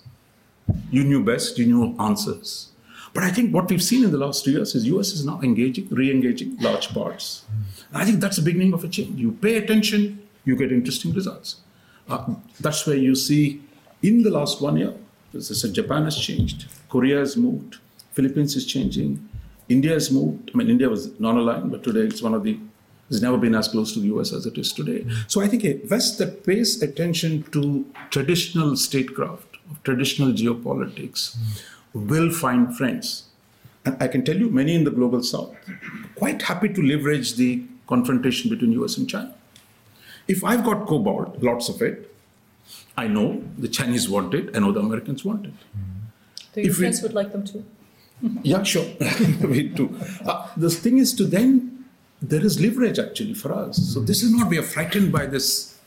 You 0.91 1.03
knew 1.03 1.23
best, 1.23 1.57
you 1.57 1.65
knew 1.65 1.95
answers. 1.99 2.69
But 3.13 3.23
I 3.23 3.31
think 3.31 3.53
what 3.53 3.69
we've 3.69 3.81
seen 3.81 4.03
in 4.03 4.11
the 4.11 4.17
last 4.17 4.45
two 4.45 4.51
years 4.51 4.75
is 4.75 4.85
US 4.85 5.11
is 5.11 5.25
now 5.25 5.41
engaging, 5.41 5.87
re-engaging 5.89 6.57
large 6.57 6.89
parts. 6.89 7.43
And 7.91 8.01
I 8.01 8.05
think 8.05 8.19
that's 8.19 8.37
the 8.37 8.43
beginning 8.43 8.73
of 8.73 8.83
a 8.83 8.87
change. 8.87 9.19
You 9.19 9.31
pay 9.31 9.57
attention, 9.57 10.27
you 10.45 10.55
get 10.55 10.71
interesting 10.71 11.13
results. 11.13 11.61
Uh, 12.09 12.33
that's 12.59 12.85
where 12.87 12.95
you 12.95 13.15
see 13.15 13.61
in 14.01 14.23
the 14.23 14.29
last 14.29 14.61
one 14.61 14.77
year, 14.77 14.93
said, 15.39 15.73
Japan 15.73 16.05
has 16.05 16.17
changed, 16.17 16.65
Korea 16.89 17.19
has 17.19 17.37
moved, 17.37 17.77
Philippines 18.13 18.55
is 18.55 18.65
changing, 18.65 19.29
India 19.67 19.91
has 19.91 20.11
moved. 20.11 20.49
I 20.53 20.57
mean, 20.57 20.69
India 20.69 20.89
was 20.89 21.19
non-aligned, 21.19 21.71
but 21.71 21.83
today 21.83 22.01
it's 22.01 22.21
one 22.21 22.33
of 22.33 22.43
the 22.43 22.59
it's 23.09 23.21
never 23.21 23.37
been 23.37 23.55
as 23.55 23.67
close 23.67 23.93
to 23.93 23.99
the 23.99 24.07
US 24.07 24.33
as 24.33 24.45
it 24.45 24.57
is 24.57 24.71
today. 24.71 25.03
So 25.27 25.41
I 25.41 25.47
think 25.47 25.65
a 25.65 25.81
West 25.89 26.19
that 26.19 26.45
pays 26.45 26.81
attention 26.83 27.43
to 27.51 27.85
traditional 28.11 28.75
statecraft, 28.75 29.57
traditional 29.83 30.31
geopolitics, 30.31 31.35
will 31.93 32.31
find 32.31 32.75
friends. 32.77 33.23
And 33.83 33.97
I 33.99 34.07
can 34.07 34.23
tell 34.23 34.37
you, 34.37 34.49
many 34.51 34.75
in 34.75 34.83
the 34.83 34.91
global 34.91 35.23
south, 35.23 35.55
quite 36.15 36.43
happy 36.43 36.69
to 36.69 36.81
leverage 36.83 37.35
the 37.35 37.63
confrontation 37.87 38.49
between 38.51 38.73
US 38.73 38.97
and 38.97 39.09
China. 39.09 39.33
If 40.29 40.43
I've 40.43 40.63
got 40.63 40.85
cobalt, 40.87 41.41
lots 41.41 41.69
of 41.69 41.81
it, 41.81 42.15
I 42.95 43.07
know 43.07 43.43
the 43.57 43.67
Chinese 43.67 44.07
want 44.07 44.33
it, 44.35 44.55
I 44.55 44.59
know 44.59 44.71
the 44.71 44.79
Americans 44.79 45.25
want 45.25 45.47
it. 45.47 45.53
The 46.53 46.69
we- 46.69 47.01
would 47.01 47.13
like 47.13 47.31
them 47.31 47.43
too? 47.45 47.65
Yeah, 48.43 48.63
sure. 48.63 48.85
we 49.41 49.69
too. 49.69 49.97
Uh, 50.25 50.47
the 50.55 50.69
thing 50.69 50.97
is 50.97 51.13
to 51.13 51.25
then, 51.25 51.85
there 52.21 52.45
is 52.45 52.59
leverage 52.61 52.99
actually 52.99 53.33
for 53.33 53.53
us. 53.53 53.77
So 53.93 54.01
this 54.01 54.21
is 54.21 54.33
not 54.33 54.49
we 54.49 54.57
are 54.57 54.67
frightened 54.75 55.11
by 55.11 55.25
this, 55.25 55.79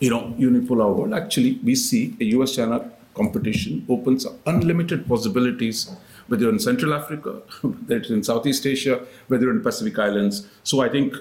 you 0.00 0.10
know, 0.10 0.34
unipolar 0.38 0.94
world. 0.94 1.14
Actually, 1.14 1.60
we 1.62 1.74
see 1.76 2.16
a 2.20 2.24
US-China 2.36 2.90
competition 3.14 3.86
opens 3.88 4.26
up 4.26 4.34
unlimited 4.46 5.06
possibilities, 5.08 5.90
whether 6.26 6.48
in 6.50 6.58
Central 6.58 6.92
Africa, 6.92 7.30
whether 7.62 7.96
it's 7.96 8.10
in 8.10 8.22
Southeast 8.24 8.66
Asia, 8.66 9.00
whether 9.28 9.48
in 9.50 9.62
Pacific 9.62 9.98
Islands. 9.98 10.46
So 10.64 10.80
I 10.80 10.88
think, 10.88 11.14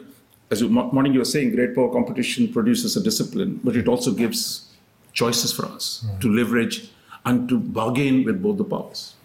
as 0.52 0.62
you, 0.62 0.70
morning 0.70 1.14
you 1.14 1.20
were 1.20 1.26
saying, 1.26 1.56
great 1.56 1.76
power 1.76 1.92
competition 1.92 2.52
produces 2.52 2.96
a 2.96 3.04
discipline, 3.04 3.60
but 3.64 3.76
it 3.76 3.88
also 3.88 4.12
gives 4.12 4.72
choices 5.14 5.52
for 5.52 5.66
us 5.66 6.06
to 6.20 6.30
leverage 6.30 6.90
and 7.26 7.50
to 7.50 7.60
bargain 7.60 8.24
with 8.24 8.42
both 8.42 8.58
the 8.58 8.64
powers. 8.64 9.16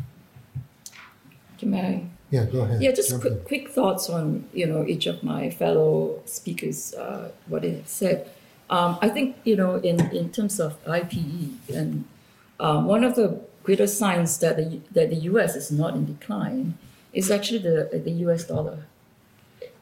Can 1.59 1.75
I? 1.75 2.07
Yeah, 2.31 2.45
go 2.45 2.63
ahead. 2.63 2.81
Yeah, 2.81 2.93
just 2.93 3.21
quick, 3.21 3.45
quick 3.45 3.69
thoughts 3.69 4.09
on 4.09 4.49
you 4.55 4.67
know 4.67 4.87
each 4.87 5.07
of 5.07 5.23
my 5.23 5.51
fellow 5.51 6.23
speakers 6.25 6.95
uh, 6.95 7.33
what 7.49 7.63
they 7.63 7.73
have 7.73 7.89
said. 7.89 8.31
Um, 8.71 8.99
I 9.03 9.09
think 9.09 9.37
you 9.45 9.57
know 9.57 9.75
in, 9.77 10.01
in 10.15 10.31
terms 10.31 10.61
of 10.61 10.83
IPE 10.85 11.69
and 11.75 12.05
um, 12.61 12.87
one 12.87 13.03
of 13.03 13.17
the 13.17 13.41
greatest 13.65 13.99
signs 13.99 14.39
that 14.39 14.57
the 14.57 14.81
that 14.93 15.11
the 15.11 15.17
U.S. 15.33 15.57
is 15.57 15.71
not 15.71 15.95
in 15.95 16.07
decline 16.07 16.79
is 17.13 17.31
actually 17.31 17.59
the 17.59 18.01
the 18.05 18.13
U.S. 18.25 18.45
dollar. 18.45 18.87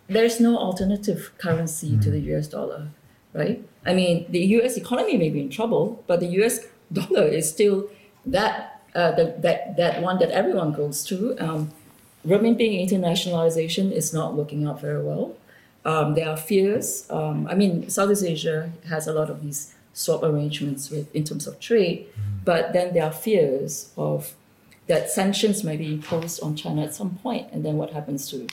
There's 0.08 0.40
no 0.40 0.56
alternative 0.56 1.32
currency 1.38 1.98
to 1.98 2.10
the 2.10 2.20
US 2.34 2.48
dollar, 2.48 2.88
right? 3.32 3.62
I 3.84 3.94
mean, 3.94 4.26
the 4.30 4.40
US 4.58 4.76
economy 4.76 5.16
may 5.16 5.30
be 5.30 5.40
in 5.40 5.50
trouble, 5.50 6.02
but 6.06 6.20
the 6.20 6.28
US 6.42 6.66
dollar 6.92 7.24
is 7.24 7.48
still 7.48 7.88
that 8.26 8.82
uh, 8.94 9.12
the, 9.12 9.34
that 9.38 9.76
that 9.76 10.02
one 10.02 10.18
that 10.18 10.30
everyone 10.30 10.72
goes 10.72 11.04
to. 11.04 11.36
Um, 11.38 11.70
renminbi 12.26 12.82
internationalization 12.86 13.92
is 13.92 14.12
not 14.12 14.34
working 14.34 14.66
out 14.66 14.80
very 14.80 15.02
well. 15.02 15.36
Um, 15.84 16.14
there 16.14 16.28
are 16.28 16.36
fears. 16.36 17.06
Um, 17.10 17.46
I 17.46 17.54
mean, 17.54 17.88
Southeast 17.88 18.24
Asia 18.24 18.72
has 18.88 19.06
a 19.06 19.12
lot 19.12 19.30
of 19.30 19.42
these 19.42 19.74
swap 19.92 20.22
arrangements 20.22 20.90
with 20.90 21.14
in 21.14 21.24
terms 21.24 21.46
of 21.46 21.60
trade, 21.60 22.06
but 22.44 22.72
then 22.72 22.94
there 22.94 23.04
are 23.04 23.12
fears 23.12 23.92
of 23.96 24.34
that 24.86 25.10
sanctions 25.10 25.62
may 25.62 25.76
be 25.76 25.92
imposed 25.92 26.42
on 26.42 26.56
China 26.56 26.82
at 26.82 26.94
some 26.94 27.16
point, 27.16 27.48
and 27.52 27.64
then 27.64 27.76
what 27.76 27.92
happens 27.92 28.28
to 28.30 28.46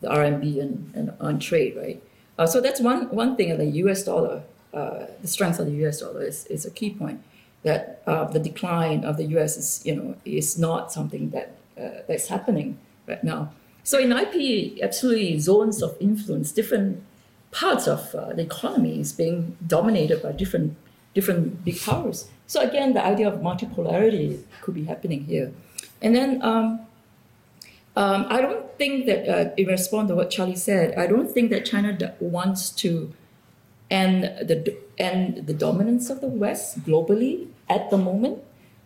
the 0.00 0.08
RMB 0.08 0.60
and, 0.60 0.92
and 0.94 1.12
on 1.20 1.38
trade, 1.38 1.76
right? 1.76 2.02
Uh, 2.38 2.46
so 2.46 2.60
that's 2.60 2.80
one 2.80 3.10
one 3.10 3.36
thing. 3.36 3.56
The 3.56 3.66
U.S. 3.84 4.04
dollar, 4.04 4.42
uh, 4.72 5.06
the 5.20 5.28
strength 5.28 5.58
of 5.58 5.66
the 5.66 5.76
U.S. 5.84 6.00
dollar 6.00 6.22
is, 6.22 6.46
is 6.46 6.64
a 6.64 6.70
key 6.70 6.90
point. 6.90 7.22
That 7.62 8.02
uh, 8.06 8.24
the 8.24 8.38
decline 8.38 9.04
of 9.04 9.18
the 9.18 9.24
U.S. 9.36 9.58
is 9.58 9.82
you 9.84 9.94
know 9.94 10.16
is 10.24 10.58
not 10.58 10.90
something 10.90 11.30
that 11.30 11.56
uh, 11.78 12.02
that's 12.08 12.28
happening 12.28 12.78
right 13.06 13.22
now. 13.22 13.52
So 13.82 13.98
in 13.98 14.12
IP, 14.12 14.80
absolutely 14.82 15.38
zones 15.38 15.82
of 15.82 15.96
influence, 16.00 16.52
different 16.52 17.02
parts 17.50 17.86
of 17.86 18.14
uh, 18.14 18.32
the 18.32 18.42
economy 18.42 19.00
is 19.00 19.12
being 19.12 19.56
dominated 19.66 20.22
by 20.22 20.32
different 20.32 20.76
different 21.14 21.64
big 21.64 21.80
powers. 21.80 22.28
So 22.46 22.60
again, 22.60 22.94
the 22.94 23.04
idea 23.04 23.28
of 23.28 23.40
multipolarity 23.40 24.42
could 24.62 24.74
be 24.74 24.84
happening 24.84 25.24
here. 25.24 25.52
And 26.02 26.14
then 26.14 26.42
um, 26.42 26.80
um, 27.96 28.26
I 28.28 28.40
don't 28.40 28.66
think 28.78 29.06
that, 29.06 29.28
uh, 29.28 29.50
in 29.56 29.66
response 29.66 30.08
to 30.10 30.14
what 30.14 30.30
Charlie 30.30 30.56
said, 30.56 30.94
I 30.96 31.06
don't 31.06 31.30
think 31.30 31.50
that 31.50 31.64
China 31.64 31.92
d- 31.92 32.06
wants 32.20 32.70
to 32.82 33.12
end 33.90 34.24
the, 34.24 34.76
end 34.98 35.46
the 35.46 35.54
dominance 35.54 36.10
of 36.10 36.20
the 36.20 36.28
West 36.28 36.84
globally 36.84 37.48
at 37.68 37.90
the 37.90 37.98
moment, 37.98 38.38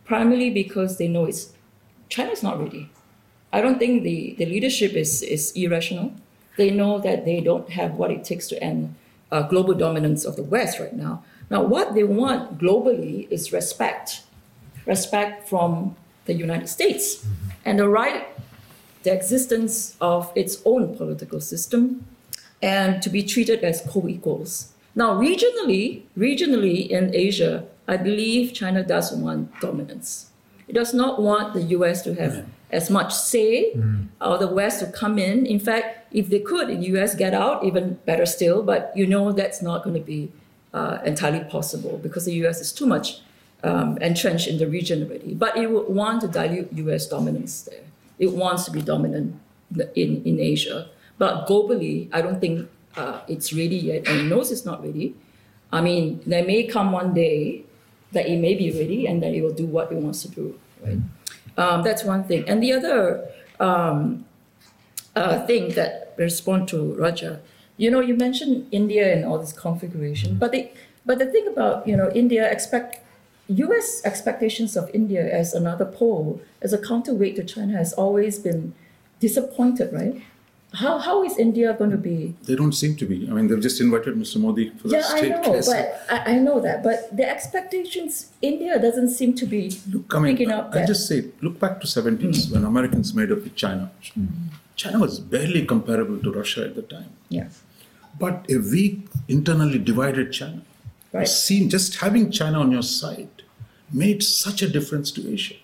primarily 0.05 0.51
because 0.51 0.99
they 0.99 1.09
know 1.09 1.27
it's 1.27 1.53
China's 2.09 2.43
not 2.43 2.61
ready. 2.61 2.91
I 3.53 3.61
don't 3.61 3.79
think 3.79 4.03
the, 4.03 4.35
the 4.39 4.47
leadership 4.47 4.93
is, 4.93 5.23
is 5.23 5.53
irrational. 5.53 6.13
They 6.57 6.71
know 6.71 6.99
that 7.01 7.25
they 7.25 7.41
don't 7.41 7.71
have 7.71 7.95
what 7.95 8.11
it 8.11 8.25
takes 8.25 8.49
to 8.49 8.63
end 8.63 8.95
uh, 9.31 9.43
global 9.43 9.75
dominance 9.75 10.25
of 10.25 10.37
the 10.37 10.43
West 10.43 10.79
right 10.81 10.93
now. 10.93 11.25
Now, 11.51 11.63
what 11.63 11.95
they 11.95 12.05
want 12.05 12.59
globally 12.59 13.29
is 13.31 13.53
respect 13.53 14.23
respect 14.87 15.49
from 15.49 15.97
the 16.27 16.35
United 16.35 16.69
States 16.69 17.25
and 17.65 17.79
the 17.79 17.89
right, 17.89 18.27
the 19.05 19.13
existence 19.13 19.97
of 20.01 20.33
its 20.35 20.61
own 20.65 20.97
political 20.97 21.41
system, 21.41 22.07
and 22.61 23.03
to 23.03 23.11
be 23.11 23.23
treated 23.23 23.63
as 23.63 23.83
co 23.89 24.09
equals. 24.09 24.73
Now, 24.95 25.15
regionally, 25.15 26.03
regionally 26.17 26.89
in 26.89 27.15
Asia, 27.15 27.65
I 27.87 27.97
believe 27.97 28.55
China 28.55 28.83
does 28.83 29.13
want 29.13 29.61
dominance. 29.61 30.31
It 30.67 30.73
does 30.73 30.95
not 30.95 31.21
want 31.21 31.53
the 31.53 31.63
US 31.79 32.03
to 32.03 32.15
have 32.15 32.47
as 32.71 32.91
much 32.91 33.15
say 33.15 33.73
or 34.21 34.39
the 34.39 34.49
West 34.49 34.81
to 34.81 34.87
come 34.87 35.19
in. 35.19 35.47
In 35.47 35.61
fact, 35.61 36.09
if 36.13 36.29
they 36.29 36.41
could, 36.41 36.69
the 36.69 36.77
US 36.95 37.15
get 37.15 37.35
out, 37.35 37.65
even 37.65 37.99
better 38.07 38.25
still, 38.25 38.63
but 38.63 38.93
you 38.97 39.07
know 39.07 39.33
that's 39.33 39.61
not 39.61 39.85
going 39.85 39.95
to 39.95 40.01
be 40.03 40.33
uh, 40.73 40.99
entirely 41.05 41.45
possible 41.45 41.99
because 42.03 42.25
the 42.25 42.35
US 42.45 42.61
is 42.61 42.73
too 42.73 42.87
much 42.87 43.21
um, 43.63 43.99
entrenched 43.99 44.49
in 44.49 44.59
the 44.59 44.67
region 44.67 45.03
already. 45.03 45.35
But 45.35 45.57
it 45.57 45.71
would 45.71 45.89
want 45.89 46.23
to 46.23 46.29
dilute 46.29 46.73
US 46.73 47.07
dominance 47.07 47.63
there. 47.63 47.85
It 48.19 48.33
wants 48.33 48.65
to 48.67 48.71
be 48.71 48.83
dominant 48.83 49.41
in, 49.95 50.23
in 50.25 50.41
Asia. 50.41 50.89
But 51.19 51.47
globally, 51.47 52.09
I 52.13 52.23
don't 52.23 52.41
think 52.41 52.69
uh, 52.97 53.21
it's 53.29 53.53
ready 53.53 53.77
yet, 53.77 54.07
and 54.09 54.21
it 54.21 54.25
knows 54.25 54.51
it's 54.51 54.65
not 54.65 54.83
ready. 54.83 55.15
I 55.73 55.81
mean, 55.81 56.21
there 56.27 56.45
may 56.45 56.65
come 56.65 56.93
one 56.93 57.15
day 57.15 57.65
that 58.13 58.27
it 58.27 58.39
may 58.39 58.55
be 58.55 58.71
ready 58.71 59.07
and 59.07 59.23
that 59.23 59.35
it 59.35 59.43
will 59.43 59.53
do 59.53 59.67
what 59.67 59.91
it 59.91 59.99
wants 59.99 60.23
to 60.23 60.29
do, 60.29 60.59
right? 60.85 60.99
Um, 61.57 61.83
that's 61.83 62.05
one 62.05 62.25
thing. 62.25 62.49
And 62.49 62.63
the 62.63 62.73
other 62.73 63.29
um, 63.61 64.25
uh, 65.17 65.45
thing 65.47 65.71
that 65.71 66.15
respond 66.17 66.69
to 66.69 66.95
Raja, 66.95 67.41
you 67.77 67.91
know, 67.91 68.01
you 68.01 68.17
mentioned 68.17 68.69
India 68.71 69.13
and 69.13 69.25
all 69.25 69.39
this 69.39 69.53
configuration, 69.53 70.37
but 70.37 70.53
the 70.53 70.71
but 71.07 71.19
the 71.19 71.27
thing 71.27 71.47
about 71.49 71.87
you 71.87 71.97
know 71.97 72.11
India 72.15 72.51
expect 72.51 73.04
U.S. 73.49 74.01
expectations 74.05 74.77
of 74.77 74.91
India 74.95 75.23
as 75.33 75.53
another 75.55 75.85
pole, 75.85 76.41
as 76.63 76.73
a 76.73 76.79
counterweight 76.79 77.37
to 77.37 77.45
China, 77.45 77.77
has 77.77 77.93
always 77.93 78.39
been 78.39 78.75
disappointed, 79.21 79.93
right? 79.93 80.23
How, 80.73 80.99
how 80.99 81.23
is 81.23 81.39
India 81.39 81.73
going 81.75 81.91
to 81.93 81.97
be? 81.97 82.35
They 82.43 82.57
don't 82.57 82.73
seem 82.73 82.97
to 82.97 83.07
be. 83.07 83.29
I 83.31 83.33
mean, 83.33 83.47
they've 83.47 83.61
just 83.61 83.81
invited 83.81 84.17
Mr. 84.17 84.41
Modi 84.41 84.71
for 84.71 84.89
the 84.89 84.97
Yeah, 84.97 85.05
I 85.07 85.19
state 85.19 85.29
know, 85.31 85.43
case. 85.43 85.67
but 85.69 86.03
I, 86.11 86.33
I 86.33 86.39
know 86.39 86.59
that. 86.61 86.83
But 86.83 87.17
the 87.17 87.29
expectations, 87.29 88.33
India 88.43 88.77
doesn't 88.81 89.11
seem 89.11 89.35
to 89.35 89.47
be 89.47 89.79
Look, 89.93 90.13
I 90.15 90.19
mean, 90.19 90.37
picking 90.37 90.51
up 90.51 90.71
I 90.73 90.79
that. 90.79 90.89
just 90.89 91.07
say, 91.07 91.27
look 91.43 91.61
back 91.61 91.81
to 91.83 91.87
70s 91.87 92.49
hmm. 92.49 92.55
when 92.55 92.65
Americans 92.65 93.15
made 93.15 93.31
up 93.31 93.45
with 93.45 93.55
China. 93.55 93.93
Hmm. 94.15 94.27
China 94.75 94.99
was 94.99 95.21
barely 95.21 95.65
comparable 95.65 96.19
to 96.19 96.33
Russia 96.33 96.65
at 96.65 96.75
the 96.75 96.83
time. 96.83 97.11
yeah, 97.29 97.49
But 98.19 98.45
a 98.51 98.57
weak, 98.57 99.07
internally 99.29 99.79
divided 99.79 100.33
China, 100.33 100.63
right. 101.13 101.29
seen 101.29 101.71
just 101.71 101.97
having 102.01 102.33
China 102.33 102.59
on 102.59 102.73
your 102.73 102.83
side, 102.83 103.29
made 104.03 104.23
such 104.23 104.63
a 104.63 104.69
difference 104.69 105.11
to 105.17 105.23
Asia. 105.33 105.55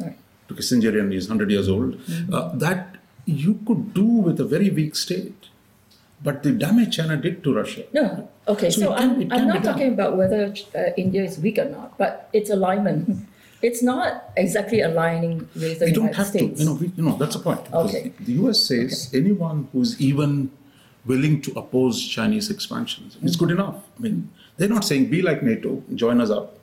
right. 0.00 0.16
To 0.48 0.54
Kissinger, 0.54 0.98
and 1.00 1.12
he's 1.12 1.28
100 1.28 1.50
years 1.50 1.68
old, 1.68 1.94
Mm-hmm. 1.98 2.34
uh, 2.34 2.48
that 2.66 2.96
you 3.26 3.54
could 3.66 3.92
do 3.94 4.04
with 4.06 4.40
a 4.40 4.44
very 4.44 4.70
weak 4.70 4.94
state. 4.96 5.34
But 6.22 6.42
the 6.42 6.50
damage 6.52 6.96
China 6.96 7.16
did 7.16 7.42
to 7.44 7.54
Russia. 7.54 7.82
No, 7.92 8.28
okay. 8.48 8.70
So 8.70 8.80
So, 8.80 8.94
can- 8.94 9.10
I'm, 9.32 9.32
I'm 9.32 9.46
not 9.48 9.62
talking 9.62 9.92
about 9.92 10.16
whether 10.16 10.52
uh, 10.74 10.90
India 10.96 11.22
is 11.22 11.38
weak 11.38 11.58
or 11.58 11.66
not, 11.66 11.96
but 11.98 12.28
its 12.32 12.50
alignment. 12.50 13.26
It's 13.60 13.82
not 13.82 14.30
exactly 14.36 14.80
aligning 14.82 15.38
with 15.62 15.80
the 15.80 15.86
We 15.86 15.92
don't 15.92 16.14
United 16.14 16.16
have 16.16 16.26
States. 16.28 16.54
to, 16.54 16.62
you 16.62 16.66
know, 16.68 16.74
we, 16.80 16.92
you 16.96 17.02
know, 17.02 17.16
that's 17.18 17.34
the 17.34 17.42
point. 17.42 17.62
Okay. 17.74 18.12
The 18.20 18.34
US 18.42 18.62
says 18.64 19.10
anyone 19.12 19.66
who's 19.72 20.00
even 20.00 20.50
willing 21.04 21.40
to 21.42 21.50
oppose 21.58 21.98
Chinese 22.06 22.50
expansion 22.50 23.10
is 23.20 23.34
good 23.34 23.50
enough. 23.50 23.82
I 23.98 24.02
mean, 24.02 24.30
they're 24.56 24.68
not 24.68 24.84
saying 24.84 25.10
be 25.10 25.22
like 25.22 25.42
NATO, 25.42 25.82
join 25.96 26.20
us 26.20 26.30
up. 26.30 26.57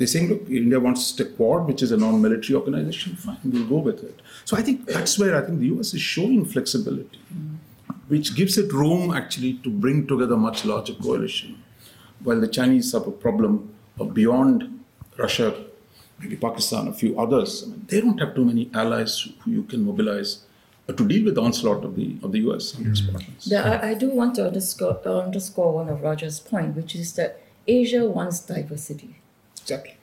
They're 0.00 0.06
saying, 0.06 0.28
look, 0.30 0.48
India 0.48 0.80
wants 0.80 1.12
to 1.12 1.26
Quad, 1.26 1.66
which 1.66 1.82
is 1.82 1.92
a 1.92 1.96
non-military 1.98 2.56
organization. 2.58 3.16
Fine, 3.16 3.36
we'll 3.44 3.66
go 3.66 3.76
with 3.88 4.02
it. 4.02 4.22
So 4.46 4.56
I 4.56 4.62
think 4.62 4.86
that's 4.86 5.18
where 5.18 5.36
I 5.36 5.44
think 5.46 5.58
the 5.60 5.66
US 5.74 5.92
is 5.92 6.00
showing 6.00 6.46
flexibility, 6.46 7.18
which 8.08 8.34
gives 8.34 8.56
it 8.56 8.72
room 8.72 9.12
actually 9.14 9.52
to 9.64 9.68
bring 9.68 10.06
together 10.06 10.36
a 10.36 10.38
much 10.38 10.64
larger 10.64 10.94
coalition. 10.94 11.62
While 12.24 12.40
the 12.40 12.48
Chinese 12.48 12.92
have 12.92 13.06
a 13.06 13.10
problem 13.10 13.74
of 13.98 14.14
beyond 14.14 14.80
Russia, 15.18 15.54
maybe 16.18 16.36
Pakistan, 16.36 16.88
a 16.88 16.94
few 16.94 17.20
others, 17.20 17.62
I 17.62 17.66
mean, 17.70 17.84
they 17.86 18.00
don't 18.00 18.18
have 18.20 18.34
too 18.34 18.46
many 18.46 18.70
allies 18.72 19.28
who 19.40 19.50
you 19.50 19.64
can 19.64 19.84
mobilize 19.84 20.44
uh, 20.88 20.94
to 20.94 21.06
deal 21.06 21.26
with 21.26 21.34
the 21.34 21.42
onslaught 21.42 21.84
of 21.84 21.94
the 21.96 22.16
of 22.22 22.32
the 22.32 22.40
US 22.48 22.72
and 22.74 22.86
its 22.86 23.02
partners. 23.02 23.44
The- 23.44 23.66
I, 23.84 23.90
I 23.90 23.94
do 24.02 24.08
want 24.08 24.36
to 24.36 24.46
underscore, 24.46 24.96
underscore 25.06 25.72
one 25.74 25.90
of 25.90 26.00
Raja's 26.00 26.40
point, 26.40 26.74
which 26.74 26.94
is 26.96 27.12
that 27.16 27.40
Asia 27.66 28.06
wants 28.18 28.40
diversity. 28.40 29.16
Exactly. 29.70 29.96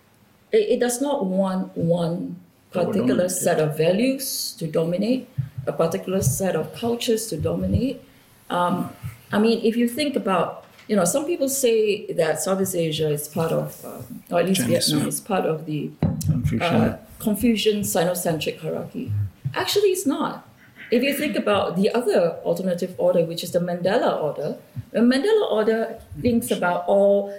It, 0.52 0.70
it 0.74 0.80
does 0.80 1.02
not 1.02 1.26
want 1.26 1.76
one 1.76 2.38
particular 2.72 3.28
dominate, 3.28 3.32
set 3.32 3.60
of 3.60 3.78
values 3.78 4.56
to 4.60 4.68
dominate, 4.68 5.28
a 5.66 5.74
particular 5.74 6.22
set 6.22 6.56
of 6.56 6.74
cultures 6.74 7.28
to 7.28 7.38
dominate. 7.38 8.02
Um, 8.50 8.92
I 9.32 9.40
mean, 9.40 9.60
if 9.64 9.76
you 9.76 9.88
think 9.90 10.16
about, 10.16 10.66
you 10.88 10.96
know, 10.96 11.04
some 11.06 11.26
people 11.26 11.50
say 11.50 12.12
that 12.14 12.40
Southeast 12.42 12.76
Asia 12.76 13.10
is 13.10 13.28
part 13.28 13.52
of, 13.52 13.84
um, 13.84 14.24
or 14.32 14.40
at 14.40 14.46
least 14.46 14.62
Chinese, 14.62 14.88
Vietnam 14.88 15.02
yeah. 15.02 15.08
is 15.08 15.20
part 15.20 15.46
of 15.46 15.66
the 15.66 15.92
Confucian. 16.02 16.62
uh, 16.62 16.98
Confucian 17.20 17.82
Sinocentric 17.82 18.60
hierarchy. 18.62 19.12
Actually, 19.54 19.90
it's 19.90 20.06
not. 20.06 20.48
If 20.90 21.04
you 21.04 21.14
think 21.14 21.36
about 21.36 21.76
the 21.76 21.94
other 21.94 22.38
alternative 22.46 22.96
order, 22.98 23.26
which 23.26 23.44
is 23.44 23.52
the 23.52 23.60
mandala 23.60 24.22
order, 24.22 24.58
the 24.92 25.00
mandala 25.00 25.52
order 25.52 26.00
thinks 26.22 26.50
about 26.52 26.86
all 26.88 27.38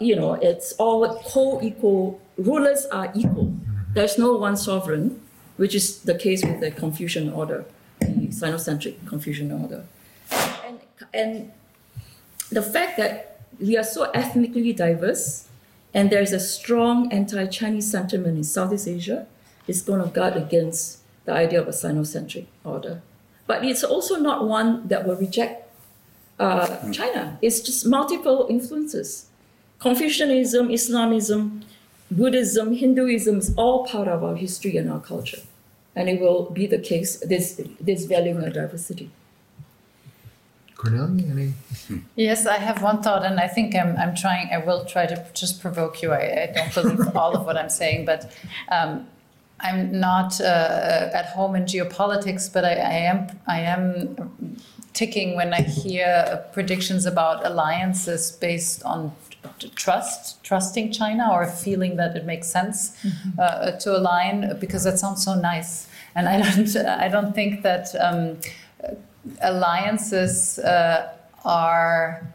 you 0.00 0.16
know, 0.16 0.34
it's 0.34 0.72
all 0.72 1.22
co 1.26 1.60
equal, 1.62 2.20
rulers 2.36 2.86
are 2.86 3.12
equal. 3.14 3.52
There's 3.94 4.18
no 4.18 4.36
one 4.36 4.56
sovereign, 4.56 5.20
which 5.56 5.74
is 5.74 6.00
the 6.02 6.14
case 6.14 6.44
with 6.44 6.60
the 6.60 6.70
Confucian 6.70 7.32
order, 7.32 7.64
the 8.00 8.28
Sinocentric 8.28 9.06
Confucian 9.06 9.52
order. 9.52 9.84
And, 10.64 10.80
and 11.12 11.52
the 12.50 12.62
fact 12.62 12.96
that 12.98 13.40
we 13.60 13.76
are 13.76 13.84
so 13.84 14.10
ethnically 14.12 14.72
diverse 14.72 15.48
and 15.92 16.10
there's 16.10 16.32
a 16.32 16.40
strong 16.40 17.12
anti-Chinese 17.12 17.90
sentiment 17.90 18.36
in 18.38 18.44
Southeast 18.44 18.86
Asia 18.86 19.26
is 19.66 19.82
going 19.82 20.02
to 20.02 20.08
guard 20.08 20.36
against 20.36 20.98
the 21.24 21.32
idea 21.32 21.60
of 21.60 21.68
a 21.68 21.72
Sinocentric 21.72 22.46
order. 22.64 23.02
But 23.46 23.64
it's 23.64 23.82
also 23.82 24.16
not 24.16 24.46
one 24.46 24.86
that 24.88 25.06
will 25.06 25.16
reject 25.16 25.69
uh, 26.40 26.92
China. 26.92 27.38
It's 27.42 27.60
just 27.60 27.86
multiple 27.86 28.46
influences. 28.48 29.26
Confucianism, 29.78 30.70
Islamism, 30.70 31.62
Buddhism, 32.10 32.74
Hinduism 32.74 33.38
is 33.38 33.54
all 33.56 33.86
part 33.86 34.08
of 34.08 34.24
our 34.24 34.34
history 34.34 34.76
and 34.76 34.90
our 34.90 35.00
culture. 35.00 35.42
And 35.94 36.08
it 36.08 36.20
will 36.20 36.50
be 36.50 36.66
the 36.66 36.78
case, 36.78 37.18
this, 37.20 37.60
this 37.80 38.04
valuing 38.06 38.44
of 38.44 38.52
diversity. 38.52 39.10
Cornelia, 40.76 41.26
any? 41.30 41.52
Yes, 42.16 42.46
I 42.46 42.56
have 42.56 42.82
one 42.82 43.02
thought, 43.02 43.24
and 43.24 43.38
I 43.38 43.48
think 43.48 43.74
I'm, 43.74 43.96
I'm 43.98 44.14
trying, 44.14 44.48
I 44.50 44.58
will 44.58 44.86
try 44.86 45.04
to 45.06 45.26
just 45.34 45.60
provoke 45.60 46.00
you. 46.00 46.12
I, 46.12 46.48
I 46.48 46.52
don't 46.54 46.74
believe 46.74 47.16
all 47.20 47.36
of 47.36 47.44
what 47.44 47.58
I'm 47.58 47.68
saying, 47.68 48.06
but 48.06 48.32
um, 48.72 49.06
I'm 49.60 50.00
not 50.00 50.40
uh, 50.40 51.10
at 51.12 51.26
home 51.26 51.54
in 51.54 51.64
geopolitics, 51.64 52.50
but 52.50 52.64
I, 52.64 52.72
I 52.72 52.94
am, 53.12 53.26
I 53.46 53.60
am 53.60 54.16
ticking 54.92 55.36
when 55.36 55.54
I 55.54 55.62
hear 55.62 56.44
predictions 56.52 57.06
about 57.06 57.46
alliances 57.46 58.32
based 58.32 58.82
on 58.84 59.12
trust, 59.74 60.42
trusting 60.44 60.92
China, 60.92 61.30
or 61.32 61.46
feeling 61.46 61.96
that 61.96 62.16
it 62.16 62.24
makes 62.24 62.48
sense 62.48 62.96
uh, 63.38 63.72
to 63.72 63.96
align, 63.96 64.58
because 64.58 64.84
that 64.84 64.98
sounds 64.98 65.24
so 65.24 65.34
nice. 65.34 65.88
And 66.14 66.28
I 66.28 66.40
don't, 66.40 66.76
I 67.04 67.08
don't 67.08 67.34
think 67.34 67.62
that 67.62 67.94
um, 68.00 68.38
alliances 69.40 70.58
uh, 70.58 71.12
are 71.44 72.26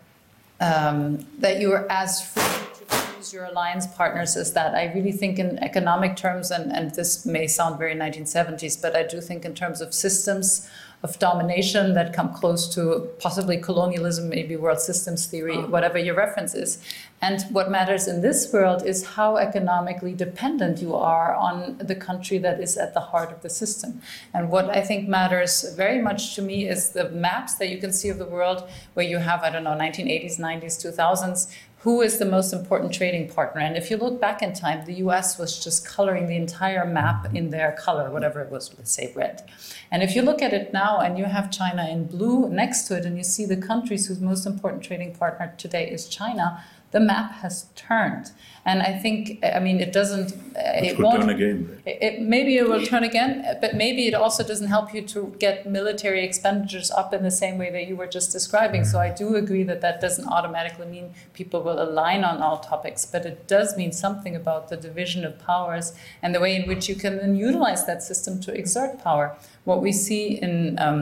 um, 0.60 1.26
that 1.40 1.60
you 1.60 1.72
are 1.74 1.86
as 1.90 2.26
free 2.26 2.44
to 2.44 3.16
choose 3.16 3.34
your 3.34 3.46
alliance 3.46 3.88
partners 3.88 4.38
as 4.38 4.54
that. 4.54 4.74
I 4.74 4.92
really 4.94 5.12
think 5.12 5.38
in 5.38 5.60
economic 5.60 6.16
terms, 6.16 6.50
and, 6.52 6.72
and 6.72 6.96
this 6.96 7.26
may 7.26 7.48
sound 7.48 7.78
very 7.78 7.96
1970s, 7.96 8.82
but 8.82 8.96
I 8.96 9.04
do 9.04 9.20
think 9.20 9.44
in 9.46 9.54
terms 9.54 9.82
of 9.82 9.94
systems 9.94 10.70
of 11.04 11.20
domination 11.20 11.94
that 11.94 12.14
come 12.14 12.34
close 12.34 12.74
to 12.76 13.10
possibly 13.20 13.58
colonialism, 13.58 14.30
maybe 14.30 14.56
world 14.56 14.80
systems 14.80 15.28
theory, 15.28 15.58
ah. 15.58 15.68
whatever 15.68 15.98
your 15.98 16.16
reference 16.16 16.56
is. 16.56 16.80
And 17.22 17.42
what 17.52 17.72
matters 17.72 18.08
in 18.08 18.22
this 18.22 18.52
world 18.52 18.86
is 18.86 19.06
how 19.06 19.38
economically 19.38 20.14
dependent 20.14 20.82
you 20.82 20.96
are 20.96 21.34
on 21.34 21.78
the 21.78 21.96
country 21.96 22.38
that 22.40 22.60
is 22.60 22.78
at 22.78 22.94
the 22.94 23.00
heart 23.00 23.32
of 23.32 23.42
the 23.42 23.50
system. 23.50 24.02
And 24.34 24.50
what 24.50 24.70
I 24.70 24.82
think 24.82 25.08
matters 25.08 25.74
very 25.76 26.02
much 26.02 26.36
to 26.36 26.42
me 26.42 26.68
is 26.68 26.90
the 26.90 27.10
maps 27.10 27.56
that 27.56 27.70
you 27.70 27.78
can 27.78 27.92
see 27.92 28.10
of 28.10 28.18
the 28.18 28.26
world 28.26 28.68
where 28.94 29.06
you 29.06 29.18
have, 29.18 29.44
I 29.44 29.50
don't 29.50 29.64
know, 29.64 29.72
1980s, 29.72 30.40
90s, 30.40 30.76
2000s, 30.86 31.52
who 31.80 32.02
is 32.02 32.18
the 32.18 32.26
most 32.26 32.52
important 32.52 32.94
trading 32.94 33.30
partner. 33.30 33.62
And 33.62 33.78
if 33.78 33.92
you 33.92 33.98
look 33.98 34.20
back 34.20 34.42
in 34.42 34.54
time, 34.54 34.86
the 34.86 34.96
US 35.06 35.38
was 35.38 35.64
just 35.64 35.88
coloring 35.88 36.28
the 36.28 36.36
entire 36.36 36.86
map 36.86 37.36
in 37.36 37.52
their 37.52 37.74
color, 37.74 38.10
whatever 38.10 38.42
it 38.42 38.50
was, 38.50 38.74
let's 38.78 38.92
say 38.92 39.14
red. 39.16 39.48
And 39.92 40.02
if 40.02 40.16
you 40.16 40.22
look 40.24 40.42
at 40.42 40.54
it 40.54 40.74
now 40.74 41.00
and 41.00 41.18
you 41.18 41.26
have 41.26 41.52
China 41.52 41.88
in 41.88 42.06
blue 42.06 42.50
next 42.50 42.84
to 42.88 42.98
it, 42.98 43.06
and 43.06 43.18
you 43.18 43.24
see 43.24 43.46
the 43.46 43.58
countries 43.58 44.08
whose 44.08 44.20
most 44.20 44.46
important 44.46 44.84
trading 44.84 45.14
partner 45.14 45.54
today 45.58 45.88
is 45.90 46.08
China, 46.08 46.64
the 46.96 47.00
map 47.14 47.30
has 47.44 47.56
turned. 47.88 48.26
And 48.70 48.78
I 48.90 48.92
think, 49.04 49.18
I 49.58 49.60
mean, 49.68 49.78
it 49.86 49.92
doesn't, 50.00 50.30
uh, 50.32 50.80
It 50.80 50.84
it 50.88 50.96
could 50.96 51.06
won't. 51.06 51.22
turn 51.22 51.30
again. 51.40 51.58
It, 51.92 51.98
it- 52.08 52.18
maybe 52.36 52.52
it 52.62 52.66
will 52.72 52.84
turn 52.94 53.04
again, 53.12 53.32
but 53.64 53.72
maybe 53.84 54.02
it 54.10 54.16
also 54.24 54.42
doesn't 54.52 54.72
help 54.76 54.88
you 54.96 55.02
to 55.16 55.20
get 55.46 55.56
military 55.80 56.22
expenditures 56.30 56.90
up 57.02 57.10
in 57.18 57.22
the 57.30 57.36
same 57.44 57.56
way 57.62 57.70
that 57.76 57.86
you 57.90 57.96
were 58.02 58.12
just 58.18 58.28
describing. 58.38 58.82
So 58.92 58.96
I 59.08 59.10
do 59.22 59.28
agree 59.44 59.64
that 59.72 59.80
that 59.86 59.98
doesn't 60.06 60.28
automatically 60.38 60.88
mean 60.96 61.08
people 61.40 61.60
will 61.68 61.80
align 61.88 62.22
on 62.32 62.36
all 62.46 62.58
topics, 62.74 63.02
but 63.14 63.22
it 63.32 63.38
does 63.56 63.70
mean 63.82 63.92
something 64.06 64.34
about 64.42 64.62
the 64.72 64.78
division 64.88 65.22
of 65.30 65.34
powers 65.52 65.88
and 66.24 66.30
the 66.36 66.42
way 66.46 66.54
in 66.60 66.64
which 66.72 66.84
you 66.90 66.96
can 67.04 67.14
then 67.22 67.34
utilize 67.50 67.82
that 67.90 68.02
system 68.12 68.34
to 68.46 68.50
exert 68.62 68.92
power. 69.08 69.26
What 69.70 69.80
we 69.86 69.92
see 70.08 70.24
in 70.46 70.56
um, 70.86 71.00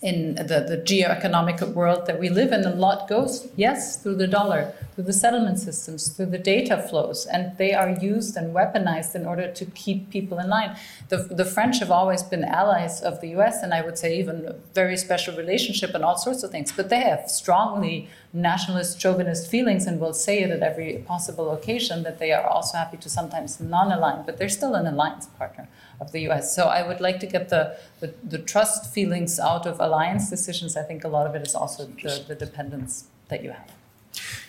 in 0.00 0.36
the, 0.36 0.64
the 0.68 0.80
geo-economic 0.84 1.60
world 1.60 2.06
that 2.06 2.20
we 2.20 2.28
live 2.28 2.52
in, 2.52 2.64
a 2.64 2.72
lot 2.72 3.08
goes, 3.08 3.48
yes, 3.56 4.00
through 4.00 4.14
the 4.14 4.28
dollar, 4.28 4.72
through 4.94 5.02
the 5.02 5.12
settlement 5.12 5.58
systems, 5.58 6.08
through 6.10 6.26
the 6.26 6.38
data 6.38 6.80
flows, 6.80 7.26
and 7.26 7.58
they 7.58 7.74
are 7.74 7.90
used 7.90 8.36
and 8.36 8.54
weaponized 8.54 9.16
in 9.16 9.26
order 9.26 9.50
to 9.52 9.64
keep 9.66 10.08
people 10.10 10.38
in 10.38 10.48
line. 10.48 10.76
The, 11.08 11.16
the 11.16 11.44
French 11.44 11.80
have 11.80 11.90
always 11.90 12.22
been 12.22 12.44
allies 12.44 13.00
of 13.00 13.20
the 13.20 13.30
US, 13.38 13.60
and 13.60 13.74
I 13.74 13.82
would 13.82 13.98
say 13.98 14.16
even 14.16 14.46
a 14.46 14.52
very 14.72 14.96
special 14.96 15.36
relationship 15.36 15.92
and 15.94 16.04
all 16.04 16.16
sorts 16.16 16.44
of 16.44 16.52
things, 16.52 16.70
but 16.70 16.90
they 16.90 17.00
have 17.00 17.28
strongly 17.28 18.08
nationalist, 18.32 19.00
chauvinist 19.00 19.50
feelings 19.50 19.86
and 19.86 19.98
will 19.98 20.12
say 20.12 20.42
it 20.42 20.50
at 20.50 20.62
every 20.62 21.02
possible 21.08 21.50
occasion 21.50 22.04
that 22.04 22.20
they 22.20 22.30
are 22.30 22.46
also 22.46 22.78
happy 22.78 22.98
to 22.98 23.10
sometimes 23.10 23.58
non-align, 23.58 24.24
but 24.24 24.38
they're 24.38 24.48
still 24.48 24.76
an 24.76 24.86
alliance 24.86 25.26
partner 25.26 25.66
of 26.00 26.12
the 26.12 26.28
US. 26.28 26.54
So 26.54 26.64
I 26.66 26.86
would 26.86 27.00
like 27.00 27.20
to 27.20 27.26
get 27.26 27.48
the, 27.48 27.76
the, 28.00 28.14
the 28.22 28.38
trust 28.38 28.92
feelings 28.92 29.38
out 29.40 29.66
of 29.66 29.80
alliance 29.80 30.30
decisions. 30.30 30.76
I 30.76 30.82
think 30.82 31.04
a 31.04 31.08
lot 31.08 31.26
of 31.26 31.34
it 31.34 31.46
is 31.46 31.54
also 31.54 31.86
the, 31.86 32.24
the 32.26 32.34
dependence 32.34 33.08
that 33.28 33.42
you 33.42 33.50
have. 33.50 33.70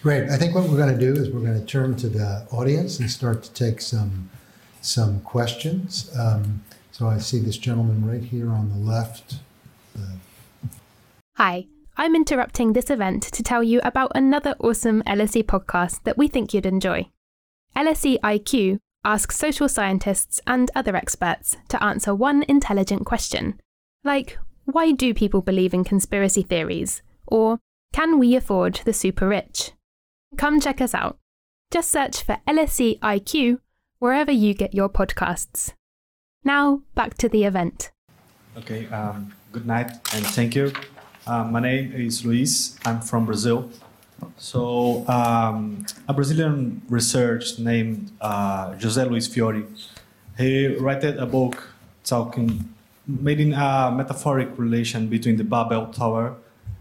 Great. 0.01 0.29
I 0.29 0.37
think 0.37 0.55
what 0.55 0.69
we're 0.69 0.77
going 0.77 0.97
to 0.97 0.99
do 0.99 1.19
is 1.19 1.29
we're 1.29 1.41
going 1.41 1.59
to 1.59 1.65
turn 1.65 1.95
to 1.97 2.09
the 2.09 2.47
audience 2.51 2.99
and 2.99 3.09
start 3.09 3.43
to 3.43 3.53
take 3.53 3.81
some 3.81 4.29
some 4.81 5.19
questions. 5.21 6.09
Um, 6.17 6.63
so 6.93 7.07
I 7.07 7.17
see 7.17 7.39
this 7.39 7.57
gentleman 7.57 8.07
right 8.07 8.23
here 8.23 8.49
on 8.49 8.69
the 8.69 8.77
left. 8.77 9.39
Hi, 11.35 11.67
I'm 11.95 12.15
interrupting 12.15 12.73
this 12.73 12.89
event 12.89 13.23
to 13.23 13.43
tell 13.43 13.63
you 13.63 13.79
about 13.83 14.11
another 14.15 14.55
awesome 14.59 15.01
LSE 15.03 15.43
podcast 15.43 16.03
that 16.03 16.17
we 16.17 16.27
think 16.27 16.53
you'd 16.53 16.65
enjoy. 16.65 17.07
LSE 17.75 18.19
IQ 18.19 18.79
asks 19.03 19.37
social 19.37 19.69
scientists 19.69 20.41
and 20.45 20.71
other 20.75 20.95
experts 20.95 21.55
to 21.69 21.81
answer 21.83 22.13
one 22.13 22.43
intelligent 22.47 23.05
question, 23.05 23.59
like 24.03 24.37
why 24.65 24.91
do 24.91 25.13
people 25.13 25.41
believe 25.41 25.73
in 25.73 25.83
conspiracy 25.83 26.43
theories? 26.43 27.01
Or 27.27 27.59
can 27.93 28.19
we 28.19 28.35
afford 28.35 28.81
the 28.85 28.93
super 28.93 29.27
rich? 29.27 29.71
Come 30.37 30.59
check 30.59 30.79
us 30.81 30.93
out. 30.93 31.17
Just 31.71 31.89
search 31.89 32.23
for 32.23 32.37
LSE 32.47 32.99
IQ 32.99 33.59
wherever 33.99 34.31
you 34.31 34.53
get 34.53 34.73
your 34.73 34.89
podcasts. 34.89 35.73
Now, 36.43 36.81
back 36.95 37.15
to 37.17 37.29
the 37.29 37.43
event. 37.43 37.91
Okay, 38.57 38.87
um, 38.87 39.33
good 39.51 39.65
night 39.65 39.91
and 40.13 40.25
thank 40.25 40.55
you. 40.55 40.71
Um, 41.27 41.51
my 41.51 41.59
name 41.59 41.91
is 41.93 42.25
Luis. 42.25 42.77
I'm 42.85 43.01
from 43.01 43.25
Brazil. 43.25 43.69
So, 44.37 45.07
um, 45.07 45.85
a 46.07 46.13
Brazilian 46.13 46.81
researcher 46.89 47.61
named 47.61 48.11
uh, 48.21 48.71
José 48.73 49.09
Luis 49.09 49.27
Fiori, 49.27 49.65
he 50.37 50.67
wrote 50.67 51.03
a 51.03 51.25
book 51.25 51.69
talking, 52.03 52.73
making 53.05 53.53
a 53.53 53.91
metaphoric 53.95 54.49
relation 54.57 55.07
between 55.07 55.37
the 55.37 55.43
Babel 55.43 55.87
Tower 55.87 56.35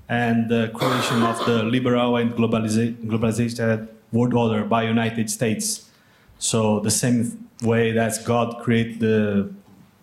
and 0.09 0.49
the 0.49 0.71
creation 0.75 1.23
of 1.23 1.45
the 1.45 1.63
liberal 1.63 2.17
and 2.17 2.33
globalized 2.33 3.89
world 4.13 4.35
order 4.35 4.65
by 4.65 4.85
United 4.85 5.29
States. 5.29 5.91
So 6.39 6.81
the 6.81 6.91
same 6.91 7.49
way 7.63 7.93
that 7.93 8.25
God 8.25 8.63
created 8.63 9.01
the 9.01 9.51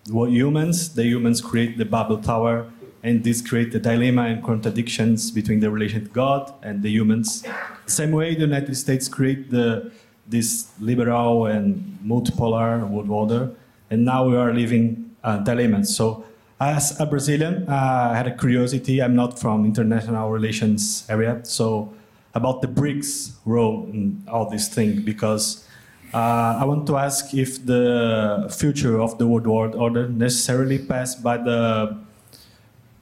humans, 0.06 0.94
the 0.94 1.04
humans 1.04 1.42
create 1.42 1.78
the 1.78 1.86
Babel 1.86 2.18
Tower, 2.18 2.70
and 3.06 3.24
this 3.24 3.40
create 3.40 3.72
the 3.72 3.80
dilemma 3.80 4.24
and 4.24 4.44
contradictions 4.44 5.30
between 5.30 5.60
the 5.60 5.70
relation 5.70 6.06
to 6.06 6.10
God 6.10 6.52
and 6.64 6.82
the 6.82 6.90
humans. 6.90 7.46
Same 7.86 8.12
way 8.12 8.34
the 8.34 8.42
United 8.42 8.76
States 8.76 9.08
create 9.08 9.52
the 9.52 9.92
this 10.28 10.72
liberal 10.80 11.46
and 11.46 12.00
multipolar 12.04 12.90
world 12.90 13.12
order, 13.12 13.52
and 13.92 14.04
now 14.04 14.28
we 14.28 14.36
are 14.36 14.52
living 14.52 15.16
dilemmas. 15.44 15.96
So, 15.96 16.26
as 16.60 17.00
a 17.00 17.06
Brazilian, 17.06 17.70
uh, 17.70 18.10
I 18.12 18.18
had 18.18 18.26
a 18.26 18.36
curiosity. 18.36 19.04
I'm 19.04 19.16
not 19.16 19.38
from 19.38 19.66
international 19.66 20.32
relations 20.32 21.06
area, 21.08 21.42
so 21.44 21.94
about 22.34 22.64
the 22.64 22.68
BRICS 22.68 23.36
role 23.46 23.86
in 23.94 24.24
all 24.28 24.50
this 24.50 24.68
thing 24.68 25.04
because 25.04 25.64
uh, 26.12 26.58
I 26.62 26.66
want 26.66 26.88
to 26.88 26.98
ask 26.98 27.36
if 27.36 27.64
the 27.64 28.52
future 28.58 29.00
of 29.00 29.20
the 29.20 29.28
world 29.28 29.76
order 29.76 30.10
necessarily 30.10 30.80
passed 30.80 31.22
by 31.22 31.38
the 31.38 32.05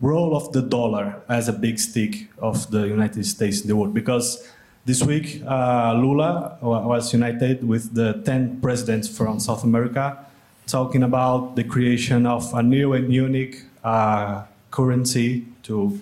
role 0.03 0.35
of 0.35 0.51
the 0.51 0.61
dollar 0.61 1.21
as 1.29 1.47
a 1.47 1.53
big 1.53 1.79
stick 1.79 2.27
of 2.37 2.69
the 2.71 2.87
United 2.87 3.25
States 3.25 3.61
in 3.61 3.67
the 3.69 3.75
world. 3.75 3.93
Because 3.93 4.45
this 4.85 5.01
week, 5.01 5.41
uh, 5.47 5.93
Lula 5.93 6.57
was 6.61 7.13
united 7.13 7.65
with 7.65 7.95
the 7.95 8.21
10 8.25 8.59
presidents 8.61 9.07
from 9.07 9.39
South 9.39 9.63
America, 9.63 10.25
talking 10.67 11.03
about 11.03 11.55
the 11.55 11.63
creation 11.63 12.25
of 12.25 12.53
a 12.53 12.61
new 12.61 12.91
and 12.91 13.13
unique 13.13 13.63
uh, 13.83 14.43
currency 14.71 15.45
to 15.63 16.01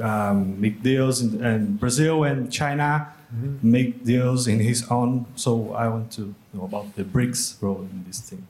um, 0.00 0.60
make 0.60 0.82
deals 0.82 1.20
in, 1.20 1.44
in 1.44 1.76
Brazil 1.76 2.22
and 2.22 2.52
China 2.52 3.12
make 3.62 4.04
deals 4.04 4.46
in 4.46 4.60
his 4.60 4.88
own. 4.90 5.26
So 5.36 5.72
I 5.72 5.88
want 5.88 6.12
to 6.12 6.34
know 6.52 6.64
about 6.64 6.94
the 6.94 7.04
BRICS 7.04 7.60
role 7.60 7.80
in 7.80 8.04
this 8.06 8.20
thing. 8.20 8.46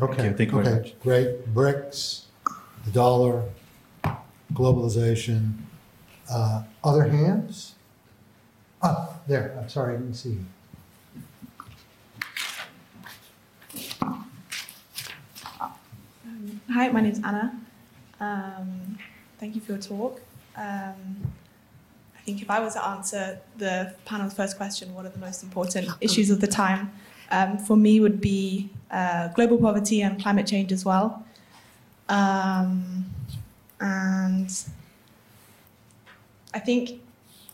Okay. 0.00 0.28
you. 0.28 0.32
Thank 0.32 0.52
you 0.52 0.62
very 0.62 0.68
okay. 0.68 0.88
much. 0.88 1.00
Great. 1.00 1.54
BRICS, 1.54 2.22
the 2.86 2.90
dollar, 2.92 3.44
globalization. 4.54 5.54
Uh, 6.30 6.62
other 6.84 7.04
hands? 7.04 7.74
Ah, 8.82 9.20
there. 9.26 9.56
I'm 9.60 9.68
sorry, 9.68 9.94
I 9.94 9.98
didn't 9.98 10.14
see 10.14 10.30
you. 10.30 10.44
Hi, 16.70 16.88
my 16.88 17.00
name's 17.00 17.20
Anna. 17.22 17.60
Um, 18.18 18.98
thank 19.38 19.54
you 19.54 19.60
for 19.60 19.72
your 19.72 19.80
talk. 19.80 20.20
Um, 20.56 21.32
I 22.16 22.20
think 22.24 22.40
if 22.40 22.50
I 22.50 22.60
was 22.60 22.74
to 22.74 22.84
answer 22.84 23.38
the 23.58 23.94
panel's 24.04 24.34
first 24.34 24.56
question, 24.56 24.94
what 24.94 25.04
are 25.04 25.10
the 25.10 25.18
most 25.18 25.42
important 25.42 25.88
issues 26.00 26.30
of 26.30 26.40
the 26.40 26.46
time, 26.46 26.92
um, 27.30 27.58
for 27.58 27.76
me 27.76 28.00
would 28.00 28.20
be 28.20 28.70
uh, 28.90 29.28
global 29.28 29.58
poverty 29.58 30.02
and 30.02 30.20
climate 30.20 30.46
change 30.46 30.72
as 30.72 30.84
well. 30.84 31.24
Um, 32.08 33.11
and 33.82 34.48
I 36.54 36.60
think, 36.60 37.00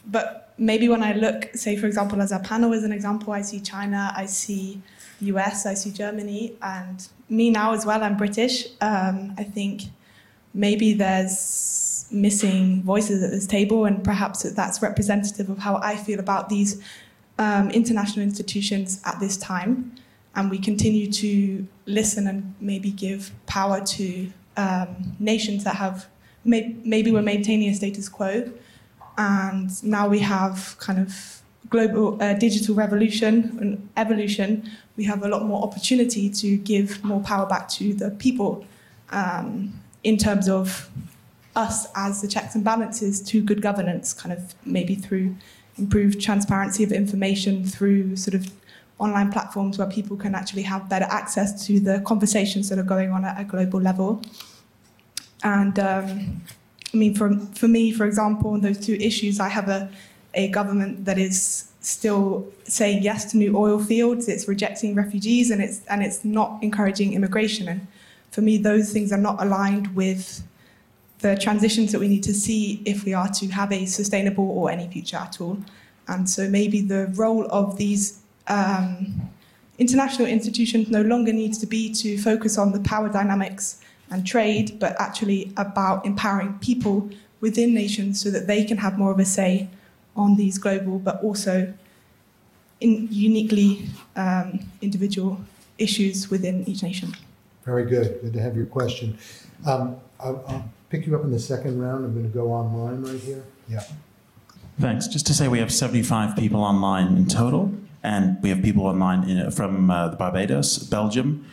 but 0.07 0.53
maybe 0.59 0.89
when 0.89 1.03
I 1.03 1.15
look, 1.15 1.51
say 1.55 1.77
for 1.77 1.87
example, 1.87 2.21
as 2.21 2.33
a 2.33 2.39
panel 2.41 2.75
as 2.75 2.85
an 2.85 2.93
example, 2.93 3.33
I 3.33 3.43
see 3.43 3.61
China, 3.61 4.13
I 4.15 4.27
see 4.27 4.83
the 5.21 5.27
US, 5.27 5.65
I 5.65 5.75
see 5.75 5.91
Germany, 5.91 6.55
and 6.61 7.09
me 7.31 7.51
now 7.51 7.73
as 7.73 7.87
well. 7.87 8.03
I'm 8.03 8.17
British. 8.17 8.67
Um, 8.81 9.35
I 9.39 9.45
think 9.45 9.83
maybe 10.53 10.93
there's 10.93 12.07
missing 12.11 12.83
voices 12.83 13.23
at 13.23 13.31
this 13.31 13.47
table, 13.47 13.87
and 13.87 14.05
perhaps 14.05 14.43
that's 14.43 14.83
representative 14.83 15.49
of 15.49 15.59
how 15.59 15.77
I 15.77 15.97
feel 15.97 16.21
about 16.21 16.51
these 16.51 16.83
um, 17.39 17.71
international 17.71 18.23
institutions 18.23 19.01
at 19.07 19.19
this 19.19 19.37
time. 19.39 19.95
And 20.35 20.51
we 20.51 20.59
continue 20.59 21.11
to 21.11 21.67
listen 21.87 22.27
and 22.27 22.55
maybe 22.61 22.91
give 22.91 23.33
power 23.47 23.81
to 23.85 24.31
um, 24.59 25.17
nations 25.19 25.65
that 25.65 25.77
have 25.77 26.07
may- 26.45 26.77
maybe 26.85 27.11
we're 27.11 27.23
maintaining 27.23 27.69
a 27.69 27.75
status 27.75 28.09
quo, 28.09 28.51
and 29.17 29.83
now 29.83 30.09
we 30.09 30.21
have 30.21 30.77
kind 30.79 30.99
of 30.99 31.43
global 31.71 32.21
uh, 32.23 32.35
digital 32.35 32.75
revolution 32.75 33.59
and 33.61 33.89
evolution. 33.97 34.71
We 34.97 35.05
have 35.05 35.23
a 35.23 35.29
lot 35.29 35.45
more 35.45 35.63
opportunity 35.63 36.31
to 36.31 36.57
give 36.57 37.05
more 37.05 37.21
power 37.21 37.47
back 37.47 37.69
to 37.71 37.95
the 37.95 38.11
people 38.11 38.67
um, 39.11 39.81
in 40.03 40.17
terms 40.17 40.49
of 40.49 40.91
us 41.57 41.89
as 41.95 42.23
the 42.23 42.29
checks 42.29 42.55
and 42.55 42.65
balances 42.65 43.21
to 43.23 43.43
good 43.43 43.61
governance, 43.61 44.13
kind 44.13 44.33
of 44.33 44.55
maybe 44.65 44.95
through 44.95 45.37
improved 45.77 46.21
transparency 46.21 46.85
of 46.85 46.93
information, 46.93 47.65
through 47.65 48.17
sort 48.17 48.35
of 48.35 48.51
online 48.99 49.31
platforms 49.31 49.79
where 49.79 49.89
people 49.89 50.17
can 50.17 50.35
actually 50.35 50.63
have 50.63 50.89
better 50.89 51.07
access 51.11 51.67
to 51.67 51.79
the 51.81 52.01
conversations 52.01 52.69
that 52.69 52.79
are 52.79 52.85
going 52.85 53.11
on 53.11 53.25
at 53.25 53.41
a 53.41 53.45
global 53.45 53.81
level. 53.81 54.23
And 55.43 55.79
um, 55.79 56.43
I 56.93 56.97
mean, 56.97 57.15
for, 57.15 57.35
for 57.55 57.69
me, 57.69 57.93
for 57.93 58.07
example, 58.07 58.53
on 58.53 58.61
those 58.61 58.79
two 58.79 58.95
issues, 58.95 59.41
I 59.41 59.49
have 59.49 59.69
a, 59.69 59.91
a 60.35 60.49
government 60.49 61.05
that 61.05 61.19
is 61.19 61.71
still 61.81 62.47
saying 62.65 63.03
yes 63.03 63.31
to 63.31 63.37
new 63.37 63.57
oil 63.57 63.79
fields, 63.79 64.29
it's 64.29 64.49
rejecting 64.49 64.95
refugees, 64.95 65.51
and 65.51 65.63
it's, 65.63 65.85
and 65.87 66.03
it's 66.03 66.25
not 66.25 66.63
encouraging 66.63 67.13
immigration. 67.13 67.69
And 67.69 67.87
for 68.31 68.41
me, 68.41 68.59
those 68.59 68.93
things 68.93 69.13
are 69.13 69.19
not 69.19 69.41
aligned 69.43 69.95
with 69.95 70.43
the 71.21 71.37
transitions 71.37 71.93
that 71.93 71.99
we 71.99 72.09
need 72.09 72.23
to 72.23 72.35
see 72.35 72.83
if 72.85 73.05
we 73.05 73.15
are 73.15 73.29
to 73.29 73.49
have 73.49 73.73
a 73.73 73.87
sustainable 73.87 74.51
or 74.51 74.71
any 74.71 74.89
future 74.89 75.17
at 75.17 75.41
all. 75.41 75.59
And 76.07 76.29
so 76.29 76.49
maybe 76.49 76.81
the 76.81 77.07
role 77.15 77.47
of 77.51 77.77
these 77.77 78.21
um, 78.47 79.31
international 79.79 80.29
institutions 80.29 80.89
no 80.89 81.03
longer 81.03 81.33
needs 81.33 81.59
to 81.59 81.67
be 81.67 81.93
to 81.95 82.19
focus 82.19 82.57
on 82.59 82.73
the 82.73 82.81
power 82.81 83.09
dynamics 83.09 83.81
and 84.11 84.27
trade, 84.27 84.79
but 84.79 84.99
actually 85.01 85.53
about 85.57 86.05
empowering 86.07 86.59
people 86.61 87.11
within 87.41 87.75
nations 87.75 88.21
so 88.21 88.31
that 88.31 88.47
they 88.47 88.65
can 88.65 88.79
have 88.79 88.99
more 88.99 89.13
of 89.13 89.19
a 89.19 89.25
say 89.25 89.69
on 90.17 90.37
these 90.37 90.59
global, 90.59 90.99
but 90.99 91.23
also 91.23 91.73
in 92.81 93.09
uniquely 93.11 93.89
um, 94.17 94.61
individual 94.83 95.41
issues 95.79 96.31
within 96.31 96.69
each 96.69 96.83
nation. 96.83 97.13
Very 97.65 97.85
good. 97.85 98.21
Good 98.23 98.33
to 98.33 98.41
have 98.41 98.57
your 98.57 98.67
question. 98.67 99.19
Um, 99.67 99.97
I'll, 100.21 100.45
I'll 100.49 100.71
pick 100.89 101.07
you 101.07 101.15
up 101.17 101.25
in 101.25 101.31
the 101.31 101.39
second 101.39 101.81
round. 101.81 102.05
I'm 102.05 102.13
going 102.13 102.31
to 102.31 102.37
go 102.37 102.53
online 102.53 103.03
right 103.03 103.21
here. 103.21 103.45
Yeah. 103.69 103.83
Thanks. 104.81 105.07
Just 105.09 105.27
to 105.27 105.35
say, 105.35 105.49
we 105.49 105.59
have 105.59 105.73
75 105.73 106.37
people 106.37 106.61
online 106.61 107.17
in 107.17 107.27
total, 107.27 107.73
and 108.03 108.41
we 108.43 108.49
have 108.51 108.63
people 108.63 108.87
online 108.87 109.29
in, 109.29 109.51
from 109.51 109.91
uh, 109.91 110.15
Barbados, 110.15 110.79
Belgium, 110.79 111.45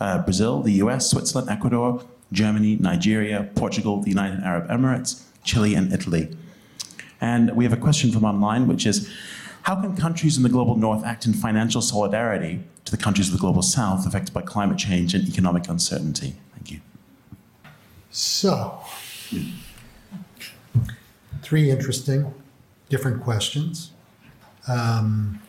uh, 0.00 0.22
Brazil, 0.22 0.62
the 0.62 0.72
US, 0.72 1.10
Switzerland, 1.10 1.48
Ecuador, 1.50 2.04
Germany, 2.32 2.76
Nigeria, 2.76 3.50
Portugal, 3.54 4.02
the 4.02 4.10
United 4.10 4.40
Arab 4.40 4.68
Emirates, 4.68 5.22
Chile, 5.44 5.74
and 5.74 5.92
Italy. 5.92 6.36
And 7.20 7.56
we 7.56 7.64
have 7.64 7.72
a 7.72 7.78
question 7.78 8.10
from 8.12 8.24
online, 8.24 8.66
which 8.66 8.86
is 8.86 9.10
How 9.62 9.80
can 9.80 9.96
countries 9.96 10.36
in 10.36 10.42
the 10.42 10.48
global 10.48 10.76
north 10.76 11.04
act 11.04 11.26
in 11.26 11.32
financial 11.32 11.80
solidarity 11.80 12.60
to 12.84 12.90
the 12.90 13.02
countries 13.02 13.28
of 13.28 13.32
the 13.32 13.40
global 13.40 13.62
south 13.62 14.06
affected 14.06 14.34
by 14.34 14.42
climate 14.42 14.78
change 14.78 15.14
and 15.14 15.26
economic 15.28 15.68
uncertainty? 15.68 16.36
Thank 16.54 16.70
you. 16.70 16.80
So, 18.10 18.80
three 21.42 21.70
interesting, 21.70 22.32
different 22.88 23.22
questions. 23.22 23.92
Um, 24.68 25.40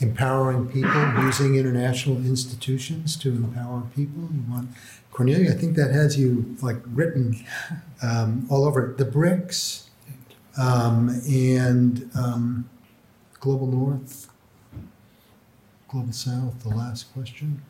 empowering 0.00 0.68
people, 0.68 1.22
using 1.22 1.56
international 1.56 2.16
institutions 2.16 3.16
to 3.16 3.30
empower 3.30 3.82
people. 3.94 4.28
You 4.32 4.44
want 4.48 4.70
Cornelia? 5.12 5.50
I 5.50 5.54
think 5.54 5.76
that 5.76 5.90
has 5.90 6.18
you 6.18 6.56
like 6.62 6.78
written 6.86 7.44
um, 8.02 8.46
all 8.50 8.64
over 8.64 8.90
it. 8.90 8.98
the 8.98 9.04
BRICS 9.04 9.88
um, 10.58 11.20
and 11.28 12.10
um, 12.18 12.68
Global 13.40 13.66
North, 13.66 14.28
Global 15.88 16.12
South. 16.12 16.62
The 16.62 16.70
last 16.70 17.12
question. 17.12 17.62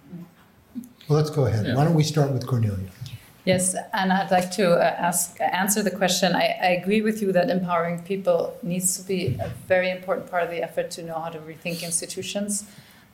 Well, 1.09 1.19
let's 1.19 1.31
go 1.31 1.47
ahead. 1.47 1.67
Yeah. 1.67 1.75
Why 1.75 1.85
don't 1.85 1.95
we 1.95 2.05
start 2.05 2.31
with 2.33 2.47
Cornelia? 2.47 2.91
Yes, 3.47 3.75
and 3.95 4.13
I'd 4.13 4.31
like 4.31 4.51
to 4.53 4.73
uh, 4.73 4.97
ask 4.99 5.41
answer 5.41 5.83
the 5.83 5.91
question. 5.91 6.35
I, 6.35 6.59
I 6.63 6.67
agree 6.81 7.01
with 7.01 7.23
you 7.23 7.33
that 7.33 7.49
empowering 7.49 8.03
people 8.03 8.55
needs 8.63 8.99
to 8.99 9.03
be 9.03 9.39
a 9.41 9.51
very 9.67 9.91
important 9.91 10.31
part 10.31 10.43
of 10.43 10.51
the 10.51 10.63
effort 10.63 10.91
to 10.93 11.03
know 11.03 11.19
how 11.19 11.31
to 11.31 11.39
rethink 11.39 11.83
institutions. 11.83 12.65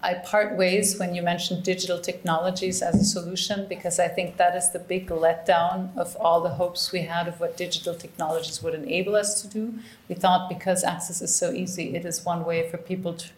I 0.02 0.14
part 0.14 0.56
ways 0.56 0.98
when 0.98 1.14
you 1.14 1.22
mentioned 1.22 1.62
digital 1.62 1.98
technologies 1.98 2.82
as 2.82 2.96
a 2.96 3.04
solution 3.04 3.66
because 3.68 3.98
I 3.98 4.08
think 4.08 4.36
that 4.36 4.54
is 4.54 4.70
the 4.70 4.78
big 4.78 5.08
letdown 5.08 5.96
of 5.96 6.16
all 6.16 6.40
the 6.40 6.50
hopes 6.50 6.92
we 6.92 7.02
had 7.02 7.28
of 7.28 7.40
what 7.40 7.56
digital 7.56 7.94
technologies 7.94 8.62
would 8.62 8.74
enable 8.74 9.14
us 9.14 9.40
to 9.42 9.48
do. 9.48 9.74
We 10.08 10.16
thought 10.16 10.48
because 10.48 10.84
access 10.84 11.22
is 11.22 11.34
so 11.34 11.52
easy, 11.52 11.94
it 11.94 12.04
is 12.04 12.24
one 12.24 12.44
way 12.44 12.68
for 12.68 12.78
people 12.78 13.14
to 13.14 13.28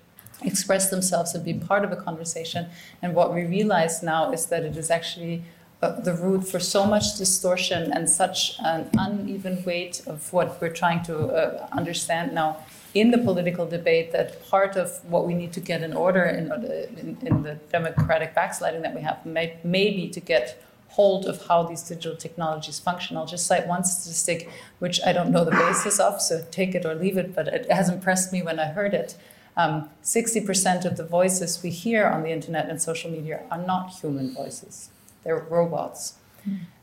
express 0.43 0.91
themselves 0.91 1.35
and 1.35 1.45
be 1.45 1.55
part 1.55 1.85
of 1.85 1.93
a 1.93 1.97
conversation. 1.97 2.69
And 3.03 3.15
what 3.15 3.33
we 3.35 3.45
realize 3.45 4.03
now 4.03 4.33
is 4.33 4.47
that 4.47 4.65
it 4.65 4.77
is 4.77 4.91
actually 4.91 5.45
uh, 5.81 6.01
the 6.01 6.13
root 6.13 6.47
for 6.47 6.59
so 6.59 6.85
much 6.85 7.17
distortion 7.17 7.93
and 7.93 8.11
such 8.11 8.59
an 8.61 8.91
uneven 8.99 9.63
weight 9.65 10.03
of 10.07 10.33
what 10.33 10.61
we're 10.61 10.73
trying 10.73 11.03
to 11.05 11.17
uh, 11.29 11.69
understand 11.71 12.35
now 12.35 12.57
in 12.95 13.13
the 13.13 13.19
political 13.19 13.65
debate 13.65 14.11
that 14.11 14.45
part 14.49 14.75
of 14.77 15.05
what 15.05 15.25
we 15.27 15.35
need 15.35 15.53
to 15.53 15.61
get 15.61 15.83
in 15.83 15.93
order 15.93 16.25
in, 16.25 16.51
in, 16.99 17.17
in 17.25 17.43
the 17.43 17.55
democratic 17.71 18.35
backsliding 18.35 18.83
that 18.83 18.95
we 18.95 19.03
have 19.03 19.25
may, 19.25 19.57
be 19.63 20.09
to 20.09 20.21
get 20.21 20.61
hold 20.89 21.27
of 21.27 21.47
how 21.47 21.63
these 21.63 21.83
digital 21.83 22.17
technologies 22.17 22.81
function. 22.81 23.17
I'll 23.17 23.27
just 23.27 23.47
cite 23.47 23.69
one 23.69 23.85
statistic, 23.85 24.51
which 24.81 25.01
I 25.07 25.13
don't 25.13 25.31
know 25.31 25.45
the 25.45 25.53
basis 25.53 26.01
of, 26.01 26.21
so 26.21 26.45
take 26.51 26.75
it 26.75 26.85
or 26.85 26.95
leave 26.95 27.17
it, 27.17 27.37
but 27.37 27.47
it 27.47 27.71
has 27.71 27.89
impressed 27.89 28.33
me 28.33 28.43
when 28.43 28.59
I 28.59 28.67
heard 28.67 28.95
it. 28.95 29.17
Um, 29.57 29.91
60% 30.03 30.85
of 30.85 30.97
the 30.97 31.05
voices 31.05 31.63
we 31.63 31.71
hear 31.71 32.07
on 32.07 32.23
the 32.23 32.31
internet 32.31 32.69
and 32.69 32.81
social 32.83 33.11
media 33.11 33.43
are 33.51 33.59
not 33.59 33.91
human 33.91 34.33
voices 34.35 34.91
they're 35.25 35.39
robots. 35.39 36.15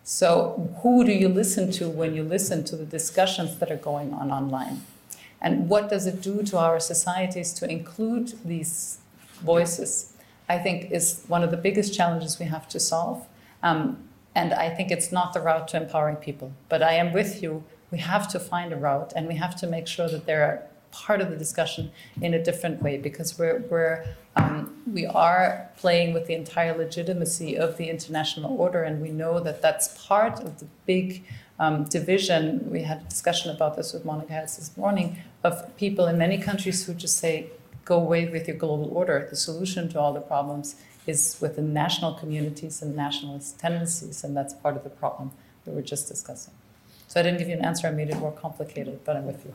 So, 0.03 0.69
who 0.83 1.03
do 1.03 1.11
you 1.11 1.27
listen 1.27 1.71
to 1.73 1.89
when 1.89 2.13
you 2.13 2.23
listen 2.23 2.63
to 2.65 2.75
the 2.75 2.85
discussions 2.85 3.57
that 3.57 3.71
are 3.71 3.77
going 3.77 4.13
on 4.13 4.31
online? 4.31 4.83
And 5.41 5.67
what 5.67 5.89
does 5.89 6.05
it 6.05 6.21
do 6.21 6.43
to 6.43 6.57
our 6.57 6.79
societies 6.79 7.53
to 7.53 7.69
include 7.69 8.33
these 8.45 8.99
voices? 9.41 10.13
I 10.47 10.59
think 10.59 10.91
is 10.91 11.23
one 11.27 11.43
of 11.43 11.49
the 11.49 11.57
biggest 11.57 11.93
challenges 11.93 12.37
we 12.39 12.45
have 12.45 12.67
to 12.69 12.79
solve. 12.79 13.25
Um, 13.63 13.97
and 14.35 14.53
I 14.53 14.69
think 14.69 14.91
it's 14.91 15.11
not 15.11 15.33
the 15.33 15.41
route 15.41 15.67
to 15.69 15.77
empowering 15.77 16.17
people. 16.17 16.51
But 16.69 16.83
I 16.83 16.93
am 16.93 17.13
with 17.13 17.41
you. 17.41 17.63
We 17.89 17.99
have 17.99 18.27
to 18.29 18.39
find 18.39 18.73
a 18.73 18.75
route 18.75 19.13
and 19.15 19.27
we 19.27 19.35
have 19.35 19.55
to 19.57 19.67
make 19.67 19.87
sure 19.87 20.09
that 20.09 20.25
they're 20.25 20.67
part 20.95 21.19
of 21.21 21.29
the 21.29 21.35
discussion 21.35 21.91
in 22.21 22.33
a 22.33 22.41
different 22.41 22.81
way 22.81 22.97
because 22.97 23.37
we're, 23.37 23.59
we're 23.69 24.05
um, 24.37 24.73
we 24.91 25.05
are 25.05 25.69
playing 25.77 26.13
with 26.13 26.27
the 26.27 26.35
entire 26.35 26.77
legitimacy 26.77 27.57
of 27.57 27.77
the 27.77 27.89
international 27.89 28.55
order, 28.59 28.83
and 28.83 29.01
we 29.01 29.09
know 29.09 29.39
that 29.39 29.61
that's 29.61 29.87
part 30.05 30.39
of 30.41 30.59
the 30.59 30.67
big 30.85 31.23
um, 31.59 31.85
division. 31.85 32.69
We 32.69 32.81
had 32.81 33.01
a 33.01 33.03
discussion 33.05 33.55
about 33.55 33.77
this 33.77 33.93
with 33.93 34.03
Monica 34.03 34.41
this 34.43 34.71
morning 34.75 35.17
of 35.43 35.75
people 35.77 36.07
in 36.07 36.17
many 36.17 36.37
countries 36.37 36.85
who 36.85 36.93
just 36.93 37.17
say, 37.17 37.49
go 37.85 37.97
away 37.97 38.25
with 38.27 38.47
your 38.47 38.57
global 38.57 38.89
order. 38.91 39.27
The 39.29 39.35
solution 39.35 39.87
to 39.89 39.99
all 39.99 40.11
the 40.13 40.19
problems 40.19 40.75
is 41.07 41.37
within 41.39 41.71
national 41.71 42.15
communities 42.15 42.81
and 42.81 42.95
nationalist 42.95 43.59
tendencies, 43.59 44.23
and 44.23 44.35
that's 44.35 44.53
part 44.53 44.75
of 44.75 44.83
the 44.83 44.89
problem 44.89 45.31
that 45.63 45.73
we're 45.73 45.81
just 45.81 46.07
discussing. 46.07 46.53
So 47.07 47.19
I 47.19 47.23
didn't 47.23 47.39
give 47.39 47.47
you 47.47 47.55
an 47.55 47.63
answer, 47.63 47.87
I 47.87 47.91
made 47.91 48.09
it 48.09 48.17
more 48.17 48.31
complicated, 48.31 48.99
but 49.05 49.15
I'm 49.15 49.25
with 49.25 49.45
you. 49.45 49.53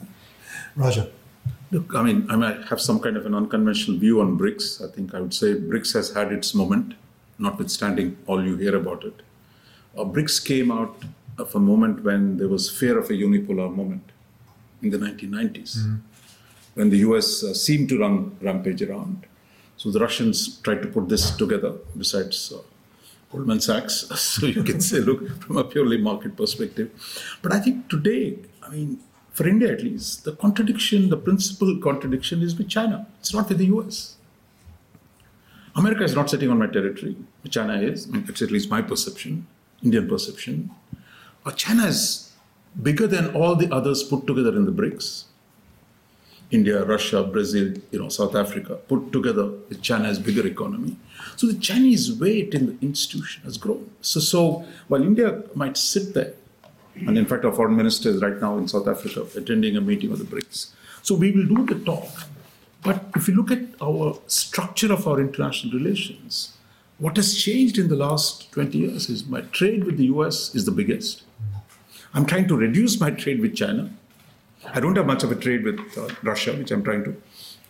Raja. 0.76 1.08
Look, 1.72 1.94
I 1.94 2.02
mean, 2.02 2.26
I 2.30 2.36
might 2.36 2.64
have 2.66 2.80
some 2.80 3.00
kind 3.00 3.16
of 3.16 3.26
an 3.26 3.34
unconventional 3.34 3.98
view 3.98 4.20
on 4.20 4.38
BRICS. 4.38 4.86
I 4.86 4.94
think 4.94 5.14
I 5.14 5.20
would 5.20 5.34
say 5.34 5.54
BRICS 5.54 5.94
has 5.94 6.12
had 6.12 6.32
its 6.32 6.54
moment, 6.54 6.94
notwithstanding 7.38 8.16
all 8.26 8.44
you 8.44 8.56
hear 8.56 8.76
about 8.76 9.04
it. 9.04 9.22
Uh, 9.96 10.04
BRICS 10.04 10.44
came 10.44 10.70
out 10.70 11.02
of 11.38 11.54
a 11.54 11.58
moment 11.58 12.04
when 12.04 12.36
there 12.38 12.48
was 12.48 12.70
fear 12.70 12.98
of 12.98 13.10
a 13.10 13.14
unipolar 13.14 13.74
moment 13.74 14.12
in 14.82 14.90
the 14.90 14.98
1990s, 14.98 15.98
when 16.74 16.90
the 16.90 16.98
US 16.98 17.42
uh, 17.42 17.52
seemed 17.54 17.88
to 17.88 17.98
run 17.98 18.36
rampage 18.40 18.82
around. 18.82 19.26
So 19.76 19.90
the 19.90 20.00
Russians 20.00 20.58
tried 20.60 20.82
to 20.82 20.88
put 20.88 21.08
this 21.08 21.30
together, 21.36 21.72
besides 21.96 22.52
uh, 22.54 22.60
Goldman 23.32 23.60
Sachs. 23.60 24.08
so 24.20 24.46
you 24.46 24.62
can 24.62 24.80
say, 24.80 25.00
look, 25.00 25.42
from 25.42 25.56
a 25.56 25.64
purely 25.64 25.98
market 25.98 26.36
perspective. 26.36 26.90
But 27.42 27.52
I 27.52 27.60
think 27.60 27.88
today, 27.88 28.38
I 28.62 28.68
mean, 28.70 29.00
for 29.36 29.46
India 29.46 29.70
at 29.70 29.82
least, 29.82 30.24
the 30.24 30.32
contradiction, 30.32 31.10
the 31.10 31.16
principal 31.18 31.76
contradiction 31.78 32.40
is 32.40 32.56
with 32.56 32.70
China. 32.70 33.06
It's 33.20 33.34
not 33.34 33.50
with 33.50 33.58
the 33.58 33.66
US. 33.66 34.16
America 35.74 36.04
is 36.04 36.14
not 36.14 36.30
sitting 36.30 36.48
on 36.48 36.58
my 36.58 36.68
territory. 36.68 37.16
China 37.50 37.74
is. 37.74 38.08
At 38.14 38.50
least 38.50 38.70
my 38.70 38.80
perception, 38.80 39.46
Indian 39.84 40.08
perception. 40.08 40.70
Uh, 41.44 41.50
China 41.50 41.84
is 41.84 42.32
bigger 42.82 43.06
than 43.06 43.34
all 43.34 43.54
the 43.56 43.70
others 43.70 44.02
put 44.02 44.26
together 44.26 44.56
in 44.56 44.64
the 44.64 44.72
BRICS. 44.72 45.24
India, 46.50 46.82
Russia, 46.86 47.22
Brazil, 47.22 47.74
you 47.90 47.98
know, 47.98 48.08
South 48.08 48.34
Africa, 48.34 48.76
put 48.88 49.12
together, 49.12 49.50
China's 49.82 50.18
bigger 50.18 50.46
economy. 50.46 50.96
So 51.36 51.46
the 51.46 51.58
Chinese 51.58 52.10
weight 52.10 52.54
in 52.54 52.66
the 52.68 52.76
institution 52.80 53.42
has 53.42 53.58
grown. 53.58 53.90
So, 54.00 54.18
so 54.20 54.64
while 54.88 55.02
India 55.02 55.42
might 55.54 55.76
sit 55.76 56.14
there, 56.14 56.32
and 57.00 57.18
in 57.18 57.26
fact, 57.26 57.44
our 57.44 57.52
foreign 57.52 57.76
minister 57.76 58.08
is 58.08 58.22
right 58.22 58.40
now 58.40 58.56
in 58.56 58.68
South 58.68 58.88
Africa 58.88 59.26
attending 59.36 59.76
a 59.76 59.80
meeting 59.80 60.10
of 60.12 60.18
the 60.18 60.24
BRICS. 60.24 60.70
So 61.02 61.14
we 61.14 61.30
will 61.30 61.46
do 61.46 61.66
the 61.66 61.84
talk. 61.84 62.08
But 62.82 63.04
if 63.14 63.28
you 63.28 63.34
look 63.34 63.50
at 63.50 63.60
our 63.82 64.18
structure 64.26 64.92
of 64.92 65.06
our 65.06 65.20
international 65.20 65.74
relations, 65.74 66.56
what 66.98 67.16
has 67.16 67.36
changed 67.36 67.78
in 67.78 67.88
the 67.88 67.96
last 67.96 68.50
20 68.52 68.78
years 68.78 69.10
is 69.10 69.26
my 69.26 69.42
trade 69.42 69.84
with 69.84 69.98
the 69.98 70.04
US 70.04 70.54
is 70.54 70.64
the 70.64 70.70
biggest. 70.70 71.22
I'm 72.14 72.24
trying 72.24 72.48
to 72.48 72.56
reduce 72.56 72.98
my 72.98 73.10
trade 73.10 73.40
with 73.40 73.54
China. 73.54 73.90
I 74.72 74.80
don't 74.80 74.96
have 74.96 75.06
much 75.06 75.22
of 75.22 75.30
a 75.30 75.36
trade 75.36 75.64
with 75.64 75.78
uh, 75.98 76.08
Russia, 76.22 76.54
which 76.54 76.70
I'm 76.70 76.82
trying 76.82 77.04
to, 77.04 77.14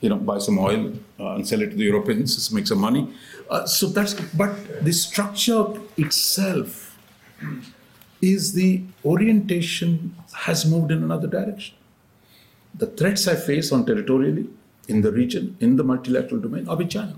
you 0.00 0.08
know, 0.08 0.16
buy 0.16 0.38
some 0.38 0.58
oil 0.58 0.92
uh, 1.18 1.34
and 1.34 1.46
sell 1.46 1.60
it 1.62 1.70
to 1.70 1.76
the 1.76 1.84
Europeans, 1.84 2.48
to 2.48 2.54
make 2.54 2.66
some 2.66 2.78
money. 2.78 3.12
Uh, 3.50 3.66
so 3.66 3.88
that's, 3.88 4.14
but 4.14 4.84
the 4.84 4.92
structure 4.92 5.66
itself 5.96 6.96
is 8.20 8.52
the 8.54 8.82
orientation 9.04 10.14
has 10.34 10.64
moved 10.66 10.90
in 10.90 11.02
another 11.02 11.26
direction. 11.26 11.76
The 12.74 12.86
threats 12.86 13.26
I 13.26 13.36
face 13.36 13.72
on 13.72 13.86
territorially 13.86 14.48
in 14.88 15.02
the 15.02 15.12
region, 15.12 15.56
in 15.60 15.76
the 15.76 15.84
multilateral 15.84 16.40
domain, 16.40 16.68
are 16.68 16.76
with 16.76 16.90
China. 16.90 17.16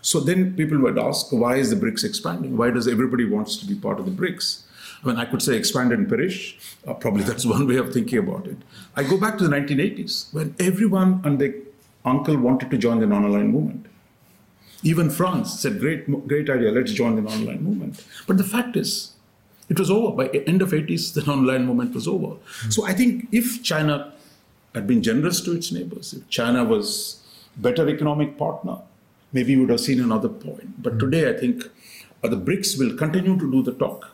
So 0.00 0.18
then 0.18 0.54
people 0.56 0.78
would 0.78 0.98
ask, 0.98 1.32
why 1.32 1.56
is 1.56 1.70
the 1.70 1.76
BRICS 1.76 2.04
expanding? 2.04 2.56
Why 2.56 2.70
does 2.70 2.88
everybody 2.88 3.24
wants 3.24 3.56
to 3.58 3.66
be 3.66 3.74
part 3.74 4.00
of 4.00 4.06
the 4.06 4.10
BRICS? 4.10 4.62
I 5.02 5.06
mean, 5.06 5.16
I 5.16 5.24
could 5.24 5.42
say 5.42 5.56
expand 5.56 5.92
and 5.92 6.08
perish. 6.08 6.58
Uh, 6.86 6.94
probably 6.94 7.22
that's 7.30 7.46
one 7.46 7.66
way 7.66 7.76
of 7.76 7.92
thinking 7.92 8.18
about 8.18 8.46
it. 8.46 8.56
I 8.96 9.04
go 9.04 9.18
back 9.18 9.38
to 9.38 9.48
the 9.48 9.54
1980s 9.54 10.32
when 10.34 10.54
everyone 10.58 11.20
and 11.24 11.40
their 11.40 11.54
uncle 12.04 12.36
wanted 12.36 12.70
to 12.70 12.78
join 12.78 12.98
the 12.98 13.06
non-aligned 13.06 13.52
movement. 13.52 13.86
Even 14.82 15.10
France 15.10 15.60
said, 15.60 15.78
great, 15.78 16.10
great 16.26 16.50
idea, 16.50 16.72
let's 16.72 16.92
join 16.92 17.14
the 17.14 17.22
non-aligned 17.22 17.62
movement. 17.62 18.04
But 18.26 18.36
the 18.36 18.44
fact 18.44 18.76
is, 18.76 19.11
it 19.68 19.78
was 19.78 19.90
over. 19.90 20.14
By 20.16 20.28
end 20.46 20.62
of 20.62 20.70
80s, 20.70 21.14
the 21.14 21.22
non-aligned 21.22 21.66
movement 21.66 21.94
was 21.94 22.08
over. 22.08 22.26
Mm-hmm. 22.26 22.70
So 22.70 22.84
I 22.86 22.92
think 22.92 23.28
if 23.32 23.62
China 23.62 24.12
had 24.74 24.86
been 24.86 25.02
generous 25.02 25.40
to 25.42 25.52
its 25.52 25.72
neighbors, 25.72 26.12
if 26.12 26.28
China 26.28 26.64
was 26.64 27.22
better 27.56 27.88
economic 27.88 28.38
partner, 28.38 28.78
maybe 29.32 29.54
we 29.54 29.62
would 29.62 29.70
have 29.70 29.80
seen 29.80 30.00
another 30.00 30.28
point. 30.28 30.82
But 30.82 30.94
mm-hmm. 30.94 31.10
today, 31.10 31.30
I 31.30 31.38
think 31.38 31.64
uh, 32.22 32.28
the 32.28 32.36
BRICS 32.36 32.78
will 32.78 32.96
continue 32.96 33.38
to 33.38 33.50
do 33.50 33.62
the 33.62 33.72
talk. 33.72 34.10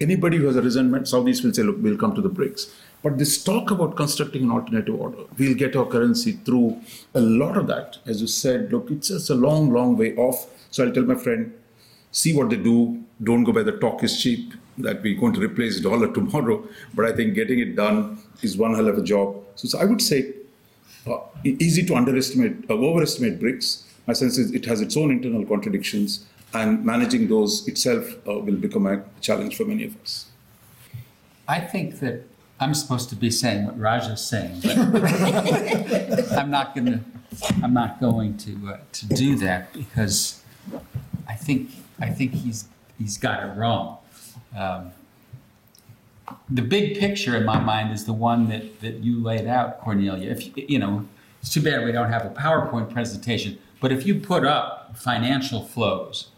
Anybody 0.00 0.38
who 0.38 0.46
has 0.46 0.56
a 0.56 0.62
resentment, 0.62 1.06
Saudis 1.06 1.44
will 1.44 1.54
say, 1.54 1.62
look, 1.62 1.76
we'll 1.80 1.96
come 1.96 2.14
to 2.14 2.20
the 2.20 2.30
BRICS. 2.30 2.72
But 3.02 3.18
this 3.18 3.42
talk 3.42 3.70
about 3.70 3.96
constructing 3.96 4.44
an 4.44 4.50
alternative 4.50 4.94
order, 4.94 5.24
we'll 5.36 5.54
get 5.54 5.74
our 5.74 5.86
currency 5.86 6.32
through 6.32 6.80
a 7.14 7.20
lot 7.20 7.56
of 7.56 7.66
that. 7.66 7.98
As 8.06 8.20
you 8.20 8.28
said, 8.28 8.72
look, 8.72 8.90
it's 8.90 9.08
just 9.08 9.30
a 9.30 9.34
long, 9.34 9.72
long 9.72 9.96
way 9.96 10.14
off. 10.16 10.46
So 10.70 10.84
I'll 10.84 10.92
tell 10.92 11.02
my 11.04 11.16
friend, 11.16 11.52
see 12.12 12.34
what 12.34 12.50
they 12.50 12.56
do. 12.56 13.02
Don't 13.22 13.44
go 13.44 13.52
by 13.52 13.62
the 13.64 13.72
talk 13.72 14.02
is 14.04 14.20
cheap, 14.22 14.54
that 14.78 15.02
we're 15.02 15.18
going 15.18 15.32
to 15.34 15.40
replace 15.40 15.80
dollar 15.80 16.12
tomorrow. 16.12 16.66
But 16.94 17.06
I 17.06 17.12
think 17.12 17.34
getting 17.34 17.58
it 17.58 17.76
done 17.76 18.18
is 18.42 18.56
one 18.56 18.74
hell 18.74 18.88
of 18.88 18.98
a 18.98 19.02
job. 19.02 19.36
So, 19.56 19.68
so 19.68 19.78
I 19.78 19.84
would 19.84 20.00
say 20.00 20.32
uh, 21.06 21.18
easy 21.44 21.84
to 21.86 21.94
underestimate, 21.94 22.70
uh, 22.70 22.74
overestimate 22.74 23.40
BRICS. 23.40 23.84
My 24.06 24.14
sense 24.14 24.38
is 24.38 24.52
it 24.52 24.64
has 24.66 24.80
its 24.80 24.96
own 24.96 25.10
internal 25.10 25.44
contradictions 25.44 26.26
and 26.54 26.84
managing 26.84 27.28
those 27.28 27.66
itself 27.68 28.16
uh, 28.28 28.38
will 28.38 28.56
become 28.56 28.86
a 28.86 29.02
challenge 29.20 29.56
for 29.56 29.64
many 29.64 29.84
of 29.84 30.00
us. 30.02 30.26
I 31.48 31.60
think 31.60 32.00
that 32.00 32.22
I'm 32.60 32.74
supposed 32.74 33.08
to 33.10 33.16
be 33.16 33.30
saying 33.30 33.66
what 33.66 33.78
Raj 33.78 34.06
is 34.08 34.20
saying, 34.20 34.60
but 34.62 34.76
I'm 36.32 36.50
not 36.50 36.74
going 36.74 36.86
to. 36.86 37.00
I'm 37.62 37.72
not 37.72 37.98
going 37.98 38.36
to 38.38 38.78
to 38.92 39.06
do 39.06 39.36
that 39.36 39.72
because 39.72 40.42
I 41.26 41.34
think 41.34 41.70
I 41.98 42.10
think 42.10 42.34
he's 42.34 42.68
he's 42.98 43.18
got 43.18 43.42
it 43.42 43.56
wrong. 43.56 43.98
Um, 44.56 44.92
the 46.48 46.62
big 46.62 46.98
picture 46.98 47.36
in 47.36 47.44
my 47.44 47.58
mind 47.58 47.92
is 47.92 48.04
the 48.04 48.12
one 48.12 48.48
that, 48.48 48.80
that 48.80 48.98
you 49.04 49.22
laid 49.22 49.46
out, 49.46 49.80
Cornelia. 49.80 50.30
If 50.30 50.56
you 50.56 50.78
know, 50.78 51.06
it's 51.40 51.52
too 51.52 51.62
bad 51.62 51.84
we 51.84 51.92
don't 51.92 52.10
have 52.10 52.24
a 52.24 52.30
PowerPoint 52.30 52.92
presentation. 52.92 53.58
But 53.80 53.92
if 53.92 54.06
you 54.06 54.20
put 54.20 54.44
up 54.44 54.96
financial 54.96 55.64
flows 55.64 56.28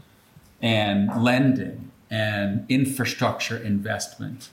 and 0.62 1.22
lending 1.22 1.90
and 2.10 2.64
infrastructure 2.68 3.56
investment, 3.56 4.50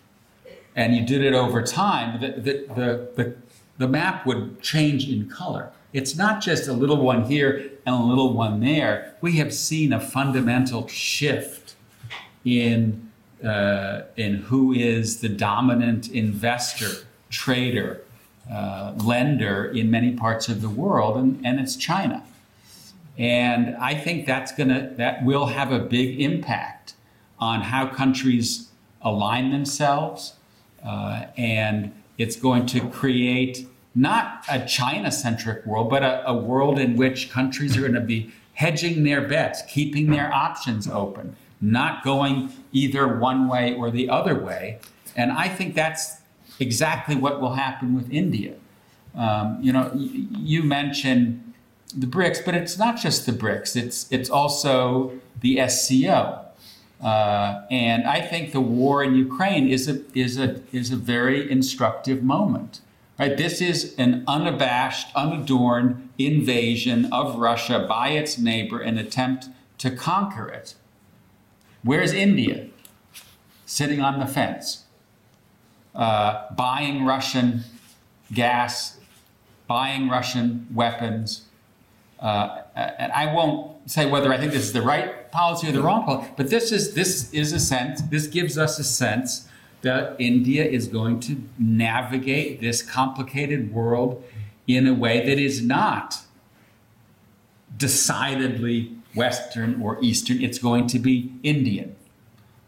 and 0.76 0.96
you 0.96 1.06
did 1.06 1.22
it 1.24 1.34
over 1.34 1.62
time, 1.62 2.20
the, 2.20 2.28
the, 2.28 2.74
the, 2.74 3.12
the, 3.16 3.36
the 3.78 3.88
map 3.88 4.26
would 4.26 4.62
change 4.62 5.08
in 5.08 5.30
color. 5.30 5.72
It's 5.94 6.16
not 6.16 6.42
just 6.42 6.68
a 6.68 6.74
little 6.74 6.98
one 6.98 7.26
here 7.26 7.72
and 7.86 7.96
a 7.96 8.00
little 8.00 8.34
one 8.34 8.62
there. 8.62 9.16
We 9.22 9.38
have 9.38 9.54
seen 9.54 9.92
a 9.92 10.00
fundamental 10.00 10.88
shift 10.88 11.76
in, 12.46 13.11
uh, 13.44 14.02
in 14.16 14.36
who 14.36 14.74
is 14.74 15.22
the 15.22 15.30
dominant 15.30 16.10
investor, 16.10 17.06
trader, 17.30 18.02
uh, 18.52 18.94
lender 19.04 19.66
in 19.66 19.90
many 19.90 20.14
parts 20.14 20.50
of 20.50 20.62
the 20.62 20.70
world, 20.70 21.18
and, 21.18 21.46
and 21.46 21.60
it's 21.60 21.76
China. 21.76 22.24
And 23.18 23.76
I 23.78 23.96
think 23.96 24.26
that's 24.26 24.52
gonna 24.52 24.94
that 24.98 25.24
will 25.24 25.48
have 25.48 25.72
a 25.72 25.80
big 25.80 26.20
impact 26.20 26.94
on 27.40 27.62
how 27.62 27.88
countries 27.88 28.70
align 29.02 29.52
themselves, 29.52 30.34
uh, 30.86 31.26
and 31.38 31.92
it's 32.18 32.36
going 32.36 32.66
to 32.68 32.88
create 32.90 33.68
not 33.94 34.46
a 34.50 34.66
China-centric 34.66 35.66
world, 35.66 35.90
but 35.90 36.04
a, 36.04 36.28
a 36.30 36.34
world 36.34 36.80
in 36.80 36.96
which 36.96 37.30
countries 37.30 37.76
are 37.76 37.82
going 37.82 37.94
to 37.94 38.00
be 38.00 38.32
hedging 38.54 39.04
their 39.04 39.22
bets, 39.22 39.62
keeping 39.68 40.12
their 40.12 40.32
options 40.34 40.88
open, 40.88 41.36
not 41.62 42.04
going 42.04 42.52
either 42.72 43.08
one 43.08 43.48
way 43.48 43.74
or 43.76 43.92
the 43.92 44.10
other 44.10 44.36
way. 44.36 44.80
And 45.16 45.32
I 45.32 45.48
think 45.48 45.76
that's 45.76 46.18
exactly 46.60 47.16
what 47.16 47.40
will 47.40 47.54
happen 47.54 47.96
with 47.96 48.10
India. 48.12 48.56
Um, 49.16 49.60
you 49.62 49.72
know, 49.72 49.92
you 49.96 50.64
mentioned 50.64 51.54
the 51.96 52.08
BRICS, 52.08 52.46
but 52.46 52.56
it's 52.56 52.78
not 52.78 52.98
just 52.98 53.26
the 53.26 53.34
BRICS. 53.34 53.76
It's 53.76 54.12
it's 54.12 54.30
also 54.30 55.14
the 55.42 55.68
SCO, 55.68 56.46
uh, 57.04 57.62
and 57.70 58.08
I 58.08 58.22
think 58.22 58.54
the 58.54 58.62
war 58.62 59.04
in 59.04 59.16
Ukraine 59.16 59.68
is 59.68 59.90
a 59.90 60.02
is 60.18 60.38
a 60.38 60.62
is 60.72 60.92
a 60.92 60.96
very 60.96 61.52
instructive 61.52 62.24
moment. 62.24 62.80
Right, 63.20 63.38
this 63.38 63.62
is 63.62 63.94
an 64.00 64.24
unabashed, 64.28 65.16
unadorned 65.16 66.10
invasion 66.18 67.12
of 67.12 67.36
Russia 67.36 67.86
by 67.88 68.10
its 68.10 68.40
neighbor, 68.40 68.80
an 68.80 68.98
attempt 68.98 69.50
to 69.80 69.92
conquer 69.92 70.48
it. 70.48 70.74
Where's 71.84 72.14
India? 72.14 72.68
Sitting 73.66 74.02
on 74.02 74.20
the 74.20 74.28
fence, 74.28 74.84
uh, 75.96 76.54
buying 76.54 77.06
Russian 77.06 77.64
gas, 78.34 79.00
buying 79.68 80.10
Russian 80.10 80.68
weapons, 80.74 81.46
uh, 82.20 82.64
and 82.76 83.12
I 83.14 83.34
won't 83.34 83.90
say 83.90 84.06
whether 84.06 84.32
I 84.32 84.38
think 84.38 84.52
this 84.52 84.64
is 84.64 84.74
the 84.74 84.82
right 84.82 85.32
policy 85.32 85.70
or 85.70 85.72
the 85.72 85.82
wrong 85.82 86.04
policy, 86.04 86.32
but 86.36 86.50
this 86.50 86.72
is 86.72 86.94
this 86.94 87.34
is 87.34 87.54
a 87.54 87.60
sense. 87.60 88.02
This 88.02 88.28
gives 88.28 88.58
us 88.58 88.78
a 88.78 88.84
sense 88.84 89.48
that 89.82 90.16
India 90.20 90.64
is 90.64 90.88
going 90.88 91.20
to 91.22 91.42
navigate 91.58 92.62
this 92.62 92.82
complicated 92.82 93.74
world 93.74 94.24
in 94.68 94.86
a 94.86 94.94
way 94.94 95.26
that 95.26 95.40
is 95.40 95.62
not 95.64 96.20
decidedly 97.76 98.96
Western 99.16 99.82
or 99.82 99.98
Eastern. 100.02 100.42
It's 100.42 100.60
going 100.60 100.88
to 100.88 101.00
be 101.00 101.34
Indian, 101.44 101.96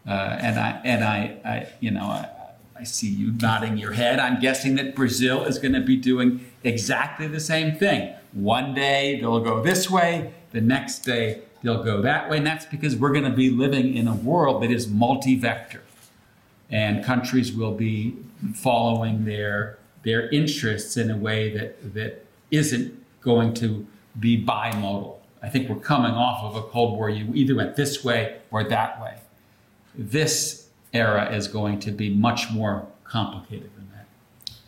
uh, 0.06 0.38
and 0.40 0.58
I 0.58 0.80
and 0.84 1.04
I, 1.04 1.36
I 1.44 1.68
you 1.80 1.90
know 1.90 2.04
I, 2.04 2.28
I 2.76 2.84
see 2.84 3.08
you 3.08 3.32
nodding 3.32 3.76
your 3.76 3.92
head. 3.92 4.18
I'm 4.18 4.40
guessing 4.40 4.76
that 4.76 4.94
Brazil 4.94 5.44
is 5.44 5.58
going 5.58 5.74
to 5.74 5.80
be 5.80 5.96
doing 5.96 6.46
exactly 6.62 7.26
the 7.26 7.40
same 7.40 7.76
thing 7.76 8.14
one 8.34 8.74
day 8.74 9.20
they'll 9.20 9.40
go 9.40 9.62
this 9.62 9.88
way, 9.88 10.32
the 10.50 10.60
next 10.60 11.00
day 11.00 11.40
they'll 11.62 11.82
go 11.82 12.02
that 12.02 12.28
way. 12.28 12.38
And 12.38 12.46
that's 12.46 12.66
because 12.66 12.96
we're 12.96 13.12
going 13.12 13.24
to 13.24 13.30
be 13.30 13.48
living 13.48 13.96
in 13.96 14.08
a 14.08 14.14
world 14.14 14.62
that 14.62 14.70
is 14.70 14.88
multi 14.88 15.36
vector. 15.36 15.82
And 16.68 17.04
countries 17.04 17.52
will 17.52 17.74
be 17.74 18.16
following 18.54 19.24
their, 19.24 19.78
their 20.02 20.28
interests 20.30 20.96
in 20.96 21.10
a 21.10 21.16
way 21.16 21.56
that, 21.56 21.94
that 21.94 22.26
isn't 22.50 23.00
going 23.20 23.54
to 23.54 23.86
be 24.18 24.44
bimodal. 24.44 25.16
I 25.44 25.50
think 25.50 25.68
we're 25.68 25.76
coming 25.76 26.12
off 26.12 26.42
of 26.42 26.56
a 26.56 26.62
Cold 26.62 26.96
War. 26.96 27.10
You 27.10 27.30
either 27.34 27.54
went 27.54 27.76
this 27.76 28.02
way 28.02 28.38
or 28.50 28.64
that 28.64 29.00
way. 29.02 29.18
This 29.94 30.68
era 30.94 31.30
is 31.34 31.48
going 31.48 31.80
to 31.80 31.90
be 31.90 32.08
much 32.08 32.50
more 32.50 32.86
complicated 33.04 33.70
than 33.76 33.86
that. 33.92 34.06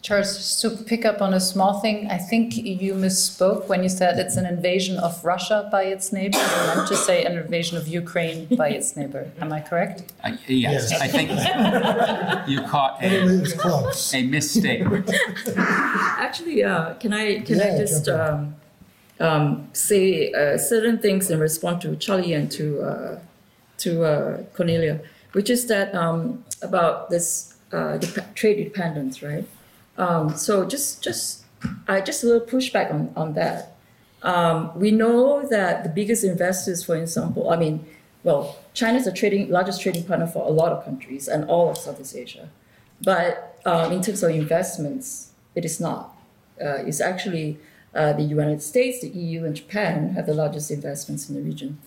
Charles, 0.02 0.36
just 0.36 0.60
to 0.60 0.70
pick 0.84 1.06
up 1.06 1.22
on 1.22 1.32
a 1.32 1.40
small 1.40 1.80
thing, 1.80 2.08
I 2.10 2.18
think 2.18 2.56
you 2.56 2.92
misspoke 2.92 3.68
when 3.68 3.82
you 3.82 3.88
said 3.88 4.18
it's 4.18 4.36
an 4.36 4.44
invasion 4.44 4.98
of 4.98 5.24
Russia 5.24 5.66
by 5.72 5.84
its 5.84 6.12
neighbor. 6.12 6.36
You 6.36 6.66
meant 6.74 6.88
to 6.88 6.96
say 6.96 7.24
an 7.24 7.38
invasion 7.38 7.78
of 7.78 7.88
Ukraine 7.88 8.44
by 8.54 8.68
its 8.68 8.96
neighbor. 8.96 9.32
Am 9.40 9.50
I 9.54 9.60
correct? 9.62 10.12
Uh, 10.22 10.36
yes, 10.46 10.90
Yes. 10.90 11.00
I 11.00 11.08
think 11.08 11.30
you 12.50 12.60
caught 12.68 13.02
a, 13.02 13.24
was 13.24 14.14
a 14.14 14.22
misstatement. 14.24 15.10
Actually, 15.56 16.62
uh, 16.64 16.94
can 16.94 17.14
I 17.14 17.40
can 17.40 17.62
I 17.62 17.78
just 17.78 18.04
jump 18.04 18.20
um, 18.20 18.56
um, 19.20 19.68
say 19.72 20.32
uh, 20.32 20.58
certain 20.58 20.98
things 20.98 21.30
in 21.30 21.40
response 21.40 21.82
to 21.82 21.96
Charlie 21.96 22.32
and 22.32 22.50
to 22.52 22.82
uh, 22.82 23.18
to 23.78 24.04
uh, 24.04 24.42
Cornelia, 24.54 25.00
which 25.32 25.50
is 25.50 25.66
that 25.66 25.94
um, 25.94 26.44
about 26.62 27.10
this 27.10 27.54
uh, 27.72 27.98
dep- 27.98 28.34
trade 28.34 28.62
dependence, 28.62 29.22
right? 29.22 29.46
Um, 29.98 30.36
so 30.36 30.64
just 30.66 31.02
just 31.02 31.44
I 31.88 32.00
just 32.00 32.22
a 32.22 32.26
little 32.26 32.46
pushback 32.46 32.92
on 32.92 33.12
on 33.16 33.34
that. 33.34 33.76
Um, 34.22 34.76
we 34.78 34.90
know 34.90 35.46
that 35.46 35.84
the 35.84 35.90
biggest 35.90 36.24
investors, 36.24 36.82
for 36.84 36.96
example, 36.96 37.50
I 37.50 37.56
mean, 37.56 37.86
well, 38.24 38.58
China 38.74 38.98
is 38.98 39.04
the 39.04 39.12
trading 39.12 39.50
largest 39.50 39.80
trading 39.80 40.04
partner 40.04 40.26
for 40.26 40.46
a 40.46 40.50
lot 40.50 40.72
of 40.72 40.84
countries 40.84 41.28
and 41.28 41.44
all 41.44 41.70
of 41.70 41.78
Southeast 41.78 42.16
Asia. 42.16 42.48
But 43.02 43.60
um, 43.64 43.92
in 43.92 44.02
terms 44.02 44.22
of 44.22 44.30
investments, 44.30 45.30
it 45.54 45.64
is 45.64 45.80
not. 45.80 46.16
Uh, 46.60 46.82
it's 46.86 47.00
actually 47.00 47.58
uh, 47.96 48.12
the 48.12 48.22
United 48.22 48.62
States, 48.62 49.00
the 49.00 49.08
EU, 49.08 49.44
and 49.44 49.56
Japan 49.56 50.10
have 50.10 50.26
the 50.26 50.34
largest 50.34 50.70
investments 50.70 51.28
in 51.28 51.34
the 51.34 51.40
region. 51.40 51.78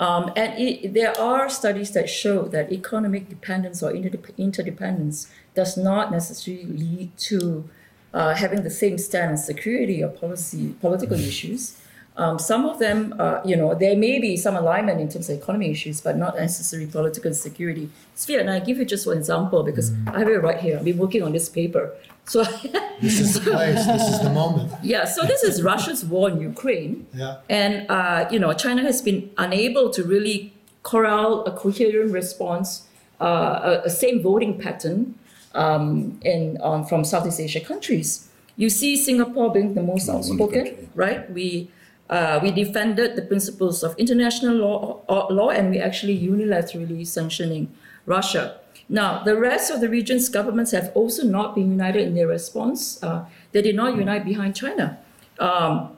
Um, 0.00 0.32
and 0.34 0.58
it, 0.58 0.94
there 0.94 1.18
are 1.20 1.50
studies 1.50 1.90
that 1.92 2.08
show 2.08 2.44
that 2.44 2.72
economic 2.72 3.28
dependence 3.28 3.82
or 3.82 3.92
interdep- 3.92 4.36
interdependence 4.38 5.30
does 5.54 5.76
not 5.76 6.10
necessarily 6.10 6.64
lead 6.64 7.16
to 7.18 7.68
uh, 8.14 8.34
having 8.34 8.62
the 8.62 8.70
same 8.70 8.96
stand 8.96 9.32
on 9.32 9.36
security 9.36 10.02
or 10.02 10.08
policy, 10.08 10.74
political 10.80 11.18
issues. 11.18 11.79
Um, 12.16 12.38
some 12.38 12.66
of 12.66 12.78
them, 12.78 13.14
uh, 13.18 13.40
you 13.44 13.56
know, 13.56 13.74
there 13.74 13.96
may 13.96 14.18
be 14.18 14.36
some 14.36 14.56
alignment 14.56 15.00
in 15.00 15.08
terms 15.08 15.30
of 15.30 15.38
economy 15.38 15.70
issues, 15.70 16.00
but 16.00 16.16
not 16.16 16.36
necessarily 16.36 16.90
political 16.90 17.28
and 17.28 17.36
security 17.36 17.88
sphere. 18.14 18.40
And 18.40 18.50
I 18.50 18.58
give 18.60 18.78
you 18.78 18.84
just 18.84 19.06
one 19.06 19.16
example 19.16 19.62
because 19.62 19.92
I 20.06 20.18
have 20.18 20.28
it 20.28 20.42
right 20.42 20.58
here. 20.58 20.76
I've 20.78 20.84
been 20.84 20.98
working 20.98 21.22
on 21.22 21.32
this 21.32 21.48
paper. 21.48 21.94
So, 22.26 22.44
This 23.00 23.18
is 23.18 23.34
the 23.34 23.40
place, 23.52 23.86
this 23.86 24.08
is 24.08 24.20
the 24.20 24.30
moment. 24.30 24.72
yeah, 24.82 25.06
so 25.06 25.22
this 25.22 25.42
is 25.42 25.62
Russia's 25.62 26.04
war 26.04 26.28
in 26.28 26.38
Ukraine. 26.40 27.06
Yeah. 27.14 27.38
And, 27.48 27.90
uh, 27.90 28.28
you 28.30 28.38
know, 28.38 28.52
China 28.52 28.82
has 28.82 29.00
been 29.00 29.30
unable 29.38 29.88
to 29.90 30.04
really 30.04 30.52
corral 30.82 31.44
a 31.46 31.52
coherent 31.52 32.12
response, 32.12 32.86
uh, 33.20 33.80
a, 33.82 33.86
a 33.86 33.90
same 33.90 34.22
voting 34.22 34.58
pattern 34.58 35.14
um, 35.54 36.20
in, 36.22 36.58
um, 36.62 36.84
from 36.84 37.04
Southeast 37.04 37.40
Asia 37.40 37.60
countries. 37.60 38.28
You 38.56 38.68
see 38.68 38.96
Singapore 38.96 39.50
being 39.50 39.74
the 39.74 39.82
most 39.82 40.08
outspoken, 40.08 40.90
right? 40.94 41.30
We, 41.32 41.70
uh, 42.10 42.40
we 42.42 42.50
defended 42.50 43.14
the 43.14 43.22
principles 43.22 43.84
of 43.84 43.94
international 43.96 44.56
law, 44.56 45.00
uh, 45.08 45.32
law 45.32 45.50
and 45.50 45.70
we 45.70 45.78
actually 45.78 46.18
unilaterally 46.18 47.06
sanctioning 47.06 47.72
Russia. 48.04 48.58
Now, 48.88 49.22
the 49.22 49.36
rest 49.38 49.70
of 49.70 49.80
the 49.80 49.88
region's 49.88 50.28
governments 50.28 50.72
have 50.72 50.90
also 50.94 51.22
not 51.22 51.54
been 51.54 51.70
united 51.70 52.02
in 52.08 52.14
their 52.14 52.26
response. 52.26 53.00
Uh, 53.00 53.26
they 53.52 53.62
did 53.62 53.76
not 53.76 53.96
unite 53.96 54.24
behind 54.24 54.56
China. 54.56 54.98
Um, 55.38 55.96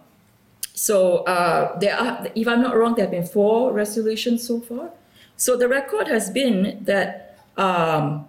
so 0.74 1.24
uh, 1.24 1.78
there 1.78 1.96
are, 1.96 2.26
if 2.34 2.46
I'm 2.46 2.60
not 2.60 2.76
wrong, 2.76 2.94
there 2.94 3.06
have 3.06 3.10
been 3.10 3.26
four 3.26 3.72
resolutions 3.72 4.46
so 4.46 4.60
far. 4.60 4.90
So 5.38 5.56
the 5.56 5.68
record 5.68 6.08
has 6.08 6.28
been 6.28 6.84
that, 6.84 7.38
um, 7.56 8.28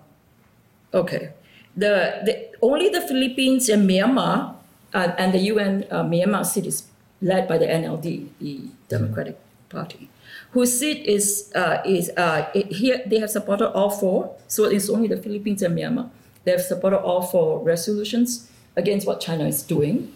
okay, 0.94 1.32
the, 1.76 2.22
the 2.24 2.48
only 2.62 2.88
the 2.88 3.02
Philippines 3.02 3.68
and 3.68 3.90
Myanmar 3.90 4.56
uh, 4.94 5.12
and 5.18 5.34
the 5.34 5.40
UN 5.40 5.86
uh, 5.92 6.04
Myanmar 6.04 6.42
is 6.66 6.84
led 7.24 7.48
by 7.48 7.58
the 7.58 7.66
NLD, 7.66 8.28
the 8.40 8.60
Democratic 8.90 9.40
Party, 9.70 10.10
whose 10.52 10.78
seat 10.78 11.06
is 11.08 11.52
uh, 11.56 11.82
is 11.86 12.12
uh, 12.18 12.50
it, 12.54 12.68
here. 12.68 13.02
They 13.08 13.20
have 13.20 13.32
supported 13.32 13.72
all 13.72 13.90
four. 13.90 14.36
So 14.48 14.66
it's 14.66 14.90
only 14.90 15.08
the 15.08 15.18
Philippines 15.18 15.64
and 15.64 15.76
Myanmar. 15.76 16.12
They 16.44 16.52
have 16.52 16.62
supported 16.62 17.00
all 17.00 17.24
four 17.24 17.64
resolutions 17.64 18.52
against 18.76 19.08
what 19.08 19.22
China 19.22 19.46
is 19.46 19.64
doing. 19.64 20.14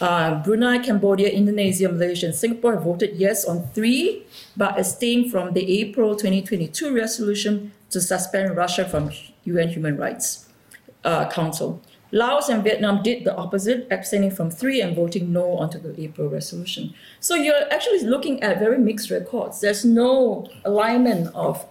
Uh, 0.00 0.42
Brunei, 0.42 0.78
Cambodia, 0.78 1.28
Indonesia, 1.30 1.88
Malaysia, 1.88 2.26
and 2.26 2.34
Singapore 2.34 2.74
have 2.74 2.84
voted 2.84 3.16
yes 3.16 3.44
on 3.44 3.66
three, 3.74 4.26
but 4.56 4.78
abstained 4.78 5.30
from 5.30 5.54
the 5.54 5.80
April 5.80 6.14
2022 6.14 6.94
resolution 6.94 7.72
to 7.90 8.00
suspend 8.00 8.56
Russia 8.56 8.84
from 8.84 9.10
UN 9.44 9.68
Human 9.68 9.96
Rights 9.96 10.48
uh, 11.04 11.28
Council. 11.30 11.80
Laos 12.10 12.48
and 12.48 12.64
Vietnam 12.64 13.02
did 13.02 13.24
the 13.24 13.36
opposite, 13.36 13.86
abstaining 13.90 14.30
from 14.30 14.50
three 14.50 14.80
and 14.80 14.96
voting 14.96 15.32
no 15.32 15.58
onto 15.58 15.78
the 15.78 16.00
April 16.00 16.28
resolution. 16.28 16.94
So 17.20 17.34
you're 17.34 17.70
actually 17.70 18.04
looking 18.04 18.42
at 18.42 18.58
very 18.58 18.78
mixed 18.78 19.10
records. 19.10 19.60
There's 19.60 19.84
no 19.84 20.48
alignment 20.64 21.34
of 21.34 21.66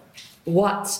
what 0.46 1.00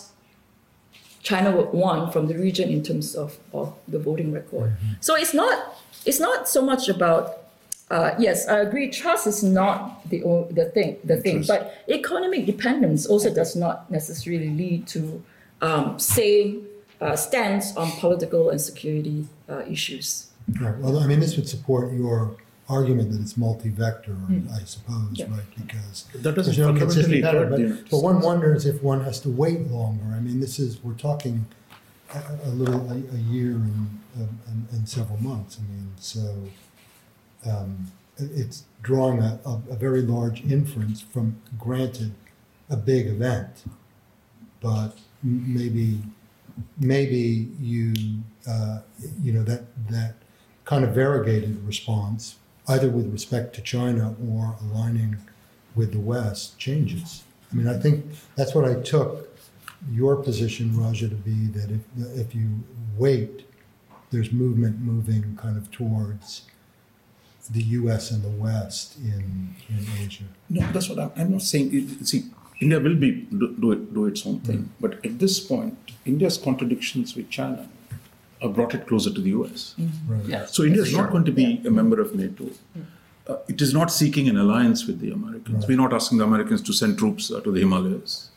China 1.22 1.56
would 1.56 1.72
want 1.74 2.14
from 2.14 2.28
the 2.28 2.36
region 2.36 2.70
in 2.70 2.82
terms 2.84 3.14
of, 3.14 3.38
of 3.54 3.76
the 3.88 4.00
voting 4.00 4.32
record. 4.32 4.76
So 5.02 5.16
it's 5.16 5.34
not 5.34 5.76
it's 6.06 6.20
not 6.20 6.48
so 6.48 6.62
much 6.62 6.88
about 6.90 7.44
uh, 7.90 8.16
yes, 8.20 8.48
I 8.48 8.60
agree. 8.60 8.90
Trust 8.90 9.28
is 9.28 9.44
not 9.44 10.10
the 10.10 10.20
the 10.52 10.66
thing 10.66 10.98
the 11.04 11.18
thing, 11.18 11.44
but 11.48 11.84
economic 11.90 12.46
dependence 12.46 13.06
also 13.06 13.34
does 13.34 13.56
not 13.56 13.90
necessarily 13.90 14.50
lead 14.50 14.88
to 14.88 15.24
um, 15.62 16.00
same 16.00 16.68
uh, 17.02 17.16
stance 17.16 17.76
on 17.78 17.92
political 17.92 18.50
and 18.50 18.60
security 18.60 19.28
uh, 19.50 19.64
issues. 19.68 20.28
Right, 20.62 20.78
well, 20.78 21.00
I 21.00 21.08
mean, 21.08 21.20
this 21.20 21.36
would 21.36 21.48
support 21.50 21.92
your 21.94 22.36
argument 22.70 23.12
that 23.12 23.22
it's 23.22 23.38
multi-vector, 23.38 24.16
I 24.54 24.60
suppose, 24.66 25.12
Yeah. 25.14 25.26
right? 25.30 25.44
Because 25.56 26.06
That 26.14 26.36
doesn't 26.36 26.56
there's 26.56 26.58
no 26.58 26.68
fundamentally 26.68 26.80
consistent 26.80 27.24
pattern, 27.24 27.50
but, 27.50 27.60
United 27.60 27.90
but 27.90 28.00
one 28.04 28.20
wonders 28.22 28.66
if 28.66 28.84
one 28.84 29.04
has 29.04 29.20
to 29.22 29.30
wait 29.30 29.62
longer. 29.72 30.06
I 30.16 30.20
mean, 30.20 30.40
this 30.40 30.60
is, 30.60 30.84
we're 30.84 30.94
talking 30.94 31.46
a, 32.14 32.20
a 32.46 32.50
little, 32.50 32.90
a, 32.92 32.96
a 32.96 33.18
year 33.20 33.52
and, 33.52 34.00
um, 34.18 34.40
and, 34.48 34.68
and 34.72 34.90
several 34.90 35.22
months. 35.22 35.58
I 35.60 35.72
mean, 35.72 35.92
so, 35.98 36.44
um, 37.46 37.92
it's 38.18 38.64
drawing 38.82 39.20
a, 39.20 39.40
a, 39.46 39.62
a 39.72 39.76
very 39.76 40.02
large 40.02 40.42
inference 40.44 41.00
from, 41.02 41.38
granted, 41.60 42.12
a 42.70 42.76
big 42.76 43.08
event. 43.08 43.64
But 44.60 44.98
m- 45.24 45.54
maybe, 45.54 46.02
maybe 46.80 47.50
you, 47.60 47.94
uh, 48.48 48.80
you 49.22 49.32
know, 49.32 49.44
that, 49.44 49.64
that 49.90 50.16
kind 50.66 50.84
of 50.84 50.94
variegated 50.94 51.66
response, 51.66 52.36
either 52.68 52.90
with 52.90 53.12
respect 53.12 53.56
to 53.56 53.62
China 53.62 54.16
or 54.30 54.56
aligning 54.62 55.18
with 55.76 55.94
the 55.94 56.00
West, 56.00 56.58
changes. 56.58 57.24
I 57.52 57.56
mean, 57.56 57.68
I 57.68 57.78
think 57.78 58.06
that's 58.36 58.54
what 58.54 58.66
I 58.66 58.82
took 58.82 59.38
your 59.92 60.16
position, 60.18 60.78
Raja, 60.78 61.08
to 61.08 61.16
be 61.16 61.48
that 61.48 61.72
if, 61.72 61.82
if 62.18 62.36
you 62.36 62.64
wait, 62.98 63.46
there's 64.12 64.32
movement 64.32 64.80
moving 64.80 65.38
kind 65.40 65.58
of 65.58 65.72
towards 65.72 66.44
the 67.50 67.62
US 67.62 68.12
and 68.12 68.24
the 68.24 68.30
West 68.30 68.98
in, 68.98 69.56
in 69.70 69.86
Asia. 70.04 70.26
No, 70.50 70.62
that's 70.72 70.90
what 70.90 71.00
I'm, 71.00 71.12
I'm 71.16 71.32
not 71.32 71.42
saying. 71.42 72.04
See, 72.04 72.26
India 72.60 72.80
will 72.80 72.96
be 72.96 73.12
do, 73.42 73.56
do 73.64 73.72
it 73.72 73.94
do 73.94 74.06
its 74.06 74.26
own 74.26 74.40
thing, 74.40 74.70
but 74.80 74.94
at 75.06 75.20
this 75.20 75.40
point, 75.40 75.78
India's 76.06 76.38
contradictions 76.38 77.16
with 77.16 77.30
China 77.30 77.68
have 78.42 78.54
brought 78.56 78.74
it 78.74 78.88
closer 78.88 79.12
to 79.14 79.22
the 79.22 79.30
US. 79.32 79.76
Right. 80.08 80.26
Yes. 80.26 80.56
So 80.56 80.64
India 80.64 80.82
is 80.84 80.90
Sure. 80.90 81.02
not 81.04 81.12
going 81.12 81.26
to 81.26 81.32
be 81.32 81.62
a 81.66 81.72
member 81.72 82.00
of 82.02 82.16
NATO. 82.16 82.50
Uh, 83.28 83.36
it 83.48 83.62
is 83.62 83.74
not 83.74 83.92
seeking 83.92 84.28
an 84.30 84.38
alliance 84.38 84.88
with 84.88 85.00
the 85.00 85.12
Americans. 85.12 85.58
Right. 85.60 85.68
We're 85.70 85.78
not 85.86 85.94
asking 85.94 86.20
the 86.20 86.24
Americans 86.24 86.62
to 86.64 86.74
send 86.74 86.98
troops 86.98 87.30
uh, 87.32 87.42
to 87.42 87.52
the 87.52 87.60
Himalayas. 87.60 88.30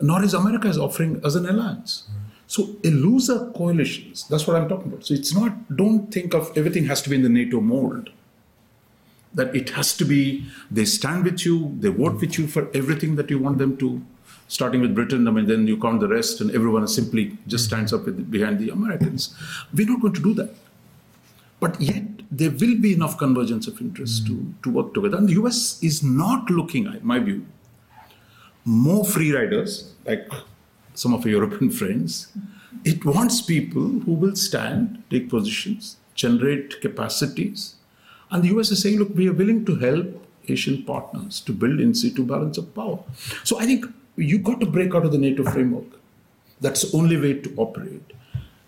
Nor 0.00 0.22
is 0.24 0.34
America 0.34 0.68
is 0.68 0.78
offering 0.78 1.24
us 1.24 1.34
an 1.36 1.46
alliance. 1.46 2.08
So 2.48 2.76
a 2.84 2.90
loser 2.90 3.50
coalitions, 3.56 4.28
that's 4.28 4.46
what 4.46 4.56
I'm 4.56 4.68
talking 4.68 4.92
about. 4.92 5.04
So 5.06 5.14
it's 5.14 5.34
not, 5.34 5.74
don't 5.76 6.12
think 6.12 6.34
of 6.34 6.52
everything 6.56 6.84
has 6.86 7.00
to 7.02 7.10
be 7.10 7.16
in 7.16 7.22
the 7.22 7.28
NATO 7.28 7.60
mold. 7.60 8.10
That 9.36 9.54
it 9.54 9.70
has 9.70 9.96
to 9.98 10.04
be, 10.04 10.46
they 10.70 10.84
stand 10.84 11.24
with 11.24 11.46
you, 11.46 11.76
they 11.78 11.88
vote 11.88 12.20
with 12.20 12.38
you 12.38 12.46
for 12.48 12.68
everything 12.74 13.16
that 13.16 13.30
you 13.30 13.38
want 13.38 13.58
them 13.58 13.76
to, 13.78 14.02
starting 14.48 14.80
with 14.80 14.94
Britain, 14.94 15.28
I 15.28 15.30
mean, 15.30 15.46
then 15.46 15.66
you 15.66 15.78
count 15.78 16.00
the 16.00 16.08
rest 16.08 16.40
and 16.40 16.50
everyone 16.50 16.86
simply 16.88 17.36
just 17.46 17.66
stands 17.66 17.92
up 17.92 18.06
with, 18.06 18.30
behind 18.30 18.58
the 18.58 18.70
Americans. 18.70 19.34
We're 19.74 19.86
not 19.86 20.00
going 20.00 20.14
to 20.14 20.22
do 20.22 20.34
that. 20.34 20.50
But 21.60 21.80
yet, 21.80 22.04
there 22.30 22.50
will 22.50 22.78
be 22.78 22.92
enough 22.92 23.18
convergence 23.18 23.66
of 23.66 23.80
interest 23.80 24.26
to, 24.26 24.32
mm. 24.32 24.62
to 24.62 24.70
work 24.70 24.94
together. 24.94 25.16
And 25.16 25.28
the 25.28 25.34
US 25.34 25.82
is 25.82 26.02
not 26.02 26.50
looking, 26.50 26.86
in 26.86 27.00
my 27.06 27.18
view, 27.18 27.46
more 28.64 29.04
free 29.04 29.32
riders, 29.32 29.94
like 30.04 30.28
some 30.94 31.14
of 31.14 31.24
our 31.24 31.30
European 31.38 31.70
friends. 31.70 32.28
It 32.84 33.04
wants 33.04 33.40
people 33.40 33.82
who 33.82 34.12
will 34.12 34.36
stand, 34.36 35.02
take 35.10 35.30
positions, 35.30 35.96
generate 36.14 36.80
capacities. 36.80 37.75
And 38.30 38.42
the 38.42 38.48
US 38.58 38.70
is 38.70 38.82
saying, 38.82 38.98
look, 38.98 39.14
we 39.14 39.28
are 39.28 39.32
willing 39.32 39.64
to 39.66 39.76
help 39.76 40.26
Asian 40.48 40.82
partners 40.84 41.40
to 41.40 41.52
build 41.52 41.80
in 41.80 41.94
situ 41.94 42.24
balance 42.24 42.58
of 42.58 42.74
power. 42.74 42.98
So 43.44 43.58
I 43.58 43.66
think 43.66 43.86
you've 44.16 44.44
got 44.44 44.60
to 44.60 44.66
break 44.66 44.94
out 44.94 45.04
of 45.04 45.12
the 45.12 45.18
NATO 45.18 45.44
framework. 45.44 46.00
That's 46.60 46.82
the 46.82 46.96
only 46.96 47.16
way 47.16 47.34
to 47.34 47.52
operate. 47.56 48.12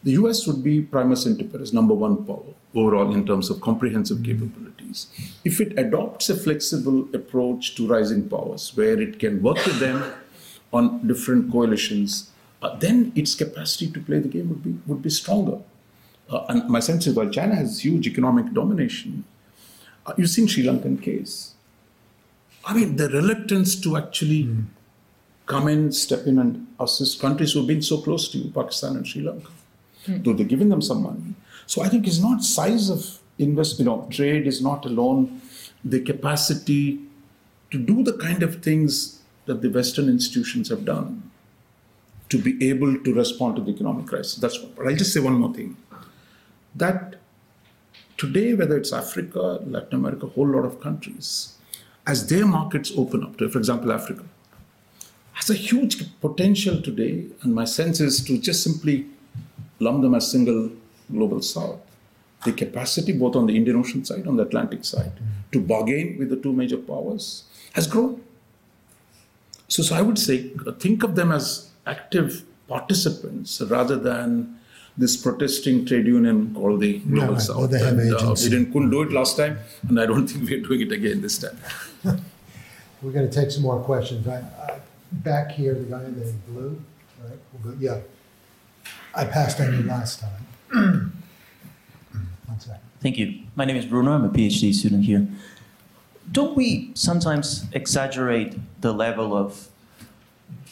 the 0.03 0.13
US 0.13 0.47
would 0.47 0.63
be 0.63 0.81
primus 0.81 1.27
inter 1.27 1.45
pares, 1.45 1.73
number 1.73 1.95
one 1.95 2.25
power 2.25 2.55
overall 2.75 3.13
in 3.15 3.27
terms 3.27 3.51
of 3.51 3.61
comprehensive 3.61 4.23
capabilities. 4.23 5.07
If 5.45 5.61
it 5.61 5.79
adopts 5.79 6.31
a 6.31 6.37
flexible 6.37 7.09
approach 7.15 7.75
to 7.77 7.87
rising 7.87 8.29
powers, 8.29 8.77
where 8.77 9.01
it 9.01 9.19
can 9.19 9.43
work 9.43 9.65
with 9.67 9.81
them 9.81 10.05
on 10.73 11.07
different 11.07 11.51
coalitions, 11.51 12.31
uh, 12.63 12.77
then 12.77 13.13
its 13.15 13.35
capacity 13.35 13.91
to 13.91 14.01
play 14.01 14.19
the 14.19 14.29
game 14.29 14.49
would 14.49 14.63
be 14.63 14.77
would 14.87 15.03
be 15.03 15.11
stronger. 15.11 15.59
Uh, 16.31 16.45
and 16.49 16.69
my 16.69 16.81
sense 16.81 17.07
is, 17.07 17.15
while 17.15 17.31
China 17.31 17.55
has 17.55 17.85
huge 17.85 18.07
economic 18.07 18.53
domination, 18.53 19.25
you've 20.17 20.31
seen 20.31 20.47
Sri 20.47 20.65
Lankan 20.65 21.03
case. 21.03 21.55
I 22.65 22.75
mean, 22.75 22.97
the 22.97 23.09
reluctance 23.09 23.81
to 23.81 23.97
actually 23.97 24.45
mm. 24.45 24.65
come 25.47 25.69
in, 25.69 25.93
step 25.93 26.27
in, 26.27 26.39
and 26.39 26.67
assist 26.79 27.21
countries 27.21 27.53
who've 27.53 27.67
been 27.67 27.83
so 27.83 28.01
close 28.01 28.29
to 28.33 28.39
you, 28.39 28.51
Pakistan 28.51 28.97
and 28.97 29.07
Sri 29.07 29.23
Lanka, 29.23 29.51
mm. 30.07 30.25
though 30.25 30.33
they're 30.33 30.47
giving 30.47 30.69
them 30.69 30.83
some 30.83 31.03
money. 31.03 31.35
So 31.67 31.83
I 31.83 31.89
think 31.89 32.07
it's 32.07 32.21
not 32.21 32.43
size 32.43 32.91
of 32.91 33.21
invest, 33.39 33.79
you 33.79 33.85
know, 33.85 34.07
trade 34.11 34.47
is 34.47 34.61
not 34.61 34.85
alone 34.85 35.41
the 35.85 36.01
capacity 36.01 37.01
to 37.71 37.79
do 37.79 38.03
the 38.03 38.15
kind 38.15 38.43
of 38.43 38.63
things 38.63 39.21
that 39.47 39.63
the 39.63 39.69
Western 39.69 40.09
institutions 40.09 40.69
have 40.69 40.85
done 40.85 41.31
to 42.29 42.39
be 42.39 42.69
able 42.69 42.99
to 42.99 43.15
respond 43.15 43.57
to 43.57 43.63
the 43.63 43.71
economic 43.71 44.07
crisis. 44.07 44.37
That's 44.37 44.61
what. 44.61 44.77
But 44.77 44.89
I'll 44.89 44.97
just 44.97 45.13
say 45.13 45.21
one 45.21 45.35
more 45.35 45.55
thing. 45.55 45.77
That 46.75 47.18
today, 48.19 48.53
whether 48.53 48.77
it's 48.77 48.93
Africa, 48.93 49.61
Latin 49.65 49.95
America, 49.95 50.27
a 50.27 50.29
whole 50.31 50.49
lot 50.49 50.65
of 50.65 50.81
countries, 50.81 51.57
as 52.07 52.27
their 52.27 52.45
markets 52.45 52.93
open 52.97 53.23
up, 53.23 53.39
to, 53.39 53.49
for 53.49 53.59
example, 53.59 53.93
Africa, 53.93 54.25
has 55.33 55.49
a 55.49 55.55
huge 55.55 56.21
potential 56.21 56.83
today, 56.83 57.27
and 57.43 57.55
my 57.55 57.65
sense 57.65 58.01
is 58.01 58.23
to 58.25 58.37
just 58.39 58.63
simply 58.63 59.07
lump 59.79 60.03
them 60.03 60.15
as 60.15 60.31
single 60.31 60.71
global 61.11 61.41
south. 61.41 61.79
The 62.45 62.53
capacity, 62.53 63.13
both 63.13 63.37
on 63.37 63.47
the 63.47 63.57
Indian 63.57 63.77
Ocean 63.77 64.05
side, 64.05 64.27
on 64.27 64.37
the 64.37 64.43
Atlantic 64.43 64.85
side, 64.85 65.13
to 65.53 65.61
bargain 65.61 66.19
with 66.19 66.31
the 66.31 66.37
two 66.37 66.53
major 66.53 66.77
powers 66.77 67.45
has 67.73 67.87
grown. 67.87 68.23
So, 69.69 69.83
so 69.83 69.95
I 69.95 70.03
would 70.03 70.19
say, 70.19 70.51
uh, 70.67 70.73
think 70.73 71.03
of 71.03 71.15
them 71.15 71.31
as 71.31 71.71
active 71.87 72.45
participants 72.67 73.61
rather 73.61 73.97
than 73.97 74.58
this 74.99 75.17
protesting 75.17 75.87
trade 75.87 76.07
union 76.07 76.53
called 76.53 76.81
the 76.81 76.99
Global 76.99 77.35
no, 77.35 77.39
South. 77.39 77.71
they 77.71 77.79
have 77.79 77.97
and, 77.97 78.15
uh, 78.15 78.35
we 78.37 78.49
didn't 78.49 78.73
couldn't 78.73 78.91
do 78.91 79.03
it 79.03 79.13
last 79.13 79.37
time, 79.37 79.59
and 79.89 79.99
I 79.99 80.07
don't 80.07 80.27
think 80.29 80.51
we're 80.51 80.61
doing 80.61 80.81
it 80.81 80.93
again 80.93 81.23
this 81.23 81.39
time. 81.39 81.59
We're 83.01 83.13
going 83.13 83.31
to 83.31 83.33
take 83.33 83.53
some 83.53 83.63
more 83.63 83.79
questions. 83.79 84.27
I, 84.27 84.39
I, 84.39 84.81
back 85.13 85.53
here, 85.53 85.73
the 85.73 85.85
guy 85.85 86.05
in 86.05 86.19
the 86.19 86.33
blue, 86.49 86.83
right? 87.23 87.39
We'll 87.53 87.73
go, 87.73 87.79
yeah. 87.79 88.01
I 89.15 89.25
passed 89.25 89.61
on 89.61 89.73
you 89.73 89.85
last 89.85 90.19
time. 90.19 90.43
One 92.47 92.59
second. 92.59 92.81
Thank 93.01 93.19
you. 93.19 93.45
My 93.55 93.65
name 93.65 93.77
is 93.77 93.87
Bruno. 93.87 94.11
I'm 94.11 94.25
a 94.25 94.29
PhD 94.29 94.75
student 94.75 95.05
here. 95.05 95.29
Don't 96.33 96.57
we 96.57 96.91
sometimes 96.95 97.67
exaggerate 97.73 98.57
the 98.81 98.93
level 98.93 99.37
of 99.37 99.69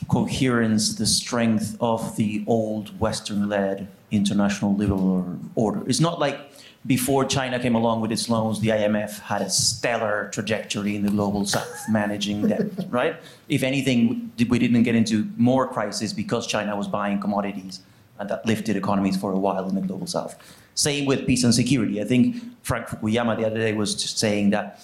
coherence, 0.09 0.97
the 0.97 1.07
strength 1.07 1.77
of 1.81 2.17
the 2.17 2.43
old 2.49 2.99
Western 2.99 3.49
led 3.49 3.87
international 4.11 4.75
liberal 4.75 5.39
order? 5.55 5.83
It's 5.89 6.01
not 6.01 6.19
like 6.19 6.39
before 6.87 7.25
China 7.25 7.59
came 7.59 7.75
along 7.75 8.01
with 8.01 8.13
its 8.13 8.29
loans, 8.29 8.61
the 8.61 8.69
IMF 8.69 9.19
had 9.21 9.43
a 9.43 9.51
stellar 9.51 10.31
trajectory 10.33 10.95
in 10.95 11.03
the 11.03 11.11
global 11.11 11.45
south 11.45 11.85
managing 11.89 12.47
debt, 12.47 12.67
right? 12.91 13.17
If 13.49 13.63
anything, 13.63 14.31
we 14.49 14.59
didn't 14.59 14.83
get 14.85 14.95
into 14.95 15.29
more 15.37 15.67
crisis 15.67 16.13
because 16.13 16.47
China 16.47 16.77
was 16.77 16.87
buying 16.87 17.21
commodities 17.21 17.81
and 18.19 18.29
that 18.31 18.47
lifted 18.47 18.77
economies 18.77 19.17
for 19.17 19.33
a 19.33 19.39
while 19.39 19.69
in 19.69 19.75
the 19.75 19.81
global 19.81 20.07
south. 20.07 20.37
Same 20.75 21.07
with 21.07 21.27
peace 21.27 21.43
and 21.43 21.55
security. 21.55 22.01
I 22.01 22.05
think 22.05 22.37
Frank 22.63 22.87
Fukuyama 22.87 23.37
the 23.37 23.47
other 23.47 23.59
day 23.59 23.73
was 23.73 23.95
just 23.95 24.19
saying 24.19 24.51
that, 24.51 24.81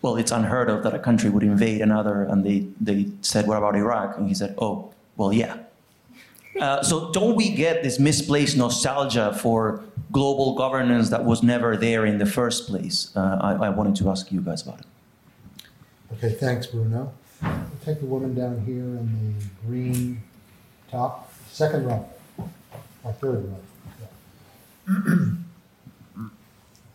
well, 0.00 0.16
it's 0.16 0.30
unheard 0.30 0.70
of 0.70 0.82
that 0.84 0.94
a 0.94 0.98
country 0.98 1.28
would 1.28 1.42
invade 1.42 1.80
another, 1.80 2.22
and 2.22 2.44
they, 2.44 2.66
they 2.80 3.08
said, 3.20 3.46
what 3.46 3.58
about 3.58 3.74
Iraq? 3.74 4.16
And 4.16 4.28
he 4.28 4.34
said, 4.34 4.54
oh, 4.58 4.92
well, 5.16 5.32
yeah. 5.32 5.58
Uh, 6.60 6.82
so 6.82 7.12
don't 7.12 7.36
we 7.36 7.50
get 7.50 7.82
this 7.82 7.98
misplaced 7.98 8.56
nostalgia 8.56 9.32
for 9.34 9.84
global 10.10 10.54
governance 10.54 11.08
that 11.10 11.24
was 11.24 11.42
never 11.42 11.76
there 11.76 12.04
in 12.04 12.18
the 12.18 12.26
first 12.26 12.66
place? 12.66 13.12
Uh, 13.14 13.38
I, 13.40 13.66
I, 13.66 13.68
wanted 13.68 13.94
to 13.96 14.10
ask 14.10 14.32
you 14.32 14.40
guys 14.40 14.62
about 14.62 14.80
it. 14.80 14.86
Okay, 16.14 16.32
thanks, 16.34 16.66
Bruno. 16.66 17.12
We'll 17.42 17.52
take 17.84 18.00
the 18.00 18.06
woman 18.06 18.34
down 18.34 18.64
here 18.64 18.82
in 18.82 19.36
the 19.38 19.66
green 19.66 20.22
top, 20.90 21.32
second 21.50 21.86
row, 21.86 22.08
or 23.04 23.12
third 23.12 23.48
row. 23.48 23.60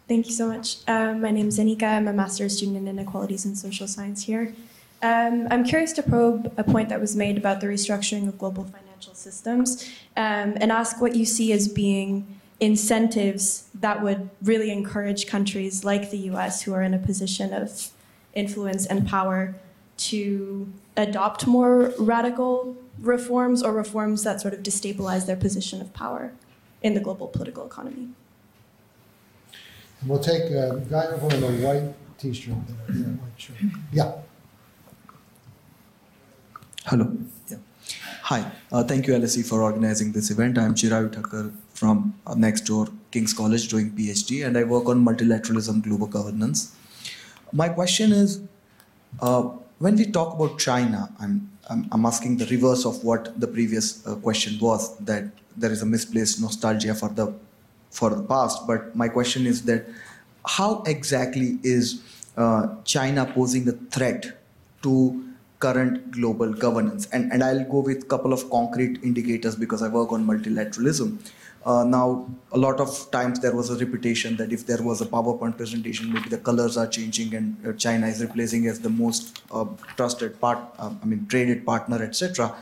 Thank 0.07 0.27
you 0.27 0.33
so 0.33 0.47
much. 0.47 0.77
Um, 0.87 1.21
my 1.21 1.31
name 1.31 1.47
is 1.47 1.57
Anika. 1.57 1.83
I'm 1.83 2.07
a 2.07 2.13
master's 2.13 2.57
student 2.57 2.77
in 2.77 2.87
inequalities 2.87 3.45
and 3.45 3.57
social 3.57 3.87
science 3.87 4.23
here. 4.25 4.53
Um, 5.01 5.47
I'm 5.49 5.63
curious 5.63 5.93
to 5.93 6.03
probe 6.03 6.53
a 6.57 6.63
point 6.63 6.89
that 6.89 6.99
was 6.99 7.15
made 7.15 7.37
about 7.37 7.61
the 7.61 7.67
restructuring 7.67 8.27
of 8.27 8.37
global 8.37 8.65
financial 9.03 9.15
systems 9.15 9.89
um, 10.15 10.55
and 10.61 10.71
ask 10.71 11.01
what 11.01 11.15
you 11.15 11.25
see 11.25 11.51
as 11.51 11.67
being 11.67 12.39
incentives 12.59 13.67
that 13.73 14.01
would 14.01 14.29
really 14.41 14.71
encourage 14.71 15.27
countries 15.27 15.83
like 15.83 16.11
the 16.11 16.17
US, 16.31 16.61
who 16.61 16.73
are 16.73 16.81
in 16.81 16.93
a 16.93 16.97
position 16.97 17.53
of 17.53 17.89
influence 18.33 18.85
and 18.85 19.07
power, 19.07 19.55
to 19.95 20.67
adopt 20.97 21.45
more 21.45 21.93
radical 21.99 22.75
reforms 22.99 23.61
or 23.61 23.73
reforms 23.73 24.23
that 24.23 24.41
sort 24.41 24.53
of 24.53 24.61
destabilize 24.61 25.25
their 25.25 25.35
position 25.35 25.81
of 25.81 25.93
power 25.93 26.31
in 26.81 26.93
the 26.93 26.99
global 26.99 27.27
political 27.27 27.65
economy. 27.65 28.09
We'll 30.05 30.19
take 30.19 30.43
a 30.51 30.81
guy 30.89 31.05
over 31.05 31.35
in 31.35 31.43
a 31.43 31.51
white 31.65 31.93
t-shirt 32.17 32.55
there, 32.67 32.95
yeah, 32.95 33.03
white 33.03 33.37
shirt. 33.37 33.55
Yeah. 33.91 34.11
Hello. 36.85 37.17
Hi. 38.27 38.49
Uh, 38.71 38.81
thank 38.85 39.05
you, 39.05 39.13
LSE, 39.15 39.45
for 39.45 39.61
organizing 39.61 40.13
this 40.13 40.31
event. 40.31 40.57
I'm 40.57 40.73
Chirayu 40.73 41.09
Thakkar 41.13 41.51
from 41.73 42.17
uh, 42.25 42.33
next 42.35 42.61
door 42.61 42.87
King's 43.11 43.33
College 43.33 43.67
doing 43.67 43.91
PhD, 43.91 44.47
and 44.47 44.57
I 44.57 44.63
work 44.63 44.87
on 44.87 45.03
multilateralism, 45.03 45.83
global 45.83 46.07
governance. 46.07 46.73
My 47.51 47.67
question 47.67 48.13
is, 48.13 48.39
uh, 49.19 49.41
when 49.79 49.97
we 49.97 50.05
talk 50.05 50.35
about 50.35 50.57
China, 50.57 51.09
I'm, 51.19 51.51
I'm, 51.69 51.85
I'm, 51.91 52.05
asking 52.05 52.37
the 52.37 52.45
reverse 52.45 52.85
of 52.85 53.03
what 53.03 53.37
the 53.41 53.45
previous 53.45 54.07
uh, 54.07 54.15
question 54.15 54.57
was, 54.57 54.97
that 54.99 55.25
there 55.57 55.73
is 55.73 55.81
a 55.81 55.85
misplaced 55.85 56.39
nostalgia 56.39 56.95
for 56.95 57.09
the 57.09 57.33
for 57.91 58.09
the 58.09 58.23
past. 58.23 58.65
But 58.65 58.95
my 58.95 59.09
question 59.09 59.45
is 59.45 59.63
that 59.63 59.85
how 60.45 60.81
exactly 60.83 61.59
is 61.61 62.01
uh, 62.37 62.67
China 62.85 63.25
posing 63.25 63.67
a 63.67 63.73
threat 63.73 64.31
to 64.83 65.32
current 65.65 66.11
global 66.11 66.51
governance? 66.65 67.07
And, 67.13 67.31
and 67.31 67.43
I'll 67.43 67.63
go 67.75 67.79
with 67.79 68.03
a 68.03 68.05
couple 68.05 68.33
of 68.33 68.49
concrete 68.49 68.99
indicators 69.03 69.55
because 69.55 69.81
I 69.81 69.87
work 69.87 70.11
on 70.11 70.27
multilateralism. 70.27 71.17
Uh, 71.65 71.83
now, 71.85 72.29
a 72.51 72.57
lot 72.57 72.81
of 72.81 72.89
times 73.11 73.39
there 73.39 73.55
was 73.55 73.69
a 73.69 73.77
reputation 73.83 74.35
that 74.35 74.51
if 74.51 74.65
there 74.65 74.83
was 74.83 75.01
a 75.01 75.05
PowerPoint 75.05 75.55
presentation, 75.55 76.11
maybe 76.11 76.29
the 76.29 76.37
colors 76.37 76.75
are 76.75 76.87
changing 76.87 77.33
and 77.35 77.67
uh, 77.67 77.71
China 77.73 78.07
is 78.07 78.21
replacing 78.21 78.67
as 78.67 78.81
the 78.81 78.89
most 78.89 79.41
uh, 79.51 79.65
trusted 79.95 80.39
part, 80.41 80.59
uh, 80.77 80.91
I 81.01 81.05
mean, 81.05 81.25
traded 81.27 81.65
partner, 81.65 82.03
etc. 82.03 82.53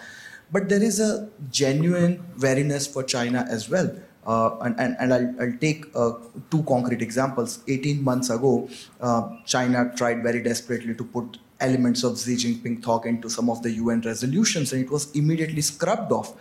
But 0.52 0.70
there 0.70 0.84
is 0.84 1.00
a 1.00 1.30
genuine 1.50 2.24
wariness 2.40 2.86
for 2.86 3.04
China 3.04 3.46
as 3.50 3.70
well. 3.70 3.92
Uh, 4.26 4.56
and, 4.60 4.80
and, 4.80 4.96
and 5.00 5.14
I'll, 5.14 5.42
I'll 5.42 5.58
take 5.60 5.86
uh, 5.96 6.12
two 6.52 6.64
concrete 6.64 7.02
examples. 7.02 7.64
18 7.68 8.04
months 8.04 8.30
ago, 8.30 8.70
uh, 9.00 9.30
China 9.46 9.92
tried 9.96 10.22
very 10.22 10.44
desperately 10.44 10.94
to 10.94 11.04
put 11.04 11.40
elements 11.62 12.04
of 12.04 12.20
Xi 12.20 12.36
Jinping 12.36 12.82
talk 12.84 13.06
into 13.06 13.30
some 13.30 13.50
of 13.50 13.62
the 13.62 13.72
UN 13.72 14.02
resolutions, 14.02 14.74
and 14.74 14.84
it 14.84 14.92
was 14.92 15.12
immediately 15.12 15.62
scrubbed 15.62 16.12
off. 16.12 16.34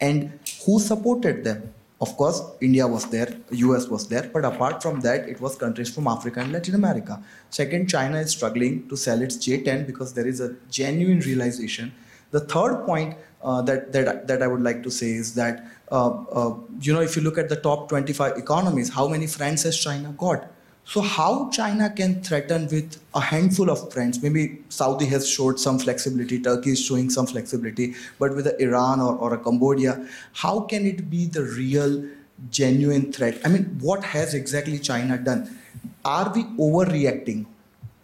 And 0.00 0.38
who 0.64 0.78
supported 0.78 1.44
them? 1.44 1.74
Of 2.00 2.16
course, 2.16 2.40
India 2.60 2.86
was 2.86 3.06
there, 3.06 3.34
US 3.50 3.88
was 3.88 4.06
there, 4.06 4.30
but 4.32 4.44
apart 4.44 4.82
from 4.82 5.00
that, 5.00 5.28
it 5.28 5.40
was 5.40 5.56
countries 5.56 5.92
from 5.92 6.06
Africa 6.06 6.40
and 6.40 6.52
Latin 6.52 6.76
America. 6.76 7.20
Second, 7.50 7.88
China 7.88 8.20
is 8.20 8.30
struggling 8.30 8.88
to 8.88 8.96
sell 8.96 9.20
its 9.20 9.36
J10 9.36 9.84
because 9.84 10.12
there 10.14 10.26
is 10.26 10.40
a 10.40 10.54
genuine 10.70 11.18
realization. 11.20 11.92
The 12.30 12.40
third 12.40 12.84
point 12.86 13.16
uh, 13.42 13.62
that, 13.62 13.92
that, 13.92 14.28
that 14.28 14.42
I 14.42 14.46
would 14.46 14.62
like 14.62 14.84
to 14.84 14.90
say 14.92 15.10
is 15.10 15.34
that, 15.34 15.64
uh, 15.90 16.10
uh, 16.10 16.54
you 16.80 16.92
know, 16.92 17.00
if 17.00 17.16
you 17.16 17.22
look 17.22 17.36
at 17.36 17.48
the 17.48 17.56
top 17.56 17.88
25 17.88 18.36
economies, 18.36 18.90
how 18.90 19.08
many 19.08 19.26
friends 19.26 19.64
has 19.64 19.76
China 19.76 20.14
got? 20.16 20.48
So 20.88 21.02
how 21.02 21.50
China 21.50 21.90
can 21.90 22.22
threaten 22.22 22.62
with 22.68 22.98
a 23.14 23.20
handful 23.20 23.68
of 23.68 23.92
friends? 23.92 24.22
Maybe 24.22 24.62
Saudi 24.70 25.04
has 25.06 25.28
showed 25.28 25.60
some 25.60 25.78
flexibility, 25.78 26.40
Turkey 26.40 26.70
is 26.70 26.80
showing 26.82 27.10
some 27.10 27.26
flexibility, 27.26 27.94
but 28.18 28.34
with 28.34 28.46
Iran 28.58 28.98
or, 28.98 29.14
or 29.16 29.34
a 29.34 29.38
Cambodia, 29.38 30.08
how 30.32 30.60
can 30.60 30.86
it 30.86 31.10
be 31.10 31.26
the 31.26 31.42
real, 31.42 32.08
genuine 32.50 33.12
threat? 33.12 33.38
I 33.44 33.48
mean, 33.48 33.64
what 33.82 34.02
has 34.02 34.32
exactly 34.32 34.78
China 34.78 35.18
done? 35.18 35.58
Are 36.06 36.32
we 36.34 36.44
overreacting 36.44 37.44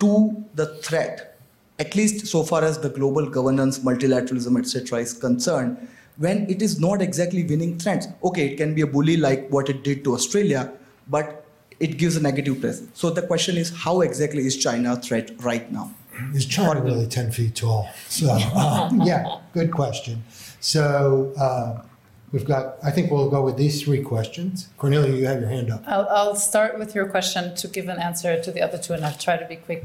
to 0.01 0.45
the 0.55 0.77
threat 0.83 1.39
at 1.79 1.95
least 1.95 2.27
so 2.27 2.43
far 2.43 2.63
as 2.63 2.79
the 2.79 2.91
global 2.91 3.29
governance, 3.29 3.79
multilateralism, 3.79 4.59
etc., 4.59 4.99
is 5.01 5.15
concerned, 5.15 5.89
when 6.19 6.49
it 6.51 6.63
is 6.63 6.79
not 6.79 7.03
exactly 7.03 7.43
winning 7.45 7.79
threats. 7.79 8.07
Okay, 8.23 8.49
it 8.53 8.57
can 8.57 8.75
be 8.75 8.83
a 8.83 8.87
bully 8.87 9.17
like 9.17 9.49
what 9.49 9.69
it 9.69 9.83
did 9.83 10.05
to 10.05 10.15
Australia, 10.15 10.73
but 11.09 11.44
it 11.85 11.99
gives 11.99 12.17
a 12.17 12.23
negative 12.23 12.61
presence. 12.63 12.99
So 12.99 13.11
the 13.11 13.27
question 13.33 13.59
is, 13.59 13.69
how 13.85 14.01
exactly 14.01 14.47
is 14.47 14.57
China 14.57 14.95
a 14.95 14.97
threat 14.97 15.31
right 15.41 15.71
now? 15.71 15.87
Is 16.33 16.47
China 16.47 16.81
really 16.81 17.07
10 17.07 17.31
feet 17.31 17.55
tall? 17.57 17.91
So, 18.09 18.33
um, 18.57 19.03
yeah, 19.11 19.41
good 19.53 19.71
question. 19.71 20.25
So, 20.61 20.83
uh, 21.37 21.83
we've 22.33 22.47
got, 22.47 22.77
I 22.83 22.91
think 22.91 23.11
we'll 23.11 23.29
go 23.29 23.43
with 23.43 23.59
these 23.59 23.83
three 23.83 24.01
questions. 24.01 24.71
Cornelia, 24.79 25.15
you 25.15 25.27
have 25.27 25.41
your 25.41 25.51
hand 25.51 25.71
up. 25.71 25.83
I'll, 25.87 26.09
I'll 26.09 26.37
start 26.37 26.79
with 26.79 26.95
your 26.95 27.07
question 27.07 27.55
to 27.57 27.69
give 27.69 27.89
an 27.89 27.99
answer 27.99 28.43
to 28.43 28.51
the 28.51 28.63
other 28.63 28.79
two, 28.79 28.95
and 28.95 29.05
I'll 29.05 29.21
try 29.27 29.37
to 29.37 29.47
be 29.47 29.57
quick. 29.57 29.85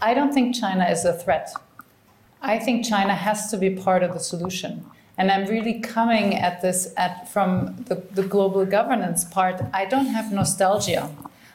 I 0.00 0.14
don't 0.14 0.32
think 0.32 0.54
China 0.54 0.84
is 0.84 1.04
a 1.04 1.12
threat. 1.12 1.52
I 2.42 2.60
think 2.60 2.86
China 2.86 3.14
has 3.14 3.50
to 3.50 3.56
be 3.56 3.70
part 3.70 4.04
of 4.04 4.12
the 4.12 4.20
solution. 4.20 4.84
And 5.18 5.30
I'm 5.30 5.46
really 5.46 5.80
coming 5.80 6.36
at 6.36 6.62
this 6.62 6.94
at, 6.96 7.28
from 7.28 7.84
the, 7.88 7.96
the 8.12 8.22
global 8.22 8.64
governance 8.64 9.24
part. 9.24 9.60
I 9.74 9.84
don't 9.84 10.06
have 10.06 10.32
nostalgia. 10.32 11.10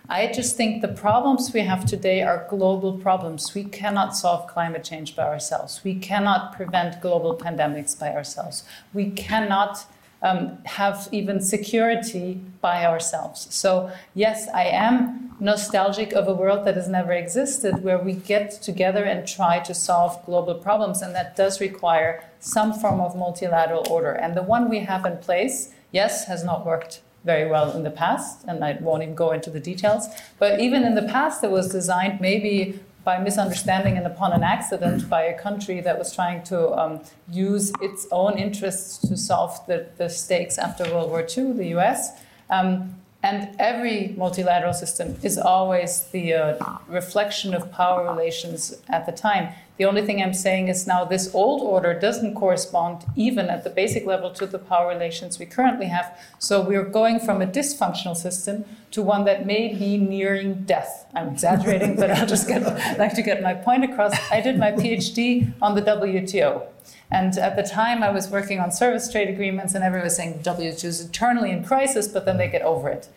I 0.08 0.32
just 0.32 0.56
think 0.56 0.82
the 0.82 0.88
problems 0.88 1.52
we 1.54 1.62
have 1.62 1.86
today 1.86 2.22
are 2.22 2.46
global 2.50 2.94
problems. 2.94 3.56
We 3.56 3.64
cannot 3.64 4.16
solve 4.16 4.48
climate 4.48 4.84
change 4.84 5.16
by 5.16 5.24
ourselves. 5.24 5.82
We 5.84 5.96
cannot 5.96 6.54
prevent 6.56 7.02
global 7.02 7.36
pandemics 7.36 7.98
by 7.98 8.14
ourselves. 8.14 8.64
We 8.94 9.10
cannot 9.12 9.86
um, 10.22 10.60
have 10.66 11.10
even 11.12 11.42
security 11.42 12.40
by 12.62 12.86
ourselves. 12.86 13.48
So, 13.54 13.92
yes, 14.14 14.48
I 14.54 14.66
am 14.66 15.36
nostalgic 15.40 16.14
of 16.14 16.28
a 16.28 16.34
world 16.34 16.66
that 16.66 16.76
has 16.76 16.88
never 16.88 17.12
existed 17.12 17.84
where 17.84 17.98
we 17.98 18.14
get 18.14 18.52
together 18.62 19.04
and 19.04 19.28
try 19.28 19.60
to 19.60 19.74
solve 19.74 20.24
global 20.26 20.56
problems, 20.56 21.02
and 21.02 21.14
that 21.16 21.36
does 21.36 21.60
require 21.60 22.24
some 22.40 22.74
form 22.74 23.02
of 23.02 23.16
multilateral 23.16 23.86
order. 23.90 24.12
And 24.12 24.36
the 24.36 24.44
one 24.44 24.70
we 24.70 24.80
have 24.80 25.06
in 25.06 25.18
place, 25.18 25.74
yes, 25.92 26.26
has 26.26 26.44
not 26.44 26.66
worked 26.66 27.02
very 27.26 27.50
well 27.50 27.76
in 27.76 27.84
the 27.84 27.92
past, 27.92 28.46
and 28.48 28.64
I 28.64 28.78
won't 28.80 29.04
even 29.04 29.16
go 29.16 29.32
into 29.32 29.50
the 29.50 29.60
details. 29.60 30.08
But 30.38 30.60
even 30.62 30.84
in 30.84 30.96
the 30.96 31.02
past, 31.02 31.44
it 31.44 31.52
was 31.52 31.68
designed 31.70 32.22
maybe 32.22 32.80
by 33.04 33.20
misunderstanding 33.20 33.98
and 33.98 34.06
upon 34.08 34.32
an 34.34 34.44
accident 34.44 35.10
by 35.10 35.24
a 35.24 35.38
country 35.38 35.82
that 35.82 35.98
was 35.98 36.14
trying 36.14 36.44
to 36.44 36.72
um, 36.74 37.02
use 37.30 37.72
its 37.82 38.08
own 38.12 38.38
interests 38.38 38.98
to 39.08 39.18
solve 39.18 39.66
the, 39.68 39.88
the 39.98 40.10
stakes 40.10 40.58
after 40.58 40.84
World 40.86 41.10
War 41.10 41.22
II, 41.22 41.54
the 41.54 41.68
US. 41.78 42.12
Um, 42.50 42.96
and 43.22 43.56
every 43.58 44.14
multilateral 44.18 44.74
system 44.74 45.18
is 45.24 45.38
always 45.38 46.04
the 46.12 46.34
uh, 46.34 46.78
reflection 46.88 47.56
of 47.56 47.72
power 47.72 48.08
relations 48.12 48.76
at 48.88 49.08
the 49.08 49.12
time. 49.12 49.50
The 49.78 49.86
only 49.86 50.06
thing 50.06 50.22
I'm 50.22 50.34
saying 50.34 50.70
is 50.70 50.88
now 50.88 51.04
this 51.04 51.34
old 51.36 51.62
order 51.62 51.94
doesn't 51.94 52.36
correspond 52.36 53.06
even 53.16 53.50
at 53.50 53.66
the 53.66 53.70
basic 53.70 54.06
level 54.06 54.32
to 54.32 54.46
the 54.46 54.58
power 54.58 54.88
relations 54.88 55.38
we 55.38 55.46
currently 55.46 55.88
have. 55.88 56.18
So 56.40 56.62
we're 56.62 56.86
going 56.86 57.20
from 57.20 57.42
a 57.42 57.48
dysfunctional 57.48 58.16
system 58.16 58.64
to 58.92 59.02
one 59.02 59.26
that 59.26 59.46
may 59.46 59.74
be 59.74 59.98
nearing 59.98 60.64
death. 60.64 61.08
I'm 61.14 61.28
exaggerating, 61.30 61.98
but 61.98 62.10
I'll 62.10 62.26
just 62.26 62.48
get, 62.48 62.64
like 62.98 63.16
to 63.16 63.22
get 63.22 63.44
my 63.44 63.54
point 63.54 63.84
across. 63.84 64.14
I 64.32 64.40
did 64.40 64.58
my 64.58 64.72
PhD 64.72 65.52
on 65.62 65.76
the 65.76 65.82
WTO. 65.82 66.68
And 67.12 67.38
at 67.38 67.56
the 67.56 67.64
time, 67.64 68.02
I 68.02 68.12
was 68.12 68.30
working 68.30 68.60
on 68.60 68.72
service 68.72 69.12
trade 69.12 69.30
agreements, 69.30 69.76
and 69.76 69.84
everyone 69.84 70.06
was 70.06 70.16
saying 70.16 70.40
WTO 70.40 70.84
is 70.84 71.06
eternally 71.06 71.52
in 71.52 71.64
crisis, 71.64 72.08
but 72.08 72.26
then 72.26 72.38
they 72.38 72.48
get 72.48 72.62
over 72.62 72.90
it. 72.90 73.10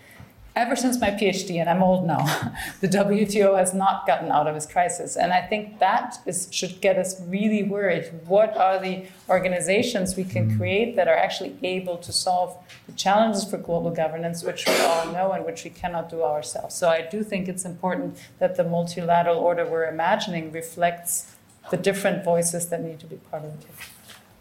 Ever 0.58 0.74
since 0.74 1.00
my 1.00 1.10
PhD, 1.10 1.60
and 1.60 1.70
I'm 1.70 1.84
old 1.84 2.04
now, 2.04 2.24
the 2.80 2.88
WTO 2.88 3.56
has 3.56 3.72
not 3.72 4.08
gotten 4.08 4.32
out 4.32 4.48
of 4.48 4.56
its 4.56 4.66
crisis. 4.66 5.14
And 5.14 5.32
I 5.32 5.40
think 5.40 5.78
that 5.78 6.18
is, 6.26 6.48
should 6.50 6.80
get 6.80 6.98
us 6.98 7.20
really 7.28 7.62
worried. 7.62 8.10
What 8.26 8.56
are 8.56 8.80
the 8.80 9.04
organizations 9.28 10.16
we 10.16 10.24
can 10.24 10.50
hmm. 10.50 10.58
create 10.58 10.96
that 10.96 11.06
are 11.06 11.14
actually 11.14 11.56
able 11.62 11.96
to 11.98 12.12
solve 12.12 12.56
the 12.86 12.92
challenges 12.94 13.48
for 13.48 13.56
global 13.56 13.92
governance, 13.92 14.42
which 14.42 14.66
we 14.66 14.74
all 14.80 15.12
know 15.12 15.30
and 15.30 15.44
which 15.44 15.62
we 15.62 15.70
cannot 15.70 16.10
do 16.10 16.24
ourselves? 16.24 16.74
So 16.74 16.88
I 16.88 17.02
do 17.02 17.22
think 17.22 17.46
it's 17.46 17.64
important 17.64 18.18
that 18.40 18.56
the 18.56 18.64
multilateral 18.64 19.38
order 19.38 19.64
we're 19.64 19.88
imagining 19.88 20.50
reflects 20.50 21.36
the 21.70 21.76
different 21.76 22.24
voices 22.24 22.68
that 22.70 22.82
need 22.82 22.98
to 22.98 23.06
be 23.06 23.16
part 23.30 23.44
of 23.44 23.50
it. 23.50 23.66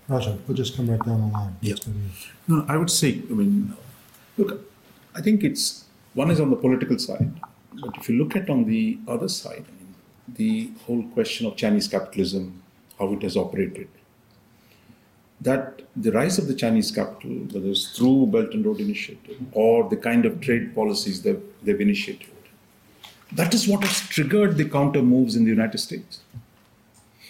Raja, 0.07 0.35
we'll 0.47 0.57
just 0.57 0.75
come 0.75 0.89
right 0.89 1.03
down 1.05 1.29
the 1.29 1.37
line. 1.37 1.55
Yeah. 1.61 1.75
No, 2.47 2.65
I 2.67 2.75
would 2.75 2.89
say, 2.89 3.21
I 3.29 3.33
mean, 3.33 3.73
look, 4.35 4.61
I 5.13 5.21
think 5.21 5.43
it's 5.43 5.83
one 6.17 6.31
is 6.31 6.39
on 6.39 6.49
the 6.49 6.55
political 6.55 6.97
side, 6.97 7.31
but 7.79 7.95
if 7.97 8.09
you 8.09 8.17
look 8.17 8.35
at 8.35 8.49
on 8.49 8.65
the 8.65 8.97
other 9.07 9.29
side, 9.29 9.65
I 9.67 9.73
mean, 9.79 9.93
the 10.41 10.71
whole 10.85 11.03
question 11.09 11.45
of 11.45 11.55
Chinese 11.55 11.87
capitalism, 11.87 12.63
how 12.97 13.13
it 13.13 13.21
has 13.21 13.37
operated, 13.37 13.87
that 15.39 15.83
the 15.95 16.11
rise 16.11 16.39
of 16.39 16.47
the 16.47 16.55
Chinese 16.55 16.89
capital, 16.89 17.35
whether 17.51 17.67
it's 17.67 17.95
through 17.95 18.25
Belt 18.27 18.55
and 18.55 18.65
Road 18.65 18.79
Initiative 18.79 19.37
or 19.51 19.87
the 19.87 19.97
kind 19.97 20.25
of 20.25 20.41
trade 20.41 20.73
policies 20.73 21.21
that 21.21 21.39
they've 21.63 21.79
initiated, 21.79 22.33
that 23.33 23.53
is 23.53 23.67
what 23.67 23.83
has 23.83 23.99
triggered 24.09 24.57
the 24.57 24.67
counter 24.67 25.03
moves 25.03 25.35
in 25.35 25.43
the 25.43 25.51
United 25.51 25.77
States. 25.77 26.21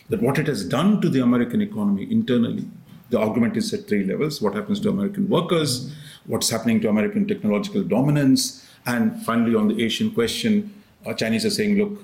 That 0.07 0.21
what 0.21 0.39
it 0.39 0.47
has 0.47 0.63
done 0.63 1.01
to 1.01 1.09
the 1.09 1.19
American 1.19 1.61
economy 1.61 2.09
internally, 2.09 2.65
the 3.09 3.19
argument 3.19 3.57
is 3.57 3.73
at 3.73 3.89
three 3.89 4.05
levels. 4.05 4.41
What 4.41 4.55
happens 4.55 4.79
to 4.81 4.89
American 4.89 5.27
workers, 5.27 5.93
what's 6.25 6.49
happening 6.49 6.79
to 6.81 6.89
American 6.89 7.27
technological 7.27 7.83
dominance, 7.83 8.63
and 8.87 9.21
finally, 9.23 9.53
on 9.53 9.67
the 9.67 9.83
Asian 9.83 10.11
question, 10.11 10.73
Chinese 11.17 11.45
are 11.45 11.49
saying, 11.49 11.77
look, 11.77 11.99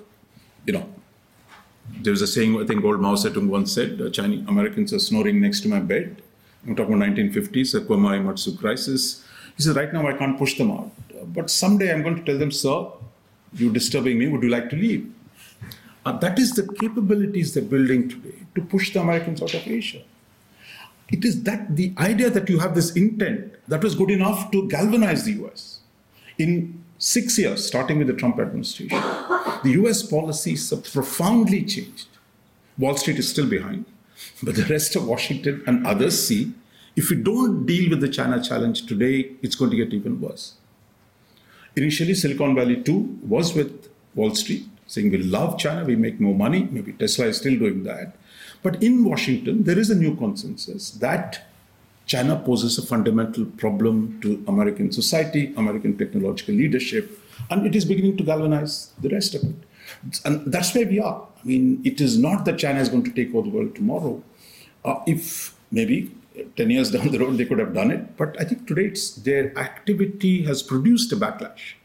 you 0.65 0.73
know, 0.73 0.85
there 2.01 2.11
was 2.11 2.22
a 2.22 2.27
saying, 2.27 2.61
I 2.61 2.65
think 2.65 2.84
old 2.84 2.99
Mao 2.99 3.15
Zedong 3.15 3.47
once 3.47 3.73
said, 3.73 4.14
Chinese 4.14 4.45
Americans 4.47 4.93
are 4.93 4.99
snoring 4.99 5.41
next 5.41 5.61
to 5.61 5.69
my 5.69 5.80
bed. 5.80 6.22
I'm 6.68 6.76
talking 6.76 6.93
about 6.95 7.07
1950s, 7.10 7.72
the 7.72 7.81
Quemoy-Matsu 7.81 8.57
crisis. 8.57 9.23
He 9.55 9.64
said, 9.64 9.76
right 9.76 9.93
now 9.93 10.07
I 10.07 10.14
can't 10.14 10.38
push 10.38 10.57
them 10.57 10.72
out. 10.72 10.91
But 11.34 11.49
someday 11.49 11.93
I'm 11.93 12.03
going 12.03 12.15
to 12.18 12.23
tell 12.23 12.38
them, 12.38 12.51
sir, 12.51 12.88
you're 13.53 13.73
disturbing 13.73 14.19
me. 14.19 14.27
Would 14.27 14.43
you 14.43 14.49
like 14.49 14.69
to 14.69 14.76
leave? 14.76 15.14
Uh, 16.05 16.18
that 16.19 16.38
is 16.38 16.51
the 16.51 16.68
capabilities 16.73 17.53
they're 17.53 17.64
building 17.64 18.10
today 18.10 18.35
to 18.55 18.61
push 18.61 18.93
the 18.93 18.99
Americans 18.99 19.41
out 19.41 19.53
of 19.53 19.65
Asia. 19.65 20.01
It 21.10 21.23
is 21.23 21.43
that 21.43 21.76
the 21.76 21.93
idea 21.97 22.30
that 22.30 22.49
you 22.49 22.60
have 22.60 22.76
this 22.76 22.91
intent 22.95 23.53
that 23.69 23.84
was 23.84 23.95
good 23.95 24.11
enough 24.11 24.51
to 24.51 24.68
galvanize 24.68 25.23
the 25.23 25.34
US. 25.45 25.72
In 26.38 26.84
six 26.97 27.38
years, 27.38 27.65
starting 27.65 27.97
with 27.99 28.07
the 28.07 28.14
Trump 28.14 28.39
administration, 28.39 28.99
the 29.64 29.72
US 29.81 30.03
policies 30.03 30.69
have 30.69 30.84
profoundly 30.91 31.64
changed. 31.64 32.07
Wall 32.77 32.97
Street 32.97 33.19
is 33.19 33.30
still 33.30 33.47
behind, 33.47 33.85
but 34.41 34.55
the 34.55 34.65
rest 34.65 34.95
of 34.95 35.07
Washington 35.07 35.64
and 35.68 35.85
others 35.85 36.27
see 36.27 36.53
if 36.95 37.10
we 37.10 37.15
don't 37.15 37.65
deal 37.65 37.89
with 37.89 38.01
the 38.01 38.10
China 38.10 38.41
challenge 38.43 38.85
today, 38.85 39.31
it's 39.41 39.55
going 39.55 39.72
to 39.72 39.77
get 39.77 39.93
even 39.93 40.22
worse. 40.22 40.53
Initially, 41.76 42.14
Silicon 42.14 42.53
Valley 42.53 42.81
too 42.84 43.18
was 43.23 43.55
with 43.55 43.89
Wall 44.14 44.35
Street 44.35 44.68
saying 44.85 45.10
we 45.10 45.18
love 45.18 45.57
China, 45.57 45.84
we 45.85 45.95
make 45.95 46.19
more 46.19 46.35
money. 46.35 46.68
Maybe 46.69 46.93
Tesla 46.93 47.26
is 47.26 47.38
still 47.38 47.57
doing 47.57 47.84
that. 47.84 48.15
But 48.61 48.84
in 48.84 49.03
Washington, 49.03 49.64
there 49.64 49.80
is 49.80 49.89
a 49.89 49.95
new 49.95 50.15
consensus 50.15 50.91
that 50.91 51.47
China 52.05 52.35
poses 52.45 52.77
a 52.77 52.85
fundamental 52.85 53.45
problem 53.45 54.19
to 54.21 54.43
American 54.47 54.91
society, 54.91 55.53
American 55.55 55.97
technological 55.97 56.53
leadership, 56.53 57.19
and 57.49 57.65
it 57.65 57.75
is 57.75 57.85
beginning 57.85 58.17
to 58.17 58.23
galvanize 58.23 58.93
the 59.01 59.09
rest 59.09 59.35
of 59.35 59.43
it. 59.43 59.55
And 60.25 60.51
that's 60.51 60.73
where 60.75 60.85
we 60.85 60.99
are. 60.99 61.25
I 61.43 61.47
mean, 61.47 61.81
it 61.84 62.01
is 62.01 62.17
not 62.17 62.45
that 62.45 62.57
China 62.57 62.80
is 62.80 62.89
going 62.89 63.03
to 63.03 63.11
take 63.11 63.34
over 63.34 63.49
the 63.49 63.55
world 63.55 63.75
tomorrow. 63.75 64.21
Uh, 64.84 64.99
if 65.07 65.55
maybe 65.71 66.11
10 66.57 66.69
years 66.69 66.91
down 66.95 67.09
the 67.11 67.19
road 67.19 67.38
they 67.38 67.45
could 67.45 67.59
have 67.59 67.73
done 67.73 67.91
it, 67.91 68.17
but 68.17 68.39
I 68.39 68.43
think 68.43 68.67
today 68.67 68.93
their 69.23 69.57
activity 69.57 70.43
has 70.43 70.61
produced 70.61 71.11
a 71.11 71.15
backlash. 71.15 71.75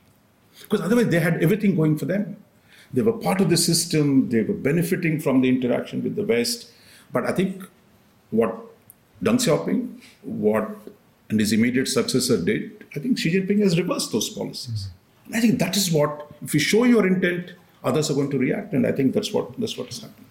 Because 0.63 0.81
otherwise 0.81 1.09
they 1.09 1.21
had 1.21 1.43
everything 1.43 1.77
going 1.77 1.97
for 1.97 2.07
them. 2.07 2.37
They 2.93 3.03
were 3.03 3.13
part 3.13 3.41
of 3.41 3.51
the 3.51 3.57
system, 3.57 4.31
they 4.31 4.43
were 4.43 4.55
benefiting 4.55 5.21
from 5.21 5.43
the 5.43 5.49
interaction 5.49 6.03
with 6.03 6.17
the 6.17 6.25
West. 6.25 6.71
But 7.13 7.25
I 7.27 7.33
think 7.33 7.63
what 8.31 8.68
Deng 9.23 9.37
Xiaoping, 9.37 10.01
what 10.23 10.69
and 11.31 11.41
his 11.41 11.53
immediate 11.53 11.89
successor 11.89 12.43
did, 12.43 12.85
I 12.97 13.01
think 13.01 13.19
Xi 13.19 13.35
Jinping 13.35 13.61
has 13.61 13.79
reversed 13.79 14.13
those 14.13 14.31
policies. 14.31 14.89
And 15.27 15.37
I 15.37 15.41
think 15.41 15.59
that 15.59 15.77
is 15.77 15.93
what, 15.93 16.31
if 16.43 16.55
you 16.55 16.61
show 16.61 16.85
your 16.85 17.07
intent, 17.07 17.53
others 17.85 18.11
are 18.11 18.15
going 18.15 18.31
to 18.31 18.39
react, 18.39 18.73
and 18.73 18.87
I 18.87 18.93
think 18.93 19.15
that's 19.15 19.33
what 19.33 19.59
that's 19.61 19.77
what 19.77 19.89
has 19.89 20.01
happened. 20.01 20.25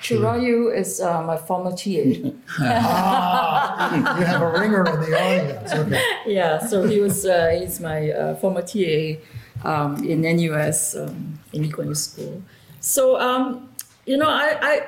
Chirayu 0.00 0.76
is 0.76 1.00
uh, 1.00 1.22
my 1.22 1.36
former 1.36 1.72
TA. 1.72 2.30
ah, 2.60 4.18
you 4.18 4.24
have 4.24 4.42
a 4.42 4.50
ringer 4.60 4.84
in 4.86 5.00
the 5.00 5.20
audience. 5.20 5.72
Okay. 5.72 6.02
Yeah, 6.26 6.58
so 6.58 6.86
he 6.86 7.00
was 7.00 7.26
uh, 7.26 7.56
he's 7.58 7.80
my 7.80 8.10
uh, 8.10 8.34
former 8.36 8.62
TA 8.62 9.16
um, 9.64 10.02
in 10.04 10.22
NUS 10.22 10.96
um, 10.96 11.38
in 11.52 11.62
Lee 11.62 11.70
Kuan 11.70 11.88
Yew 11.88 11.94
School. 11.94 12.42
So 12.80 13.20
um, 13.20 13.68
you 14.04 14.16
know, 14.16 14.28
I, 14.28 14.58
I 14.60 14.86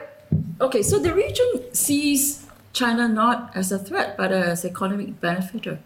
okay. 0.60 0.82
So 0.82 0.98
the 0.98 1.14
region 1.14 1.74
sees 1.74 2.46
China 2.72 3.08
not 3.08 3.50
as 3.54 3.72
a 3.72 3.78
threat, 3.78 4.16
but 4.16 4.32
as 4.32 4.64
economic 4.64 5.20
benefiter. 5.20 5.78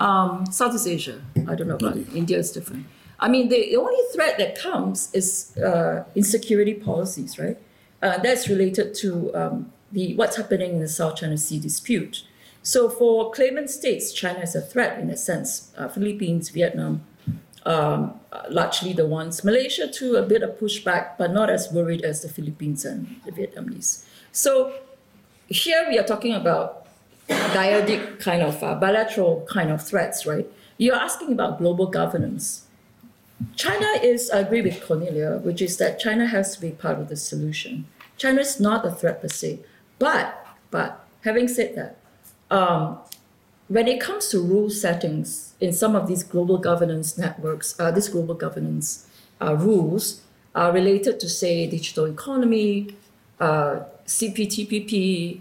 Um, 0.00 0.46
Southeast 0.50 0.86
Asia, 0.86 1.22
I 1.48 1.54
don't 1.54 1.68
know, 1.68 1.78
but 1.78 1.96
India 2.14 2.38
is 2.38 2.52
different. 2.52 2.86
I 3.18 3.28
mean, 3.28 3.48
the, 3.48 3.70
the 3.70 3.76
only 3.76 4.02
threat 4.12 4.36
that 4.38 4.58
comes 4.58 5.12
is 5.14 5.56
uh, 5.56 6.04
insecurity 6.14 6.74
policies, 6.74 7.38
right? 7.38 7.56
Uh, 8.02 8.18
that's 8.18 8.48
related 8.48 8.94
to 8.96 9.34
um, 9.34 9.72
the 9.92 10.14
what's 10.16 10.36
happening 10.36 10.72
in 10.72 10.80
the 10.80 10.88
South 10.88 11.16
China 11.16 11.38
Sea 11.38 11.60
dispute. 11.60 12.24
So 12.62 12.88
for 12.88 13.30
claimant 13.30 13.70
states, 13.70 14.12
China 14.12 14.40
is 14.40 14.54
a 14.54 14.60
threat 14.60 14.98
in 14.98 15.10
a 15.10 15.16
sense. 15.16 15.72
Uh, 15.76 15.88
Philippines, 15.88 16.48
Vietnam, 16.50 17.04
um, 17.64 18.18
largely 18.50 18.92
the 18.92 19.06
ones. 19.06 19.44
Malaysia 19.44 19.88
too, 19.88 20.16
a 20.16 20.22
bit 20.22 20.42
of 20.42 20.58
pushback, 20.58 21.16
but 21.18 21.32
not 21.32 21.50
as 21.50 21.72
worried 21.72 22.02
as 22.02 22.22
the 22.22 22.28
Philippines 22.28 22.84
and 22.84 23.20
the 23.24 23.32
Vietnamese. 23.32 24.04
So 24.32 24.72
here 25.48 25.86
we 25.88 25.98
are 25.98 26.04
talking 26.04 26.34
about 26.34 26.86
dyadic 27.28 28.18
kind 28.20 28.42
of 28.42 28.62
uh, 28.62 28.74
bilateral 28.74 29.46
kind 29.48 29.70
of 29.70 29.82
threats, 29.82 30.26
right? 30.26 30.46
You're 30.78 30.96
asking 30.96 31.32
about 31.32 31.58
global 31.58 31.86
governance. 31.86 32.66
China 33.56 33.86
is, 34.02 34.30
I 34.30 34.38
agree 34.38 34.62
with 34.62 34.84
Cornelia, 34.86 35.38
which 35.42 35.60
is 35.60 35.76
that 35.78 35.98
China 35.98 36.26
has 36.26 36.54
to 36.54 36.60
be 36.60 36.70
part 36.70 36.98
of 36.98 37.08
the 37.08 37.16
solution. 37.16 37.86
China 38.16 38.40
is 38.40 38.60
not 38.60 38.84
a 38.86 38.90
threat 38.90 39.20
per 39.20 39.28
se. 39.28 39.60
But, 39.98 40.46
but 40.70 41.04
having 41.22 41.48
said 41.48 41.74
that, 41.76 41.96
um, 42.50 42.98
when 43.72 43.88
it 43.88 43.98
comes 44.00 44.28
to 44.28 44.38
rule 44.38 44.68
settings 44.68 45.54
in 45.58 45.72
some 45.72 45.96
of 45.96 46.06
these 46.06 46.22
global 46.22 46.58
governance 46.58 47.16
networks, 47.16 47.74
uh, 47.80 47.90
these 47.90 48.08
global 48.08 48.34
governance 48.34 49.06
uh, 49.40 49.54
rules 49.54 50.20
are 50.54 50.72
related 50.72 51.18
to, 51.18 51.26
say, 51.26 51.66
digital 51.66 52.04
economy, 52.04 52.94
uh, 53.40 53.80
CPTPP, 54.06 55.40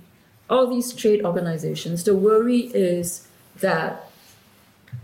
all 0.50 0.66
these 0.68 0.94
trade 0.94 1.26
organizations. 1.26 2.06
The 2.06 2.16
worry 2.16 2.72
is 2.74 3.28
that 3.60 4.10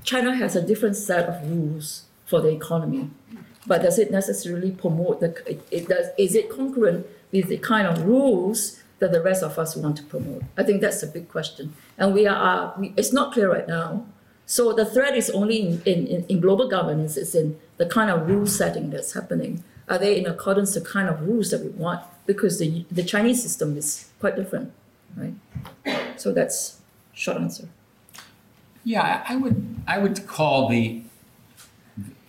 China 0.06 0.34
has 0.34 0.56
a 0.56 0.62
different 0.62 0.96
set 0.96 1.28
of 1.28 1.52
rules 1.52 2.06
for 2.26 2.40
the 2.40 2.48
economy, 2.48 3.10
but 3.66 3.82
does 3.82 4.00
it 4.00 4.10
necessarily 4.10 4.72
promote 4.72 5.20
the? 5.20 5.60
It, 5.70 5.90
does. 5.90 6.08
Is 6.18 6.34
it 6.34 6.50
congruent 6.50 7.06
with 7.34 7.50
the 7.50 7.58
kind 7.58 7.88
of 7.88 8.06
rules 8.06 8.82
that 9.00 9.12
the 9.12 9.22
rest 9.22 9.44
of 9.44 9.58
us 9.60 9.76
want 9.76 9.98
to 9.98 10.04
promote? 10.04 10.44
I 10.58 10.64
think 10.64 10.82
that's 10.82 11.04
a 11.04 11.08
big 11.08 11.30
question, 11.30 11.74
and 11.98 12.14
we 12.14 12.28
are. 12.28 12.36
Uh, 12.36 12.80
we, 12.80 12.94
it's 12.98 13.14
not 13.14 13.34
clear 13.34 13.52
right 13.52 13.68
now. 13.68 14.06
So 14.46 14.72
the 14.72 14.86
threat 14.86 15.16
is 15.16 15.30
only 15.32 15.60
in, 15.60 15.82
in, 15.86 16.26
in 16.30 16.40
global 16.40 16.70
governance. 16.70 17.18
It's 17.18 17.36
in 17.36 17.60
the 17.76 17.86
kind 17.86 18.10
of 18.10 18.30
rule 18.30 18.48
setting 18.48 18.90
that's 18.92 19.14
happening. 19.14 19.64
Are 19.90 19.98
they 19.98 20.18
in 20.18 20.26
accordance 20.26 20.74
to 20.74 20.80
the 20.80 20.86
kind 20.86 21.10
of 21.10 21.22
rules 21.22 21.52
that 21.52 21.62
we 21.62 21.70
want? 21.70 22.02
Because 22.26 22.60
the 22.60 22.86
the 22.92 23.04
Chinese 23.04 23.42
system 23.42 23.78
is 23.78 24.10
quite 24.20 24.36
different, 24.36 24.72
right? 25.16 25.34
So 26.18 26.34
that's 26.34 26.80
short 27.14 27.38
answer. 27.38 27.68
Yeah, 28.84 29.24
I 29.28 29.36
would 29.36 29.76
I 29.88 29.98
would 29.98 30.28
call 30.28 30.70
the 30.70 31.04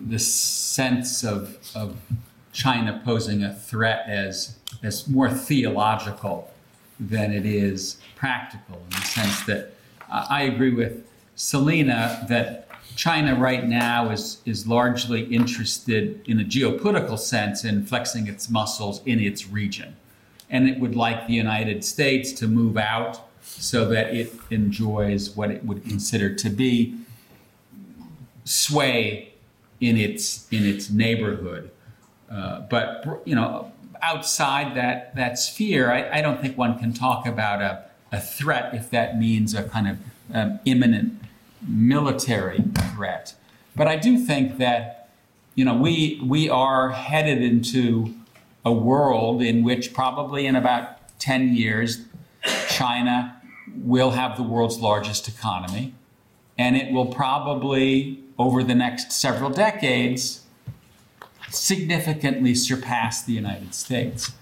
the 0.01 0.19
sense 0.19 1.24
of 1.24 1.59
of 1.74 1.97
China 2.53 3.01
posing 3.05 3.43
a 3.43 3.55
threat 3.55 4.09
as 4.09 4.57
as 4.82 5.09
more 5.09 5.31
theological 5.31 6.51
than 7.00 7.32
it 7.32 7.46
is 7.46 7.98
practical 8.16 8.76
in 8.76 8.90
the 8.90 9.06
sense 9.06 9.44
that 9.46 9.74
uh, 10.10 10.26
I 10.28 10.42
agree 10.42 10.74
with 10.74 11.06
Selina 11.36 12.26
that 12.28 12.68
China 12.96 13.36
right 13.36 13.64
now 13.66 14.10
is 14.10 14.42
is 14.44 14.66
largely 14.66 15.22
interested 15.24 16.20
in 16.26 16.40
a 16.40 16.44
geopolitical 16.44 17.18
sense 17.18 17.64
in 17.64 17.84
flexing 17.84 18.26
its 18.26 18.50
muscles 18.50 19.00
in 19.06 19.20
its 19.20 19.48
region. 19.48 19.94
And 20.50 20.68
it 20.68 20.80
would 20.80 20.96
like 20.96 21.26
the 21.26 21.34
United 21.34 21.84
States 21.84 22.32
to 22.32 22.48
move 22.48 22.76
out 22.76 23.28
so 23.42 23.84
that 23.86 24.14
it 24.14 24.32
enjoys 24.50 25.30
what 25.36 25.50
it 25.50 25.64
would 25.64 25.84
consider 25.84 26.34
to 26.34 26.50
be 26.50 26.96
sway 28.44 29.32
in 29.80 29.96
its 29.96 30.48
in 30.50 30.66
its 30.66 30.90
neighborhood. 30.90 31.70
Uh, 32.30 32.60
but 32.68 33.22
you 33.24 33.34
know, 33.34 33.70
outside 34.02 34.76
that 34.76 35.14
that 35.16 35.38
sphere, 35.38 35.90
I, 35.90 36.18
I, 36.18 36.20
don't 36.20 36.40
think 36.40 36.56
one 36.56 36.78
can 36.78 36.92
talk 36.92 37.26
about 37.26 37.60
a, 37.62 37.84
a 38.12 38.20
threat 38.20 38.74
if 38.74 38.90
that 38.90 39.18
means 39.18 39.54
a 39.54 39.62
kind 39.62 39.88
of 39.88 39.98
um, 40.32 40.60
imminent 40.64 41.20
military 41.66 42.62
threat. 42.94 43.34
But 43.74 43.88
I 43.88 43.96
do 43.96 44.18
think 44.18 44.58
that 44.58 45.10
you 45.54 45.64
know 45.64 45.74
we 45.74 46.20
we 46.22 46.48
are 46.48 46.90
headed 46.90 47.42
into 47.42 48.14
a 48.64 48.72
world 48.72 49.42
in 49.42 49.62
which 49.62 49.92
probably 49.94 50.46
in 50.46 50.56
about 50.56 51.18
10 51.18 51.54
years 51.54 52.04
China 52.68 53.40
will 53.76 54.10
have 54.10 54.36
the 54.36 54.42
world's 54.42 54.78
largest 54.78 55.28
economy 55.28 55.94
and 56.58 56.76
it 56.76 56.92
will 56.92 57.06
probably 57.06 58.22
over 58.38 58.62
the 58.62 58.74
next 58.74 59.12
several 59.12 59.50
decades 59.50 60.42
significantly 61.50 62.54
surpass 62.54 63.22
the 63.22 63.32
United 63.32 63.74
States. 63.74 64.32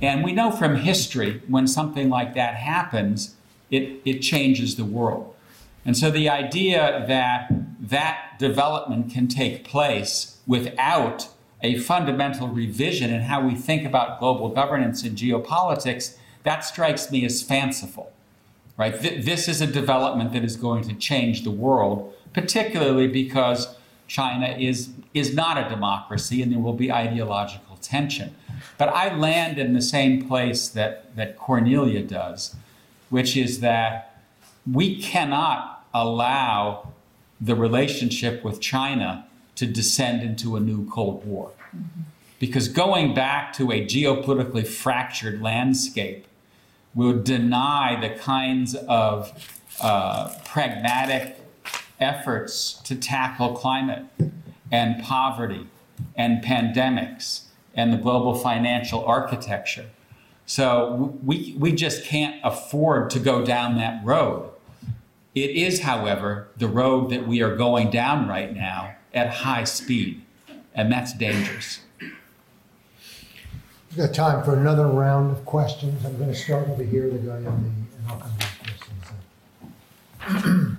And 0.00 0.22
we 0.22 0.32
know 0.32 0.50
from 0.50 0.76
history 0.76 1.42
when 1.48 1.66
something 1.66 2.08
like 2.08 2.34
that 2.34 2.54
happens, 2.54 3.34
it, 3.70 4.00
it 4.04 4.20
changes 4.20 4.76
the 4.76 4.84
world. 4.84 5.34
And 5.84 5.96
so 5.96 6.10
the 6.10 6.28
idea 6.28 7.04
that 7.08 7.50
that 7.80 8.38
development 8.38 9.12
can 9.12 9.26
take 9.28 9.64
place 9.64 10.38
without 10.46 11.28
a 11.62 11.78
fundamental 11.78 12.48
revision 12.48 13.10
in 13.10 13.22
how 13.22 13.40
we 13.40 13.54
think 13.54 13.84
about 13.84 14.20
global 14.20 14.48
governance 14.50 15.02
and 15.02 15.16
geopolitics, 15.16 16.16
that 16.44 16.64
strikes 16.64 17.10
me 17.10 17.24
as 17.24 17.42
fanciful. 17.42 18.12
Right? 18.76 19.00
Th- 19.00 19.24
this 19.24 19.48
is 19.48 19.60
a 19.60 19.66
development 19.66 20.32
that 20.34 20.44
is 20.44 20.56
going 20.56 20.84
to 20.84 20.94
change 20.94 21.42
the 21.42 21.50
world, 21.50 22.14
particularly 22.32 23.08
because 23.08 23.74
China 24.06 24.46
is, 24.46 24.90
is 25.14 25.34
not 25.34 25.56
a 25.58 25.68
democracy 25.68 26.42
and 26.42 26.52
there 26.52 26.58
will 26.58 26.74
be 26.74 26.92
ideological 26.92 27.76
tension. 27.76 28.34
But 28.76 28.88
I 28.88 29.14
land 29.14 29.58
in 29.58 29.72
the 29.72 29.82
same 29.82 30.26
place 30.26 30.68
that, 30.68 31.14
that 31.16 31.38
Cornelia 31.38 32.02
does, 32.02 32.56
which 33.08 33.36
is 33.36 33.60
that 33.60 34.22
we 34.70 35.00
cannot 35.00 35.86
allow 35.94 36.92
the 37.40 37.54
relationship 37.54 38.44
with 38.44 38.60
China 38.60 39.26
to 39.54 39.66
descend 39.66 40.22
into 40.22 40.56
a 40.56 40.60
new 40.60 40.88
Cold 40.90 41.24
War. 41.24 41.52
Because 42.38 42.68
going 42.68 43.14
back 43.14 43.52
to 43.54 43.72
a 43.72 43.84
geopolitically 43.84 44.66
fractured 44.66 45.40
landscape 45.42 46.26
will 46.94 47.20
deny 47.20 47.98
the 48.00 48.10
kinds 48.10 48.74
of 48.74 49.32
uh, 49.80 50.34
pragmatic 50.44 51.38
efforts 52.00 52.74
to 52.84 52.94
tackle 52.94 53.54
climate 53.54 54.04
and 54.70 55.02
poverty 55.02 55.66
and 56.16 56.42
pandemics 56.42 57.44
and 57.74 57.92
the 57.92 57.96
global 57.96 58.34
financial 58.34 59.04
architecture. 59.04 59.86
So 60.46 61.18
we, 61.22 61.54
we 61.58 61.72
just 61.72 62.04
can't 62.04 62.36
afford 62.42 63.10
to 63.10 63.18
go 63.18 63.44
down 63.44 63.76
that 63.76 64.02
road. 64.04 64.50
It 65.34 65.50
is, 65.50 65.80
however, 65.80 66.48
the 66.56 66.68
road 66.68 67.10
that 67.10 67.26
we 67.26 67.42
are 67.42 67.54
going 67.54 67.90
down 67.90 68.26
right 68.26 68.54
now 68.54 68.94
at 69.12 69.28
high 69.28 69.64
speed, 69.64 70.22
and 70.74 70.90
that's 70.90 71.12
dangerous. 71.12 71.80
We've 73.90 73.98
got 73.98 74.14
time 74.14 74.44
for 74.44 74.56
another 74.56 74.86
round 74.86 75.30
of 75.30 75.44
questions. 75.44 76.04
I'm 76.04 76.16
going 76.16 76.30
to 76.30 76.34
start 76.34 76.68
over 76.68 76.82
here, 76.82 77.10
the 77.10 77.18
guy 77.18 77.36
on 77.36 77.44
the, 77.44 77.50
and 77.50 77.86
I'll 78.08 78.18
come 78.18 78.32
back 78.38 78.48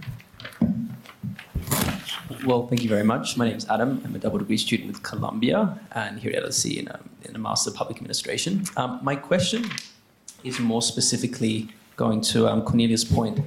Well, 2.45 2.68
thank 2.68 2.84
you 2.84 2.90
very 2.90 3.03
much. 3.03 3.36
My 3.36 3.45
name 3.49 3.57
is 3.57 3.68
Adam. 3.68 4.02
I'm 4.06 4.16
a 4.16 4.20
double 4.20 4.40
degree 4.40 4.56
student 4.56 4.88
with 4.88 5.03
Columbia 5.03 5.78
and 5.91 6.20
here 6.20 6.32
at 6.32 6.41
LSE 6.41 6.78
in 6.78 6.88
a, 6.88 6.99
in 7.26 7.36
a 7.36 7.38
Master 7.38 7.70
of 7.70 7.76
Public 7.76 7.98
Administration. 7.98 8.64
Um, 8.78 8.99
my 9.03 9.18
question 9.18 9.70
is 10.45 10.57
more 10.57 10.82
specifically 10.82 11.68
going 11.98 12.22
to 12.22 12.48
um, 12.48 12.61
Cornelia's 12.61 13.03
point 13.03 13.41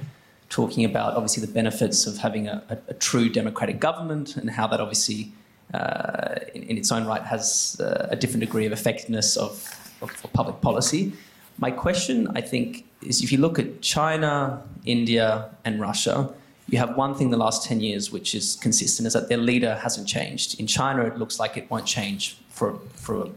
talking 0.49 0.85
about 0.85 1.15
obviously 1.15 1.43
the 1.43 1.51
benefits 1.51 2.05
of 2.05 2.19
having 2.19 2.47
a, 2.47 2.61
a, 2.69 2.77
a 2.89 2.93
true 2.93 3.29
democratic 3.29 3.79
government 3.79 4.37
and 4.37 4.47
how 4.51 4.67
that 4.67 4.79
obviously, 4.79 5.31
uh, 5.73 6.35
in, 6.53 6.61
in, 6.61 6.77
its 6.77 6.91
own 6.91 7.05
right, 7.07 7.23
has 7.23 7.77
uh, 7.79 8.09
a 8.11 8.15
different 8.15 8.41
degree 8.41 8.67
of 8.67 8.71
effectiveness 8.71 9.37
of, 9.37 9.95
of, 10.03 10.11
of 10.23 10.31
public 10.33 10.61
policy. 10.61 11.13
My 11.57 11.71
question, 11.71 12.27
I 12.35 12.41
think, 12.41 12.85
is 13.01 13.23
if 13.23 13.31
you 13.31 13.39
look 13.39 13.57
at 13.57 13.81
China, 13.81 14.61
India, 14.85 15.49
and 15.65 15.81
Russia, 15.81 16.29
you 16.69 16.77
have 16.77 16.95
one 16.95 17.13
thing 17.15 17.29
the 17.29 17.37
last 17.37 17.65
10 17.65 17.81
years 17.81 18.11
which 18.11 18.33
is 18.33 18.55
consistent 18.61 19.07
is 19.07 19.13
that 19.13 19.29
their 19.29 19.37
leader 19.37 19.75
hasn't 19.75 20.07
changed. 20.07 20.59
In 20.59 20.67
China, 20.67 21.03
it 21.03 21.17
looks 21.17 21.39
like 21.39 21.57
it 21.57 21.69
won't 21.69 21.85
change 21.85 22.37
for, 22.49 22.79
for 22.95 23.29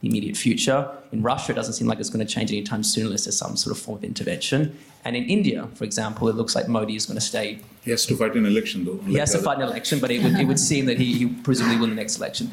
the 0.00 0.08
immediate 0.08 0.36
future. 0.36 0.88
In 1.12 1.22
Russia, 1.22 1.52
it 1.52 1.54
doesn't 1.56 1.74
seem 1.74 1.86
like 1.86 2.00
it's 2.00 2.10
going 2.10 2.26
to 2.26 2.32
change 2.32 2.50
anytime 2.50 2.82
soon 2.82 3.06
unless 3.06 3.24
there's 3.24 3.36
some 3.36 3.56
sort 3.56 3.76
of 3.76 3.82
form 3.82 3.98
of 3.98 4.04
intervention. 4.04 4.76
And 5.04 5.16
in 5.16 5.24
India, 5.24 5.68
for 5.74 5.84
example, 5.84 6.28
it 6.28 6.36
looks 6.36 6.54
like 6.54 6.68
Modi 6.68 6.94
is 6.94 7.06
going 7.06 7.18
to 7.18 7.24
stay. 7.24 7.58
He 7.82 7.90
has 7.90 8.06
to 8.06 8.16
fight 8.16 8.34
an 8.34 8.46
election, 8.46 8.84
though. 8.84 8.98
He 9.06 9.14
has 9.14 9.32
to 9.32 9.38
fight 9.38 9.58
an 9.58 9.64
election, 9.64 9.98
but 9.98 10.10
it 10.10 10.22
would, 10.22 10.38
it 10.38 10.46
would 10.46 10.60
seem 10.60 10.86
that 10.86 10.98
he, 10.98 11.12
he 11.14 11.26
presumably 11.26 11.80
win 11.80 11.90
the 11.90 11.96
next 11.96 12.18
election. 12.18 12.50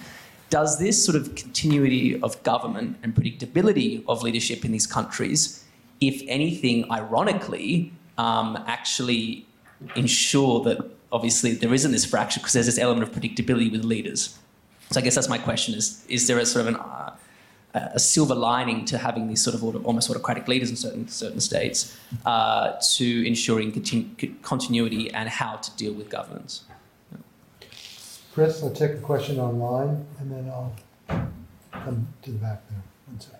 Does 0.49 0.79
this 0.79 1.03
sort 1.03 1.15
of 1.15 1.35
continuity 1.35 2.19
of 2.21 2.41
government 2.41 2.97
and 3.03 3.13
predictability 3.13 4.03
of 4.07 4.23
leadership 4.23 4.65
in 4.65 4.71
these 4.71 4.87
countries, 4.87 5.63
if 6.01 6.23
anything, 6.27 6.91
ironically, 6.91 7.93
um, 8.17 8.61
actually 8.65 9.45
ensure 9.95 10.63
that 10.63 10.77
obviously 11.11 11.53
there 11.53 11.73
isn't 11.73 11.91
this 11.91 12.05
fracture 12.05 12.39
because 12.39 12.53
there's 12.53 12.65
this 12.65 12.77
element 12.77 13.03
of 13.03 13.11
predictability 13.13 13.71
with 13.71 13.83
leaders? 13.83 14.37
So 14.91 14.99
I 14.99 15.03
guess 15.03 15.15
that's 15.15 15.29
my 15.29 15.37
question: 15.37 15.75
is 15.75 16.05
is 16.07 16.27
there 16.27 16.39
a 16.39 16.45
sort 16.45 16.67
of 16.67 16.75
an 16.75 16.81
uh, 17.73 17.89
a 17.93 17.99
silver 17.99 18.35
lining 18.35 18.85
to 18.85 18.97
having 18.97 19.27
these 19.27 19.43
sort 19.43 19.55
of 19.55 19.85
almost 19.85 20.09
autocratic 20.09 20.47
leaders 20.47 20.69
in 20.69 20.75
certain 20.75 21.07
certain 21.07 21.39
states 21.39 21.97
uh, 22.25 22.73
to 22.95 23.27
ensuring 23.27 23.71
continu- 23.71 24.41
continuity 24.41 25.11
and 25.11 25.29
how 25.29 25.55
to 25.57 25.71
deal 25.75 25.93
with 25.93 26.09
governance. 26.09 26.65
Chris, 28.33 28.63
I'll 28.63 28.71
take 28.71 28.91
a 28.91 28.97
question 28.97 29.39
online 29.39 30.05
and 30.19 30.31
then 30.31 30.49
I'll 30.49 30.73
come 31.71 32.07
to 32.21 32.31
the 32.31 32.37
back 32.37 32.61
there. 32.69 32.81
One 33.07 33.19
second. 33.19 33.39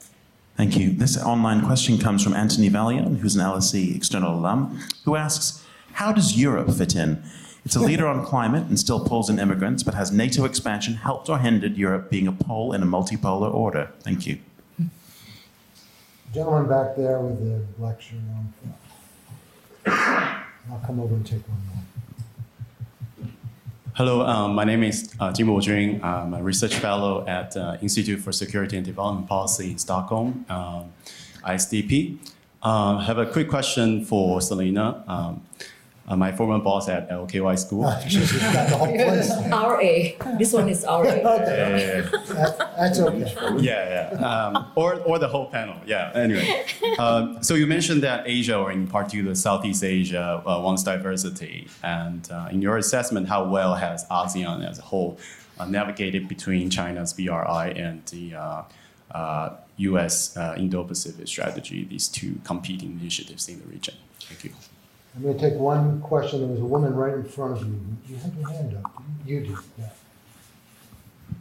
Thank 0.57 0.77
you. 0.77 0.91
This 0.91 1.17
online 1.17 1.65
question 1.65 1.97
comes 1.97 2.23
from 2.23 2.33
Anthony 2.33 2.69
Valion, 2.69 3.19
who's 3.19 3.35
an 3.35 3.41
LSE 3.41 3.95
external 3.95 4.35
alum, 4.37 4.79
who 5.05 5.15
asks, 5.15 5.63
how 5.99 6.13
does 6.13 6.39
Europe 6.39 6.71
fit 6.71 6.95
in? 6.95 7.21
It's 7.65 7.76
a 7.76 7.81
leader 7.81 8.07
on 8.07 8.26
climate 8.26 8.63
and 8.67 8.80
still 8.80 9.01
pulls 9.01 9.30
in 9.30 9.38
immigrants, 9.38 9.84
but 9.84 9.95
has 9.95 10.13
NATO 10.13 10.45
expansion 10.45 10.93
helped 10.93 11.27
or 11.27 11.39
hindered 11.39 11.76
Europe 11.76 12.09
being 12.09 12.26
a 12.26 12.31
pole 12.31 12.71
in 12.71 12.81
a 12.81 12.85
multipolar 12.85 13.53
order? 13.53 13.91
Thank 13.99 14.26
you. 14.26 14.38
Gentleman 16.34 16.69
back 16.69 16.95
there 16.95 17.19
with 17.19 17.38
the 17.43 17.84
lecture 17.84 18.15
on. 18.15 18.53
I'll 20.71 20.80
come 20.85 21.01
over 21.01 21.15
and 21.15 21.26
take 21.26 21.41
one 21.49 21.59
more. 21.67 23.27
Hello, 23.95 24.21
um, 24.26 24.55
my 24.55 24.63
name 24.63 24.84
is 24.84 25.13
uh, 25.19 25.34
Jim 25.34 25.59
Jun. 25.59 25.99
I'm 26.01 26.34
a 26.34 26.41
research 26.41 26.76
fellow 26.76 27.27
at 27.27 27.57
uh, 27.57 27.76
Institute 27.81 28.21
for 28.21 28.31
Security 28.31 28.77
and 28.77 28.85
Development 28.85 29.27
Policy 29.27 29.71
in 29.71 29.77
Stockholm, 29.77 30.45
um, 30.47 30.93
ISDP. 31.43 32.19
Uh, 32.63 32.95
I 32.95 33.03
have 33.03 33.17
a 33.17 33.26
quick 33.26 33.49
question 33.49 34.05
for 34.05 34.39
Selina. 34.39 35.03
Um, 35.05 35.41
uh, 36.10 36.15
my 36.15 36.31
former 36.31 36.60
boss 36.60 36.90
at 36.90 37.07
LKY 37.10 37.57
School. 37.60 37.84
RA. 39.52 40.38
This 40.38 40.52
one 40.53 40.68
is 40.68 40.84
RA. 40.84 41.02
okay. 41.02 42.03
That's 42.77 42.99
okay. 42.99 43.34
Yeah, 43.60 44.11
yeah. 44.11 44.26
Um, 44.26 44.72
or, 44.76 44.95
or 45.02 45.19
the 45.19 45.27
whole 45.27 45.49
panel. 45.52 45.76
Yeah, 45.86 46.11
anyway. 46.15 46.65
Um, 46.98 47.44
so 47.44 47.53
you 47.53 47.68
mentioned 47.68 48.02
that 48.03 48.23
Asia, 48.27 48.57
or 48.57 48.72
in 48.72 48.88
particular 48.88 49.36
Southeast 49.36 49.84
Asia, 49.84 50.41
uh, 50.45 50.61
wants 50.61 50.84
diversity. 50.84 51.68
And 51.84 52.30
uh, 52.31 52.49
in 52.52 52.61
your 52.61 52.77
assessment, 52.77 53.27
how 53.27 53.48
well 53.48 53.76
has 53.76 54.06
ASEAN 54.10 54.68
as 54.68 54.80
a 54.80 54.84
whole 54.84 55.19
uh, 55.60 55.65
navigated 55.65 56.27
between 56.27 56.72
China's 56.72 57.14
BRI 57.14 57.73
and 57.76 58.03
the 58.07 58.36
uh, 59.14 59.56
US 59.77 60.36
uh, 60.36 60.56
Indo 60.57 60.84
Pacific 60.84 61.27
strategy, 61.27 61.86
these 61.86 62.07
two 62.07 62.41
competing 62.44 62.99
initiatives 62.99 63.48
in 63.48 63.60
the 63.60 63.68
region? 63.68 63.94
Thank 64.22 64.45
you. 64.45 64.52
I'm 65.19 65.25
going 65.25 65.37
to 65.37 65.49
take 65.49 65.59
one 65.59 65.99
question. 65.99 66.39
There 66.39 66.47
was 66.47 66.61
a 66.61 66.63
woman 66.63 66.95
right 66.95 67.13
in 67.13 67.25
front 67.25 67.57
of 67.57 67.67
you. 67.67 67.77
You 68.07 68.15
had 68.15 68.33
your 68.35 68.49
hand 68.49 68.77
up. 68.77 69.03
You 69.25 69.41
did. 69.41 69.57
Yeah. 69.77 69.89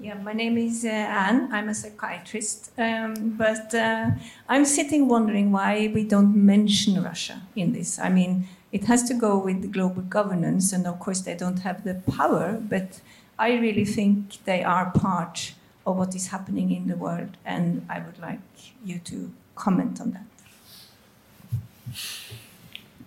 Yeah, 0.01 0.15
my 0.15 0.33
name 0.33 0.59
is 0.59 0.85
uh, 0.85 0.89
Anne. 0.89 1.49
I'm 1.53 1.69
a 1.69 1.75
psychiatrist. 1.75 2.73
Um, 2.77 3.37
but 3.39 3.73
uh, 3.73 4.11
I'm 4.49 4.65
sitting 4.65 5.07
wondering 5.07 5.53
why 5.53 5.93
we 5.95 6.03
don't 6.03 6.35
mention 6.35 7.01
Russia 7.05 7.41
in 7.55 7.73
this. 7.73 8.01
I 8.01 8.09
mean, 8.09 8.49
it 8.73 8.85
has 8.87 9.05
to 9.05 9.15
go 9.15 9.39
with 9.39 9.73
global 9.73 10.03
governance, 10.03 10.73
and 10.73 10.85
of 10.85 10.99
course, 10.99 11.21
they 11.21 11.37
don't 11.37 11.61
have 11.61 11.85
the 11.85 11.95
power, 11.95 12.61
but 12.61 13.01
I 13.39 13.53
really 13.53 13.85
think 13.85 14.45
they 14.45 14.65
are 14.65 14.91
part 14.91 15.53
of 15.87 15.97
what 15.97 16.17
is 16.17 16.27
happening 16.29 16.73
in 16.73 16.89
the 16.89 16.97
world, 16.97 17.37
and 17.45 17.87
I 17.89 18.01
would 18.01 18.19
like 18.19 18.41
you 18.85 18.99
to 19.05 19.31
comment 19.55 20.01
on 20.01 20.11
that. 20.11 20.27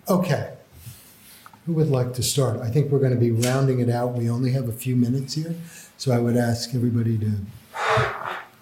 Okay. 0.07 0.53
Who 1.65 1.73
would 1.73 1.89
like 1.89 2.13
to 2.15 2.23
start? 2.23 2.59
I 2.59 2.69
think 2.69 2.91
we're 2.91 2.99
going 2.99 3.13
to 3.13 3.19
be 3.19 3.31
rounding 3.31 3.79
it 3.79 3.89
out. 3.89 4.13
We 4.13 4.29
only 4.29 4.51
have 4.51 4.67
a 4.67 4.71
few 4.71 4.95
minutes 4.95 5.35
here, 5.35 5.53
so 5.97 6.11
I 6.11 6.17
would 6.19 6.35
ask 6.35 6.73
everybody 6.73 7.17
to 7.19 7.31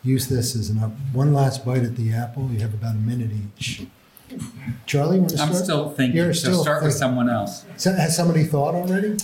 use 0.04 0.28
this 0.28 0.56
as 0.56 0.70
an, 0.70 0.78
one 1.14 1.34
last 1.34 1.66
bite 1.66 1.84
at 1.84 1.96
the 1.96 2.12
apple. 2.14 2.50
You 2.52 2.60
have 2.60 2.74
about 2.74 2.96
a 2.96 3.00
minute 3.00 3.32
each. 3.58 3.84
Charlie, 4.86 5.16
you 5.16 5.22
want 5.22 5.32
to 5.32 5.38
start? 5.38 5.50
I'm 5.50 5.56
still 5.56 5.90
thinking. 5.90 6.18
You're 6.18 6.34
so 6.36 6.50
still 6.52 6.62
start 6.62 6.84
with 6.84 6.94
someone 6.94 7.30
else. 7.30 7.66
So, 7.78 7.92
has 7.94 8.16
somebody 8.16 8.44
thought 8.44 8.76
already? 8.76 9.18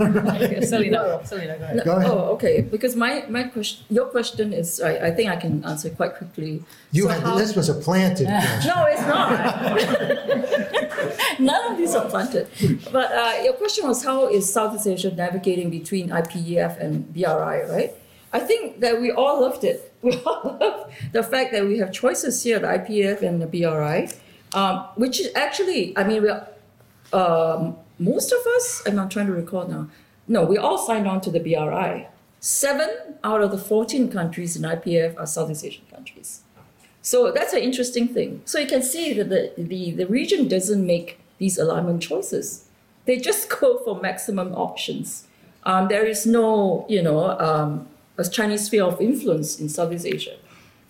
Okay. 0.00 0.60
Selina, 0.62 1.20
Selina, 1.24 1.56
go 1.58 1.64
ahead. 1.64 1.84
Go 1.84 1.96
ahead. 1.96 2.10
Oh, 2.10 2.18
okay. 2.34 2.62
Because 2.62 2.96
my, 2.96 3.24
my 3.28 3.44
question, 3.44 3.84
your 3.88 4.06
question 4.06 4.52
is, 4.52 4.80
I, 4.80 5.08
I 5.08 5.10
think 5.12 5.30
I 5.30 5.36
can 5.36 5.64
answer 5.64 5.90
quite 5.90 6.16
quickly. 6.16 6.64
You 6.90 7.04
So 7.04 7.08
had, 7.10 7.22
how- 7.22 7.36
this 7.38 7.54
was 7.54 7.68
a 7.68 7.74
planted 7.74 8.26
question. 8.26 8.72
No, 8.74 8.84
it's 8.88 9.02
not. 9.02 10.67
None 11.38 11.72
of 11.72 11.78
these 11.78 11.94
are 11.94 12.08
planted. 12.08 12.48
But 12.92 13.12
uh, 13.12 13.42
your 13.42 13.54
question 13.54 13.86
was 13.86 14.04
how 14.04 14.28
is 14.28 14.52
Southeast 14.52 14.86
Asia 14.86 15.14
navigating 15.14 15.70
between 15.70 16.10
IPEF 16.10 16.80
and 16.80 17.12
BRI, 17.12 17.62
right? 17.68 17.94
I 18.32 18.40
think 18.40 18.80
that 18.80 19.00
we 19.00 19.10
all 19.10 19.40
loved 19.40 19.64
it. 19.64 19.84
We 20.02 20.14
all 20.24 20.56
love 20.60 20.94
the 21.12 21.24
fact 21.24 21.50
that 21.50 21.66
we 21.66 21.78
have 21.78 21.90
choices 21.92 22.40
here, 22.44 22.60
the 22.60 22.68
IPEF 22.68 23.20
and 23.22 23.42
the 23.42 23.48
BRI, 23.48 24.08
um, 24.52 24.86
which 24.94 25.18
is 25.18 25.28
actually, 25.34 25.92
I 25.98 26.04
mean, 26.04 26.22
we 26.22 26.28
are, 26.28 26.46
um, 27.12 27.76
most 27.98 28.30
of 28.30 28.38
us, 28.56 28.82
I'm 28.86 28.94
not 28.94 29.10
trying 29.10 29.26
to 29.26 29.32
recall 29.32 29.66
now, 29.66 29.88
no, 30.28 30.44
we 30.44 30.56
all 30.56 30.78
signed 30.78 31.08
on 31.08 31.20
to 31.22 31.32
the 31.32 31.40
BRI. 31.40 32.06
Seven 32.38 32.88
out 33.24 33.40
of 33.42 33.50
the 33.50 33.58
14 33.58 34.08
countries 34.08 34.54
in 34.54 34.62
IPEF 34.62 35.18
are 35.18 35.26
Southeast 35.26 35.64
Asian 35.64 35.84
countries. 35.90 36.42
So 37.08 37.32
that's 37.32 37.54
an 37.54 37.60
interesting 37.60 38.06
thing. 38.06 38.42
So 38.44 38.58
you 38.58 38.66
can 38.66 38.82
see 38.82 39.14
that 39.14 39.30
the, 39.30 39.52
the, 39.56 39.92
the 39.92 40.06
region 40.06 40.46
doesn't 40.46 40.86
make 40.86 41.18
these 41.38 41.56
alignment 41.56 42.02
choices. 42.02 42.66
They 43.06 43.16
just 43.16 43.48
go 43.60 43.78
for 43.78 43.98
maximum 43.98 44.54
options. 44.54 45.26
Um, 45.62 45.88
there 45.88 46.04
is 46.04 46.26
no, 46.26 46.84
you 46.86 47.02
know, 47.02 47.30
um, 47.38 47.88
a 48.18 48.28
Chinese 48.28 48.66
sphere 48.66 48.84
of 48.84 49.00
influence 49.00 49.58
in 49.58 49.70
Southeast 49.70 50.04
Asia. 50.04 50.36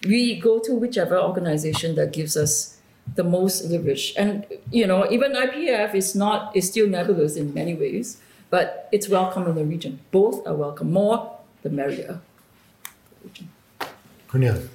We 0.08 0.40
go 0.40 0.58
to 0.58 0.74
whichever 0.74 1.16
organization 1.16 1.94
that 1.94 2.12
gives 2.12 2.36
us 2.36 2.78
the 3.14 3.22
most 3.22 3.66
leverage. 3.66 4.12
And, 4.16 4.44
you 4.72 4.88
know, 4.88 5.08
even 5.12 5.34
IPEF 5.34 5.94
is 5.94 6.16
not, 6.16 6.50
is 6.56 6.66
still 6.66 6.88
nebulous 6.88 7.36
in 7.36 7.54
many 7.54 7.74
ways, 7.74 8.16
but 8.50 8.88
it's 8.90 9.08
welcome 9.08 9.46
in 9.46 9.54
the 9.54 9.64
region. 9.64 10.00
Both 10.10 10.44
are 10.48 10.54
welcome. 10.54 10.90
More, 10.92 11.38
the 11.62 11.70
merrier. 11.70 12.20
Cornelia. 14.26 14.68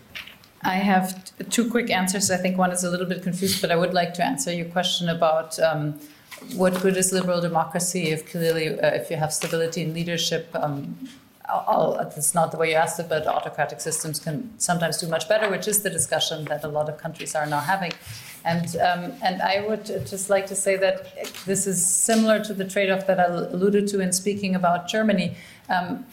I 0.65 0.76
have 0.76 1.31
two 1.49 1.69
quick 1.69 1.90
answers. 1.90 2.31
I 2.31 2.38
think 2.38 2.57
one 2.57 2.72
is 2.72 2.84
a 2.84 2.90
little 2.90 3.06
bit 3.06 3.22
confused, 3.22 3.61
but 3.61 3.72
I 3.72 3.76
would 3.76 3.94
like 3.94 4.14
to 4.15 4.26
answer 4.26 4.53
your 4.53 4.68
question 4.68 5.10
about 5.10 5.60
um, 5.60 5.99
what 6.56 6.81
good 6.81 6.98
is 6.98 7.11
liberal 7.11 7.41
democracy 7.41 8.11
if 8.11 8.30
clearly, 8.30 8.80
uh, 8.80 8.95
if 8.95 9.10
you 9.10 9.18
have 9.18 9.34
stability 9.34 9.81
in 9.81 9.94
leadership. 9.94 10.49
Um, 10.53 11.10
it's 12.15 12.34
not 12.34 12.52
the 12.52 12.57
way 12.57 12.72
you 12.72 12.76
asked 12.76 12.99
it, 12.99 13.10
but 13.10 13.27
autocratic 13.27 13.81
systems 13.81 14.19
can 14.19 14.53
sometimes 14.57 14.98
do 14.98 15.07
much 15.07 15.27
better, 15.27 15.49
which 15.49 15.68
is 15.68 15.81
the 15.81 15.90
discussion 15.90 16.45
that 16.45 16.64
a 16.64 16.68
lot 16.68 16.88
of 16.90 16.98
countries 16.98 17.35
are 17.35 17.45
now 17.45 17.60
having. 17.60 17.91
And 18.45 18.76
um, 18.77 19.14
and 19.22 19.41
I 19.41 19.65
would 19.68 19.85
just 19.85 20.30
like 20.30 20.48
to 20.48 20.56
say 20.56 20.77
that 20.77 21.14
this 21.45 21.68
is 21.68 21.85
similar 21.85 22.44
to 22.45 22.53
the 22.53 22.65
trade-off 22.65 23.07
that 23.07 23.19
I 23.19 23.26
alluded 23.26 23.88
to 23.90 23.99
in 23.99 24.14
speaking 24.14 24.56
about 24.56 24.88
Germany. 24.88 25.35
Um, 25.69 26.06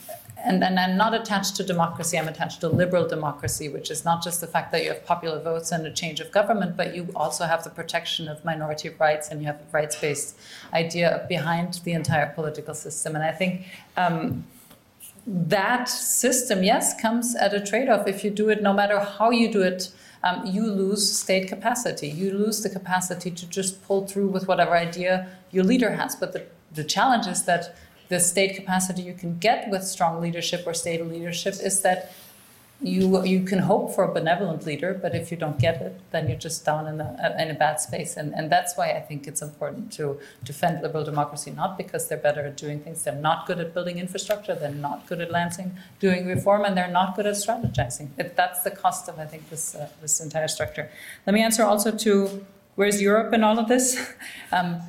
and, 0.45 0.62
and 0.65 0.79
I'm 0.79 0.97
not 0.97 1.15
attached 1.15 1.57
to 1.57 1.65
democracy, 1.65 2.19
I'm 2.19 2.29
attached 2.29 2.61
to 2.61 2.69
liberal 2.69 3.07
democracy, 3.07 3.69
which 3.69 3.91
is 3.91 4.05
not 4.05 4.23
just 4.23 4.41
the 4.41 4.47
fact 4.47 4.73
that 4.73 4.83
you 4.83 4.89
have 4.89 5.05
popular 5.05 5.41
votes 5.41 5.73
and 5.73 5.87
a 5.87 5.93
change 5.93 6.21
of 6.21 6.31
government, 6.31 6.77
but 6.77 6.95
you 6.95 7.09
also 7.15 7.45
have 7.45 7.65
the 7.65 7.71
protection 7.71 8.29
of 8.29 8.45
minority 8.45 8.91
rights 8.99 9.29
and 9.29 9.41
you 9.41 9.47
have 9.47 9.57
a 9.57 9.73
rights 9.73 9.97
based 10.01 10.39
idea 10.73 11.27
behind 11.29 11.75
the 11.85 11.93
entire 11.93 12.33
political 12.35 12.75
system. 12.75 13.15
And 13.15 13.25
I 13.25 13.33
think 13.33 13.67
um, 13.97 14.45
that 15.27 15.89
system, 15.89 16.62
yes, 16.62 17.01
comes 17.01 17.37
at 17.37 17.55
a 17.55 17.61
trade 17.61 17.89
off. 17.89 18.07
If 18.07 18.25
you 18.25 18.31
do 18.31 18.49
it, 18.49 18.62
no 18.62 18.73
matter 18.73 18.99
how 18.99 19.31
you 19.31 19.51
do 19.51 19.62
it, 19.62 19.93
um, 20.23 20.45
you 20.45 20.67
lose 20.67 21.11
state 21.11 21.49
capacity. 21.49 22.09
You 22.09 22.33
lose 22.33 22.62
the 22.62 22.71
capacity 22.71 23.31
to 23.31 23.47
just 23.47 23.83
pull 23.87 24.07
through 24.07 24.29
with 24.29 24.49
whatever 24.49 24.77
idea 24.77 25.29
your 25.51 25.65
leader 25.65 25.93
has. 25.93 26.15
But 26.15 26.33
the, 26.33 26.47
the 26.73 26.85
challenge 26.85 27.27
is 27.27 27.45
that 27.45 27.75
the 28.11 28.20
state 28.20 28.55
capacity 28.55 29.03
you 29.03 29.15
can 29.15 29.39
get 29.39 29.70
with 29.70 29.85
strong 29.85 30.20
leadership 30.20 30.65
or 30.66 30.74
state 30.74 31.05
leadership 31.07 31.55
is 31.62 31.81
that 31.81 32.12
you 32.82 33.23
you 33.24 33.43
can 33.45 33.59
hope 33.59 33.95
for 33.95 34.05
a 34.05 34.12
benevolent 34.12 34.65
leader, 34.65 34.95
but 34.95 35.15
if 35.15 35.31
you 35.31 35.37
don't 35.37 35.59
get 35.59 35.82
it, 35.82 36.01
then 36.12 36.28
you're 36.28 36.39
just 36.39 36.65
down 36.65 36.87
in 36.87 36.99
a 37.01 37.37
in 37.39 37.51
a 37.51 37.55
bad 37.55 37.78
space, 37.78 38.16
and 38.16 38.35
and 38.35 38.51
that's 38.51 38.74
why 38.77 38.93
I 38.93 39.01
think 39.01 39.27
it's 39.27 39.43
important 39.43 39.93
to 39.99 40.19
defend 40.43 40.82
liberal 40.82 41.05
democracy, 41.05 41.51
not 41.51 41.77
because 41.77 42.09
they're 42.09 42.24
better 42.28 42.41
at 42.47 42.57
doing 42.57 42.81
things, 42.81 43.05
they're 43.05 43.15
not 43.31 43.47
good 43.47 43.61
at 43.61 43.74
building 43.74 43.99
infrastructure, 43.99 44.55
they're 44.55 44.81
not 44.89 45.07
good 45.07 45.20
at 45.20 45.31
lancing, 45.31 45.77
doing 45.99 46.27
reform, 46.27 46.65
and 46.65 46.74
they're 46.74 46.97
not 47.01 47.16
good 47.16 47.27
at 47.27 47.35
strategizing. 47.35 48.09
That's 48.35 48.62
the 48.62 48.70
cost 48.70 49.09
of 49.11 49.19
I 49.19 49.27
think 49.27 49.51
this 49.51 49.74
uh, 49.74 49.91
this 50.01 50.19
entire 50.19 50.49
structure. 50.49 50.91
Let 51.27 51.35
me 51.35 51.43
answer 51.43 51.65
also 51.65 51.91
to 51.91 52.47
where's 52.77 53.03
Europe 53.03 53.35
in 53.35 53.45
all 53.45 53.59
of 53.59 53.69
this. 53.69 53.87
Um, 54.53 54.82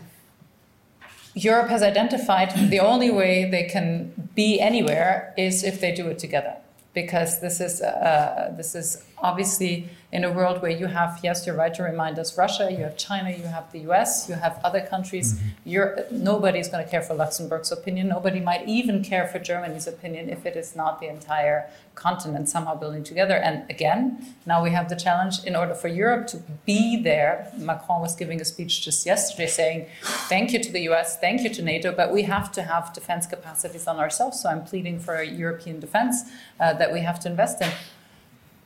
Europe 1.33 1.69
has 1.69 1.81
identified 1.81 2.51
the 2.69 2.79
only 2.79 3.09
way 3.09 3.49
they 3.49 3.63
can 3.63 4.11
be 4.35 4.59
anywhere 4.59 5.33
is 5.37 5.63
if 5.63 5.79
they 5.79 5.93
do 5.93 6.07
it 6.07 6.19
together, 6.19 6.55
because 6.93 7.39
this 7.39 7.61
is 7.61 7.81
uh, 7.81 8.53
this 8.57 8.75
is 8.75 9.03
obviously 9.17 9.89
in 10.11 10.25
a 10.25 10.31
world 10.31 10.61
where 10.61 10.71
you 10.71 10.87
have, 10.87 11.19
yes, 11.23 11.45
you're 11.45 11.55
right 11.55 11.73
to 11.73 11.83
remind 11.83 12.19
us, 12.19 12.37
Russia, 12.37 12.69
you 12.69 12.79
have 12.79 12.97
China, 12.97 13.29
you 13.29 13.43
have 13.43 13.71
the 13.71 13.79
US, 13.91 14.27
you 14.27 14.35
have 14.35 14.59
other 14.63 14.81
countries. 14.81 15.39
Mm-hmm. 15.65 16.23
Nobody's 16.23 16.67
going 16.67 16.83
to 16.83 16.89
care 16.89 17.01
for 17.01 17.13
Luxembourg's 17.13 17.71
opinion. 17.71 18.09
Nobody 18.09 18.41
might 18.41 18.67
even 18.67 19.03
care 19.03 19.25
for 19.27 19.39
Germany's 19.39 19.87
opinion 19.87 20.29
if 20.29 20.45
it 20.45 20.57
is 20.57 20.75
not 20.75 20.99
the 20.99 21.07
entire 21.07 21.69
continent 21.95 22.49
somehow 22.49 22.75
building 22.75 23.03
together. 23.03 23.35
And 23.35 23.69
again, 23.69 24.35
now 24.45 24.61
we 24.61 24.71
have 24.71 24.89
the 24.89 24.97
challenge 24.97 25.45
in 25.45 25.55
order 25.55 25.73
for 25.73 25.87
Europe 25.87 26.27
to 26.27 26.37
be 26.65 27.01
there. 27.01 27.49
Macron 27.57 28.01
was 28.01 28.13
giving 28.15 28.41
a 28.41 28.45
speech 28.45 28.83
just 28.83 29.05
yesterday 29.05 29.47
saying, 29.47 29.85
thank 30.01 30.51
you 30.51 30.61
to 30.61 30.71
the 30.71 30.81
US, 30.89 31.19
thank 31.19 31.41
you 31.41 31.49
to 31.51 31.61
NATO, 31.61 31.93
but 31.93 32.11
we 32.11 32.23
have 32.23 32.51
to 32.53 32.63
have 32.63 32.91
defense 32.93 33.27
capacities 33.27 33.87
on 33.87 33.97
ourselves. 33.97 34.41
So 34.41 34.49
I'm 34.49 34.65
pleading 34.65 34.99
for 34.99 35.15
a 35.15 35.25
European 35.25 35.79
defense 35.79 36.23
uh, 36.59 36.73
that 36.73 36.91
we 36.91 36.99
have 36.99 37.19
to 37.21 37.29
invest 37.29 37.61
in. 37.61 37.71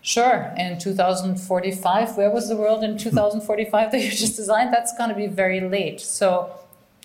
Sure, 0.05 0.53
in 0.55 0.77
2045, 0.77 2.15
where 2.15 2.29
was 2.29 2.47
the 2.47 2.55
world 2.55 2.83
in 2.83 2.95
2045 2.95 3.91
that 3.91 4.03
you 4.03 4.11
just 4.11 4.35
designed? 4.35 4.71
That's 4.71 4.95
going 4.95 5.09
to 5.09 5.15
be 5.15 5.25
very 5.25 5.59
late. 5.61 5.99
So 5.99 6.55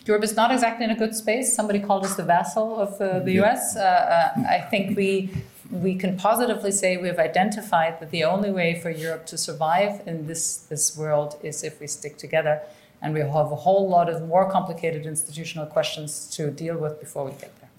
Europe 0.05 0.23
is 0.23 0.37
not 0.37 0.51
exactly 0.53 0.85
in 0.85 0.91
a 0.91 0.95
good 0.95 1.15
space. 1.15 1.51
Somebody 1.51 1.79
called 1.81 2.05
us 2.05 2.17
the 2.17 2.25
vassal 2.25 2.79
of 2.79 3.01
uh, 3.01 3.21
the 3.21 3.41
US. 3.41 3.75
Uh, 3.75 3.81
uh, 3.81 4.41
I 4.47 4.61
think 4.71 4.99
we 4.99 5.31
we 5.71 5.95
can 5.95 6.19
positively 6.19 6.73
say 6.73 6.99
we 6.99 7.09
have 7.09 7.19
identified 7.19 8.01
that 8.01 8.11
the 8.11 8.25
only 8.25 8.51
way 8.51 8.79
for 8.83 8.91
Europe 8.91 9.25
to 9.29 9.39
survive 9.39 10.07
in 10.07 10.27
this 10.27 10.59
this 10.69 10.95
world 10.95 11.39
is 11.43 11.65
if 11.65 11.81
we 11.81 11.87
stick 11.87 12.19
together, 12.19 12.61
and 13.01 13.15
we 13.15 13.21
have 13.21 13.51
a 13.51 13.61
whole 13.67 13.89
lot 13.89 14.11
of 14.11 14.29
more 14.29 14.51
complicated 14.51 15.07
institutional 15.07 15.65
questions 15.65 16.29
to 16.37 16.51
deal 16.51 16.77
with 16.77 17.01
before 17.01 17.25
we 17.25 17.31
get 17.31 17.53
there. 17.61 17.71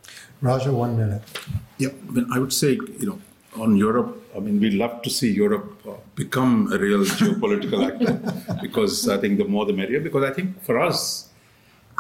Raja, 0.42 0.72
one 0.72 0.98
minute. 0.98 1.22
Yeah, 1.78 1.90
I 2.10 2.12
mean, 2.12 2.26
I 2.34 2.40
would 2.40 2.54
say, 2.54 2.72
you 2.72 3.06
know, 3.06 3.20
on 3.58 3.76
Europe, 3.76 4.18
I 4.36 4.40
mean, 4.40 4.60
we 4.60 4.72
love 4.72 5.02
to 5.02 5.10
see 5.10 5.32
Europe 5.32 5.82
uh, 5.88 5.94
become 6.16 6.72
a 6.72 6.78
real 6.78 7.00
geopolitical 7.00 7.86
actor 7.86 8.58
because 8.62 9.10
I 9.10 9.18
think 9.18 9.38
the 9.38 9.46
more 9.46 9.66
the 9.66 9.74
merrier. 9.74 10.00
Because 10.00 10.24
I 10.24 10.34
think 10.34 10.62
for 10.64 10.80
us, 10.80 11.30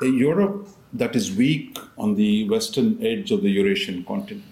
a 0.01 0.07
Europe 0.07 0.69
that 0.93 1.15
is 1.15 1.35
weak 1.35 1.77
on 1.97 2.15
the 2.15 2.49
western 2.49 3.03
edge 3.05 3.31
of 3.31 3.41
the 3.41 3.49
Eurasian 3.49 4.03
continent 4.05 4.45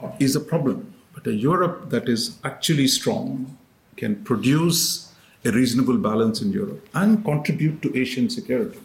uh, 0.00 0.10
is 0.18 0.36
a 0.36 0.40
problem. 0.40 0.92
But 1.14 1.26
a 1.26 1.32
Europe 1.32 1.90
that 1.90 2.08
is 2.08 2.38
actually 2.44 2.88
strong 2.88 3.56
can 3.96 4.24
produce 4.24 5.12
a 5.44 5.52
reasonable 5.52 5.96
balance 5.98 6.42
in 6.42 6.52
Europe 6.52 6.86
and 6.94 7.24
contribute 7.24 7.80
to 7.82 7.96
Asian 7.96 8.28
security. 8.28 8.78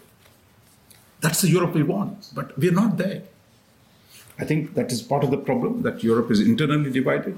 That's 1.19 1.41
the 1.41 1.49
Europe 1.49 1.73
we 1.73 1.84
want, 1.84 2.30
but 2.34 2.57
we're 2.57 2.72
not 2.72 2.98
there. 2.98 3.23
I 4.41 4.45
think 4.45 4.73
that 4.73 4.91
is 4.91 5.03
part 5.03 5.23
of 5.23 5.30
the 5.30 5.38
problem 5.38 5.84
that 5.84 6.03
Europe 6.03 6.31
is 6.31 6.39
internally 6.39 6.91
divided. 6.91 7.38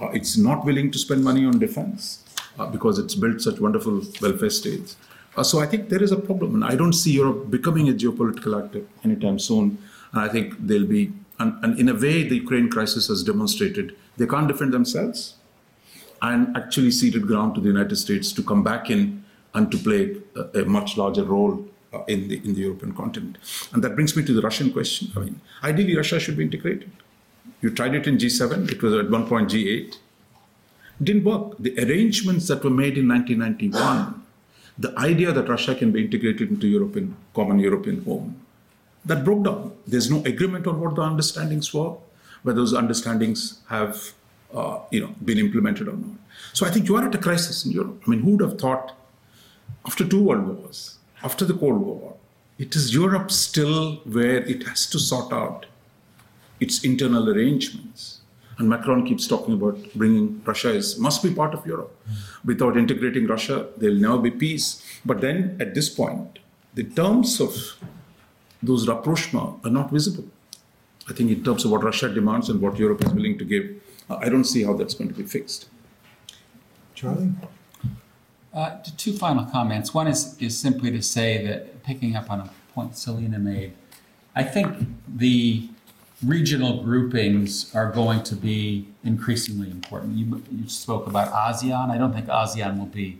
Uh, 0.00 0.08
it's 0.18 0.38
not 0.38 0.64
willing 0.64 0.90
to 0.90 0.98
spend 0.98 1.22
money 1.22 1.44
on 1.44 1.58
defense 1.58 2.24
uh, 2.58 2.66
because 2.66 2.98
it's 2.98 3.14
built 3.14 3.42
such 3.42 3.60
wonderful 3.60 4.00
welfare 4.22 4.48
states. 4.48 4.96
Uh, 5.36 5.42
so 5.42 5.60
I 5.60 5.66
think 5.66 5.90
there 5.90 6.02
is 6.02 6.12
a 6.12 6.16
problem, 6.16 6.54
and 6.54 6.64
I 6.64 6.74
don't 6.76 6.94
see 6.94 7.12
Europe 7.12 7.50
becoming 7.50 7.90
a 7.90 7.92
geopolitical 7.92 8.52
actor 8.62 8.82
anytime 9.04 9.38
soon. 9.38 9.76
And 10.12 10.22
I 10.22 10.28
think 10.28 10.54
they'll 10.66 10.86
be, 10.86 11.12
and, 11.38 11.62
and 11.62 11.78
in 11.78 11.90
a 11.90 11.94
way, 11.94 12.26
the 12.26 12.36
Ukraine 12.36 12.70
crisis 12.70 13.08
has 13.08 13.22
demonstrated 13.22 13.94
they 14.16 14.26
can't 14.26 14.48
defend 14.48 14.72
themselves, 14.72 15.34
and 16.22 16.56
actually 16.56 16.90
ceded 16.90 17.26
ground 17.26 17.54
to 17.54 17.60
the 17.60 17.68
United 17.68 17.96
States 17.96 18.32
to 18.32 18.42
come 18.42 18.62
back 18.62 18.90
in 18.90 19.24
and 19.54 19.70
to 19.70 19.78
play 19.78 20.16
a, 20.36 20.62
a 20.62 20.64
much 20.64 20.96
larger 20.96 21.24
role 21.24 21.66
uh, 21.92 22.04
in 22.06 22.28
the 22.28 22.36
in 22.44 22.54
the 22.54 22.60
European 22.60 22.94
continent. 22.94 23.38
And 23.72 23.82
that 23.84 23.94
brings 23.94 24.16
me 24.16 24.24
to 24.24 24.32
the 24.32 24.42
Russian 24.42 24.72
question. 24.72 25.10
I 25.16 25.20
mean, 25.20 25.40
ideally, 25.62 25.96
Russia 25.96 26.20
should 26.20 26.36
be 26.36 26.44
integrated. 26.44 26.90
You 27.60 27.70
tried 27.70 27.94
it 27.94 28.06
in 28.06 28.16
G7. 28.16 28.70
It 28.70 28.82
was 28.82 28.94
at 28.94 29.10
one 29.10 29.26
point 29.26 29.50
G8. 29.50 29.96
Didn't 31.02 31.24
work. 31.24 31.56
The 31.58 31.76
arrangements 31.78 32.48
that 32.48 32.62
were 32.62 32.70
made 32.70 32.98
in 32.98 33.08
1991, 33.08 34.22
the 34.78 34.98
idea 34.98 35.32
that 35.32 35.48
Russia 35.48 35.74
can 35.74 35.92
be 35.92 36.04
integrated 36.04 36.50
into 36.50 36.68
European 36.68 37.16
common 37.34 37.58
European 37.58 38.04
home, 38.04 38.36
that 39.04 39.24
broke 39.24 39.44
down. 39.44 39.72
There's 39.86 40.10
no 40.10 40.22
agreement 40.24 40.66
on 40.66 40.80
what 40.80 40.94
the 40.94 41.02
understandings 41.02 41.72
were, 41.72 41.96
whether 42.42 42.60
those 42.60 42.74
understandings 42.74 43.58
have 43.68 44.12
uh, 44.54 44.80
you 44.90 45.00
know 45.00 45.14
been 45.24 45.38
implemented 45.38 45.88
or 45.88 45.96
not. 45.96 46.16
So 46.52 46.66
I 46.66 46.70
think 46.70 46.88
you 46.88 46.96
are 46.96 47.06
at 47.06 47.14
a 47.14 47.18
crisis 47.18 47.64
in 47.64 47.72
Europe. 47.72 48.02
I 48.06 48.10
mean, 48.10 48.20
who 48.20 48.36
would 48.36 48.42
have 48.42 48.58
thought 48.60 48.96
after 49.86 50.06
two 50.06 50.22
world 50.22 50.46
wars, 50.46 50.98
after 51.22 51.44
the 51.44 51.54
Cold 51.54 51.80
War, 51.80 52.16
it 52.58 52.76
is 52.76 52.94
Europe 52.94 53.30
still 53.30 53.96
where 54.04 54.38
it 54.38 54.66
has 54.66 54.86
to 54.88 54.98
sort 54.98 55.32
out 55.32 55.66
its 56.60 56.84
internal 56.84 57.28
arrangements. 57.28 58.20
And 58.58 58.68
Macron 58.68 59.06
keeps 59.06 59.26
talking 59.26 59.54
about 59.54 59.78
bringing 59.94 60.42
Russia 60.44 60.70
is 60.70 60.98
must 60.98 61.22
be 61.22 61.32
part 61.32 61.54
of 61.54 61.66
Europe. 61.66 61.96
Without 62.44 62.76
integrating 62.76 63.26
Russia, 63.26 63.68
there'll 63.78 63.96
never 63.96 64.18
be 64.18 64.30
peace. 64.30 64.82
But 65.04 65.22
then 65.22 65.56
at 65.58 65.74
this 65.74 65.88
point, 65.88 66.38
the 66.74 66.84
terms 66.84 67.40
of 67.40 67.54
those 68.62 68.86
rapprochements 68.86 69.64
are 69.64 69.70
not 69.70 69.90
visible. 69.90 70.26
I 71.08 71.14
think 71.14 71.30
in 71.30 71.42
terms 71.42 71.64
of 71.64 71.70
what 71.70 71.82
Russia 71.82 72.12
demands 72.12 72.50
and 72.50 72.60
what 72.60 72.78
Europe 72.78 73.02
is 73.02 73.12
willing 73.12 73.38
to 73.38 73.44
give, 73.44 73.66
I 74.10 74.28
don't 74.28 74.44
see 74.44 74.62
how 74.64 74.74
that's 74.74 74.94
going 74.94 75.08
to 75.08 75.14
be 75.14 75.24
fixed. 75.24 75.68
Charlie? 76.94 77.30
Uh, 78.52 78.78
two 78.96 79.12
final 79.12 79.44
comments. 79.44 79.94
One 79.94 80.08
is, 80.08 80.36
is 80.40 80.58
simply 80.58 80.90
to 80.90 81.02
say 81.02 81.46
that, 81.46 81.84
picking 81.84 82.16
up 82.16 82.30
on 82.30 82.40
a 82.40 82.50
point 82.74 82.96
Selina 82.96 83.38
made, 83.38 83.72
I 84.34 84.42
think 84.42 84.86
the 85.08 85.68
regional 86.24 86.82
groupings 86.82 87.74
are 87.74 87.90
going 87.90 88.22
to 88.24 88.34
be 88.34 88.88
increasingly 89.04 89.70
important. 89.70 90.16
You, 90.16 90.42
you 90.50 90.68
spoke 90.68 91.06
about 91.06 91.32
ASEAN. 91.32 91.90
I 91.90 91.98
don't 91.98 92.12
think 92.12 92.26
ASEAN 92.26 92.78
will 92.78 92.86
be 92.86 93.18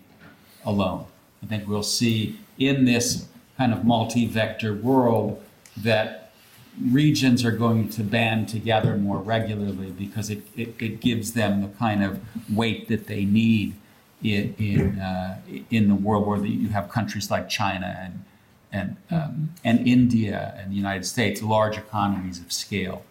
alone. 0.64 1.06
I 1.42 1.46
think 1.46 1.66
we'll 1.68 1.82
see 1.82 2.38
in 2.58 2.84
this 2.84 3.26
kind 3.56 3.72
of 3.72 3.84
multi 3.84 4.26
vector 4.26 4.74
world 4.74 5.42
that 5.76 6.32
regions 6.80 7.44
are 7.44 7.50
going 7.50 7.88
to 7.88 8.02
band 8.02 8.48
together 8.48 8.96
more 8.96 9.18
regularly 9.18 9.90
because 9.90 10.30
it, 10.30 10.42
it, 10.56 10.74
it 10.80 11.00
gives 11.00 11.32
them 11.32 11.62
the 11.62 11.68
kind 11.68 12.02
of 12.04 12.20
weight 12.54 12.88
that 12.88 13.06
they 13.06 13.24
need 13.24 13.74
in 14.22 14.54
in, 14.58 14.98
uh, 14.98 15.40
in 15.70 15.88
the 15.88 15.94
world 15.94 16.26
where 16.26 16.44
you 16.44 16.68
have 16.68 16.88
countries 16.88 17.30
like 17.30 17.48
China 17.48 17.96
and 18.00 18.24
and 18.72 18.96
um, 19.10 19.50
and 19.64 19.86
India 19.86 20.54
and 20.58 20.70
the 20.70 20.76
United 20.76 21.04
States, 21.04 21.42
large 21.42 21.76
economies 21.76 22.38
of 22.40 22.52
scale. 22.52 23.02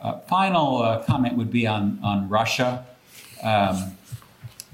Uh, 0.00 0.18
final 0.20 0.82
uh, 0.82 1.02
comment 1.02 1.36
would 1.36 1.50
be 1.50 1.66
on 1.66 1.98
on 2.02 2.28
Russia. 2.28 2.84
Um, 3.42 3.96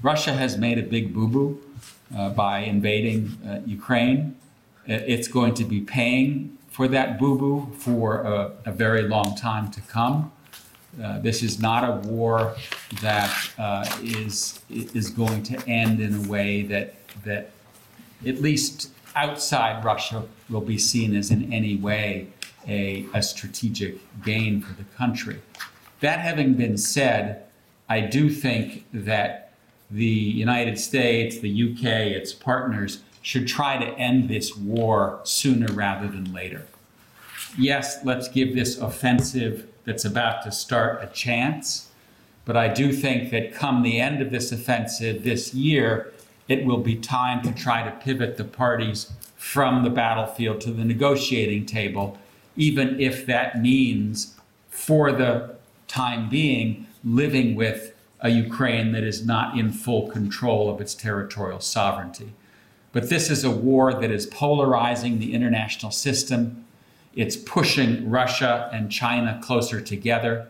Russia 0.01 0.33
has 0.33 0.57
made 0.57 0.77
a 0.77 0.83
big 0.83 1.13
boo 1.13 1.27
boo 1.27 1.61
uh, 2.15 2.29
by 2.29 2.59
invading 2.59 3.37
uh, 3.47 3.59
Ukraine. 3.65 4.35
It's 4.87 5.27
going 5.27 5.53
to 5.53 5.63
be 5.63 5.79
paying 5.79 6.57
for 6.69 6.87
that 6.87 7.19
boo 7.19 7.37
boo 7.37 7.71
for 7.77 8.21
a, 8.21 8.51
a 8.65 8.71
very 8.71 9.03
long 9.03 9.35
time 9.35 9.69
to 9.71 9.81
come. 9.81 10.31
Uh, 11.01 11.19
this 11.19 11.41
is 11.41 11.59
not 11.59 11.83
a 11.83 12.07
war 12.07 12.55
that 13.01 13.51
uh, 13.57 13.85
is 14.03 14.61
is 14.69 15.09
going 15.09 15.41
to 15.43 15.57
end 15.67 16.01
in 16.01 16.25
a 16.25 16.29
way 16.29 16.63
that 16.63 16.95
that 17.23 17.51
at 18.25 18.41
least 18.41 18.91
outside 19.15 19.83
Russia 19.83 20.23
will 20.49 20.61
be 20.61 20.77
seen 20.77 21.15
as 21.15 21.31
in 21.31 21.51
any 21.53 21.75
way 21.75 22.27
a, 22.67 23.05
a 23.13 23.21
strategic 23.21 23.97
gain 24.23 24.61
for 24.61 24.73
the 24.73 24.83
country. 24.95 25.41
That 26.01 26.19
having 26.19 26.53
been 26.53 26.77
said, 26.77 27.43
I 27.89 28.01
do 28.01 28.29
think 28.29 28.85
that 28.93 29.53
the 29.89 30.05
United 30.05 30.79
States, 30.79 31.39
the 31.39 31.71
UK, 31.71 31.83
its 31.83 32.33
partners 32.33 33.01
should 33.21 33.47
try 33.47 33.77
to 33.77 33.91
end 33.97 34.29
this 34.29 34.55
war 34.55 35.19
sooner 35.23 35.71
rather 35.73 36.07
than 36.07 36.33
later. 36.33 36.65
Yes, 37.57 38.03
let's 38.03 38.27
give 38.27 38.55
this 38.55 38.77
offensive 38.77 39.67
that's 39.85 40.05
about 40.05 40.43
to 40.43 40.51
start 40.51 41.03
a 41.03 41.07
chance. 41.07 41.89
But 42.45 42.57
I 42.57 42.67
do 42.67 42.91
think 42.91 43.31
that 43.31 43.53
come 43.53 43.83
the 43.83 43.99
end 43.99 44.21
of 44.21 44.31
this 44.31 44.51
offensive 44.51 45.23
this 45.23 45.53
year, 45.53 46.11
it 46.47 46.65
will 46.65 46.79
be 46.79 46.95
time 46.95 47.41
to 47.43 47.53
try 47.53 47.83
to 47.83 47.91
pivot 47.91 48.37
the 48.37 48.43
parties 48.43 49.11
from 49.35 49.83
the 49.83 49.89
battlefield 49.89 50.61
to 50.61 50.71
the 50.71 50.85
negotiating 50.85 51.65
table, 51.65 52.17
even 52.55 52.99
if 52.99 53.25
that 53.25 53.61
means, 53.61 54.35
for 54.69 55.11
the 55.11 55.55
time 55.87 56.29
being, 56.29 56.87
living 57.03 57.55
with 57.55 57.93
a 58.19 58.29
Ukraine 58.29 58.91
that 58.91 59.03
is 59.03 59.25
not 59.25 59.57
in 59.57 59.71
full 59.71 60.07
control 60.09 60.69
of 60.69 60.79
its 60.79 60.93
territorial 60.93 61.59
sovereignty. 61.59 62.33
But 62.91 63.09
this 63.09 63.29
is 63.29 63.43
a 63.43 63.51
war 63.51 63.93
that 63.93 64.11
is 64.11 64.25
polarizing 64.27 65.19
the 65.19 65.33
international 65.33 65.91
system. 65.91 66.60
It's 67.15 67.35
pushing 67.35 68.09
Russia 68.09 68.69
and 68.73 68.91
China 68.91 69.39
closer 69.43 69.81
together. 69.81 70.47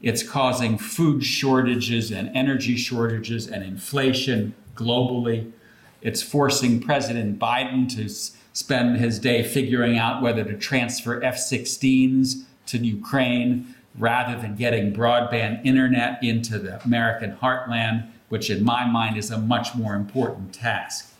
It's 0.00 0.22
causing 0.22 0.78
food 0.78 1.24
shortages 1.24 2.10
and 2.10 2.30
energy 2.36 2.76
shortages 2.76 3.46
and 3.46 3.62
inflation 3.62 4.54
globally. 4.74 5.52
It's 6.00 6.22
forcing 6.22 6.80
President 6.80 7.38
Biden 7.38 7.88
to 7.96 8.08
spend 8.52 8.98
his 8.98 9.18
day 9.18 9.42
figuring 9.42 9.96
out 9.96 10.20
whether 10.20 10.44
to 10.44 10.56
transfer 10.58 11.22
F 11.22 11.36
16s 11.36 12.44
to 12.66 12.78
Ukraine 12.78 13.74
rather 13.98 14.40
than 14.40 14.56
getting 14.56 14.92
broadband 14.92 15.64
internet 15.64 16.22
into 16.22 16.58
the 16.58 16.82
American 16.82 17.36
heartland 17.36 18.08
which 18.32 18.48
in 18.48 18.64
my 18.64 18.86
mind 18.86 19.18
is 19.18 19.30
a 19.30 19.36
much 19.36 19.74
more 19.74 19.94
important 19.94 20.54
task. 20.54 21.14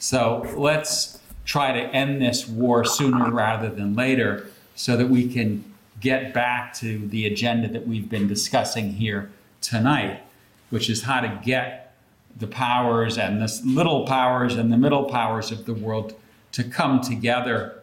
So 0.00 0.44
let's 0.56 1.20
try 1.46 1.72
to 1.72 1.80
end 1.94 2.20
this 2.20 2.46
war 2.46 2.84
sooner 2.84 3.30
rather 3.30 3.70
than 3.70 3.94
later 3.94 4.48
so 4.74 4.96
that 4.96 5.08
we 5.08 5.32
can 5.32 5.64
get 6.00 6.34
back 6.34 6.74
to 6.74 7.06
the 7.08 7.24
agenda 7.26 7.68
that 7.68 7.86
we've 7.86 8.10
been 8.10 8.28
discussing 8.28 8.92
here 8.92 9.30
tonight, 9.62 10.22
which 10.68 10.90
is 10.90 11.04
how 11.04 11.20
to 11.20 11.40
get 11.42 11.94
the 12.36 12.46
powers 12.46 13.16
and 13.16 13.40
the 13.40 13.60
little 13.64 14.04
powers 14.04 14.56
and 14.56 14.70
the 14.70 14.76
middle 14.76 15.04
powers 15.04 15.50
of 15.50 15.64
the 15.64 15.72
world 15.72 16.14
to 16.52 16.62
come 16.62 17.00
together 17.00 17.80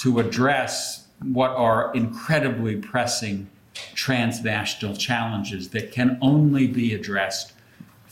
to 0.00 0.20
address 0.20 1.06
what 1.22 1.50
are 1.50 1.92
incredibly 1.94 2.76
pressing 2.76 3.48
transnational 3.94 4.94
challenges 4.94 5.70
that 5.70 5.90
can 5.90 6.18
only 6.20 6.66
be 6.66 6.94
addressed 6.94 7.52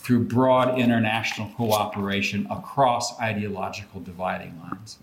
through 0.09 0.24
broad 0.24 0.78
international 0.78 1.51
cooperation 1.55 2.47
across 2.51 3.20
ideological 3.20 4.01
dividing 4.01 4.59
lines. 4.62 4.98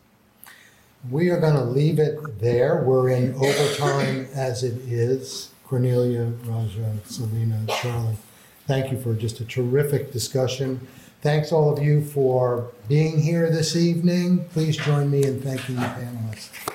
We 1.11 1.29
are 1.29 1.39
going 1.39 1.53
to 1.53 1.63
leave 1.63 1.99
it 1.99 2.39
there. 2.39 2.81
We're 2.81 3.09
in 3.09 3.35
overtime 3.35 4.27
as 4.33 4.63
it 4.63 4.73
is. 4.91 5.51
Cornelia, 5.63 6.33
Raja, 6.45 6.95
Selina, 7.05 7.67
Charlie, 7.67 8.17
thank 8.65 8.91
you 8.91 8.99
for 8.99 9.13
just 9.13 9.39
a 9.39 9.45
terrific 9.45 10.11
discussion. 10.11 10.87
Thanks 11.21 11.51
all 11.51 11.71
of 11.71 11.83
you 11.83 12.03
for 12.03 12.71
being 12.89 13.21
here 13.21 13.51
this 13.51 13.75
evening. 13.75 14.45
Please 14.53 14.75
join 14.75 15.11
me 15.11 15.23
in 15.23 15.39
thanking 15.39 15.75
the 15.75 15.81
panelists. 15.81 16.74